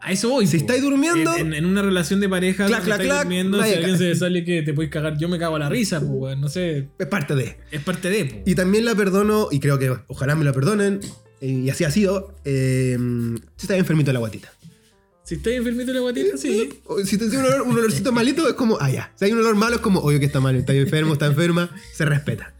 A 0.00 0.12
eso 0.12 0.28
voy. 0.28 0.46
Si 0.46 0.58
po. 0.58 0.60
estáis 0.64 0.82
durmiendo- 0.82 1.34
En, 1.36 1.48
en- 1.48 1.54
en 1.54 1.66
una 1.66 1.82
relación 1.82 2.20
de 2.20 2.28
pareja, 2.28 2.66
Clac, 2.66 2.84
clac, 2.84 3.00
estáis 3.00 3.08
clac, 3.10 3.22
durmiendo, 3.24 3.62
si 3.64 3.72
alguien 3.74 3.98
se 3.98 4.14
sale 4.14 4.44
que 4.44 4.62
te 4.62 4.72
puedes 4.72 4.90
cagar, 4.90 5.18
yo 5.18 5.28
me 5.28 5.38
cago 5.38 5.56
a 5.56 5.58
la 5.58 5.68
risa, 5.68 5.98
weón. 5.98 6.40
No 6.40 6.48
sé. 6.48 6.88
Es 6.98 7.06
parte 7.06 7.34
de. 7.34 7.56
Es 7.70 7.82
parte 7.82 8.08
de, 8.10 8.24
po. 8.26 8.42
Y 8.46 8.54
también 8.54 8.84
la 8.84 8.94
perdono, 8.94 9.48
y 9.50 9.58
creo 9.60 9.78
que 9.78 9.94
ojalá 10.06 10.34
me 10.36 10.44
la 10.44 10.52
perdonen, 10.52 11.00
y 11.40 11.68
así 11.70 11.84
ha 11.84 11.90
sido, 11.90 12.34
eh, 12.44 12.96
si 13.56 13.64
estás 13.66 13.78
enfermito 13.78 14.08
de 14.08 14.12
la 14.14 14.18
guatita. 14.20 14.52
Si 15.24 15.34
estás 15.34 15.52
enfermito 15.52 15.86
de 15.88 15.94
la 15.94 16.00
guatita, 16.00 16.36
sí. 16.38 16.70
Si 17.04 17.18
te 17.18 17.24
un, 17.26 17.32
olor- 17.44 17.62
un 17.66 17.76
olorcito 17.76 18.12
malito, 18.12 18.48
es 18.48 18.54
como, 18.54 18.78
ah, 18.80 18.90
ya. 18.90 19.12
Si 19.16 19.24
hay 19.26 19.32
un 19.32 19.38
olor 19.40 19.56
malo, 19.56 19.76
es 19.76 19.82
como, 19.82 20.00
obvio 20.00 20.18
que 20.20 20.26
está 20.26 20.40
mal, 20.40 20.56
está 20.56 20.72
enfermo, 20.72 21.12
está 21.14 21.26
enferma, 21.26 21.70
se 21.92 22.04
respeta. 22.06 22.54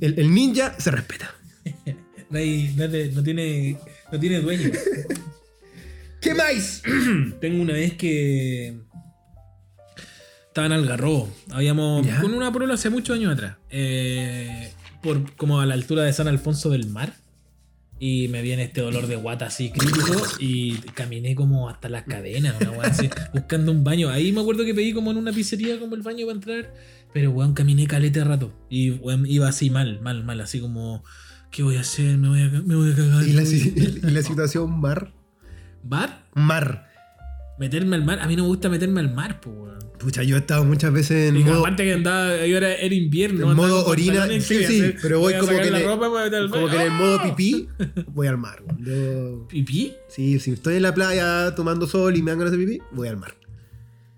El, 0.00 0.18
el 0.18 0.32
ninja 0.32 0.74
se 0.78 0.90
respeta. 0.90 1.34
No, 2.30 2.38
hay- 2.38 2.72
no 2.76 2.88
te- 2.88 3.08
no 3.10 3.24
tiene, 3.24 3.76
no 4.12 4.20
tiene 4.20 4.38
dueño. 4.40 4.70
¿Qué 6.20 6.34
más? 6.34 6.82
Tengo 7.40 7.62
una 7.62 7.72
vez 7.74 7.94
que. 7.94 8.78
Estaba 10.48 10.66
en 10.66 10.72
Algarrobo. 10.72 11.32
Habíamos. 11.50 12.06
Ya. 12.06 12.20
Con 12.20 12.34
una 12.34 12.52
prueba 12.52 12.74
hace 12.74 12.90
muchos 12.90 13.16
años 13.16 13.32
atrás. 13.32 13.56
eh, 13.70 14.72
por, 15.02 15.34
como 15.36 15.60
a 15.60 15.66
la 15.66 15.74
altura 15.74 16.02
de 16.02 16.12
San 16.12 16.28
Alfonso 16.28 16.70
del 16.70 16.86
Mar. 16.86 17.14
Y 18.02 18.28
me 18.28 18.40
viene 18.40 18.62
este 18.64 18.80
dolor 18.80 19.06
de 19.08 19.16
guata 19.16 19.46
así 19.46 19.70
crítico. 19.70 20.22
Y 20.38 20.76
caminé 20.94 21.34
como 21.34 21.68
hasta 21.68 21.88
las 21.90 22.04
cadenas, 22.04 22.54
una 22.60 22.70
weá 22.70 22.88
así, 22.88 23.10
buscando 23.34 23.72
un 23.72 23.84
baño. 23.84 24.08
Ahí 24.08 24.32
me 24.32 24.40
acuerdo 24.40 24.64
que 24.64 24.74
pedí 24.74 24.92
como 24.94 25.10
en 25.10 25.18
una 25.18 25.32
pizzería 25.32 25.78
como 25.78 25.94
el 25.96 26.02
baño 26.02 26.24
para 26.26 26.34
entrar. 26.36 26.74
Pero 27.12 27.30
weón, 27.30 27.52
caminé 27.54 27.86
calete 27.86 28.24
rato. 28.24 28.52
Y 28.70 28.90
weón, 28.90 29.26
iba 29.26 29.48
así 29.48 29.68
mal, 29.70 30.00
mal, 30.00 30.24
mal. 30.24 30.40
Así 30.40 30.60
como. 30.60 31.04
¿Qué 31.50 31.62
voy 31.62 31.76
a 31.76 31.80
hacer? 31.80 32.16
Me 32.16 32.28
voy 32.28 32.40
a, 32.42 32.48
me 32.48 32.74
voy 32.74 32.92
a 32.92 32.96
cagar. 32.96 33.26
Y 33.26 33.32
la, 33.32 33.44
si- 33.44 33.74
y 34.02 34.10
la 34.10 34.22
situación 34.22 34.80
mar. 34.80 35.12
¿Bar? 35.82 36.22
Mar. 36.34 36.86
Meterme 37.58 37.96
al 37.96 38.04
mar. 38.04 38.20
A 38.20 38.26
mí 38.26 38.36
no 38.36 38.44
me 38.44 38.48
gusta 38.48 38.68
meterme 38.68 39.00
al 39.00 39.12
mar, 39.12 39.40
pues, 39.40 39.54
weón. 39.56 39.78
Pucha, 39.98 40.22
yo 40.22 40.36
he 40.36 40.38
estado 40.38 40.64
muchas 40.64 40.90
veces 40.94 41.28
en 41.28 41.36
Y 41.36 41.44
modo, 41.44 41.60
aparte 41.60 41.84
que 41.84 41.92
andaba, 41.92 42.46
yo 42.46 42.56
era, 42.56 42.72
era 42.74 42.94
invierno. 42.94 43.50
en 43.50 43.56
modo 43.56 43.84
orina. 43.84 44.26
Sí, 44.40 44.40
¿qué 44.48 44.54
voy 44.56 44.64
a 44.64 44.68
sí, 44.68 44.80
hacer? 44.80 44.96
pero 45.02 45.20
voy 45.20 45.34
como 45.34 45.46
que, 45.58 45.70
le- 45.70 45.84
como 45.84 46.68
que 46.70 46.76
en 46.76 46.82
el 46.82 46.90
modo 46.92 47.22
pipí, 47.22 47.68
voy 48.08 48.26
al 48.26 48.38
mar. 48.38 48.62
weón. 48.64 48.82
Yo- 48.82 49.48
¿Pipí? 49.48 49.92
sí, 50.08 50.38
si 50.40 50.52
estoy 50.52 50.76
en 50.76 50.82
la 50.84 50.94
playa 50.94 51.54
tomando 51.54 51.86
sol 51.86 52.16
y 52.16 52.22
me 52.22 52.30
dan 52.30 52.38
ganas 52.38 52.52
de 52.52 52.58
pipí, 52.58 52.78
voy 52.92 53.08
al 53.08 53.18
mar. 53.18 53.34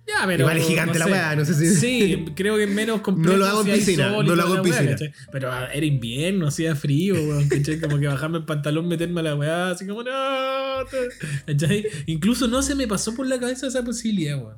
Ya, 0.07 0.27
pero. 0.27 0.41
Igual 0.41 0.57
es 0.57 0.67
gigante 0.67 0.99
la 0.99 1.07
weá, 1.07 1.37
no 1.37 1.45
sé 1.45 1.55
si- 1.55 1.77
Sí, 1.77 2.25
creo 2.35 2.57
que 2.57 2.67
menos 2.67 3.01
complejo. 3.03 3.33
No 3.39 3.39
lo 3.39 3.47
hago 3.47 3.61
en 3.61 3.67
si 3.67 3.73
piscina, 3.73 4.11
sol 4.11 4.27
no 4.27 4.35
lo 4.35 4.43
hago 4.43 4.57
en 4.57 4.61
weá, 4.63 4.81
piscina. 4.97 5.13
Pero 5.31 5.53
era 5.73 5.87
invierno, 5.87 6.49
hacía 6.49 6.75
frío, 6.75 7.15
weón, 7.15 7.49
¿cachai? 7.49 7.81
Como 7.81 7.99
que 7.99 8.09
bajarme 8.09 8.39
el 8.39 8.45
pantalón, 8.45 8.89
meterme 8.89 9.21
a 9.21 9.23
la 9.25 9.35
weá, 9.37 9.71
así 9.71 9.87
como, 9.87 10.03
no. 10.03 10.11
Incluso 12.07 12.49
no 12.49 12.63
se 12.63 12.75
me 12.75 12.87
pasó 12.89 13.15
por 13.15 13.27
la 13.27 13.39
cabeza 13.39 13.67
esa 13.67 13.85
posibilidad, 13.85 14.39
weón. 14.39 14.57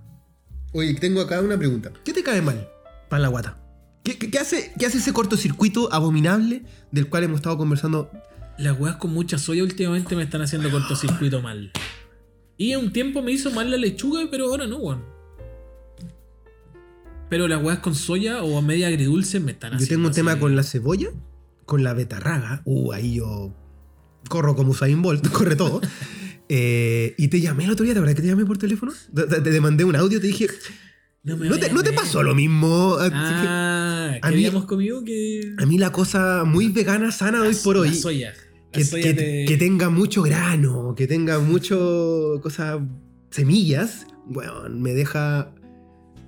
Oye, 0.72 0.94
tengo 0.94 1.20
acá 1.20 1.40
una 1.40 1.56
pregunta. 1.58 1.92
¿Qué 2.04 2.12
te 2.12 2.22
cae 2.22 2.42
mal 2.42 2.68
para 3.08 3.22
la 3.22 3.28
guata? 3.28 3.58
¿Qué, 4.02 4.18
qué- 4.18 4.30
qué 4.30 4.38
hace, 4.38 4.72
¿Qué 4.78 4.86
hace 4.86 4.98
ese 4.98 5.12
cortocircuito 5.12 5.92
abominable 5.92 6.62
del 6.90 7.08
cual 7.08 7.24
hemos 7.24 7.36
estado 7.36 7.56
conversando? 7.56 8.10
Las 8.58 8.78
weas 8.78 8.96
con 8.96 9.12
mucha 9.12 9.38
soya 9.38 9.62
últimamente 9.62 10.16
me 10.16 10.22
están 10.22 10.42
haciendo 10.42 10.70
cortocircuito 10.70 11.40
mal. 11.42 11.70
Y 12.56 12.74
un 12.76 12.92
tiempo 12.92 13.20
me 13.22 13.32
hizo 13.32 13.50
mal 13.50 13.70
la 13.70 13.76
lechuga, 13.76 14.22
pero 14.30 14.46
ahora 14.46 14.66
no, 14.66 14.76
weón. 14.78 15.13
Pero 17.28 17.48
las 17.48 17.62
weas 17.62 17.78
con 17.80 17.94
soya 17.94 18.42
o 18.42 18.58
a 18.58 18.62
media 18.62 18.88
agridulce 18.88 19.40
me 19.40 19.52
están 19.52 19.72
Yo 19.72 19.76
haciendo. 19.76 19.94
tengo 19.96 20.08
un 20.08 20.14
tema 20.14 20.32
así. 20.32 20.40
con 20.40 20.56
la 20.56 20.62
cebolla, 20.62 21.08
con 21.66 21.82
la 21.82 21.92
betarraga. 21.94 22.62
Uh, 22.64 22.92
ahí 22.92 23.14
yo 23.16 23.54
corro 24.28 24.54
como 24.54 24.70
Usain 24.72 25.00
Bolt, 25.02 25.26
corre 25.32 25.56
todo. 25.56 25.80
Eh, 26.48 27.14
y 27.18 27.28
te 27.28 27.40
llamé 27.40 27.64
el 27.64 27.70
otro 27.70 27.84
día, 27.84 27.94
¿te 27.94 28.00
verdad 28.00 28.14
que 28.14 28.22
te 28.22 28.28
llamé 28.28 28.44
por 28.44 28.58
teléfono? 28.58 28.92
Te, 29.14 29.22
te- 29.26 29.40
te 29.40 29.60
mandé 29.60 29.84
un 29.84 29.96
audio, 29.96 30.20
te 30.20 30.26
dije, 30.26 30.46
No, 31.22 31.36
me 31.38 31.48
¿no 31.48 31.58
te, 31.58 31.72
no 31.72 31.82
te 31.82 31.92
pasó 31.92 32.22
lo 32.22 32.34
mismo? 32.34 32.96
Así 32.96 33.10
que 33.10 33.16
Ah, 33.16 34.18
a 34.20 34.28
mí- 34.28 34.34
habíamos 34.34 34.66
comido 34.66 35.02
que. 35.02 35.54
a 35.58 35.64
mí 35.66 35.78
la 35.78 35.90
cosa 35.90 36.44
muy 36.44 36.68
vegana, 36.68 37.10
sana 37.10 37.40
hoy 37.42 37.54
por 37.64 37.78
hoy, 37.78 37.88
La 37.88 37.94
soya. 37.94 38.34
La 38.34 38.70
que, 38.72 38.84
soya 38.84 39.02
que- 39.02 39.14
te- 39.14 39.44
que 39.46 39.56
tenga 39.56 39.88
mucho 39.88 40.22
grano, 40.22 40.94
que 40.94 41.06
tenga 41.06 41.38
mucho 41.38 42.38
cosas, 42.42 42.80
semillas, 43.30 44.06
bueno, 44.26 44.68
me 44.68 44.92
deja 44.92 45.54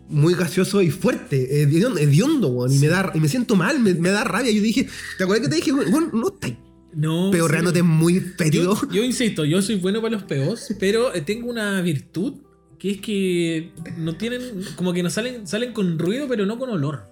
muy 0.08 0.34
gaseoso 0.34 0.82
y 0.82 0.90
fuerte, 0.90 1.62
hediondo, 1.62 1.98
hediondo, 1.98 2.48
weón, 2.48 2.72
y, 2.72 2.78
me 2.78 2.88
da, 2.88 3.10
y 3.14 3.20
me 3.20 3.28
siento 3.28 3.56
mal, 3.56 3.80
me, 3.80 3.94
me 3.94 4.10
da 4.10 4.24
rabia. 4.24 4.52
Yo 4.52 4.62
dije, 4.62 4.88
¿te 5.18 5.24
acuerdas 5.24 5.46
que 5.48 5.50
te 5.50 5.56
dije, 5.56 5.72
bueno, 5.72 6.10
no 6.12 6.28
estás 6.28 6.52
No. 6.94 7.30
peorreándote 7.30 7.82
muy 7.82 8.20
fétido? 8.20 8.74
Yo, 8.82 8.90
yo 8.92 9.02
insisto, 9.04 9.44
yo 9.44 9.60
soy 9.62 9.76
bueno 9.76 10.00
para 10.00 10.12
los 10.14 10.22
peos, 10.24 10.68
pero 10.78 11.14
eh, 11.14 11.20
tengo 11.22 11.48
una 11.50 11.80
virtud 11.82 12.34
que 12.78 12.90
es 12.92 13.00
que 13.00 13.72
no 13.96 14.16
tienen, 14.16 14.42
como 14.76 14.92
que 14.92 15.02
no 15.02 15.10
salen, 15.10 15.46
salen 15.46 15.72
con 15.72 15.98
ruido, 15.98 16.26
pero 16.28 16.44
no 16.46 16.58
con 16.58 16.70
olor. 16.70 17.04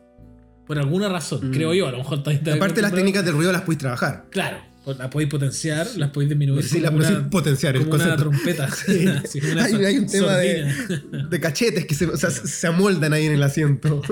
Por 0.66 0.78
alguna 0.78 1.08
razón, 1.08 1.50
Mm. 1.50 1.52
creo 1.52 1.74
yo. 1.74 1.86
A 1.88 1.90
lo 1.92 1.98
mejor 1.98 2.20
Aparte 2.20 2.80
las 2.80 2.92
técnicas 2.94 3.24
del 3.24 3.34
ruido 3.34 3.50
las 3.52 3.62
puedes 3.62 3.78
trabajar. 3.80 4.26
Claro, 4.30 4.58
pues 4.84 4.98
las 4.98 5.08
podéis 5.08 5.30
potenciar, 5.30 5.86
las 5.96 6.10
podéis 6.10 6.30
disminuir. 6.30 6.62
Si 6.62 6.80
las 6.80 6.90
podéis 6.90 7.18
potenciar, 7.30 7.78
como 7.78 7.94
una 7.94 8.16
trompeta. 8.16 8.68
Sí. 8.86 9.06
Así 9.24 9.40
como 9.40 9.52
una 9.52 9.64
Hay, 9.64 9.74
hay 9.84 9.98
un 9.98 10.06
tema 10.06 10.36
de, 10.36 11.40
cachetes 11.40 11.86
que 11.86 11.94
se, 11.94 12.06
o 12.06 12.16
sea, 12.16 12.30
se 12.30 12.66
amoldan 12.66 13.12
ahí 13.12 13.26
en 13.26 13.32
el 13.32 13.42
asiento. 13.42 14.02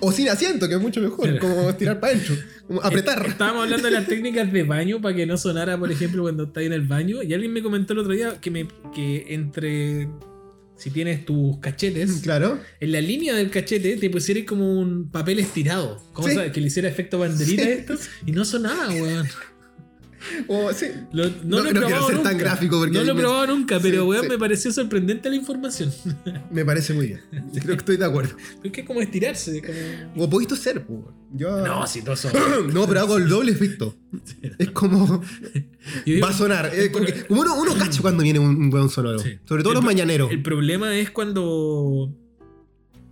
O 0.00 0.12
sin 0.12 0.28
asiento, 0.28 0.66
que 0.68 0.74
es 0.74 0.80
mucho 0.80 1.00
mejor, 1.00 1.38
como 1.38 1.68
estirar 1.68 2.00
para 2.00 2.14
adentro, 2.14 2.34
como 2.66 2.82
apretar. 2.82 3.24
Estábamos 3.26 3.64
hablando 3.64 3.86
de 3.88 3.92
las 3.92 4.06
técnicas 4.06 4.50
de 4.50 4.62
baño 4.62 5.00
para 5.00 5.14
que 5.14 5.26
no 5.26 5.36
sonara, 5.36 5.78
por 5.78 5.92
ejemplo, 5.92 6.22
cuando 6.22 6.44
estás 6.44 6.62
en 6.64 6.72
el 6.72 6.82
baño. 6.82 7.22
Y 7.22 7.34
alguien 7.34 7.52
me 7.52 7.62
comentó 7.62 7.92
el 7.92 7.98
otro 8.00 8.12
día 8.12 8.40
que, 8.40 8.50
me, 8.50 8.66
que 8.94 9.26
entre. 9.28 10.08
Si 10.76 10.90
tienes 10.90 11.24
tus 11.24 11.58
cachetes, 11.58 12.20
Claro. 12.22 12.58
en 12.80 12.90
la 12.92 13.00
línea 13.00 13.32
del 13.34 13.48
cachete 13.48 13.96
te 13.96 14.10
pusieras 14.10 14.42
como 14.44 14.80
un 14.80 15.08
papel 15.08 15.38
estirado. 15.38 16.02
¿Cómo 16.12 16.26
Sí. 16.28 16.34
sabes? 16.34 16.50
Que 16.50 16.60
le 16.60 16.66
hiciera 16.66 16.88
efecto 16.88 17.18
banderita 17.20 17.62
Sí. 17.62 17.68
esto. 17.70 17.94
Y 18.26 18.32
no 18.32 18.44
sonaba, 18.44 18.88
weón. 18.88 19.28
O, 20.48 20.72
sí. 20.72 20.86
Lo- 21.12 21.28
no, 21.28 21.32
No- 21.44 21.60
lo 21.62 21.70
he 21.70 21.72
no 21.74 21.80
quiero 21.80 21.86
probado 21.86 22.06
ser 22.08 22.16
tan 22.22 22.32
nunca. 22.32 22.44
gráfico 22.44 22.78
porque 22.78 22.92
no 22.98 23.04
lo 23.04 23.10
he 23.10 23.14
me- 23.14 23.20
probado 23.20 23.46
nunca, 23.48 23.78
pero 23.80 24.02
Sí, 24.02 24.08
weón, 24.08 24.22
sí. 24.24 24.28
me 24.28 24.38
pareció 24.38 24.72
sorprendente 24.72 25.28
la 25.30 25.36
información. 25.36 25.92
Me 26.50 26.64
parece 26.64 26.92
muy 26.94 27.06
bien. 27.08 27.20
Creo 27.52 27.66
que 27.66 27.72
estoy 27.74 27.96
de 27.96 28.04
acuerdo. 28.04 28.36
es 28.62 28.72
que 28.72 28.80
es 28.82 28.86
como 28.86 29.00
estirarse. 29.00 29.60
Como... 29.62 30.24
O 30.24 30.30
podéis 30.30 30.48
toser, 30.48 30.84
pues. 30.86 31.00
Yo... 31.32 31.64
No, 31.66 31.86
si 31.86 32.02
todo 32.02 32.14
eso. 32.14 32.30
No, 32.72 32.86
pero 32.86 33.00
hago 33.00 33.16
el 33.16 33.28
doble 33.28 33.52
efecto. 33.52 33.96
Es 34.58 34.70
como. 34.70 35.22
Digo- 36.06 36.24
Va 36.24 36.30
a 36.30 36.32
sonar. 36.32 36.70
Es 36.74 36.90
como, 36.90 37.06
que- 37.06 37.26
como 37.26 37.40
uno, 37.42 37.54
uno 37.60 37.74
cacha 37.76 38.00
cuando 38.00 38.22
viene 38.22 38.38
un, 38.38 38.56
un 38.56 38.70
buen 38.70 38.88
sonoro. 38.88 39.18
Sobre 39.18 39.62
todo 39.62 39.72
El 39.72 39.76
los 39.76 39.84
mañaneros. 39.84 40.30
El 40.30 40.42
problema 40.42 40.96
es 40.96 41.10
cuando. 41.10 42.14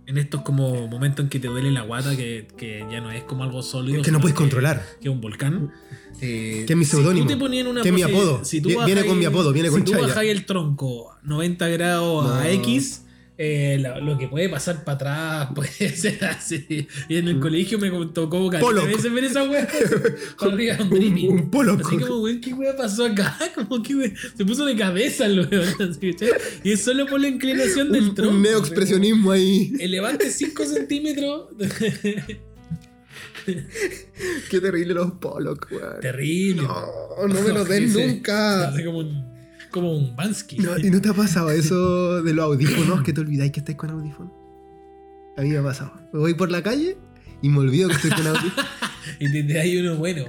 En 0.05 0.17
estos 0.17 0.41
como 0.41 0.87
momentos 0.87 1.23
en 1.23 1.29
que 1.29 1.39
te 1.39 1.47
duele 1.47 1.71
la 1.71 1.81
guata, 1.81 2.15
que, 2.17 2.47
que 2.57 2.85
ya 2.91 2.99
no 2.99 3.09
es 3.11 3.23
como 3.23 3.43
algo 3.43 3.61
sólido. 3.63 4.01
que 4.01 4.11
no 4.11 4.19
puedes 4.19 4.35
controlar. 4.35 4.83
Que 5.01 5.07
es 5.07 5.13
un 5.13 5.21
volcán. 5.21 5.71
eh, 6.21 6.65
Que 6.67 6.73
es 6.73 6.77
mi 6.77 6.83
seudónimo. 6.85 7.27
Si 7.29 7.35
tú 7.37 7.45
en 7.47 7.67
una 7.67 7.81
Que 7.81 7.89
es 7.89 7.95
mi 7.95 8.01
apodo. 8.01 8.43
Si 8.43 8.59
tú 8.61 8.69
Vi- 8.69 8.75
viene 8.85 9.05
con 9.05 9.17
mi 9.17 9.25
apodo, 9.25 9.53
viene 9.53 9.69
si 9.69 9.73
con 9.75 9.83
tú 9.85 9.91
chaya. 9.93 10.07
bajáis 10.07 10.31
el 10.31 10.45
tronco 10.45 11.15
90 11.23 11.67
grados 11.69 12.25
No. 12.27 12.33
a 12.35 12.49
X, 12.51 13.05
eh, 13.37 13.79
lo, 13.81 13.99
lo 13.99 14.17
que 14.17 14.27
puede 14.27 14.47
pasar 14.47 14.83
para 14.83 14.95
atrás 15.45 15.49
puede 15.55 15.89
ser 15.89 16.23
así. 16.25 16.87
Y 17.09 17.17
en 17.17 17.27
el 17.27 17.39
colegio 17.39 17.79
me 17.79 17.89
tocó 18.13 18.49
caleta 18.49 18.85
veces 18.85 19.11
ver 19.13 19.23
esa 19.23 19.43
wea. 19.43 19.67
arriba, 20.39 20.77
un 20.81 20.89
Un- 21.29 21.39
un 21.39 21.51
Pollock. 21.51 21.81
Así 21.85 21.97
como, 21.97 22.21
weón, 22.21 22.41
¿qué 22.41 22.53
wea 22.53 22.75
pasó 22.75 23.05
acá? 23.05 23.37
Como 23.55 23.81
que 23.81 24.13
se 24.37 24.45
puso 24.45 24.65
de 24.65 24.75
cabeza 24.75 25.25
el 25.25 25.39
weón. 25.39 25.97
Y 26.63 26.71
es 26.71 26.81
solo 26.83 27.05
por 27.07 27.19
la 27.19 27.27
inclinación 27.27 27.91
del 27.91 28.09
Un, 28.09 28.15
tronco. 28.15 28.33
un 28.35 28.41
neoexpresionismo 28.41 29.31
ahí. 29.31 29.73
Elevante 29.79 30.29
5 30.29 30.65
centímetros. 30.65 31.47
Qué 34.49 34.61
terrible 34.61 34.93
los 34.93 35.11
Pollock, 35.13 35.67
weón. 35.71 35.99
Terrible. 36.01 36.61
No, 36.63 37.27
no 37.27 37.41
me 37.41 37.49
lo 37.49 37.65
den 37.65 37.91
nunca. 37.91 38.69
Hace 38.69 38.85
como 38.85 38.99
un, 38.99 39.32
como 39.73 39.91
un 39.97 40.15
Bansky. 40.15 40.59
No, 40.59 40.77
¿Y 40.77 40.89
no 40.89 41.01
te 41.01 41.09
ha 41.09 41.13
pasado 41.13 41.49
eso 41.63 42.23
de 42.23 42.33
los 42.33 42.45
audífonos 42.45 43.03
que 43.03 43.11
te 43.11 43.19
olvidáis 43.19 43.51
que 43.51 43.59
estáis 43.59 43.77
con 43.77 43.89
audífonos? 43.89 44.31
A 45.35 45.41
mí 45.41 45.49
me 45.49 45.57
ha 45.57 45.63
pasado. 45.63 45.91
Me 46.13 46.19
voy 46.19 46.35
por 46.35 46.49
la 46.51 46.61
calle 46.63 46.95
y 47.41 47.49
me 47.49 47.59
olvido 47.59 47.89
que 47.89 47.95
estoy 47.95 48.11
con 48.11 48.27
audífonos. 48.27 48.65
Y 49.19 49.29
te, 49.29 49.43
te 49.43 49.59
hay 49.59 49.75
uno 49.77 49.97
bueno. 49.97 50.23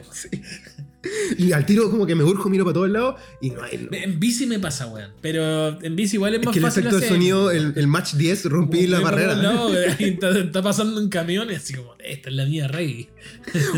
Y 1.39 1.53
al 1.53 1.65
tiro 1.65 1.89
como 1.93 2.07
que 2.07 2.17
me 2.17 2.25
urjo, 2.25 2.49
miro 2.51 2.65
para 2.65 2.75
todos 2.75 2.91
lados 2.91 3.21
y 3.41 3.51
no 3.51 3.63
hay... 3.63 3.89
En 3.93 4.19
bici 4.19 4.47
me 4.47 4.59
pasa, 4.59 4.89
weón. 4.89 5.13
Pero 5.21 5.81
en 5.81 5.95
bici 5.95 6.17
igual 6.17 6.35
es 6.35 6.41
Es 6.41 6.47
más 6.47 6.53
que 6.53 6.59
el 6.59 6.65
fácil. 6.65 6.81
efecto 6.81 6.99
del 6.99 7.09
sonido, 7.09 7.51
el, 7.53 7.73
el 7.77 7.87
match 7.87 8.15
10, 8.15 8.47
rompí 8.47 8.89
la 8.89 8.99
barrera. 8.99 9.35
ahí 9.99 10.09
está, 10.09 10.37
está 10.37 10.61
pasando 10.61 11.01
en 11.01 11.09
camiones, 11.09 11.59
así 11.63 11.75
como, 11.75 11.95
esta 12.01 12.31
es 12.31 12.35
la 12.35 12.47
mía 12.47 12.67
rey. 12.67 13.09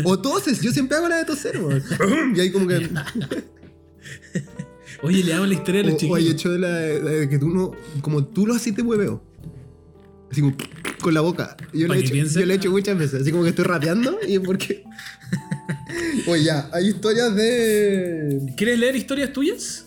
O 0.03 0.17
toses, 0.19 0.61
yo 0.61 0.71
siempre 0.71 0.97
hago 0.97 1.07
la 1.07 1.17
de 1.17 1.25
toser, 1.25 1.59
weón. 1.59 1.83
Y 2.35 2.39
ahí 2.39 2.51
como 2.51 2.65
que... 2.67 2.89
Oye, 5.01 5.23
le 5.23 5.31
damos 5.31 5.47
la 5.47 5.53
historia 5.53 5.81
a 5.81 5.83
los 5.83 5.93
O, 5.93 5.97
chiquillos. 5.97 6.33
hecho 6.33 6.51
de 6.51 6.59
la, 6.59 6.69
de 6.69 7.29
que 7.29 7.37
tú 7.37 7.49
no... 7.49 7.71
Como 8.01 8.25
tú 8.25 8.47
lo 8.47 8.55
haces 8.55 8.75
de 8.75 8.81
hueveo. 8.81 9.23
Así 10.31 10.41
como 10.41 10.55
con 11.01 11.13
la 11.13 11.21
boca. 11.21 11.55
Yo 11.73 11.87
lo, 11.87 11.93
he 11.93 11.99
hecho, 11.99 12.13
yo 12.15 12.45
lo 12.45 12.53
he 12.53 12.55
hecho 12.55 12.71
muchas 12.71 12.97
veces. 12.97 13.21
Así 13.21 13.31
como 13.31 13.43
que 13.43 13.49
estoy 13.49 13.65
rapeando 13.65 14.17
y 14.27 14.39
porque... 14.39 14.83
Oye, 16.27 16.43
ya, 16.43 16.69
hay 16.73 16.87
historias 16.87 17.35
de... 17.35 18.53
¿Quieres 18.57 18.79
leer 18.79 18.95
historias 18.95 19.31
tuyas? 19.33 19.86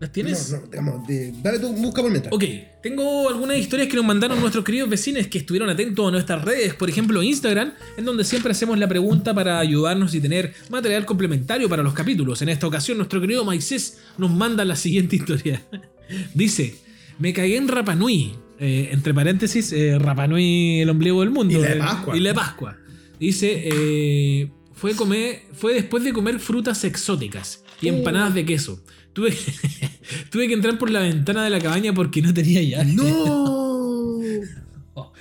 ¿Las 0.00 0.10
tienes? 0.12 0.50
No, 0.50 0.58
no, 0.60 0.66
digamos, 0.66 1.06
de- 1.06 1.32
dale 1.42 1.58
tú, 1.60 1.72
busca 1.72 2.02
por 2.02 2.10
mientras. 2.10 2.34
Ok, 2.34 2.44
tengo 2.82 3.28
algunas 3.28 3.56
historias 3.58 3.88
que 3.88 3.94
nos 3.96 4.04
mandaron 4.04 4.40
nuestros 4.40 4.64
queridos 4.64 4.90
vecinos 4.90 5.26
que 5.28 5.38
estuvieron 5.38 5.70
atentos 5.70 6.06
a 6.06 6.10
nuestras 6.10 6.44
redes, 6.44 6.74
por 6.74 6.90
ejemplo 6.90 7.22
Instagram, 7.22 7.72
en 7.96 8.04
donde 8.04 8.24
siempre 8.24 8.50
hacemos 8.52 8.76
la 8.78 8.88
pregunta 8.88 9.32
para 9.34 9.58
ayudarnos 9.60 10.12
y 10.14 10.20
tener 10.20 10.52
material 10.68 11.06
complementario 11.06 11.68
para 11.68 11.82
los 11.82 11.94
capítulos. 11.94 12.42
En 12.42 12.48
esta 12.48 12.66
ocasión, 12.66 12.98
nuestro 12.98 13.20
querido 13.20 13.44
Maicés 13.44 13.98
nos 14.18 14.30
manda 14.32 14.64
la 14.64 14.74
siguiente 14.76 15.16
historia. 15.20 15.62
Dice: 16.34 16.74
Me 17.18 17.32
cagué 17.32 17.56
en 17.56 17.68
Rapanui, 17.68 18.34
eh, 18.58 18.88
entre 18.92 19.14
paréntesis, 19.14 19.72
eh, 19.72 19.98
Rapanui, 19.98 20.80
el 20.80 20.90
ombligo 20.90 21.20
del 21.20 21.30
mundo. 21.30 21.54
Y 21.56 21.62
la 21.62 21.68
de 21.68 21.74
eh, 21.76 21.78
Pascua. 21.78 22.16
Y 22.16 22.20
la 22.20 22.28
de 22.30 22.34
Pascua. 22.34 22.76
Dice: 23.20 23.62
eh, 23.64 24.50
fue, 24.74 24.94
comer, 24.96 25.42
fue 25.52 25.74
después 25.74 26.02
de 26.02 26.12
comer 26.12 26.40
frutas 26.40 26.82
exóticas 26.84 27.62
y 27.80 27.88
empanadas 27.88 28.34
de 28.34 28.44
queso. 28.44 28.82
Tuve 29.14 29.30
que, 29.30 29.38
tuve 30.30 30.48
que 30.48 30.54
entrar 30.54 30.76
por 30.78 30.90
la 30.90 31.00
ventana 31.00 31.42
de 31.44 31.50
la 31.50 31.60
cabaña 31.60 31.94
porque 31.94 32.20
no 32.20 32.34
tenía 32.34 32.62
llave. 32.62 32.92
¡No! 32.92 34.20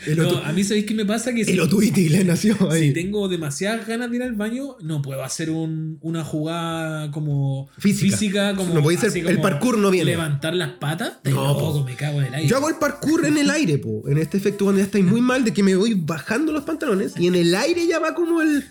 El 0.06 0.18
No, 0.18 0.38
a 0.38 0.52
mí 0.52 0.64
sabéis 0.66 0.86
que 0.86 0.94
me 0.94 1.06
pasa 1.06 1.34
que 1.34 1.46
si, 1.46 1.52
El 1.54 2.28
nació 2.28 2.56
ahí. 2.72 2.90
si 2.90 2.94
tengo 2.94 3.28
demasiadas 3.30 3.88
ganas 3.88 4.10
de 4.12 4.18
ir 4.18 4.24
al 4.24 4.34
baño, 4.34 4.76
no 4.82 5.02
puedo 5.02 5.24
hacer 5.24 5.50
un- 5.50 5.98
una 6.02 6.24
jugada 6.26 7.10
como 7.12 7.70
Física. 7.78 8.54
como, 8.56 8.74
No 8.74 8.84
podéis 8.84 9.00
ser- 9.00 9.10
así 9.10 9.20
el 9.22 9.40
parkour 9.42 9.78
no 9.78 9.90
viene. 9.90 10.12
Levantar 10.12 10.54
las 10.56 10.72
patas, 10.74 11.14
No, 11.24 11.32
no, 11.48 11.58
po. 11.58 11.84
me 11.86 11.96
cago 11.96 12.20
en 12.22 12.28
el 12.28 12.34
aire. 12.36 12.50
Yo 12.50 12.58
hago 12.58 12.70
el 12.70 12.76
parkour 12.76 13.26
en 13.26 13.38
el 13.38 13.50
aire, 13.50 13.78
po. 13.78 14.04
En 14.08 14.18
este 14.18 14.38
efecto 14.38 14.66
cuando 14.66 14.80
ya 14.80 14.86
estáis 14.86 15.06
muy 15.06 15.22
mal 15.22 15.44
de 15.46 15.54
que 15.54 15.64
me 15.64 15.76
voy 15.76 15.94
bajando 15.96 16.52
los 16.52 16.64
pantalones 16.66 17.14
y 17.18 17.28
en 17.28 17.36
el 17.36 17.56
aire 17.56 17.88
ya 17.88 18.00
va 18.00 18.14
como 18.14 18.42
el, 18.42 18.66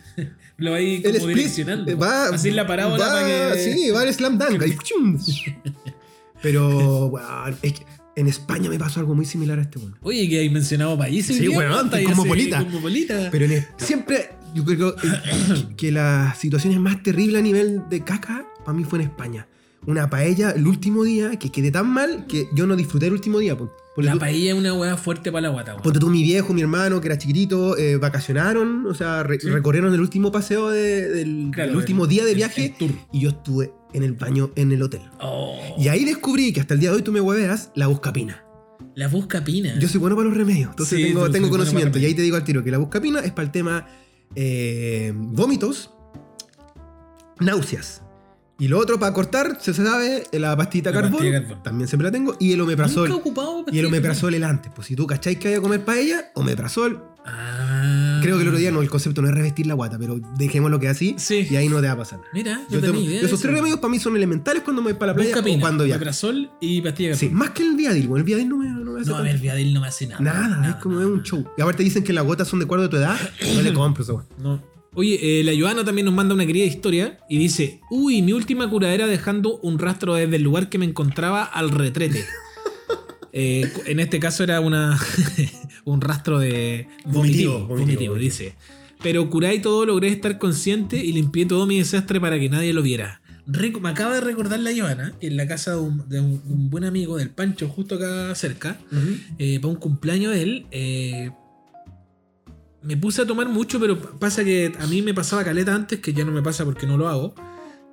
Lo 0.59 0.73
vais 0.73 1.05
el 1.05 1.13
como 1.13 1.17
split. 1.17 1.37
direccionando. 1.37 1.97
Va, 1.99 2.27
Así 2.29 2.51
la 2.51 2.67
parábola 2.67 3.05
va- 3.05 3.13
para 3.13 3.27
que. 3.55 3.73
Sí, 3.75 3.91
va 3.91 4.05
el 4.05 4.13
slam 4.15 4.39
dunk. 4.39 4.63
ahí. 4.63 4.77
Pero, 6.43 7.13
es 7.63 7.73
que 7.73 7.87
en 8.17 8.27
España 8.29 8.69
me 8.69 8.79
pasó 8.79 9.01
algo 9.01 9.15
muy 9.15 9.25
similar 9.25 9.59
a 9.59 9.63
este 9.63 9.79
weón. 9.79 9.97
Oye, 10.03 10.29
que 10.29 10.41
hay 10.41 10.51
mencionado 10.51 10.99
países. 10.99 11.37
Sí, 11.37 11.47
Está 11.87 11.97
ahí 11.99 12.05
como 12.05 12.81
polita. 12.81 13.29
Pero 13.31 13.45
en- 13.47 13.67
siempre, 13.77 14.31
yo 14.55 14.65
creo 14.65 14.95
que, 14.97 15.09
que 15.77 15.93
las 15.93 16.39
situaciones 16.39 16.79
más 16.81 17.03
terribles 17.03 17.39
a 17.39 17.43
nivel 17.43 17.83
de 17.89 18.03
caca, 18.03 18.47
para 18.65 18.77
mí 18.77 18.85
fue 18.85 18.99
en 19.01 19.07
España. 19.07 19.47
Una 19.87 20.09
paella 20.11 20.51
el 20.51 20.67
último 20.67 21.03
día 21.05 21.37
que 21.37 21.51
quedé 21.51 21.71
tan 21.73 21.89
mal 21.89 22.27
que 22.29 22.49
yo 22.55 22.67
no 22.67 22.77
disfruté 22.77 23.07
el 23.07 23.13
último 23.15 23.39
día. 23.39 23.57
po. 23.57 23.73
La 23.97 24.13
tú- 24.13 24.19
paella 24.21 24.53
es 24.53 24.59
una 24.59 24.73
weá 24.73 24.97
fuerte 24.97 25.31
para 25.31 25.43
la 25.43 25.49
guata. 25.51 25.77
Ponte 25.77 25.99
tú, 25.99 26.09
mi 26.09 26.23
viejo, 26.23 26.55
mi 26.55 26.63
hermano, 26.63 27.01
que 27.01 27.09
era 27.09 27.19
chiquitito, 27.19 27.77
eh, 27.77 27.97
vacacionaron, 27.99 28.87
o 28.87 28.95
sea, 28.95 29.23
re- 29.23 29.39
Sí. 29.39 29.51
recorrieron 29.51 29.93
el 29.93 30.01
último 30.01 30.33
paseo 30.33 30.71
de- 30.71 31.09
del 31.11 31.51
Claro, 31.53 31.73
el 31.73 31.77
último 31.77 32.07
día 32.07 32.25
de 32.25 32.35
viaje 32.35 32.67
el 32.67 32.75
tour. 32.77 32.91
y 33.13 33.21
yo 33.21 33.29
estuve 33.31 33.71
en 33.93 34.03
el 34.03 34.15
baño 34.15 34.51
en 34.57 34.73
el 34.73 34.83
hotel. 34.83 35.03
Oh, 35.21 35.59
Y 35.79 35.89
ahí 35.89 36.05
descubrí 36.07 36.53
que 36.55 36.61
hasta 36.63 36.73
el 36.73 36.81
día 36.81 36.89
de 36.91 36.97
hoy 36.97 37.03
tú 37.03 37.13
me 37.13 37.21
hueveas 37.21 37.71
la 37.75 37.87
buscapina. 37.89 38.43
la 38.95 39.09
buscapina. 39.09 39.79
Yo 39.79 39.89
soy 39.89 40.01
bueno 40.01 40.17
para 40.17 40.29
los 40.29 40.37
remedios, 40.37 40.71
entonces 40.71 40.99
Sí, 40.99 41.05
tengo, 41.05 41.21
bueno 41.21 41.49
conocimiento. 41.51 41.99
Y 41.99 42.05
ahí 42.05 42.15
te 42.15 42.23
digo 42.23 42.37
al 42.37 42.45
tiro 42.45 42.63
que 42.65 42.71
la 42.71 42.79
buscapina 42.79 43.21
es 43.21 43.31
para 43.33 43.45
el 43.47 43.53
tema 43.53 43.87
eh, 44.35 45.13
vómitos, 45.15 45.91
náuseas. 47.41 48.03
Y 48.63 48.69
lo 48.69 48.79
otro 48.79 48.97
para 49.01 49.13
cortar, 49.13 49.59
se 49.61 49.75
sabe, 49.75 50.25
la 50.33 50.57
pastita 50.57 50.91
La 50.91 50.95
carbón, 51.01 51.13
pastilla 51.19 51.41
carbón. 51.43 51.63
también 51.65 51.89
siempre 51.89 52.05
la 52.07 52.13
tengo, 52.13 52.37
y 52.39 52.53
el 52.53 52.61
omeprazol. 52.61 53.09
Nunca 53.09 53.21
ocupado 53.21 53.65
Y 53.73 53.79
el 53.81 53.87
omeprazol 53.87 54.35
el 54.35 54.45
antes. 54.45 54.71
Pues 54.73 54.87
si 54.87 54.95
tú 54.95 55.05
cacháis 55.05 55.39
que 55.39 55.49
vaya 55.49 55.59
a 55.59 55.63
comer 55.63 55.85
paella, 55.85 56.31
omeprazol. 56.35 57.03
Ah. 57.25 58.21
Creo 58.23 58.37
que 58.37 58.43
el 58.43 58.49
otro 58.49 58.61
día 58.61 58.71
no, 58.71 58.81
el 58.83 58.89
concepto 58.89 59.21
no 59.21 59.29
es 59.29 59.35
revestir 59.35 59.67
la 59.67 59.75
guata, 59.75 59.99
pero 59.99 60.21
dejémoslo 60.39 60.79
que 60.79 60.89
así 60.89 61.17
Sí. 61.19 61.47
y 61.51 61.57
ahí 61.57 61.69
no 61.69 61.81
te 61.81 61.87
va 61.89 61.95
a 61.95 61.97
pasar 61.97 62.19
nada. 62.21 62.31
Mira, 62.33 62.55
no 62.55 62.63
Yo 62.71 62.81
tengo- 62.81 62.93
tenía 62.95 63.01
idea. 63.09 63.21
de 63.21 63.27
esos 63.27 63.41
eso. 63.41 63.43
tres 63.49 63.55
remedios 63.57 63.81
para 63.81 63.91
mí 63.91 63.99
son 63.99 64.15
elementales 64.17 64.63
cuando 64.63 64.81
me 64.81 64.93
voy 64.93 64.95
para 64.99 65.11
la 65.13 65.17
playa 65.17 65.31
Buscapina, 65.31 65.57
o 65.57 65.61
cuando 65.61 65.83
viajo. 65.85 65.97
omeprazol 65.99 66.51
y 66.61 66.81
pastilla 66.83 67.15
Sí, 67.17 67.27
carbón. 67.27 67.39
más 67.41 67.51
que 67.51 67.63
el 67.65 67.75
viadil, 67.75 68.07
bueno, 68.07 68.21
el 68.21 68.25
viadil 68.25 68.49
no 68.49 68.59
me, 68.59 68.69
no 68.69 68.93
me 68.93 69.01
hace 69.01 69.11
No, 69.11 69.17
a 69.17 69.19
tanto. 69.19 69.33
ver, 69.33 69.41
Viadil 69.41 69.75
no 69.75 69.81
me 69.81 69.89
hace 69.89 70.07
nada. 70.07 70.21
Nada, 70.21 70.69
es 70.71 70.77
como 70.77 71.01
es 71.01 71.07
un 71.07 71.23
show. 71.25 71.45
Y 71.59 71.63
aparte 71.63 71.83
dicen 71.83 72.05
que 72.05 72.13
las 72.13 72.25
gotas 72.25 72.47
son 72.47 72.61
de 72.61 72.65
acuerdo 72.67 72.85
a 72.85 72.91
tu 72.91 72.97
edad, 72.97 73.17
no 73.57 73.63
le 73.63 73.73
compro 73.75 74.05
eso. 74.05 74.25
No. 74.39 74.63
Oye, 74.95 75.41
eh, 75.41 75.45
la 75.45 75.53
Joana 75.59 75.85
también 75.85 76.05
nos 76.05 76.15
manda 76.15 76.35
una 76.35 76.45
querida 76.47 76.65
historia 76.67 77.19
y 77.29 77.39
dice: 77.39 77.81
Uy, 77.91 78.21
mi 78.23 78.33
última 78.33 78.69
curadera 78.69 79.07
dejando 79.07 79.59
un 79.61 79.79
rastro 79.79 80.15
desde 80.15 80.37
el 80.37 80.43
lugar 80.43 80.69
que 80.69 80.79
me 80.79 80.85
encontraba 80.85 81.45
al 81.45 81.71
retrete. 81.71 82.25
Eh, 83.35 83.67
en 83.87 83.99
este 83.99 84.21
caso 84.21 84.45
era 84.45 84.61
una 84.61 85.01
un 85.87 86.03
rastro 86.03 86.39
de 86.39 86.87
Vomitivo, 87.07 87.13
vomitivo, 87.15 87.67
vomitivo, 87.67 87.69
vomitivo, 87.69 88.13
vomitivo. 88.13 88.15
dice. 88.17 88.55
Pero 89.03 89.31
curé 89.31 89.55
y 89.55 89.61
todo, 89.61 89.87
logré 89.87 90.09
estar 90.09 90.39
consciente 90.39 91.03
y 91.03 91.13
limpié 91.13 91.47
todo 91.47 91.67
mi 91.67 91.79
desastre 91.79 92.21
para 92.21 92.39
que 92.39 92.51
nadie 92.51 92.75
lo 92.75 92.83
viera. 92.83 93.23
Me 93.47 93.89
acaba 93.89 94.17
de 94.17 94.21
recordar 94.21 94.61
la 94.61 94.71
Joana 94.77 95.15
que 95.19 95.29
en 95.29 95.39
la 95.39 95.49
casa 95.49 95.71
de 95.77 95.81
un, 95.81 96.07
de 96.11 96.21
un- 96.21 96.43
un 96.47 96.69
buen 96.69 96.85
amigo 96.85 97.17
del 97.17 97.31
Pancho, 97.31 97.69
justo 97.69 97.95
acá 97.95 98.35
cerca, 98.35 98.79
eh, 99.39 99.59
para 99.61 99.73
un 99.73 99.79
cumpleaños 99.81 100.35
de 100.35 100.43
él, 100.43 100.67
me 102.83 102.97
puse 102.97 103.23
a 103.23 103.27
tomar 103.27 103.49
mucho, 103.49 103.81
pero 103.81 103.99
pasa 104.19 104.45
que 104.45 104.73
a 104.79 104.87
mí 104.87 105.03
me 105.03 105.15
pasaba 105.15 105.45
caleta 105.45 105.75
antes, 105.75 106.01
que 106.01 106.13
ya 106.13 106.25
no 106.25 106.33
me 106.33 106.43
pasa 106.43 106.65
porque 106.65 106.87
no 106.87 106.97
lo 106.97 107.09
hago, 107.09 107.35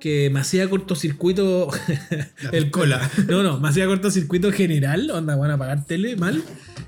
que 0.00 0.30
me 0.30 0.40
hacía 0.40 0.68
cortocircuito 0.68 1.68
el 2.52 2.70
cola. 2.70 3.10
No, 3.28 3.42
no, 3.42 3.60
me 3.60 3.68
hacía 3.68 3.86
cortocircuito 3.86 4.50
general, 4.52 5.10
onda, 5.10 5.36
van 5.36 5.50
a 5.50 5.54
apagar 5.54 5.84
tele, 5.84 6.16
mal, 6.16 6.42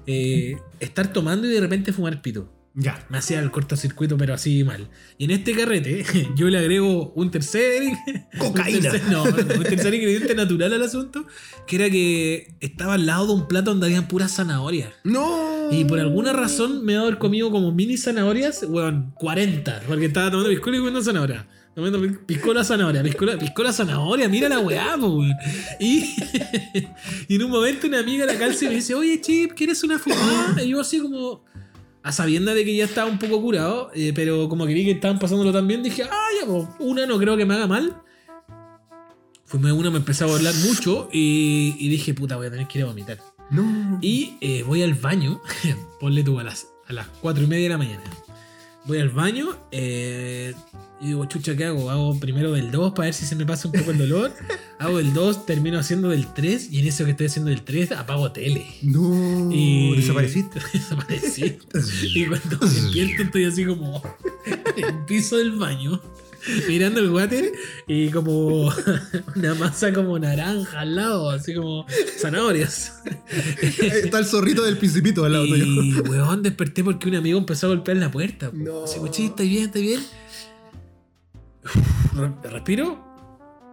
eh, 0.07 0.57
estar 0.81 1.13
tomando 1.13 1.47
y 1.47 1.51
de 1.51 1.61
repente 1.61 1.93
fumar 1.93 2.23
pito. 2.23 2.53
Ya. 2.75 3.05
Me 3.11 3.19
hacía 3.19 3.39
el 3.41 3.51
cortocircuito, 3.51 4.17
pero 4.17 4.33
así 4.33 4.65
mal. 4.65 4.89
Y 5.19 5.25
en 5.25 5.33
este 5.33 5.53
carrete, 5.55 6.05
yo 6.37 6.49
le 6.49 6.59
agrego 6.59 7.13
un 7.15 7.31
tercer. 7.31 7.83
Cocaína. 8.39 8.77
Un 8.79 8.83
tercer, 8.83 9.11
no, 9.11 9.25
un 9.25 9.63
tercer 9.65 9.93
ingrediente 9.95 10.35
natural 10.35 10.73
al 10.73 10.83
asunto, 10.83 11.27
que 11.67 11.77
era 11.77 11.91
que 11.91 12.55
estaba 12.61 12.95
al 12.95 13.05
lado 13.07 13.27
de 13.27 13.33
un 13.35 13.49
plato 13.49 13.71
donde 13.73 13.87
habían 13.87 14.09
puras 14.09 14.35
zanahorias. 14.37 14.89
No. 15.05 15.69
Y 15.71 15.85
por 15.85 16.01
alguna 16.01 16.33
razón 16.33 16.85
me 16.85 16.93
he 16.93 16.95
dado 16.97 17.09
haber 17.09 17.19
comido 17.19 17.51
como 17.51 17.73
mini 17.73 17.97
zanahorias, 17.99 18.65
weón, 18.69 19.13
40, 19.17 19.83
porque 19.87 20.07
estaba 20.07 20.31
tomando 20.31 20.51
piscola 20.51 20.77
y 20.77 20.81
comiendo 20.81 21.03
zanahoria. 21.03 21.47
Comiendo 21.75 22.03
pi- 22.03 22.19
piscola 22.27 22.65
zanahoria, 22.65 23.03
piscola, 23.03 23.39
piscola 23.39 23.73
zanahoria, 23.73 24.29
mira 24.29 24.49
la 24.49 24.59
weá, 24.61 24.97
weón. 24.97 25.33
Y, 25.81 26.05
y 27.29 27.35
en 27.37 27.43
un 27.43 27.51
momento 27.51 27.87
una 27.87 28.01
amiga 28.01 28.27
la 28.27 28.37
calza 28.39 28.65
y 28.65 28.69
me 28.69 28.75
dice, 28.77 28.95
oye, 28.95 29.21
Chip, 29.21 29.53
¿quieres 29.53 29.83
una 29.83 29.99
fumada? 29.99 30.63
Y 30.63 30.71
yo 30.71 30.81
así 30.81 30.99
como, 30.99 31.45
a 32.03 32.13
sabienda 32.13 32.55
de 32.55 32.65
que 32.65 32.75
ya 32.75 32.85
estaba 32.85 33.11
un 33.11 33.19
poco 33.19 33.41
curado, 33.41 33.91
eh, 33.95 34.13
pero 34.15 34.49
como 34.49 34.67
que 34.67 34.75
vi 34.75 34.85
que 34.85 34.93
estaban 34.93 35.19
pasándolo 35.19 35.53
tan 35.53 35.69
bien, 35.69 35.83
dije, 35.83 36.03
ah, 36.05 36.29
ya, 36.41 36.47
pues, 36.47 36.67
una 36.79 37.07
no 37.07 37.19
creo 37.19 37.37
que 37.37 37.45
me 37.45 37.55
haga 37.55 37.67
mal. 37.67 38.03
Fumé 39.45 39.71
una, 39.71 39.91
me 39.91 39.99
empecé 39.99 40.25
a 40.25 40.27
burlar 40.27 40.55
mucho 40.67 41.09
y, 41.13 41.77
y 41.79 41.89
dije, 41.89 42.15
puta, 42.15 42.37
voy 42.37 42.47
a 42.47 42.51
tener 42.51 42.67
que 42.67 42.79
ir 42.79 42.85
a 42.85 42.89
vomitar. 42.89 43.19
No. 43.51 43.99
Y 44.01 44.37
eh, 44.41 44.65
voy 44.67 44.83
al 44.83 44.95
baño, 44.95 45.41
ponle 46.01 46.25
tú 46.25 46.41
a 46.41 46.45
las, 46.45 46.69
a 46.89 46.93
las 46.93 47.07
4 47.21 47.45
y 47.45 47.47
media 47.47 47.65
de 47.65 47.69
la 47.69 47.79
mañana. 47.79 48.03
Voy 48.85 48.99
al 48.99 49.11
baño 49.11 49.57
eh, 49.71 50.55
y 51.01 51.09
digo, 51.09 51.25
chucha, 51.27 51.57
¿qué 51.57 51.67
hago? 51.67 51.91
Hago 51.91 52.19
primero 52.19 52.53
del 52.53 52.73
2 52.73 52.93
para 52.93 53.07
ver 53.07 53.15
si 53.15 53.27
se 53.27 53.37
me 53.37 53.47
pasa 53.47 53.69
un 53.69 53.75
poco 53.75 53.93
el 53.93 53.99
dolor. 53.99 54.33
hago 54.79 54.99
el 54.99 55.15
2, 55.15 55.47
termino 55.47 55.79
haciendo 55.79 56.09
del 56.09 56.33
3 56.33 56.73
y 56.73 56.81
en 56.81 56.89
eso 56.89 57.05
que 57.05 57.13
estoy 57.13 57.27
haciendo 57.27 57.51
del 57.51 57.63
3 57.63 57.93
apago 57.93 58.33
tele. 58.33 58.67
No. 58.83 59.51
Y 59.53 59.97
¿Desapareciste? 59.97 60.61
Desaparecí. 60.73 61.59
y 62.15 62.27
cuando 62.27 62.59
me 62.59 62.71
despierto 62.71 63.23
estoy 63.23 63.45
así 63.45 63.65
como 63.65 64.03
en 64.77 64.85
el 64.85 65.05
piso 65.05 65.37
del 65.37 65.53
baño, 65.53 66.01
mirando 66.69 67.01
el 67.01 67.11
water 67.11 67.53
y 67.87 68.09
como 68.11 68.73
una 69.37 69.55
masa 69.55 69.93
como 69.93 70.19
naranja 70.19 70.81
al 70.81 70.95
lado, 70.97 71.31
así 71.31 71.55
como 71.55 71.87
zanahorias. 72.19 73.03
Está 73.71 74.19
el 74.19 74.25
zorrito 74.27 74.63
del 74.63 74.77
principito 74.79 75.25
al 75.25 75.33
lado 75.33 75.47
tuyo. 75.47 75.65
Y 75.65 76.01
weón, 76.01 76.43
desperté 76.43 76.83
porque 76.85 77.09
un 77.09 77.17
amigo 77.17 77.39
empezó 77.39 77.67
a 77.67 77.71
golpear 77.71 77.97
la 77.99 78.11
puerta. 78.11 78.51
No. 78.53 78.85
Así, 78.85 78.99
"Guachín, 78.99 79.27
¿estás 79.27 79.47
bien? 79.49 79.65
¿Estás 79.65 79.83
bien? 79.83 80.01
Re- 82.15 82.51
Respiro. 82.51 83.11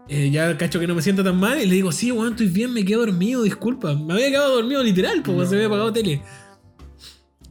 Eh, 0.08 0.32
ya 0.32 0.58
cacho 0.58 0.80
que 0.80 0.88
no 0.88 0.96
me 0.96 1.02
siento 1.02 1.24
tan 1.24 1.40
mal. 1.40 1.62
Y 1.62 1.66
le 1.68 1.76
digo, 1.76 1.92
sí, 1.92 2.12
weón, 2.12 2.32
estoy 2.32 2.48
bien, 2.48 2.74
me 2.74 2.84
quedo 2.84 3.02
dormido, 3.06 3.44
disculpa. 3.44 3.94
Me 3.94 4.14
había 4.14 4.30
quedado 4.30 4.56
dormido 4.56 4.82
literal, 4.84 5.22
porque 5.24 5.46
se 5.48 5.56
había 5.56 5.68
apagado 5.68 5.94
tele. 5.94 6.22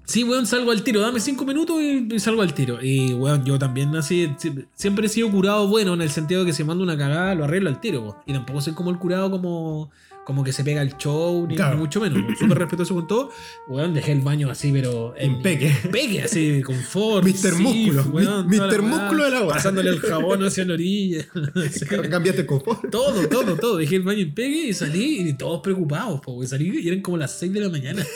Sí, 0.09 0.25
weón, 0.25 0.47
salgo 0.47 0.71
al 0.71 0.83
tiro. 0.83 1.03
Dame 1.03 1.21
cinco 1.21 1.45
minutos 1.45 1.83
y, 1.83 2.09
y 2.15 2.19
salgo 2.19 2.41
al 2.41 2.55
tiro. 2.55 2.79
Y, 2.83 3.13
weón, 3.13 3.45
yo 3.45 3.59
también 3.59 3.95
así. 3.95 4.31
si- 4.39 4.65
Siempre 4.75 5.05
he 5.05 5.09
sido 5.11 5.31
curado 5.31 5.69
bueno 5.69 5.93
en 5.93 6.01
el 6.01 6.09
sentido 6.11 6.41
de 6.41 6.47
que 6.47 6.53
si 6.55 6.65
mando 6.65 6.83
una 6.83 6.97
cagada, 6.97 7.35
lo 7.35 7.45
arreglo 7.45 7.69
al 7.69 7.79
tiro. 7.79 8.05
po. 8.07 8.17
Y 8.27 8.33
tampoco 8.33 8.63
soy 8.63 8.73
como 8.73 8.91
el 8.91 8.97
curado 8.99 9.31
como, 9.31 9.91
como 10.25 10.43
que 10.43 10.53
se 10.55 10.65
pega 10.65 10.81
el 10.81 10.97
show, 10.97 11.47
ni, 11.47 11.57
Claro. 11.57 11.75
ni 11.75 11.83
mucho 11.83 12.01
menos. 12.01 12.23
Súper 12.39 12.57
respetuoso 12.57 12.95
con 12.95 13.07
todo. 13.07 13.31
Weón, 13.69 13.93
dejé 13.93 14.13
el 14.13 14.23
baño 14.23 14.51
así, 14.51 14.73
pero. 14.73 15.13
En 15.19 15.43
peque. 15.43 15.77
Peque, 15.93 16.23
así, 16.23 16.63
confort. 16.63 17.23
Mr. 17.27 17.35
sí, 17.55 17.63
Músculo, 17.63 18.03
weón, 18.11 18.49
mi- 18.49 18.57
toda 18.57 18.69
la 18.69 18.73
Mr. 18.79 18.81
weá, 18.81 18.91
Músculo 18.91 19.25
de 19.25 19.31
la 19.31 19.41
weá. 19.43 19.49
Pasándole 19.57 19.91
el 19.91 20.01
jabón 20.01 20.43
hacia 20.43 20.65
la 20.65 20.73
orilla. 20.73 21.27
Sí. 21.71 21.85
Cambiaste 21.85 22.41
el 22.41 22.47
confort. 22.47 22.89
Todo, 22.91 23.29
todo, 23.29 23.57
todo. 23.57 23.77
Dejé 23.77 23.97
el 23.97 24.03
baño 24.05 24.21
en 24.21 24.33
pegue 24.35 24.69
y 24.69 24.73
salí 24.73 25.29
y 25.29 25.35
todos 25.35 25.61
preocupados, 25.61 26.21
po, 26.23 26.33
porque 26.37 26.47
salí 26.49 26.71
y 26.81 26.89
eran 26.89 27.03
como 27.03 27.19
las 27.19 27.39
6 27.39 27.53
de 27.53 27.61
la 27.61 27.69
mañana. 27.69 28.07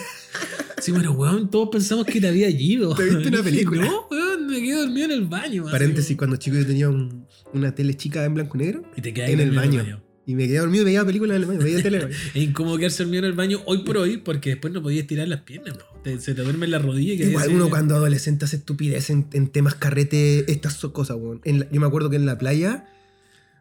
Sí, 0.83 0.91
bueno, 0.93 1.12
weón, 1.12 1.49
todos 1.51 1.68
pensamos 1.70 2.05
que 2.07 2.20
te 2.20 2.28
había 2.28 2.51
ido. 2.51 2.95
Te 2.95 3.05
viste 3.05 3.28
una 3.28 3.43
película. 3.45 3.85
No, 3.85 4.07
weón, 4.11 4.47
me 4.49 4.61
quedé 4.61 4.74
dormido 4.76 5.05
en 5.07 5.11
el 5.12 5.26
baño. 5.26 5.62
así, 5.62 5.72
Paréntesis, 5.72 6.16
cuando 6.16 6.37
chico 6.37 6.57
yo 6.57 6.66
tenía 6.66 6.89
un- 6.89 7.26
una 7.55 7.74
tele 7.74 7.97
chica 7.97 8.24
en 8.24 8.35
blanco 8.35 8.57
y 8.57 8.61
negro 8.61 8.83
Y 8.97 9.01
te 9.03 9.12
quedas 9.14 9.30
en 9.30 9.41
el 9.41 9.51
baño. 9.53 10.03
Y 10.24 10.35
me 10.37 10.47
quedé 10.47 10.59
dormido 10.59 10.83
y 10.83 10.85
veía 10.87 11.05
películas 11.05 11.37
en 11.37 11.43
el 11.43 11.49
baño, 11.49 11.61
veía 11.61 11.83
tele. 11.83 12.09
Es 12.35 12.43
incómodo 12.43 12.78
quedarse 12.78 13.03
dormido 13.03 13.24
en 13.24 13.30
el 13.30 13.37
baño 13.37 13.61
hoy 13.66 13.78
por 13.85 13.97
hoy 13.97 14.18
porque 14.18 14.51
después 14.51 14.72
no 14.72 14.80
podías 14.83 15.07
tirar 15.07 15.26
las 15.28 15.41
piernas. 15.41 15.76
Te- 16.05 16.18
se 16.20 16.35
te 16.35 16.43
duerme 16.43 16.64
en 16.66 16.70
la 16.72 16.78
rodilla. 16.78 17.14
Igual 17.26 17.51
uno 17.55 17.68
cuando 17.70 17.95
adolescente 17.97 18.45
hace 18.45 18.57
estupidez 18.57 19.11
en, 19.11 19.26
en 19.33 19.49
temas 19.49 19.74
carrete, 19.74 20.51
estas 20.51 20.76
cosas, 20.78 21.16
weón. 21.20 21.41
La- 21.45 21.70
yo 21.70 21.80
me 21.80 21.87
acuerdo 21.87 22.09
que 22.11 22.16
en 22.16 22.26
la 22.26 22.39
playa, 22.39 22.87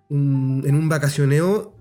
un- 0.10 0.64
en 0.66 0.76
un 0.76 0.90
vacacioneo, 0.90 1.76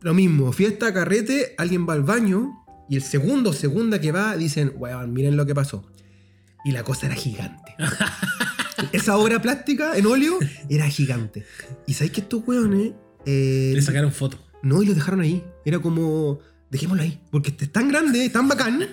lo 0.00 0.14
mismo, 0.14 0.52
fiesta, 0.52 0.92
carrete, 0.92 1.54
alguien 1.58 1.86
va 1.88 1.94
al 1.94 2.02
baño 2.02 2.63
y 2.88 2.96
el 2.96 3.02
segundo, 3.02 3.52
segunda 3.52 4.00
que 4.00 4.12
va, 4.12 4.36
dicen, 4.36 4.72
weón, 4.76 5.12
miren 5.12 5.36
lo 5.36 5.46
que 5.46 5.54
pasó. 5.54 5.86
Y 6.64 6.72
la 6.72 6.82
cosa 6.82 7.06
era 7.06 7.14
gigante. 7.14 7.74
Esa 8.92 9.16
obra 9.16 9.40
plástica 9.40 9.96
en 9.96 10.06
óleo 10.06 10.38
era 10.68 10.88
gigante. 10.88 11.44
Y 11.86 11.94
sabéis 11.94 12.12
que 12.12 12.20
estos 12.22 12.42
weones... 12.46 12.92
eh, 13.26 13.72
Le 13.74 13.82
sacaron 13.82 14.12
fotos. 14.12 14.40
no, 14.62 14.82
y 14.82 14.86
lo 14.86 14.94
dejaron 14.94 15.20
ahí. 15.20 15.44
Era 15.64 15.78
como, 15.78 16.40
dejémoslo 16.70 17.02
ahí. 17.02 17.20
Porque 17.30 17.50
este 17.50 17.66
es 17.66 17.72
tan 17.72 17.88
grande, 17.88 18.28
tan 18.30 18.48
bacán. 18.48 18.86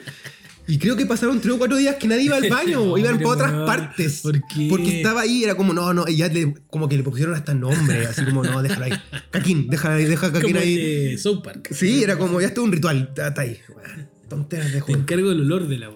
Y 0.67 0.77
creo 0.77 0.95
que 0.95 1.05
pasaron 1.05 1.41
tres 1.41 1.53
o 1.55 1.57
cuatro 1.57 1.75
días 1.77 1.95
que 1.95 2.07
nadie 2.07 2.23
iba 2.23 2.37
al 2.37 2.49
baño. 2.49 2.85
No, 2.85 2.97
iban 2.97 3.17
para 3.17 3.29
otras 3.29 3.51
partes. 3.65 4.21
¿por 4.21 4.33
qué? 4.47 4.67
Porque 4.69 4.97
estaba 4.97 5.21
ahí, 5.21 5.43
era 5.43 5.55
como, 5.55 5.73
no, 5.73 5.93
no. 5.93 6.05
Y 6.07 6.17
ya 6.17 6.27
le, 6.29 6.53
como 6.69 6.87
que 6.87 6.97
le 6.97 7.03
pusieron 7.03 7.35
hasta 7.35 7.53
nombre. 7.53 8.05
Así 8.05 8.23
como, 8.25 8.43
no, 8.43 8.61
déjalo 8.61 8.85
ahí. 8.85 8.93
Caquín, 9.31 9.67
deja, 9.69 9.95
deja 9.95 10.31
Caquín 10.31 10.51
Como 10.53 10.57
el 10.57 10.61
ahí. 10.63 10.75
de 11.11 11.17
South 11.17 11.41
Park. 11.43 11.69
Sí, 11.71 12.03
era 12.03 12.17
como, 12.17 12.39
ya 12.39 12.47
está 12.47 12.61
un 12.61 12.71
ritual. 12.71 13.11
Está, 13.15 13.33
ahí. 13.41 13.57
Bueno, 13.73 14.07
tonteras 14.29 14.67
de 14.67 14.73
Te 14.73 14.79
juego. 14.81 15.01
encargo 15.01 15.29
del 15.29 15.41
olor 15.41 15.67
de 15.67 15.77
la. 15.77 15.91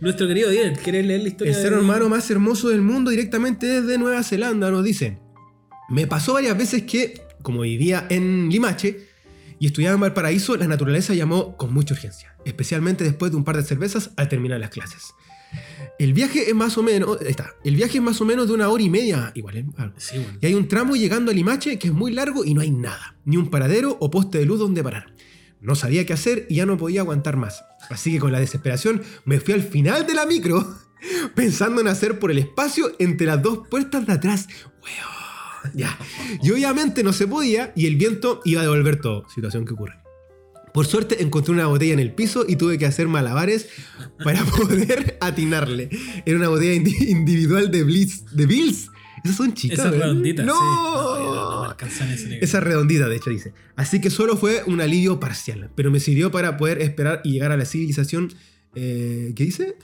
Nuestro 0.00 0.26
querido 0.26 0.50
Diego, 0.50 0.74
¿quieres 0.82 1.06
leer 1.06 1.20
la 1.20 1.26
El 1.26 1.32
historia? 1.32 1.54
ser 1.54 1.70
de- 1.74 1.78
humano 1.78 2.08
más 2.08 2.28
hermoso 2.28 2.68
del 2.70 2.80
mundo 2.82 3.12
directamente 3.12 3.66
desde 3.66 3.98
Nueva 3.98 4.24
Zelanda 4.24 4.68
nos 4.68 4.82
dice, 4.82 5.18
me 5.88 6.08
pasó 6.08 6.32
varias 6.32 6.58
veces 6.58 6.82
que, 6.82 7.22
como 7.42 7.60
vivía 7.60 8.06
en 8.10 8.48
Limache 8.50 9.06
y 9.62 9.66
estudiaba 9.66 9.94
en 9.94 10.00
Valparaíso, 10.00 10.56
la 10.56 10.66
naturaleza 10.66 11.14
llamó 11.14 11.56
con 11.56 11.72
mucha 11.72 11.94
urgencia, 11.94 12.34
especialmente 12.44 13.04
después 13.04 13.30
de 13.30 13.36
un 13.36 13.44
par 13.44 13.56
de 13.56 13.62
cervezas 13.62 14.10
al 14.16 14.28
terminar 14.28 14.58
las 14.58 14.70
clases. 14.70 15.14
El 16.00 16.14
viaje 16.14 16.50
es 16.50 16.54
más 16.56 16.76
o 16.78 16.82
menos, 16.82 17.20
ahí 17.20 17.28
está, 17.28 17.54
el 17.62 17.76
viaje 17.76 17.98
es 17.98 18.02
más 18.02 18.20
o 18.20 18.24
menos 18.24 18.48
de 18.48 18.54
una 18.54 18.68
hora 18.70 18.82
y 18.82 18.90
media, 18.90 19.30
igual, 19.36 19.58
¿eh? 19.58 19.66
Sí, 19.98 20.18
bueno. 20.18 20.36
Y 20.40 20.46
hay 20.46 20.54
un 20.54 20.66
tramo 20.66 20.96
llegando 20.96 21.30
a 21.30 21.34
Limache 21.34 21.78
que 21.78 21.86
es 21.86 21.94
muy 21.94 22.10
largo 22.10 22.44
y 22.44 22.54
no 22.54 22.60
hay 22.60 22.72
nada, 22.72 23.14
ni 23.24 23.36
un 23.36 23.50
paradero 23.50 23.96
o 24.00 24.10
poste 24.10 24.38
de 24.38 24.46
luz 24.46 24.58
donde 24.58 24.82
parar. 24.82 25.14
No 25.60 25.76
sabía 25.76 26.04
qué 26.06 26.12
hacer 26.12 26.44
y 26.50 26.56
ya 26.56 26.66
no 26.66 26.76
podía 26.76 27.02
aguantar 27.02 27.36
más. 27.36 27.62
Así 27.88 28.10
que 28.10 28.18
con 28.18 28.32
la 28.32 28.40
desesperación 28.40 29.00
me 29.24 29.38
fui 29.38 29.54
al 29.54 29.62
final 29.62 30.08
de 30.08 30.14
la 30.14 30.26
micro 30.26 30.76
pensando 31.36 31.80
en 31.80 31.86
hacer 31.86 32.18
por 32.18 32.32
el 32.32 32.38
espacio 32.38 32.96
entre 32.98 33.28
las 33.28 33.40
dos 33.40 33.68
puertas 33.68 34.08
de 34.08 34.12
atrás. 34.12 34.48
Weón. 34.82 35.21
Ya. 35.74 35.98
Y 36.42 36.50
obviamente 36.50 37.02
no 37.02 37.12
se 37.12 37.26
podía 37.26 37.72
y 37.76 37.86
el 37.86 37.96
viento 37.96 38.40
iba 38.44 38.60
a 38.60 38.64
devolver 38.64 39.00
todo. 39.00 39.28
Situación 39.34 39.64
que 39.64 39.74
ocurre. 39.74 39.94
Por 40.74 40.86
suerte 40.86 41.22
encontré 41.22 41.52
una 41.52 41.66
botella 41.66 41.92
en 41.92 41.98
el 42.00 42.14
piso 42.14 42.46
y 42.48 42.56
tuve 42.56 42.78
que 42.78 42.86
hacer 42.86 43.06
malabares 43.06 43.68
para 44.24 44.42
poder 44.56 45.18
atinarle. 45.20 45.90
Era 46.24 46.38
una 46.38 46.48
botella 46.48 46.72
indi- 46.72 47.08
individual 47.08 47.70
de 47.70 47.82
Blitz, 47.84 48.24
de 48.32 48.46
Bills. 48.46 48.88
Esas 49.22 49.36
son 49.36 49.54
chicas. 49.54 49.78
Esas 49.78 49.92
¿verdad? 49.92 50.06
redonditas, 50.06 50.46
¡No! 50.46 50.54
sí. 50.54 51.22
No. 51.22 51.76
Esa 52.40 52.60
redondita, 52.60 53.08
de 53.08 53.16
hecho, 53.16 53.30
dice. 53.30 53.52
Así 53.76 54.00
que 54.00 54.10
solo 54.10 54.36
fue 54.36 54.62
un 54.66 54.80
alivio 54.80 55.20
parcial, 55.20 55.70
pero 55.76 55.90
me 55.90 56.00
sirvió 56.00 56.30
para 56.32 56.56
poder 56.56 56.80
esperar 56.82 57.20
y 57.22 57.32
llegar 57.32 57.52
a 57.52 57.56
la 57.56 57.64
civilización. 57.64 58.32
Eh, 58.74 59.32
¿Qué 59.36 59.44
dice? 59.44 59.76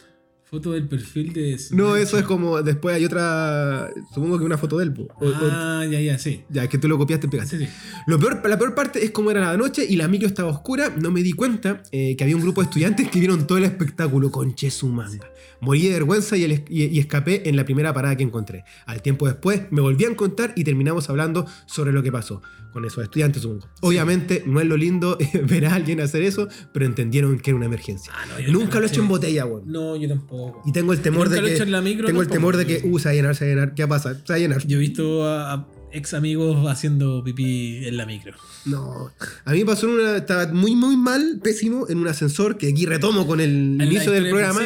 Foto 0.51 0.73
del 0.73 0.89
perfil 0.89 1.33
de. 1.35 1.61
No, 1.73 1.95
eso 1.97 2.17
es 2.19 2.25
como. 2.25 2.63
Después 2.63 2.95
hay 2.97 3.05
otra. 3.05 3.91
Supongo 4.15 4.39
que 4.39 4.45
una 4.45 4.57
foto 4.57 4.79
de 4.79 4.85
él. 4.85 4.93
po. 4.95 5.03
O- 5.21 5.27
o- 5.27 5.35
Ah, 5.51 5.85
ya, 5.91 6.01
ya, 6.01 6.19
sí. 6.19 6.43
ya, 6.49 6.65
es 6.65 6.69
que 6.71 6.79
tú 6.79 6.89
lo 6.89 6.97
copiaste 6.97 7.27
y 7.27 7.31
pegaste. 7.31 7.59
Sí, 7.59 7.67
sí. 7.67 7.71
Lo 8.07 8.19
peor, 8.19 8.41
la 8.49 8.57
peor 8.59 8.75
parte 8.75 9.05
es 9.05 9.11
como 9.11 9.31
era 9.31 9.41
la 9.43 9.57
noche 9.59 9.85
y 9.87 9.97
la 9.97 10.09
micro 10.09 10.27
estaba 10.27 10.51
oscura. 10.51 10.89
No 11.01 11.11
me 11.11 11.23
di 11.23 11.33
cuenta 11.33 11.83
eh, 11.93 12.17
que 12.17 12.25
había 12.25 12.37
un 12.37 12.43
grupo 12.43 12.63
de 12.63 12.67
estudiantes 12.67 13.09
que 13.11 13.19
vieron 13.19 13.47
todo 13.47 13.59
el 13.59 13.65
espectáculo 13.65 14.31
con 14.31 14.55
su 14.57 14.89
manga. 14.89 15.31
Morí 15.61 15.83
de 15.83 15.91
vergüenza 15.91 16.37
y, 16.37 16.45
el- 16.45 16.65
y- 16.69 16.85
y 16.87 16.99
escapé 16.99 17.49
en 17.49 17.57
la 17.57 17.65
primera 17.65 17.93
parada 17.93 18.17
que 18.17 18.23
encontré. 18.23 18.65
Al 18.87 19.03
tiempo 19.03 19.27
después 19.27 19.63
me 19.71 19.81
volví 19.83 20.05
a 20.05 20.09
encontrar 20.09 20.53
y 20.57 20.65
terminamos 20.65 21.11
hablando 21.11 21.47
sobre 21.67 21.93
lo 21.93 22.03
que 22.03 22.11
pasó 22.13 22.41
con 22.73 22.85
esos 22.85 23.03
estudiantes, 23.03 23.43
supongo. 23.43 23.67
Obviamente 23.81 24.45
no 24.47 24.61
es 24.61 24.67
lo 24.67 24.77
lindo 24.77 25.19
ver 25.49 25.67
a 25.67 25.75
alguien 25.75 26.01
hacer 26.01 26.23
eso, 26.23 26.49
pero 26.73 26.87
entendieron 26.87 27.39
que 27.41 27.51
era 27.51 27.57
una 27.57 27.67
emergencia. 27.67 28.13
Ah, 28.15 28.25
no, 28.47 28.53
Nunca 28.53 28.79
lo 28.79 28.85
he 28.87 28.89
hecho 28.89 29.01
en 29.03 29.09
botella, 29.09 29.47
weón. 29.47 29.63
No, 29.67 29.97
yo 29.97 30.09
tampoco. 30.09 30.38
Y 30.65 30.73
tengo 30.73 30.93
el 30.93 31.01
temor 31.01 31.29
de 31.29 31.43
que. 31.43 31.67
la 31.67 31.81
micro 31.81 32.07
tengo 32.07 32.23
el 32.23 32.29
temor 32.29 32.57
de 32.57 32.67
que, 32.67 32.83
uh, 32.85 32.99
se 32.99 33.09
va 33.09 33.13
a 33.13 33.15
llenar, 33.15 33.37
se 33.37 33.45
va 33.45 33.51
a 33.51 33.55
llenar. 33.55 33.75
¿Qué 33.75 33.87
pasa? 33.87 34.15
Se 34.15 34.33
va 34.33 34.35
a 34.35 34.39
llenar. 34.39 34.67
Yo 34.67 34.77
he 34.79 34.81
visto 34.81 35.27
a, 35.27 35.55
a 35.55 35.69
ex 35.93 36.15
amigos 36.15 36.67
haciendo 36.69 37.23
pipí 37.25 37.87
en 37.87 37.97
la 37.97 38.07
micro. 38.07 38.35
No, 38.65 39.11
a 39.45 39.53
mí 39.53 39.59
me 39.59 39.67
pasó 39.67 39.89
una. 39.89 40.17
Estaba 40.17 40.47
muy, 40.53 40.75
muy 40.75 40.97
mal, 40.97 41.41
pésimo, 41.43 41.87
en 41.89 41.99
un 41.99 42.09
ascensor 42.09 42.59
que 42.59 42.69
aquí 42.69 42.87
retomo 42.87 43.27
con 43.27 43.41
el 43.41 43.81
inicio 43.81 44.13
del 44.13 44.29
programa. 44.29 44.63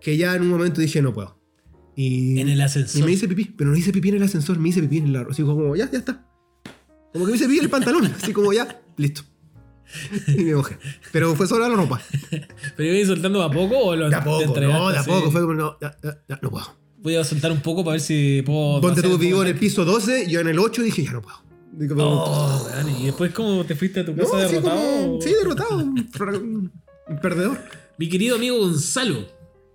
Que 0.00 0.16
ya 0.16 0.34
en 0.34 0.42
un 0.42 0.48
momento 0.48 0.80
dije, 0.80 1.00
no 1.00 1.14
puedo. 1.14 1.38
Y, 1.96 2.38
En 2.40 2.48
el 2.48 2.58
y 2.58 2.62
ascensor. 2.62 3.04
me 3.04 3.12
hice 3.12 3.28
pipí, 3.28 3.44
pero 3.56 3.70
no 3.70 3.76
hice 3.76 3.92
pipí 3.92 4.08
en 4.08 4.16
el 4.16 4.22
ascensor, 4.24 4.58
me 4.58 4.68
hice 4.68 4.80
pipí 4.82 4.98
en 4.98 5.06
el 5.08 5.16
arroz. 5.16 5.32
Así 5.32 5.42
como, 5.42 5.74
ya, 5.76 5.90
ya 5.90 5.98
está. 5.98 6.26
Como 7.12 7.24
que 7.24 7.30
me 7.30 7.36
hice 7.36 7.46
pipí 7.46 7.58
en 7.58 7.64
el 7.64 7.70
pantalón, 7.70 8.06
así 8.22 8.32
como 8.32 8.52
ya, 8.52 8.82
listo. 8.96 9.22
Y 10.28 10.44
me 10.44 10.54
mojé. 10.54 10.76
Pero 11.12 11.34
fue 11.34 11.46
solo 11.46 11.68
la 11.68 11.74
ropa. 11.74 12.00
¿Pero 12.76 12.88
iba 12.88 12.96
a 12.96 13.00
ir 13.00 13.06
soltando 13.06 13.42
a 13.42 13.50
poco 13.50 13.78
o 13.78 13.96
lo 13.96 14.08
De 14.08 14.16
a 14.16 14.24
poco, 14.24 14.60
no, 14.60 14.88
de 14.90 14.98
a 14.98 15.04
poco. 15.04 15.30
Fue 15.30 15.40
como, 15.40 15.54
no, 15.54 15.76
ya, 15.80 15.96
ya, 16.02 16.18
ya, 16.28 16.38
no 16.42 16.50
puedo. 16.50 16.66
Voy 16.98 17.16
a 17.16 17.24
soltar 17.24 17.52
un 17.52 17.60
poco 17.60 17.84
para 17.84 17.92
ver 17.92 18.00
si 18.00 18.42
puedo. 18.42 18.80
Ponte 18.80 19.02
tú 19.02 19.18
vivo 19.18 19.42
en 19.42 19.48
el 19.48 19.58
piso 19.58 19.84
12, 19.84 20.28
yo 20.28 20.40
en 20.40 20.48
el 20.48 20.58
8 20.58 20.82
dije, 20.82 21.04
ya 21.04 21.12
no 21.12 21.22
puedo. 21.22 21.36
Digo, 21.72 21.96
Oh, 21.98 22.68
y 23.00 23.06
después, 23.06 23.32
¿cómo 23.32 23.64
te 23.64 23.74
fuiste 23.74 24.00
a 24.00 24.06
tu 24.06 24.14
casa 24.14 24.38
así 24.38 24.54
derrotado? 24.54 25.06
como, 25.06 25.20
sí, 25.20 25.30
derrotado. 25.30 25.78
un 25.78 26.72
perdedor. 27.20 27.58
Mi 27.98 28.08
querido 28.08 28.36
amigo 28.36 28.58
Gonzalo 28.58 29.26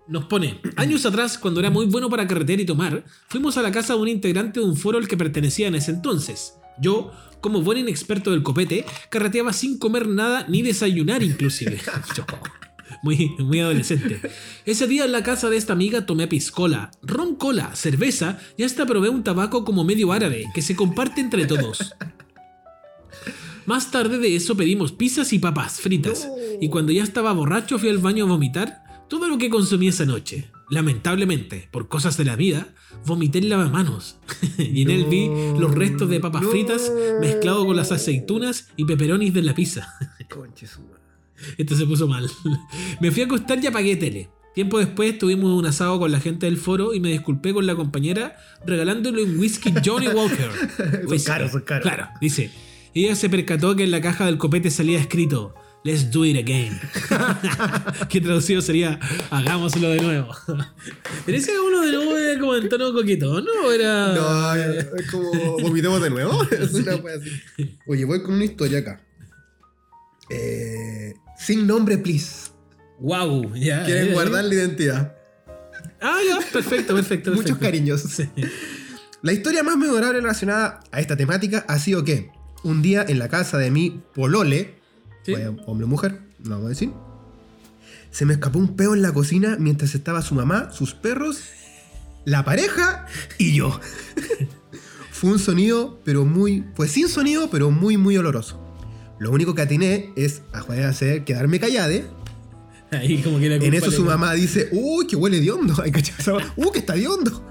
Nos 0.07 0.25
pone, 0.25 0.59
años 0.75 1.05
atrás, 1.05 1.37
cuando 1.37 1.59
era 1.59 1.69
muy 1.69 1.85
bueno 1.85 2.09
para 2.09 2.27
carretear 2.27 2.59
y 2.59 2.65
tomar, 2.65 3.03
fuimos 3.27 3.57
a 3.57 3.61
la 3.61 3.71
casa 3.71 3.93
de 3.93 3.99
un 3.99 4.07
integrante 4.07 4.59
de 4.59 4.65
un 4.65 4.75
foro 4.75 4.97
al 4.97 5.07
que 5.07 5.15
pertenecía 5.17 5.67
en 5.67 5.75
ese 5.75 5.91
entonces. 5.91 6.55
Yo, 6.81 7.11
como 7.41 7.61
buen 7.61 7.77
inexperto 7.79 8.31
del 8.31 8.43
copete, 8.43 8.85
carreteaba 9.09 9.53
sin 9.53 9.77
comer 9.77 10.07
nada 10.07 10.45
ni 10.47 10.61
desayunar 10.61 11.23
inclusive. 11.23 11.79
Muy, 13.03 13.29
muy 13.39 13.59
adolescente. 13.59 14.19
Ese 14.65 14.87
día 14.87 15.05
en 15.05 15.11
la 15.11 15.23
casa 15.23 15.49
de 15.49 15.57
esta 15.57 15.73
amiga 15.73 16.05
tomé 16.05 16.27
piscola, 16.27 16.91
ron 17.01 17.35
cola, 17.35 17.75
cerveza 17.75 18.39
y 18.57 18.63
hasta 18.63 18.85
probé 18.85 19.09
un 19.09 19.23
tabaco 19.23 19.63
como 19.63 19.83
medio 19.83 20.11
árabe 20.11 20.45
que 20.53 20.61
se 20.61 20.75
comparte 20.75 21.21
entre 21.21 21.45
todos. 21.45 21.93
Más 23.65 23.91
tarde 23.91 24.17
de 24.17 24.35
eso 24.35 24.57
pedimos 24.57 24.91
pizzas 24.91 25.31
y 25.31 25.39
papas 25.39 25.79
fritas. 25.79 26.27
Y 26.59 26.69
cuando 26.69 26.91
ya 26.91 27.03
estaba 27.03 27.31
borracho 27.33 27.77
fui 27.79 27.89
al 27.89 27.99
baño 27.99 28.25
a 28.25 28.27
vomitar 28.27 28.83
todo 29.07 29.27
lo 29.27 29.37
que 29.37 29.49
consumí 29.49 29.87
esa 29.87 30.05
noche. 30.05 30.49
Lamentablemente, 30.69 31.67
por 31.71 31.87
cosas 31.87 32.15
de 32.17 32.25
la 32.25 32.35
vida, 32.35 32.67
vomité 33.05 33.39
en 33.39 33.49
lavamanos. 33.49 34.17
y 34.57 34.83
en 34.83 34.91
él 34.91 35.05
vi 35.05 35.29
los 35.59 35.73
restos 35.73 36.09
de 36.09 36.19
papas 36.19 36.45
fritas 36.45 36.91
mezclados 37.19 37.65
con 37.65 37.75
las 37.75 37.91
aceitunas 37.91 38.69
y 38.75 38.85
peperonis 38.85 39.33
de 39.33 39.41
la 39.41 39.55
pizza. 39.55 39.95
Esto 41.57 41.75
se 41.75 41.85
puso 41.85 42.07
mal. 42.07 42.29
Me 43.01 43.11
fui 43.11 43.23
a 43.23 43.25
acostar 43.25 43.63
y 43.63 43.67
apagué 43.67 43.95
tele. 43.95 44.29
Tiempo 44.53 44.79
después 44.79 45.17
tuvimos 45.17 45.57
un 45.57 45.65
asado 45.65 45.99
con 45.99 46.11
la 46.11 46.19
gente 46.19 46.45
del 46.45 46.57
foro 46.57 46.93
y 46.93 46.99
me 46.99 47.11
disculpé 47.11 47.53
con 47.53 47.65
la 47.65 47.75
compañera 47.75 48.35
regalándole 48.65 49.23
un 49.23 49.39
whisky 49.39 49.71
Johnny 49.85 50.07
Walker. 50.07 50.49
Son 51.07 51.19
caros, 51.19 51.51
son 51.51 51.61
caros. 51.61 51.83
Claro, 51.83 52.09
dice. 52.19 52.51
Ella 52.95 53.15
se 53.15 53.29
percató 53.29 53.75
que 53.75 53.83
en 53.83 53.91
la 53.91 54.01
caja 54.01 54.25
del 54.25 54.39
copete 54.39 54.71
salía 54.71 54.99
escrito 54.99 55.53
Let's 55.83 56.11
do 56.11 56.25
it 56.25 56.37
again. 56.37 56.77
que 58.09 58.19
traducido 58.19 58.61
sería 58.61 58.99
Hagámoslo 59.29 59.89
de 59.89 60.01
nuevo. 60.01 60.35
Pero 61.25 61.37
ese 61.37 61.57
uno 61.57 61.81
de 61.81 61.91
nuevo 61.93 62.17
era 62.17 62.39
como 62.39 62.55
en 62.55 62.67
tono 62.67 62.93
coqueto, 62.93 63.41
¿no? 63.41 63.71
Era. 63.71 64.13
No, 64.13 64.55
es 64.55 65.09
como 65.09 65.31
vomitemos 65.59 66.01
de 66.01 66.09
nuevo. 66.09 66.43
Es 66.51 66.73
una 66.73 66.95
wea 66.97 67.15
así. 67.15 67.77
Oye, 67.87 68.03
voy 68.03 68.21
con 68.23 68.35
una 68.35 68.45
historia 68.45 68.79
acá. 68.79 69.01
Eh, 70.29 71.13
sin 71.37 71.65
nombre, 71.65 71.97
please. 71.97 72.51
Wow, 72.99 73.55
ya. 73.55 73.85
Quieren 73.85 74.11
guardar 74.11 74.43
la 74.43 74.53
identidad. 74.53 75.15
Ah, 76.01 76.19
ya, 76.27 76.39
perfecto, 76.51 76.93
perfecto. 76.93 77.31
Muchos 77.31 77.57
cariños. 77.57 78.01
Sí. 78.01 78.29
La 79.21 79.33
historia 79.33 79.63
más 79.63 79.77
memorable 79.77 80.19
relacionada 80.19 80.81
a 80.91 80.99
esta 80.99 81.17
temática 81.17 81.65
ha 81.67 81.79
sido 81.79 82.03
que 82.03 82.31
un 82.63 82.81
día 82.81 83.05
en 83.07 83.19
la 83.19 83.29
casa 83.29 83.57
de 83.57 83.71
mi 83.71 84.01
polole, 84.13 84.78
Sí. 85.25 85.33
hombre 85.65 85.85
o 85.85 85.87
mujer, 85.87 86.21
no 86.39 86.51
vamos 86.51 86.65
a 86.67 86.69
decir, 86.69 86.91
se 88.11 88.25
me 88.25 88.33
escapó 88.33 88.59
un 88.59 88.75
peo 88.75 88.93
en 88.93 89.01
la 89.01 89.13
cocina 89.13 89.57
mientras 89.59 89.95
estaba 89.95 90.21
su 90.21 90.35
mamá, 90.35 90.71
sus 90.71 90.93
perros, 90.93 91.43
la 92.25 92.43
pareja 92.43 93.05
y 93.37 93.53
yo. 93.53 93.79
Fue 95.11 95.31
un 95.31 95.39
sonido, 95.39 95.99
pero 96.05 96.25
muy. 96.25 96.63
Pues 96.75 96.91
sin 96.91 97.09
sonido, 97.09 97.49
pero 97.49 97.71
muy, 97.71 97.97
muy 97.97 98.17
oloroso. 98.17 98.59
Lo 99.19 99.31
único 99.31 99.53
que 99.53 99.61
atiné 99.61 100.13
es 100.15 100.41
a 100.53 100.59
hacer 100.87 101.25
quedarme 101.25 101.59
callade. 101.59 102.05
Ahí 102.91 103.21
como 103.21 103.37
que 103.37 103.47
era 103.47 103.55
En 103.55 103.73
eso 103.73 103.91
su 103.91 104.05
mamá 104.05 104.33
dice, 104.33 104.69
uy, 104.71 105.05
que 105.05 105.15
huele 105.15 105.41
de 105.41 105.51
hondo. 105.51 105.75
Uh, 106.55 106.71
que 106.71 106.79
está 106.79 106.93
de 106.93 107.07
hondo. 107.07 107.43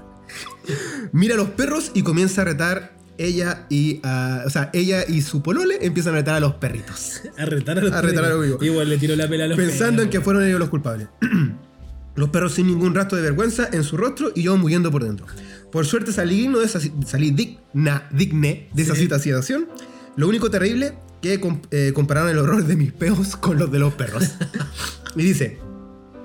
Mira 1.11 1.35
a 1.35 1.37
los 1.37 1.49
perros 1.49 1.91
y 1.93 2.01
comienza 2.01 2.41
a 2.41 2.45
retar 2.45 2.98
ella 3.19 3.65
y 3.69 4.01
o 4.03 4.49
sea, 4.49 4.69
ella 4.73 5.03
y 5.07 5.21
su 5.21 5.41
polole 5.43 5.77
empiezan 5.85 6.13
a 6.13 6.17
retar 6.17 6.35
a 6.35 6.39
los 6.39 6.55
perritos. 6.55 7.21
A 7.37 7.45
retar 7.45 7.77
a 7.77 7.81
los 7.81 7.91
A 7.93 8.01
retar 8.01 8.23
a 8.25 8.29
los 8.29 8.37
perros. 8.39 8.45
vivos. 8.59 8.63
Igual 8.63 8.89
le 8.89 8.97
tiró 8.97 9.15
la 9.15 9.27
pela 9.29 9.43
a 9.43 9.47
los 9.47 9.57
Pensando 9.57 10.01
en 10.01 10.09
que 10.09 10.21
fueron 10.21 10.43
ellos 10.43 10.59
los 10.59 10.69
culpables. 10.69 11.07
los 12.15 12.29
perros 12.29 12.53
sin 12.53 12.67
ningún 12.67 12.95
rastro 12.95 13.17
de 13.17 13.23
vergüenza 13.23 13.69
en 13.71 13.83
su 13.83 13.95
rostro 13.97 14.31
y 14.35 14.43
yo 14.43 14.57
muriendo 14.57 14.89
por 14.91 15.03
dentro. 15.03 15.25
Por 15.71 15.85
suerte 15.85 16.11
salí 16.11 16.35
digno 16.39 16.59
de 16.59 16.65
esa, 16.65 16.79
salí 17.05 17.31
digna, 17.31 18.07
digne 18.11 18.69
de 18.73 18.81
esa 18.83 18.95
Sí. 18.95 19.01
situación. 19.01 19.67
Lo 20.15 20.27
único 20.27 20.49
terrible 20.49 20.95
que 21.21 21.39
com- 21.39 21.61
eh, 21.71 21.91
compararon 21.93 22.31
el 22.31 22.37
horror 22.39 22.65
de 22.65 22.75
mis 22.75 22.91
peos 22.91 23.35
con 23.35 23.57
los 23.59 23.71
de 23.71 23.79
los 23.79 23.93
perros. 23.93 24.23
y 25.15 25.21
dice, 25.23 25.59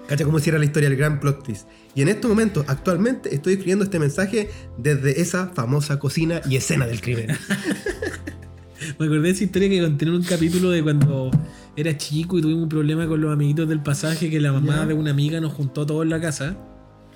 cacha 0.09 0.25
cómo 0.25 0.39
cierra 0.41 0.59
la 0.59 0.65
historia 0.65 0.89
el 0.89 0.97
gran 0.97 1.21
plot 1.21 1.45
twist. 1.45 1.67
Y 1.95 2.03
en 2.03 2.09
estos 2.09 2.29
momentos, 2.29 2.65
actualmente, 2.69 3.35
estoy 3.35 3.53
escribiendo 3.55 3.85
este 3.85 3.99
mensaje 3.99 4.51
desde 4.79 5.21
esa 5.21 5.49
famosa 5.49 5.99
cocina 5.99 6.41
y 6.49 6.57
escena 6.57 6.87
del 6.87 7.01
crimen. 7.01 7.29
Me 8.99 9.07
acordé 9.07 9.21
de 9.23 9.31
esa 9.31 9.45
historia 9.45 9.69
que 9.69 9.81
conté 9.81 10.05
en 10.05 10.11
un 10.13 10.23
capítulo 10.25 10.71
de 10.71 10.83
cuando 10.83 11.31
era 11.77 11.97
chico 11.97 12.39
y 12.39 12.43
tuvimos 12.43 12.65
un 12.65 12.69
problema 12.69 13.07
con 13.07 13.21
los 13.21 13.33
amiguitos 13.33 13.69
del 13.69 13.81
pasaje 13.83 14.29
que 14.31 14.41
la 14.41 14.53
mamá 14.53 14.85
de 14.87 14.95
una 14.95 15.11
amiga 15.11 15.41
nos 15.41 15.53
juntó 15.53 15.87
todos 15.87 16.03
en 16.03 16.11
la 16.11 16.21
casa 16.21 16.57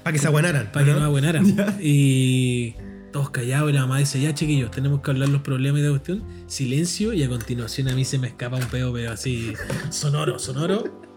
Para 0.03 0.13
que 0.15 0.19
se 0.19 0.27
aguanaran. 0.29 0.71
para 0.73 0.85
que 0.85 0.93
¿no? 0.93 0.99
nos 0.99 1.07
abuenaran. 1.07 1.77
Y 1.83 2.75
todos 3.13 3.31
callados 3.31 3.71
y 3.71 3.73
la 3.75 3.83
mamá 3.83 3.99
dice, 3.99 4.21
ya 4.21 4.33
chiquillos, 4.35 4.71
tenemos 4.71 5.01
que 5.01 5.11
hablar 5.11 5.29
los 5.29 5.43
problemas 5.43 5.83
de 5.83 5.91
cuestión. 5.91 6.23
Silencio 6.47 7.13
y 7.13 7.23
a 7.23 7.29
continuación 7.29 7.89
a 7.89 7.95
mí 7.95 8.05
se 8.05 8.19
me 8.19 8.29
escapa 8.29 8.57
un 8.57 8.67
pedo, 8.67 8.93
pero 8.93 9.11
así 9.13 9.53
sonoro, 9.91 10.39
sonoro. 10.39 11.08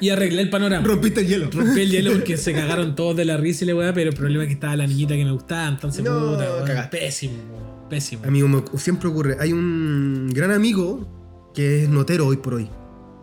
Y 0.00 0.10
arreglé 0.10 0.42
el 0.42 0.50
panorama. 0.50 0.86
Rompiste 0.86 1.20
el 1.20 1.26
hielo. 1.28 1.50
Rompí 1.50 1.80
el 1.80 1.90
hielo 1.90 2.12
porque 2.12 2.36
se 2.36 2.52
cagaron 2.52 2.94
todos 2.94 3.16
de 3.16 3.24
la 3.24 3.36
risa 3.36 3.64
y 3.64 3.68
la 3.68 3.74
weá, 3.74 3.92
pero 3.92 4.10
el 4.10 4.16
problema 4.16 4.44
es 4.44 4.48
que 4.48 4.54
estaba 4.54 4.76
la 4.76 4.86
niñita 4.86 5.14
que 5.14 5.24
me 5.24 5.32
gustaba, 5.32 5.68
entonces 5.68 6.04
No, 6.04 6.32
puta, 6.32 6.64
cagaste. 6.66 6.98
pésimo, 6.98 7.86
pésimo. 7.90 8.24
Amigo, 8.24 8.48
me- 8.48 8.62
siempre 8.78 9.08
ocurre. 9.08 9.36
Hay 9.40 9.52
un 9.52 10.28
gran 10.32 10.50
amigo 10.52 11.50
que 11.54 11.82
es 11.84 11.88
notero 11.88 12.26
hoy 12.26 12.36
por 12.36 12.54
hoy. 12.54 12.68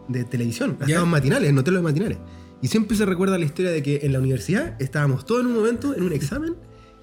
De 0.07 0.23
televisión. 0.23 0.71
Ha 0.79 0.81
Ya. 0.81 0.85
estado 0.87 1.05
en 1.05 1.11
matinales, 1.11 1.53
notero 1.53 1.77
de 1.77 1.83
matinales. 1.83 2.17
Y 2.61 2.67
siempre 2.67 2.95
se 2.97 3.05
recuerda 3.05 3.37
la 3.37 3.45
historia 3.45 3.71
de 3.71 3.81
que 3.81 4.01
en 4.03 4.13
la 4.13 4.19
universidad 4.19 4.79
estábamos 4.81 5.25
todos 5.25 5.41
en 5.41 5.47
un 5.47 5.55
momento, 5.55 5.95
en 5.95 6.03
un 6.03 6.13
examen, 6.13 6.55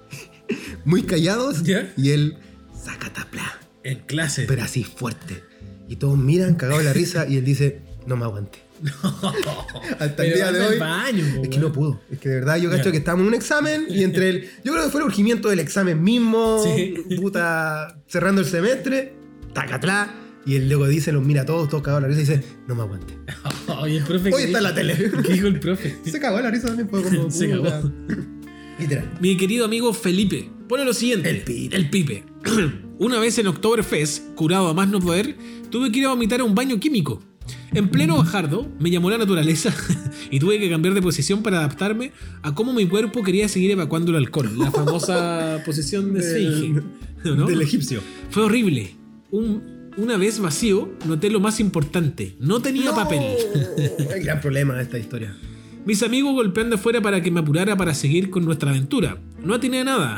muy 0.85 1.03
callados. 1.03 1.63
Ya. 1.63 1.91
Y 1.97 2.11
él, 2.11 2.37
saca 2.81 3.11
tapla. 3.11 3.59
En 3.83 3.99
clase. 3.99 4.45
Pero 4.47 4.63
así 4.63 4.83
fuerte. 4.83 5.43
Y 5.89 5.97
todos 5.97 6.17
miran, 6.17 6.55
cagados 6.55 6.83
la 6.83 6.93
risa, 6.93 7.27
y 7.27 7.35
él 7.37 7.43
dice, 7.43 7.81
no 8.07 8.15
me 8.15 8.23
aguante. 8.23 8.59
Hasta 9.99 10.25
el 10.25 10.33
día 10.33 10.51
de 10.51 10.61
hoy. 10.61 10.79
baño, 10.79 11.25
Es 11.41 11.49
que 11.49 11.57
no 11.57 11.71
pudo. 11.71 12.01
Es 12.11 12.19
que 12.19 12.29
de 12.29 12.35
verdad 12.35 12.57
yo 12.57 12.69
cacho 12.69 12.91
que 12.91 12.97
estábamos 12.97 13.23
en 13.23 13.27
un 13.29 13.33
examen 13.33 13.85
y 13.89 14.03
entre 14.03 14.29
el. 14.29 14.49
Yo 14.63 14.73
creo 14.73 14.85
que 14.85 14.89
fue 14.91 15.01
el 15.01 15.07
urgimiento 15.07 15.49
del 15.49 15.59
examen 15.59 16.01
mismo. 16.03 16.61
Sí. 16.63 16.95
Puta. 17.17 17.97
Cerrando 18.07 18.41
el 18.41 18.47
semestre. 18.47 19.13
Tacatlá. 19.53 20.15
Y 20.45 20.55
el 20.55 20.67
luego 20.67 20.87
dice, 20.87 21.13
los 21.13 21.23
mira 21.23 21.43
a 21.43 21.45
todos, 21.45 21.69
todos 21.69 21.83
cagados 21.83 22.01
la 22.01 22.09
risa 22.09 22.33
y 22.33 22.37
dice, 22.37 22.43
no 22.67 22.75
me 22.75 22.81
aguante. 22.81 23.17
Oye, 23.81 23.97
el 23.97 24.03
profe. 24.03 24.33
Hoy 24.33 24.41
¿qué 24.41 24.45
está 24.47 24.57
en 24.57 24.63
la 24.65 24.75
tele. 24.75 25.11
¿Qué 25.25 25.33
dijo 25.33 25.47
el 25.47 25.59
profe? 25.59 25.95
Se 26.05 26.19
cagó 26.19 26.41
la 26.41 26.51
risa 26.51 26.67
también. 26.67 26.89
Fue 26.89 27.01
como. 27.01 27.31
Se 27.31 27.49
cagó. 27.49 27.91
Literal. 28.79 29.09
Mi 29.21 29.37
querido 29.37 29.65
amigo 29.65 29.93
Felipe 29.93 30.49
pone 30.67 30.83
lo 30.83 30.93
siguiente. 30.93 31.29
El 31.29 31.41
Pipe. 31.43 31.75
El 31.75 31.89
Pipe. 31.89 32.23
Una 32.99 33.19
vez 33.19 33.37
en 33.37 33.47
Oktoberfest, 33.47 34.33
curado 34.35 34.67
a 34.67 34.73
más 34.73 34.87
no 34.87 34.99
poder, 34.99 35.35
tuve 35.69 35.91
que 35.91 35.99
ir 35.99 36.05
a 36.05 36.09
vomitar 36.09 36.41
a 36.41 36.43
un 36.43 36.55
baño 36.55 36.79
químico. 36.79 37.21
En 37.73 37.89
pleno 37.89 38.17
bajardo, 38.17 38.67
me 38.79 38.89
llamó 38.91 39.09
la 39.09 39.17
naturaleza 39.17 39.73
y 40.31 40.39
tuve 40.39 40.59
que 40.59 40.69
cambiar 40.69 40.93
de 40.93 41.01
posición 41.01 41.41
para 41.43 41.57
adaptarme 41.59 42.11
a 42.41 42.53
cómo 42.53 42.73
mi 42.73 42.85
cuerpo 42.87 43.23
quería 43.23 43.47
seguir 43.47 43.71
evacuando 43.71 44.11
el 44.11 44.17
alcohol. 44.17 44.51
La 44.57 44.71
famosa 44.71 45.61
posición 45.65 46.13
de 46.13 46.19
esfinge. 46.19 46.83
¿no? 47.25 47.47
Del 47.47 47.61
egipcio. 47.61 48.01
Fue 48.29 48.43
horrible. 48.43 48.95
Un- 49.31 49.73
una 49.95 50.17
vez 50.17 50.39
vacío, 50.39 50.91
noté 51.05 51.29
lo 51.29 51.39
más 51.39 51.59
importante. 51.59 52.35
No 52.39 52.61
tenía 52.61 52.93
papel. 52.95 53.21
Hay 54.13 54.23
gran 54.23 54.41
problema 54.41 54.81
esta 54.81 54.97
historia. 54.97 55.35
Mis 55.85 56.01
amigos 56.01 56.33
golpeando 56.33 56.77
afuera 56.77 57.01
para 57.01 57.21
que 57.21 57.29
me 57.29 57.41
apurara 57.41 57.75
para 57.75 57.93
seguir 57.93 58.29
con 58.31 58.43
nuestra 58.45 58.71
aventura. 58.71 59.17
No 59.43 59.53
atiné 59.53 59.81
a 59.81 59.83
nada. 59.83 60.17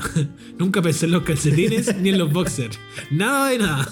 Nunca 0.60 0.82
pensé 0.82 1.08
en 1.08 1.12
los 1.14 1.24
calcetines 1.24 1.94
ni 1.98 2.10
en 2.10 2.20
los 2.20 2.32
boxers. 2.32 2.80
Nada 3.12 3.50
de 3.50 3.58
nada. 3.58 3.90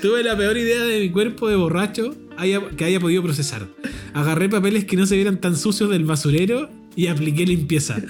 Tuve 0.00 0.24
la 0.24 0.36
peor 0.36 0.56
idea 0.56 0.82
de 0.84 1.00
mi 1.00 1.10
cuerpo 1.10 1.48
de 1.48 1.56
borracho 1.56 2.16
haya- 2.42 2.68
que 2.76 2.84
haya 2.84 3.00
podido 3.00 3.22
procesar. 3.22 3.66
Agarré 4.14 4.48
papeles 4.48 4.84
que 4.84 4.96
no 4.96 5.06
se 5.06 5.16
vieran 5.16 5.40
tan 5.40 5.56
sucios 5.56 5.90
del 5.90 6.04
basurero 6.04 6.68
y 6.94 7.06
apliqué 7.06 7.46
limpieza. 7.46 8.00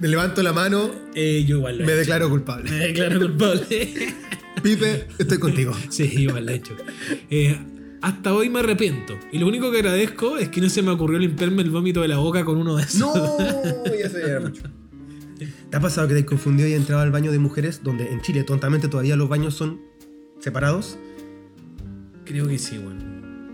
Me 0.00 0.08
levanto 0.08 0.42
la 0.42 0.52
mano, 0.52 0.90
Eh, 1.14 1.44
yo 1.46 1.56
igual 1.58 1.78
lo 1.78 1.84
me 1.84 1.90
he 1.92 1.94
hecho. 1.94 2.00
declaro 2.00 2.30
culpable. 2.30 2.70
Me 2.70 2.76
declaro 2.78 3.18
culpable. 3.20 3.66
Pipe, 4.62 5.06
estoy 5.18 5.38
contigo. 5.38 5.72
Sí, 5.88 6.04
igual 6.16 6.46
lo 6.46 6.52
he 6.52 6.54
hecho. 6.56 6.74
Eh, 7.30 7.58
hasta 8.02 8.34
hoy 8.34 8.48
me 8.48 8.60
arrepiento. 8.60 9.18
Y 9.32 9.38
lo 9.38 9.46
único 9.46 9.70
que 9.70 9.78
agradezco 9.78 10.38
es 10.38 10.48
que 10.48 10.60
no 10.60 10.68
se 10.68 10.82
me 10.82 10.90
ocurrió 10.90 11.18
limpiarme 11.18 11.62
el 11.62 11.70
vómito 11.70 12.00
de 12.02 12.08
la 12.08 12.16
boca 12.18 12.44
con 12.44 12.56
uno 12.58 12.76
de 12.76 12.82
esos. 12.84 13.00
No, 13.00 13.14
ya 13.98 14.08
se 14.08 14.40
mucho. 14.40 14.62
¿Te 15.70 15.76
ha 15.76 15.80
pasado 15.80 16.08
que 16.08 16.14
te 16.14 16.20
has 16.20 16.26
confundido 16.26 16.68
y 16.68 16.72
has 16.74 16.80
entrado 16.80 17.00
al 17.02 17.10
baño 17.10 17.30
de 17.32 17.38
mujeres 17.38 17.80
donde 17.82 18.10
en 18.10 18.20
Chile 18.22 18.42
tontamente 18.44 18.88
todavía 18.88 19.16
los 19.16 19.28
baños 19.28 19.54
son 19.54 19.80
separados? 20.40 20.98
Creo 22.24 22.46
que 22.48 22.58
sí, 22.58 22.76
bueno. 22.78 22.99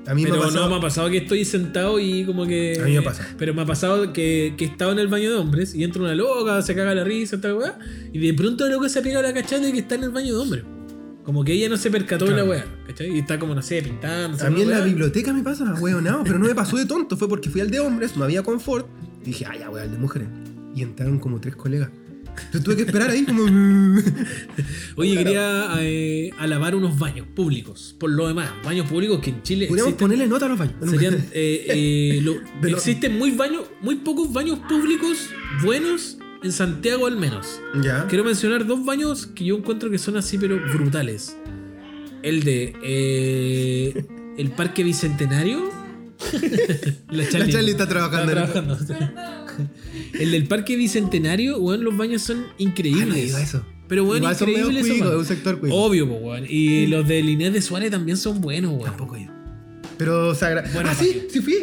A 0.06 0.14
mí 0.14 0.22
me 0.22 0.30
Pero 0.30 0.42
ha 0.42 0.46
pasado. 0.46 0.64
no, 0.64 0.70
me 0.70 0.76
ha 0.76 0.80
pasado 0.80 1.10
que 1.10 1.16
estoy 1.18 1.44
sentado 1.44 1.98
y 1.98 2.24
como 2.24 2.46
que. 2.46 2.78
A 2.80 2.84
mí 2.84 2.92
me 2.94 3.02
pasa. 3.02 3.26
Pero 3.38 3.54
me 3.54 3.62
ha 3.62 3.66
pasado 3.66 4.12
que, 4.12 4.54
que 4.56 4.64
he 4.64 4.68
estado 4.68 4.92
en 4.92 4.98
el 5.00 5.08
baño 5.08 5.30
de 5.30 5.36
hombres 5.36 5.74
y 5.74 5.82
entra 5.84 6.00
una 6.02 6.14
loca, 6.14 6.62
se 6.62 6.74
caga 6.74 6.94
la 6.94 7.04
risa, 7.04 7.40
tal 7.40 7.54
weá. 7.54 7.78
Y 8.12 8.18
de 8.18 8.32
pronto 8.34 8.64
la 8.66 8.72
loca 8.74 8.88
se 8.88 9.00
ha 9.00 9.02
pegado 9.02 9.22
la 9.22 9.34
cachada 9.34 9.62
de 9.62 9.72
que 9.72 9.80
está 9.80 9.96
en 9.96 10.04
el 10.04 10.10
baño 10.10 10.34
de 10.36 10.40
hombres. 10.40 10.64
Como 11.24 11.42
que 11.44 11.52
ella 11.54 11.68
no 11.68 11.76
se 11.76 11.90
percató 11.90 12.24
de 12.26 12.30
la 12.30 12.36
Claro. 12.44 12.50
weá, 12.50 12.64
¿cachai? 12.86 13.16
Y 13.16 13.18
está 13.18 13.36
como, 13.38 13.52
no 13.54 13.60
sé, 13.62 13.82
pintando. 13.82 14.44
A 14.46 14.48
mí 14.48 14.62
en 14.62 14.70
la 14.70 14.80
biblioteca 14.80 15.32
me 15.32 15.42
pasa, 15.42 15.74
weón, 15.80 16.04
no, 16.04 16.22
pero 16.22 16.38
no 16.38 16.46
me 16.46 16.54
pasó 16.54 16.76
de 16.76 16.86
tonto, 16.86 17.16
fue 17.16 17.28
porque 17.28 17.50
fui 17.50 17.60
al 17.60 17.70
de 17.72 17.80
hombres, 17.80 18.16
no 18.16 18.22
había 18.22 18.44
confort, 18.44 18.86
Y 19.22 19.26
dije, 19.26 19.44
ah, 19.48 19.56
ya 19.58 19.68
voy 19.68 19.80
al 19.80 19.90
de 19.90 19.98
mujeres. 19.98 20.28
Y 20.76 20.82
entraron 20.82 21.18
como 21.18 21.40
tres 21.40 21.56
colegas. 21.56 21.90
Entonces 22.44 22.64
tuve 22.64 22.76
que 22.76 22.82
esperar 22.82 23.10
ahí 23.10 23.24
como. 23.24 23.42
Oye, 24.96 25.12
Claro. 25.12 25.24
quería 25.24 25.68
eh, 25.80 26.30
alabar 26.38 26.74
unos 26.74 26.98
baños 26.98 27.26
públicos. 27.34 27.94
Por 27.98 28.10
lo 28.10 28.28
demás, 28.28 28.50
baños 28.64 28.88
públicos 28.88 29.20
que 29.20 29.30
en 29.30 29.42
Chile 29.42 29.66
Podríamos 29.66 29.92
existen, 29.92 30.06
ponerle 30.08 30.26
nota 30.28 30.46
a 30.46 30.48
los 30.50 30.58
baños. 30.58 30.74
serían, 30.90 31.14
eh, 31.32 31.66
eh, 31.68 32.20
lo- 32.22 32.34
De 32.60 32.70
lo- 32.70 32.76
existen 32.76 33.16
muy 33.18 33.30
baños, 33.32 33.62
muy 33.82 33.96
pocos 33.96 34.32
baños 34.32 34.58
públicos 34.68 35.30
buenos 35.62 36.18
en 36.42 36.52
Santiago 36.52 37.06
al 37.06 37.16
menos. 37.16 37.60
Ya. 37.82 38.06
Quiero 38.06 38.24
mencionar 38.24 38.66
dos 38.66 38.84
baños 38.84 39.26
que 39.26 39.44
yo 39.44 39.56
encuentro 39.56 39.90
que 39.90 39.98
son 39.98 40.16
así 40.16 40.38
pero 40.38 40.60
brutales. 40.72 41.36
El 42.22 42.42
de 42.44 42.74
eh, 42.82 44.04
el 44.38 44.50
Parque 44.50 44.82
Bicentenario. 44.84 45.70
La 47.10 47.28
Charlie, 47.28 47.52
Charlie 47.52 47.70
está 47.72 47.86
trabajando 47.86 48.32
en 48.32 48.38
trabajando. 48.38 48.78
El 50.20 50.30
del 50.32 50.46
Parque 50.46 50.76
Bicentenario, 50.76 51.58
weón, 51.58 51.84
los 51.84 51.96
baños 51.96 52.22
son 52.22 52.38
Ah, 52.38 52.46
no 52.48 52.54
increíbles. 52.58 53.28
ido 53.28 53.36
a 53.36 53.42
eso. 53.42 53.64
Pero 53.88 54.04
bueno, 54.04 54.32
son 54.34 54.48
increíbles 54.48 55.00
un 55.00 55.24
sector 55.24 55.58
cuico. 55.60 55.74
Obvio, 55.76 56.06
weón. 56.06 56.44
Y 56.48 56.86
los 56.88 57.06
de 57.06 57.20
Inés 57.20 57.52
de 57.52 57.62
Suárez 57.62 57.90
también 57.90 58.16
son 58.16 58.40
buenos, 58.40 58.72
weón. 58.72 58.84
Tampoco 58.84 59.16
ido. 59.16 59.32
Pero, 59.98 60.28
o 60.28 60.34
sea, 60.34 60.50
gra- 60.52 60.72
Bueno, 60.74 60.90
ah, 60.92 60.94
sí, 60.94 61.22
sí 61.30 61.40
fui. 61.40 61.54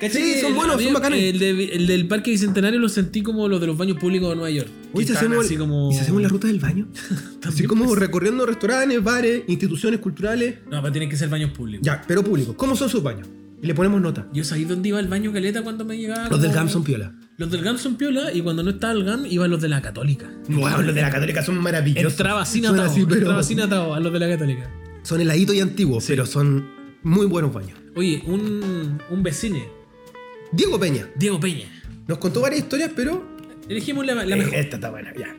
¿Cachai 0.00 0.22
Sí, 0.22 0.40
son 0.40 0.54
buenos, 0.56 0.82
son 0.82 0.92
bacanes. 0.92 1.22
El, 1.22 1.38
de- 1.38 1.64
el 1.76 1.86
del 1.86 2.08
Parque 2.08 2.30
Bicentenario 2.32 2.80
lo 2.80 2.88
sentí 2.88 3.22
como 3.22 3.46
los 3.48 3.60
de 3.60 3.68
los 3.68 3.76
baños 3.78 3.96
públicos 3.98 4.28
de 4.30 4.34
Nueva 4.34 4.50
York. 4.50 4.68
Oye, 4.92 5.06
si 5.06 5.12
hacemos, 5.12 5.44
así 5.44 5.56
como... 5.56 5.90
¿y 5.90 5.94
si 5.94 6.00
hacemos 6.00 6.20
la 6.22 6.28
ruta 6.28 6.46
del 6.48 6.58
baño? 6.58 6.88
Así 7.44 7.64
como 7.64 7.84
pues. 7.84 7.98
recorriendo 8.00 8.44
restaurantes, 8.46 9.02
bares, 9.04 9.42
instituciones 9.46 10.00
culturales. 10.00 10.56
No, 10.70 10.80
pero 10.82 10.92
tienen 10.92 11.08
que 11.10 11.16
ser 11.16 11.28
baños 11.28 11.50
públicos. 11.50 11.84
Ya, 11.86 12.02
pero 12.08 12.24
públicos. 12.24 12.54
¿Cómo 12.56 12.74
son 12.74 12.88
sus 12.88 13.02
baños? 13.02 13.28
Y 13.62 13.66
le 13.66 13.74
ponemos 13.74 14.00
nota. 14.00 14.26
Yo 14.32 14.42
sabía 14.44 14.66
dónde 14.66 14.88
iba 14.88 14.98
el 15.00 15.08
baño 15.08 15.32
caleta 15.32 15.62
cuando 15.62 15.84
me 15.84 15.96
llegaba. 15.96 16.28
Los 16.28 16.40
del 16.42 16.52
GAM 16.52 16.68
son 16.68 16.82
piola. 16.84 17.14
Los 17.36 17.50
del 17.50 17.62
GAM 17.62 17.78
son 17.78 17.96
piola 17.96 18.32
y 18.32 18.40
cuando 18.42 18.62
no 18.62 18.70
estaba 18.70 18.92
el 18.92 19.04
GAM 19.04 19.26
iban 19.26 19.50
los 19.50 19.60
de 19.60 19.68
la 19.68 19.82
Católica. 19.82 20.30
Wow, 20.48 20.82
los 20.82 20.94
de 20.94 21.02
la 21.02 21.10
católica 21.10 21.42
son 21.42 21.58
maravillosos. 21.58 22.12
Entraba 22.12 22.46
sin 22.46 22.66
atado. 22.66 22.82
así, 22.84 23.04
pero- 23.04 23.16
Entraba 23.22 23.42
sin 23.42 23.60
atado 23.60 23.92
a 23.94 24.00
los 24.00 24.12
de 24.12 24.18
la 24.20 24.28
Católica. 24.28 24.70
Son 25.02 25.20
heladitos 25.20 25.54
y 25.56 25.60
antiguos, 25.60 26.04
pero 26.06 26.26
son 26.26 26.66
muy 27.02 27.26
buenos 27.26 27.52
baños. 27.52 27.78
Oye, 27.96 28.22
un, 28.26 29.00
un 29.10 29.22
vecino, 29.22 29.58
Diego 30.52 30.78
Peña 30.78 31.08
Diego 31.16 31.38
Peña. 31.40 31.66
nos 32.06 32.18
contó 32.18 32.40
varias 32.40 32.62
historias, 32.62 32.90
pero 32.94 33.32
Elegimos 33.68 34.04
la, 34.06 34.14
la 34.14 34.36
Eh, 34.36 34.38
mejor. 34.38 34.54
Esta 34.54 34.76
está 34.76 34.90
buena, 34.90 35.12
ya. 35.18 35.36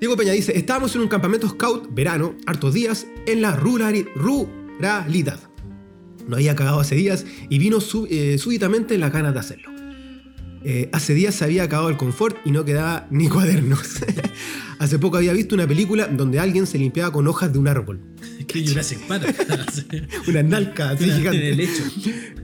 Diego 0.00 0.16
Peña 0.16 0.32
dice, 0.32 0.56
estábamos 0.58 0.94
en 0.96 1.00
un 1.02 1.08
campamento 1.08 1.48
scout 1.48 1.88
verano, 1.94 2.34
hartos 2.46 2.74
días, 2.74 3.06
en 3.26 3.40
la 3.40 3.56
rurali- 3.56 4.06
ruralidad. 4.14 5.38
No 6.26 6.36
había 6.36 6.54
cagado 6.56 6.80
hace 6.80 6.94
días 6.96 7.24
y 7.48 7.58
vino 7.58 7.80
su- 7.80 8.06
eh, 8.10 8.36
súbitamente 8.38 8.98
las 8.98 9.12
ganas 9.12 9.32
de 9.34 9.40
hacerlo. 9.40 9.70
Eh, 10.64 10.88
hace 10.92 11.14
días 11.14 11.34
se 11.34 11.44
había 11.44 11.62
acabado 11.62 11.88
el 11.88 11.96
confort 11.96 12.36
y 12.44 12.50
no 12.50 12.64
quedaba 12.64 13.06
ni 13.10 13.28
cuadernos. 13.28 14.00
hace 14.78 14.98
poco 14.98 15.16
había 15.16 15.32
visto 15.32 15.54
una 15.54 15.66
película 15.66 16.06
donde 16.06 16.40
alguien 16.40 16.66
se 16.66 16.78
limpiaba 16.78 17.12
con 17.12 17.26
hojas 17.26 17.52
de 17.52 17.58
un 17.58 17.68
árbol. 17.68 18.00
Que 18.46 18.66
Jurassic 18.66 19.00
Park. 19.06 19.34
Una 20.28 20.42
nalca 20.42 20.90
así 20.90 21.10
gigante. 21.10 21.50
el. 21.50 21.68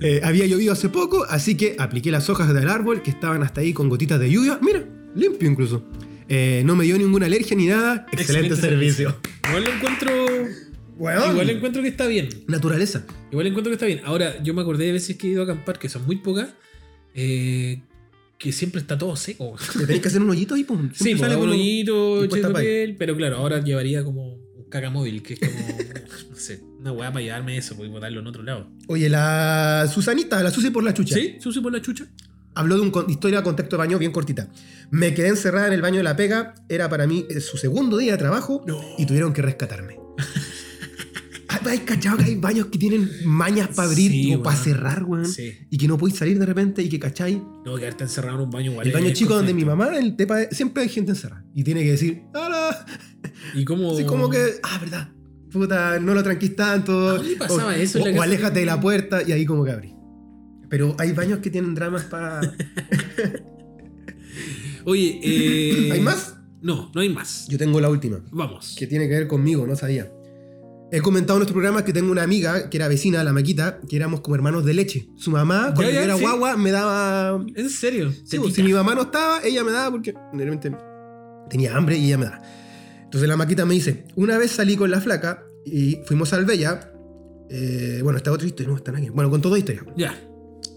Eh, 0.03 0.21
había 0.23 0.45
llovido 0.45 0.73
hace 0.73 0.91
poco, 0.91 1.25
así 1.25 1.57
que 1.57 1.77
apliqué 1.79 2.11
las 2.11 2.29
hojas 2.29 2.53
del 2.53 2.69
árbol 2.69 3.01
que 3.01 3.11
estaban 3.11 3.43
hasta 3.43 3.63
ahí 3.63 3.73
con 3.73 3.89
gotitas 3.89 4.21
de 4.21 4.31
lluvia. 4.31 4.59
Mira, 4.61 4.85
limpio 5.15 5.49
incluso. 5.49 5.83
Eh, 6.29 6.63
no 6.67 6.77
me 6.77 6.85
dio 6.85 6.99
ninguna 6.99 7.27
alergia 7.27 7.57
ni 7.57 7.67
nada. 7.67 8.07
Excelente, 8.13 8.57
servicio. 8.57 9.17
Igual 9.49 9.65
lo 9.65 9.71
encuentro. 9.71 10.13
Weón. 10.97 11.31
Igual 11.33 11.51
encuentro 11.51 11.83
que 11.83 11.89
está 11.89 12.07
bien. 12.07 12.29
Naturaleza. 12.49 13.05
Igual 13.31 13.47
encuentro 13.47 13.71
que 13.71 13.75
está 13.75 13.87
bien. 13.87 14.01
Ahora, 14.05 14.43
yo 14.43 14.55
me 14.55 14.63
acordé 14.63 14.87
de 14.87 14.93
veces 14.93 15.17
que 15.17 15.29
he 15.29 15.31
ido 15.31 15.43
a 15.43 15.45
acampar, 15.45 15.79
que 15.79 15.89
son 15.89 16.05
muy 16.07 16.17
pocas, 16.17 16.51
eh, 17.15 17.81
que 18.39 18.53
siempre 18.53 18.81
está 18.81 18.99
todo 18.99 19.17
seco. 19.17 19.57
Le 19.79 19.87
tenés 19.87 20.03
que 20.03 20.09
hacer 20.09 20.21
un 20.23 20.31
hoyito 20.31 20.55
ahí, 20.55 20.65
pum. 20.65 20.91
Sí, 20.95 21.15
pues, 21.15 21.33
con 21.35 21.43
un 21.49 21.51
hoyito, 21.51 22.25
y 22.25 22.29
puesta 22.29 22.49
cheto 22.49 22.53
pa' 22.53 22.59
ahí. 22.61 22.67
piel, 22.67 22.97
pero 22.97 23.17
claro, 23.17 23.37
ahora 23.37 23.61
llevaría 23.63 24.05
como 24.05 24.35
un 24.35 24.69
cacamóvil, 24.69 25.23
que 25.23 25.35
es 25.35 25.41
como, 25.41 25.51
no 26.31 26.37
sé, 26.37 26.63
una 26.79 26.93
weá 26.93 27.13
para 27.13 27.25
llevarme 27.25 27.57
eso, 27.57 27.77
pues, 27.77 27.89
y 27.89 27.93
botarlo 27.93 28.21
en 28.21 28.27
otro 28.27 28.43
lado. 28.43 28.69
Oye, 28.89 29.09
la 29.09 29.89
Susanita, 29.93 30.43
la 30.43 30.51
Susi 30.51 30.71
por 30.71 30.83
la 30.85 30.93
chucha. 30.95 31.15
¿Sí? 31.15 31.37
¿Susi 31.41 31.61
por 31.61 31.73
la 31.73 31.81
chucha? 31.81 32.07
Habló 32.57 32.77
de 32.77 32.83
una 32.83 33.05
historia 33.11 33.39
de 33.39 33.45
contexto 33.45 33.77
de 33.77 33.79
baño 33.79 33.99
bien 33.99 34.13
cortita. 34.13 34.49
Me 34.91 35.13
quedé 35.13 35.29
encerrada 35.29 35.67
en 35.67 35.73
el 35.73 35.83
baño 35.83 35.97
de 35.97 36.05
la 36.05 36.15
pega. 36.15 36.55
Era 36.69 36.89
para 36.89 37.05
mí 37.07 37.27
eh, 37.29 37.41
su 37.41 37.57
segundo 37.57 37.97
día 37.97 38.13
de 38.13 38.19
trabajo 38.19 38.63
No. 38.65 38.81
y 38.97 39.07
tuvieron 39.07 39.33
que 39.33 39.43
rescatarme. 39.43 39.97
Ay, 41.67 41.79
¿Hay 41.79 41.85
cachado 41.85 42.17
que 42.19 42.25
hay 42.25 42.37
baños 42.37 42.67
que 42.67 42.79
tienen 42.79 43.09
mañas 43.25 43.69
para 43.75 43.89
abrir 43.89 44.11
Sí, 44.11 44.35
o 44.35 44.43
para 44.43 44.57
cerrar, 44.57 45.05
weón? 45.05 45.27
Sí. 45.27 45.53
Y 45.71 45.79
que 45.79 45.89
no 45.89 45.97
podéis 45.99 46.19
salir 46.19 46.39
de 46.39 46.47
repente 46.47 46.83
y 46.83 46.89
que 46.89 46.99
cacháis. 46.99 47.39
No, 47.65 47.77
quedarte 47.77 48.05
encerrado 48.05 48.37
en 48.39 48.45
un 48.45 48.51
baño 48.51 48.71
igual. 48.73 48.87
El 48.87 48.93
baño 48.93 49.11
chico 49.13 49.35
donde 49.35 49.53
mi 49.55 49.65
mamá, 49.65 49.97
el 49.97 50.17
tepa, 50.17 50.45
siempre 50.51 50.83
hay 50.85 50.89
gente 50.89 51.13
encerrada. 51.13 51.45
Y 51.55 51.65
tiene 51.65 51.83
que 51.83 51.93
decir, 51.93 52.23
¡Hola! 52.35 52.85
Y 53.55 53.65
como. 53.65 53.93
Así 53.95 54.05
como 54.05 54.29
que, 54.31 54.39
ah, 54.63 54.79
verdad. 54.81 55.09
Puta, 55.53 56.01
no 56.01 56.15
lo 56.15 56.23
tranquís 56.23 56.57
tanto. 56.57 57.11
¿A 57.11 57.15
dónde 57.15 57.37
pasaba 57.37 57.67
o, 57.69 57.71
eso 57.71 58.03
o- 58.03 58.09
o 58.19 58.23
aléjate 58.23 58.61
de 58.61 58.67
la 58.67 58.81
puerta 58.81 59.23
y 59.23 59.31
ahí 59.33 59.47
como 59.47 59.65
que 59.65 59.71
abrí. 59.71 59.95
Pero 60.69 60.97
hay 60.99 61.13
baños 61.13 61.39
que 61.39 61.51
tienen 61.51 61.75
dramas 61.75 62.05
para. 62.05 62.41
Oye, 64.85 65.21
eh. 65.23 65.93
¿Hay 65.93 66.01
más? 66.01 66.35
No, 66.61 66.91
no 66.95 67.01
hay 67.01 67.09
más. 67.09 67.47
Yo 67.49 67.57
tengo 67.59 67.81
la 67.81 67.89
última, 67.91 68.21
Vamos. 68.33 68.75
que 68.79 68.87
tiene 68.87 69.07
que 69.09 69.15
ver 69.15 69.29
conmigo, 69.29 69.67
no 69.67 69.77
sabía. 69.77 70.11
He 70.95 71.01
comentado 71.01 71.39
en 71.39 71.41
nuestro 71.41 71.55
programa 71.55 71.85
que 71.85 71.93
tengo 71.93 72.13
una 72.13 72.23
amiga 72.23 72.71
que 72.71 72.77
era 72.77 72.87
vecina 72.87 73.25
la 73.25 73.33
Maquita, 73.33 73.81
que 73.89 73.97
éramos 73.97 74.21
como 74.21 74.37
hermanos 74.37 74.65
de 74.65 74.75
leche. 74.75 75.09
Su 75.17 75.33
mamá, 75.33 75.73
cuando 75.75 75.93
yo 75.93 75.99
era 75.99 76.15
sí. 76.15 76.21
guagua, 76.23 76.57
me 76.57 76.71
daba. 76.71 77.45
¿En 77.57 77.69
serio? 77.69 78.13
Sí, 78.23 78.39
pues, 78.39 78.55
si 78.55 78.63
mi 78.63 78.73
mamá 78.73 78.95
no 78.95 79.03
estaba, 79.03 79.43
ella 79.43 79.65
me 79.65 79.73
daba 79.73 79.91
porque 79.91 80.15
de 80.33 80.45
repente 80.45 80.73
tenía 81.51 81.77
hambre 81.77 81.97
y 81.97 82.07
ella 82.07 82.19
me 82.19 82.27
daba. 82.27 82.43
Entonces 83.03 83.29
la 83.29 83.37
Maquita 83.37 83.65
me 83.65 83.75
dice: 83.75 84.05
Una 84.15 84.39
vez 84.39 84.53
salí 84.53 84.77
con 84.77 84.89
la 84.89 85.01
flaca 85.01 85.43
y 85.67 85.99
fuimos 86.07 86.33
al 86.33 86.45
Bella. 86.45 86.93
Eh, 87.51 87.99
bueno, 88.05 88.17
esta 88.17 88.31
otra 88.31 88.47
historia, 88.47 88.71
no, 88.71 88.77
están 88.77 88.95
aquí. 88.95 89.09
Bueno, 89.09 89.31
con 89.31 89.43
toda 89.43 89.59
historia. 89.59 89.85
Ya. 89.97 90.17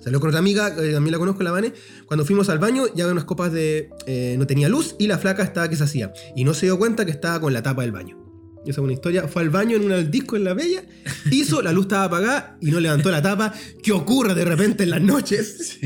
Salió 0.03 0.19
con 0.19 0.29
otra 0.29 0.39
amiga, 0.39 0.69
eh, 0.69 0.93
también 0.93 1.11
la 1.11 1.19
conozco, 1.19 1.43
la 1.43 1.51
Vane. 1.51 1.73
Cuando 2.07 2.25
fuimos 2.25 2.49
al 2.49 2.57
baño, 2.57 2.87
ya 2.95 3.03
había 3.03 3.11
unas 3.11 3.25
copas 3.25 3.51
de. 3.51 3.91
eh, 4.07 4.35
no 4.39 4.47
tenía 4.47 4.67
luz 4.67 4.95
y 4.97 5.05
la 5.05 5.19
flaca 5.19 5.43
estaba 5.43 5.69
que 5.69 5.75
se 5.75 5.83
hacía. 5.83 6.11
Y 6.35 6.43
no 6.43 6.55
se 6.55 6.65
dio 6.65 6.79
cuenta 6.79 7.05
que 7.05 7.11
estaba 7.11 7.39
con 7.39 7.53
la 7.53 7.61
tapa 7.61 7.83
del 7.83 7.91
baño. 7.91 8.26
Esa 8.71 8.81
es 8.81 8.83
una 8.83 8.93
historia. 8.93 9.27
Fue 9.29 9.41
al 9.41 9.49
baño 9.49 9.77
en 9.77 9.89
un 9.89 10.11
disco 10.11 10.35
en 10.35 10.43
la 10.43 10.53
bella, 10.53 10.83
hizo, 11.31 11.61
la 11.61 11.71
luz 11.71 11.85
estaba 11.85 12.03
apagada 12.03 12.57
y 12.59 12.69
no 12.71 12.81
levantó 12.81 13.09
la 13.09 13.21
tapa. 13.21 13.53
¿Qué 13.81 13.93
ocurre 13.93 14.35
de 14.35 14.43
repente 14.43 14.83
en 14.83 14.89
las 14.89 15.01
noches? 15.01 15.79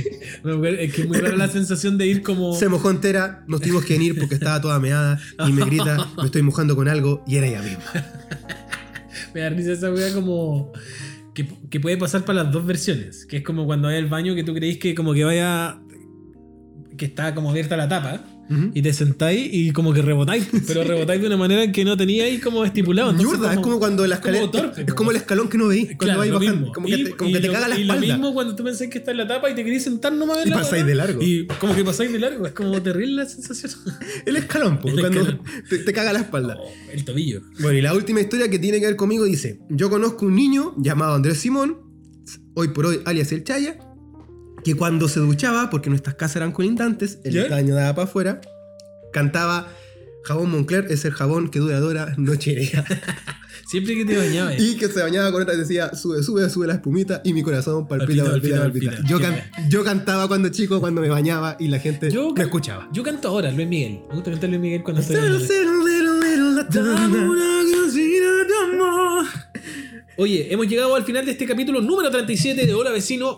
No, 0.43 0.65
Es 0.65 0.93
que 0.93 1.03
es 1.03 1.07
muy 1.07 1.19
rara 1.19 1.35
la 1.35 1.47
sensación 1.47 1.99
de 1.99 2.07
ir 2.07 2.23
como. 2.23 2.55
Se 2.57 2.67
mojó 2.67 2.89
entera, 2.89 3.43
nos 3.47 3.61
tuvimos 3.61 3.85
que 3.85 3.93
venir 3.93 4.17
porque 4.17 4.35
estaba 4.35 4.59
toda 4.59 4.79
meada 4.79 5.19
y 5.47 5.51
me 5.51 5.63
grita, 5.65 6.09
me 6.17 6.25
estoy 6.25 6.41
mojando 6.41 6.75
con 6.75 6.87
algo 6.87 7.23
y 7.27 7.35
era 7.35 7.47
ella 7.47 7.61
misma. 7.61 7.83
Me 9.33 9.41
da 9.41 9.49
risa 9.49 9.71
esa 9.73 9.91
weá 9.91 10.11
como. 10.13 10.73
Que, 11.33 11.47
que 11.69 11.79
puede 11.79 11.95
pasar 11.97 12.25
para 12.25 12.43
las 12.43 12.51
dos 12.51 12.65
versiones. 12.65 13.25
Que 13.25 13.37
es 13.37 13.43
como 13.43 13.65
cuando 13.65 13.87
hay 13.87 13.97
al 13.97 14.07
baño 14.07 14.35
que 14.35 14.43
tú 14.43 14.53
creís 14.53 14.77
que 14.77 14.95
como 14.95 15.13
que 15.13 15.23
vaya. 15.23 15.79
que 16.97 17.05
está 17.05 17.33
como 17.35 17.51
abierta 17.51 17.77
la 17.77 17.87
tapa. 17.87 18.25
Ujú. 18.51 18.71
Y 18.73 18.81
te 18.81 18.91
sentáis 18.93 19.49
y 19.51 19.71
como 19.71 19.93
que 19.93 20.01
rebotáis. 20.01 20.47
Pero 20.67 20.83
rebotáis 20.83 21.21
de 21.21 21.27
una 21.27 21.37
manera 21.37 21.71
que 21.71 21.85
no 21.85 21.95
teníais 21.95 22.41
como 22.43 22.65
estipulado. 22.65 23.11
Entonces, 23.11 23.39
Ñurda, 23.39 23.53
es 23.53 23.59
como 23.59 23.79
cuando 23.79 24.05
la 24.05 24.19
como 24.19 24.33
escalera. 24.35 24.51
torpe, 24.51 24.81
es 24.87 24.93
como 24.93 25.11
el 25.11 25.17
escalón 25.17 25.47
que 25.49 25.57
no 25.57 25.67
veis 25.67 25.85
cuando 25.97 25.97
Claro, 26.05 26.19
vais 26.19 26.31
bajando. 26.33 26.53
mismo. 26.57 26.73
Como 26.73 26.87
que 26.87 26.95
Y- 26.95 27.03
te, 27.05 27.11
como 27.15 27.29
y 27.29 27.33
que 27.33 27.39
te 27.39 27.47
lo- 27.47 27.53
caga 27.53 27.67
la 27.69 27.75
Y 27.79 27.83
lo 27.85 27.93
espalda. 27.93 28.13
mismo 28.15 28.33
cuando 28.33 28.55
tú 28.55 28.63
pensás 28.63 28.87
que 28.89 28.97
está 28.97 29.11
en 29.11 29.17
la 29.17 29.27
tapa 29.27 29.49
y 29.49 29.55
te 29.55 29.63
querés 29.63 29.83
sentar 29.83 30.11
nomás 30.13 30.39
en 30.41 30.47
Y 30.47 30.49
la 30.51 30.57
pasáis 30.57 30.85
de 30.85 30.95
largo. 30.95 31.21
Y 31.21 31.47
como 31.59 31.75
que 31.75 31.83
pasáis 31.85 32.11
de 32.11 32.19
largo. 32.19 32.45
Es 32.45 32.53
como 32.53 32.81
terrible 32.81 33.23
la 33.23 33.25
sensación. 33.29 33.71
El 34.25 34.35
escalón, 34.35 34.79
po, 34.79 34.89
El 34.89 34.99
cuando 34.99 35.19
escalón. 35.21 35.41
Te, 35.69 35.77
te 35.79 35.93
caga 35.93 36.11
la 36.13 36.19
espalda. 36.19 36.57
Oh, 36.59 36.69
el 36.91 37.05
tobillo. 37.05 37.41
Bueno, 37.59 37.77
y 37.77 37.81
la 37.81 37.93
última 37.93 38.19
historia 38.21 38.49
que 38.49 38.59
tiene 38.59 38.79
que 38.79 38.85
ver 38.87 38.95
conmigo 38.95 39.23
dice: 39.25 39.59
Yo 39.69 39.89
conozco 39.89 40.25
un 40.25 40.35
niño 40.35 40.73
llamado 40.77 41.13
Andrés 41.15 41.37
Simón, 41.39 41.77
hoy 42.53 42.69
por 42.69 42.85
hoy 42.87 42.99
alias 43.05 43.31
el 43.31 43.43
Chaya, 43.43 43.77
que 44.63 44.75
cuando 44.75 45.07
se 45.07 45.19
duchaba, 45.19 45.69
porque 45.69 45.89
nuestras 45.89 46.15
casas 46.15 46.37
eran 46.37 46.51
colindantes, 46.51 47.19
el 47.23 47.33
¿Ya? 47.33 47.47
caño 47.47 47.75
daba 47.75 47.95
para 47.95 48.07
afuera, 48.07 48.41
cantaba 49.11 49.67
Jabón 50.23 50.51
Moncler 50.51 50.85
es 50.91 51.03
el 51.05 51.13
jabón 51.13 51.49
que 51.49 51.59
dura 51.59 51.79
dura 51.79 52.13
noche 52.17 52.51
y 52.51 52.55
día". 52.57 52.85
Siempre 53.67 53.95
que 53.95 54.03
te 54.05 54.17
bañabas. 54.17 54.59
Y 54.59 54.75
que 54.75 54.87
se 54.89 55.01
bañaba 55.01 55.31
con 55.31 55.41
otra 55.43 55.53
y 55.53 55.57
decía, 55.57 55.95
sube, 55.95 56.21
sube, 56.23 56.49
sube 56.49 56.67
la 56.67 56.73
espumita 56.73 57.21
y 57.23 57.33
mi 57.33 57.41
corazón 57.41 57.87
palpita, 57.87 58.25
Palpita, 58.25 58.57
palpita, 58.59 58.91
palpita. 58.91 59.07
Yo, 59.07 59.19
can- 59.19 59.41
yo 59.69 59.83
cantaba 59.83 60.27
cuando 60.27 60.49
chico, 60.49 60.79
cuando 60.81 60.99
me 60.99 61.07
bañaba 61.09 61.55
y 61.57 61.69
la 61.69 61.79
gente 61.79 62.11
Yo 62.11 62.33
me 62.33 62.43
escuchaba. 62.43 62.89
Yo 62.91 63.01
canto 63.01 63.29
ahora, 63.29 63.49
Luis 63.51 63.67
Miguel. 63.69 64.01
Me 64.09 64.15
gusta 64.15 64.31
cantar 64.31 64.49
Luis 64.49 64.61
Miguel 64.61 64.83
cuando 64.83 65.01
estoy. 65.01 65.17
Oye, 70.17 70.53
hemos 70.53 70.67
llegado 70.67 70.95
al 70.95 71.03
final 71.03 71.25
de 71.25 71.31
este 71.31 71.45
capítulo 71.45 71.81
número 71.81 72.11
37 72.11 72.65
de 72.65 72.73
Hola 72.73 72.91
Vecino. 72.91 73.37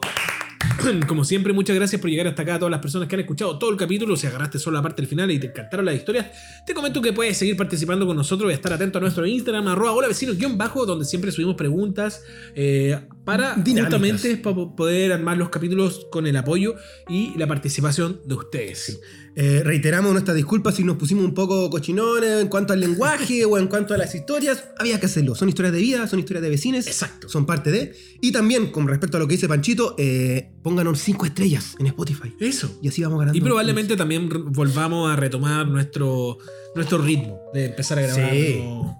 Como 1.07 1.23
siempre, 1.23 1.53
muchas 1.53 1.75
gracias 1.75 2.01
por 2.01 2.09
llegar 2.09 2.27
hasta 2.27 2.41
acá 2.41 2.55
a 2.55 2.59
todas 2.59 2.71
las 2.71 2.81
personas 2.81 3.07
que 3.07 3.15
han 3.15 3.21
escuchado 3.21 3.57
todo 3.57 3.69
el 3.69 3.77
capítulo. 3.77 4.15
Si 4.15 4.27
agarraste 4.27 4.59
solo 4.59 4.77
la 4.77 4.83
parte 4.83 5.01
del 5.01 5.09
final 5.09 5.31
y 5.31 5.39
te 5.39 5.47
encantaron 5.47 5.85
las 5.85 5.95
historias, 5.95 6.27
te 6.65 6.73
comento 6.73 7.01
que 7.01 7.13
puedes 7.13 7.37
seguir 7.37 7.55
participando 7.55 8.05
con 8.05 8.17
nosotros 8.17 8.51
y 8.51 8.53
estar 8.53 8.73
atento 8.73 8.97
a 8.97 9.01
nuestro 9.01 9.25
Instagram, 9.25 9.67
arroba 9.67 9.93
hola 9.93 10.07
vecino 10.07 10.33
bajo, 10.55 10.85
donde 10.85 11.05
siempre 11.05 11.31
subimos 11.31 11.55
preguntas, 11.55 12.21
eh, 12.55 12.99
para 13.25 13.55
Dinámicas. 13.55 13.83
justamente 13.99 14.37
para 14.37 14.55
po- 14.55 14.75
poder 14.75 15.11
armar 15.13 15.37
los 15.37 15.49
capítulos 15.49 16.07
con 16.11 16.27
el 16.27 16.35
apoyo 16.35 16.75
y 17.09 17.37
la 17.37 17.47
participación 17.47 18.19
de 18.25 18.35
ustedes. 18.35 18.99
Eh, 19.35 19.61
reiteramos 19.63 20.11
nuestras 20.11 20.35
disculpas 20.37 20.75
si 20.75 20.83
nos 20.83 20.97
pusimos 20.97 21.25
un 21.25 21.33
poco 21.33 21.67
cochinones 21.71 22.41
en 22.41 22.47
cuanto 22.49 22.73
al 22.73 22.79
lenguaje 22.81 23.45
o 23.49 23.57
en 23.57 23.67
cuanto 23.67 23.93
a 23.93 23.97
las 23.97 24.13
historias. 24.13 24.65
Había 24.77 24.99
que 24.99 25.07
hacerlo. 25.07 25.33
Son 25.35 25.49
historias 25.49 25.73
de 25.73 25.79
vida, 25.81 26.07
son 26.07 26.19
historias 26.19 26.43
de 26.43 26.49
vecines. 26.49 26.85
Exacto. 26.87 27.29
Son 27.29 27.45
parte 27.45 27.71
de. 27.71 27.95
Y 28.21 28.31
también, 28.31 28.71
con 28.71 28.87
respecto 28.87 29.17
a 29.17 29.19
lo 29.19 29.27
que 29.27 29.35
dice 29.35 29.47
Panchito, 29.47 29.95
eh, 29.97 30.51
pónganos 30.61 30.99
5 30.99 31.25
estrellas 31.25 31.75
en 31.79 31.87
Spotify. 31.87 32.33
Eso. 32.39 32.77
Y 32.81 32.89
así 32.89 33.01
vamos 33.01 33.19
ganando. 33.19 33.37
Y 33.37 33.41
probablemente 33.41 33.95
también 33.97 34.29
volvamos 34.53 35.11
a 35.11 35.15
retomar 35.15 35.67
nuestro, 35.67 36.37
nuestro 36.75 36.97
ritmo 36.97 37.39
de 37.53 37.65
empezar 37.65 37.99
a 37.99 38.01
grabar. 38.01 38.29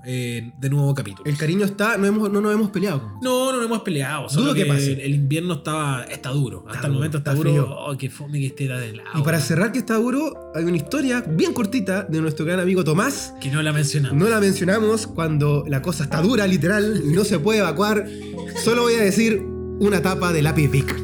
Eh, 0.06 0.52
de 0.58 0.70
nuevo 0.70 0.94
capítulo. 0.94 1.30
El 1.30 1.38
cariño 1.38 1.66
está, 1.66 1.98
no, 1.98 2.06
hemos, 2.06 2.32
no 2.32 2.42
nos 2.42 2.54
hemos 2.54 2.70
peleado. 2.70 3.14
No, 3.22 3.52
no 3.52 3.58
nos 3.58 3.66
hemos 3.66 3.82
peleado. 3.82 4.30
Solo 4.30 4.48
Dudo 4.48 4.54
que 4.56 4.64
que 4.64 4.70
pase. 4.70 5.06
El, 5.06 5.16
invierno 5.16 5.56
estaba, 5.56 6.04
está 6.04 6.30
duro. 6.30 6.66
Hasta 6.70 6.88
el 6.88 6.94
momento 6.94 7.18
está, 7.20 7.32
está 7.32 7.44
duro. 7.44 7.50
frío. 7.50 7.76
Oh, 7.76 7.96
fome 8.12 8.40
que 8.40 8.48
esté 8.48 8.68
de 8.68 8.90
helado. 8.90 9.20
Y 9.20 9.22
para 9.24 9.40
cerrar 9.40 9.72
que 9.72 9.80
está 9.80 9.96
duro, 9.96 10.52
hay 10.54 10.66
una 10.66 10.78
historia 10.78 11.22
bien 11.22 11.54
cortita 11.54 12.04
de 12.04 12.22
nuestro 12.22 12.46
gran 12.46 12.60
amigo 12.60 12.84
Tomás. 12.84 13.34
Que 13.42 13.50
no 13.50 13.62
la 13.62 13.74
mencionamos. 13.74 14.18
No 14.18 14.30
la 14.30 14.40
mencionamos 14.40 15.08
cuando 15.08 15.64
la 15.68 15.82
cosa 15.82 16.04
está 16.04 16.22
dura, 16.22 16.46
literal, 16.48 17.02
y 17.06 17.14
no 17.14 17.24
se 17.24 17.40
puede 17.40 17.60
evacuar. 17.60 18.06
Solo 18.64 18.84
voy 18.84 18.96
a 18.96 19.02
decir 19.02 19.42
una 19.80 20.02
tapa 20.02 20.32
de 20.32 20.42
lápiz 20.42 20.70
Bic. 20.70 20.96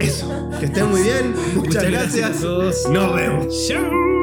Eso. 0.00 0.50
Que 0.60 0.66
estén 0.66 0.86
muy 0.86 1.02
bien. 1.02 1.34
Muchas, 1.54 1.84
gracias. 1.84 2.38
a 2.38 2.40
todos. 2.40 2.88
Nos 2.90 3.14
vemos. 3.14 3.68
Chao. 3.68 4.17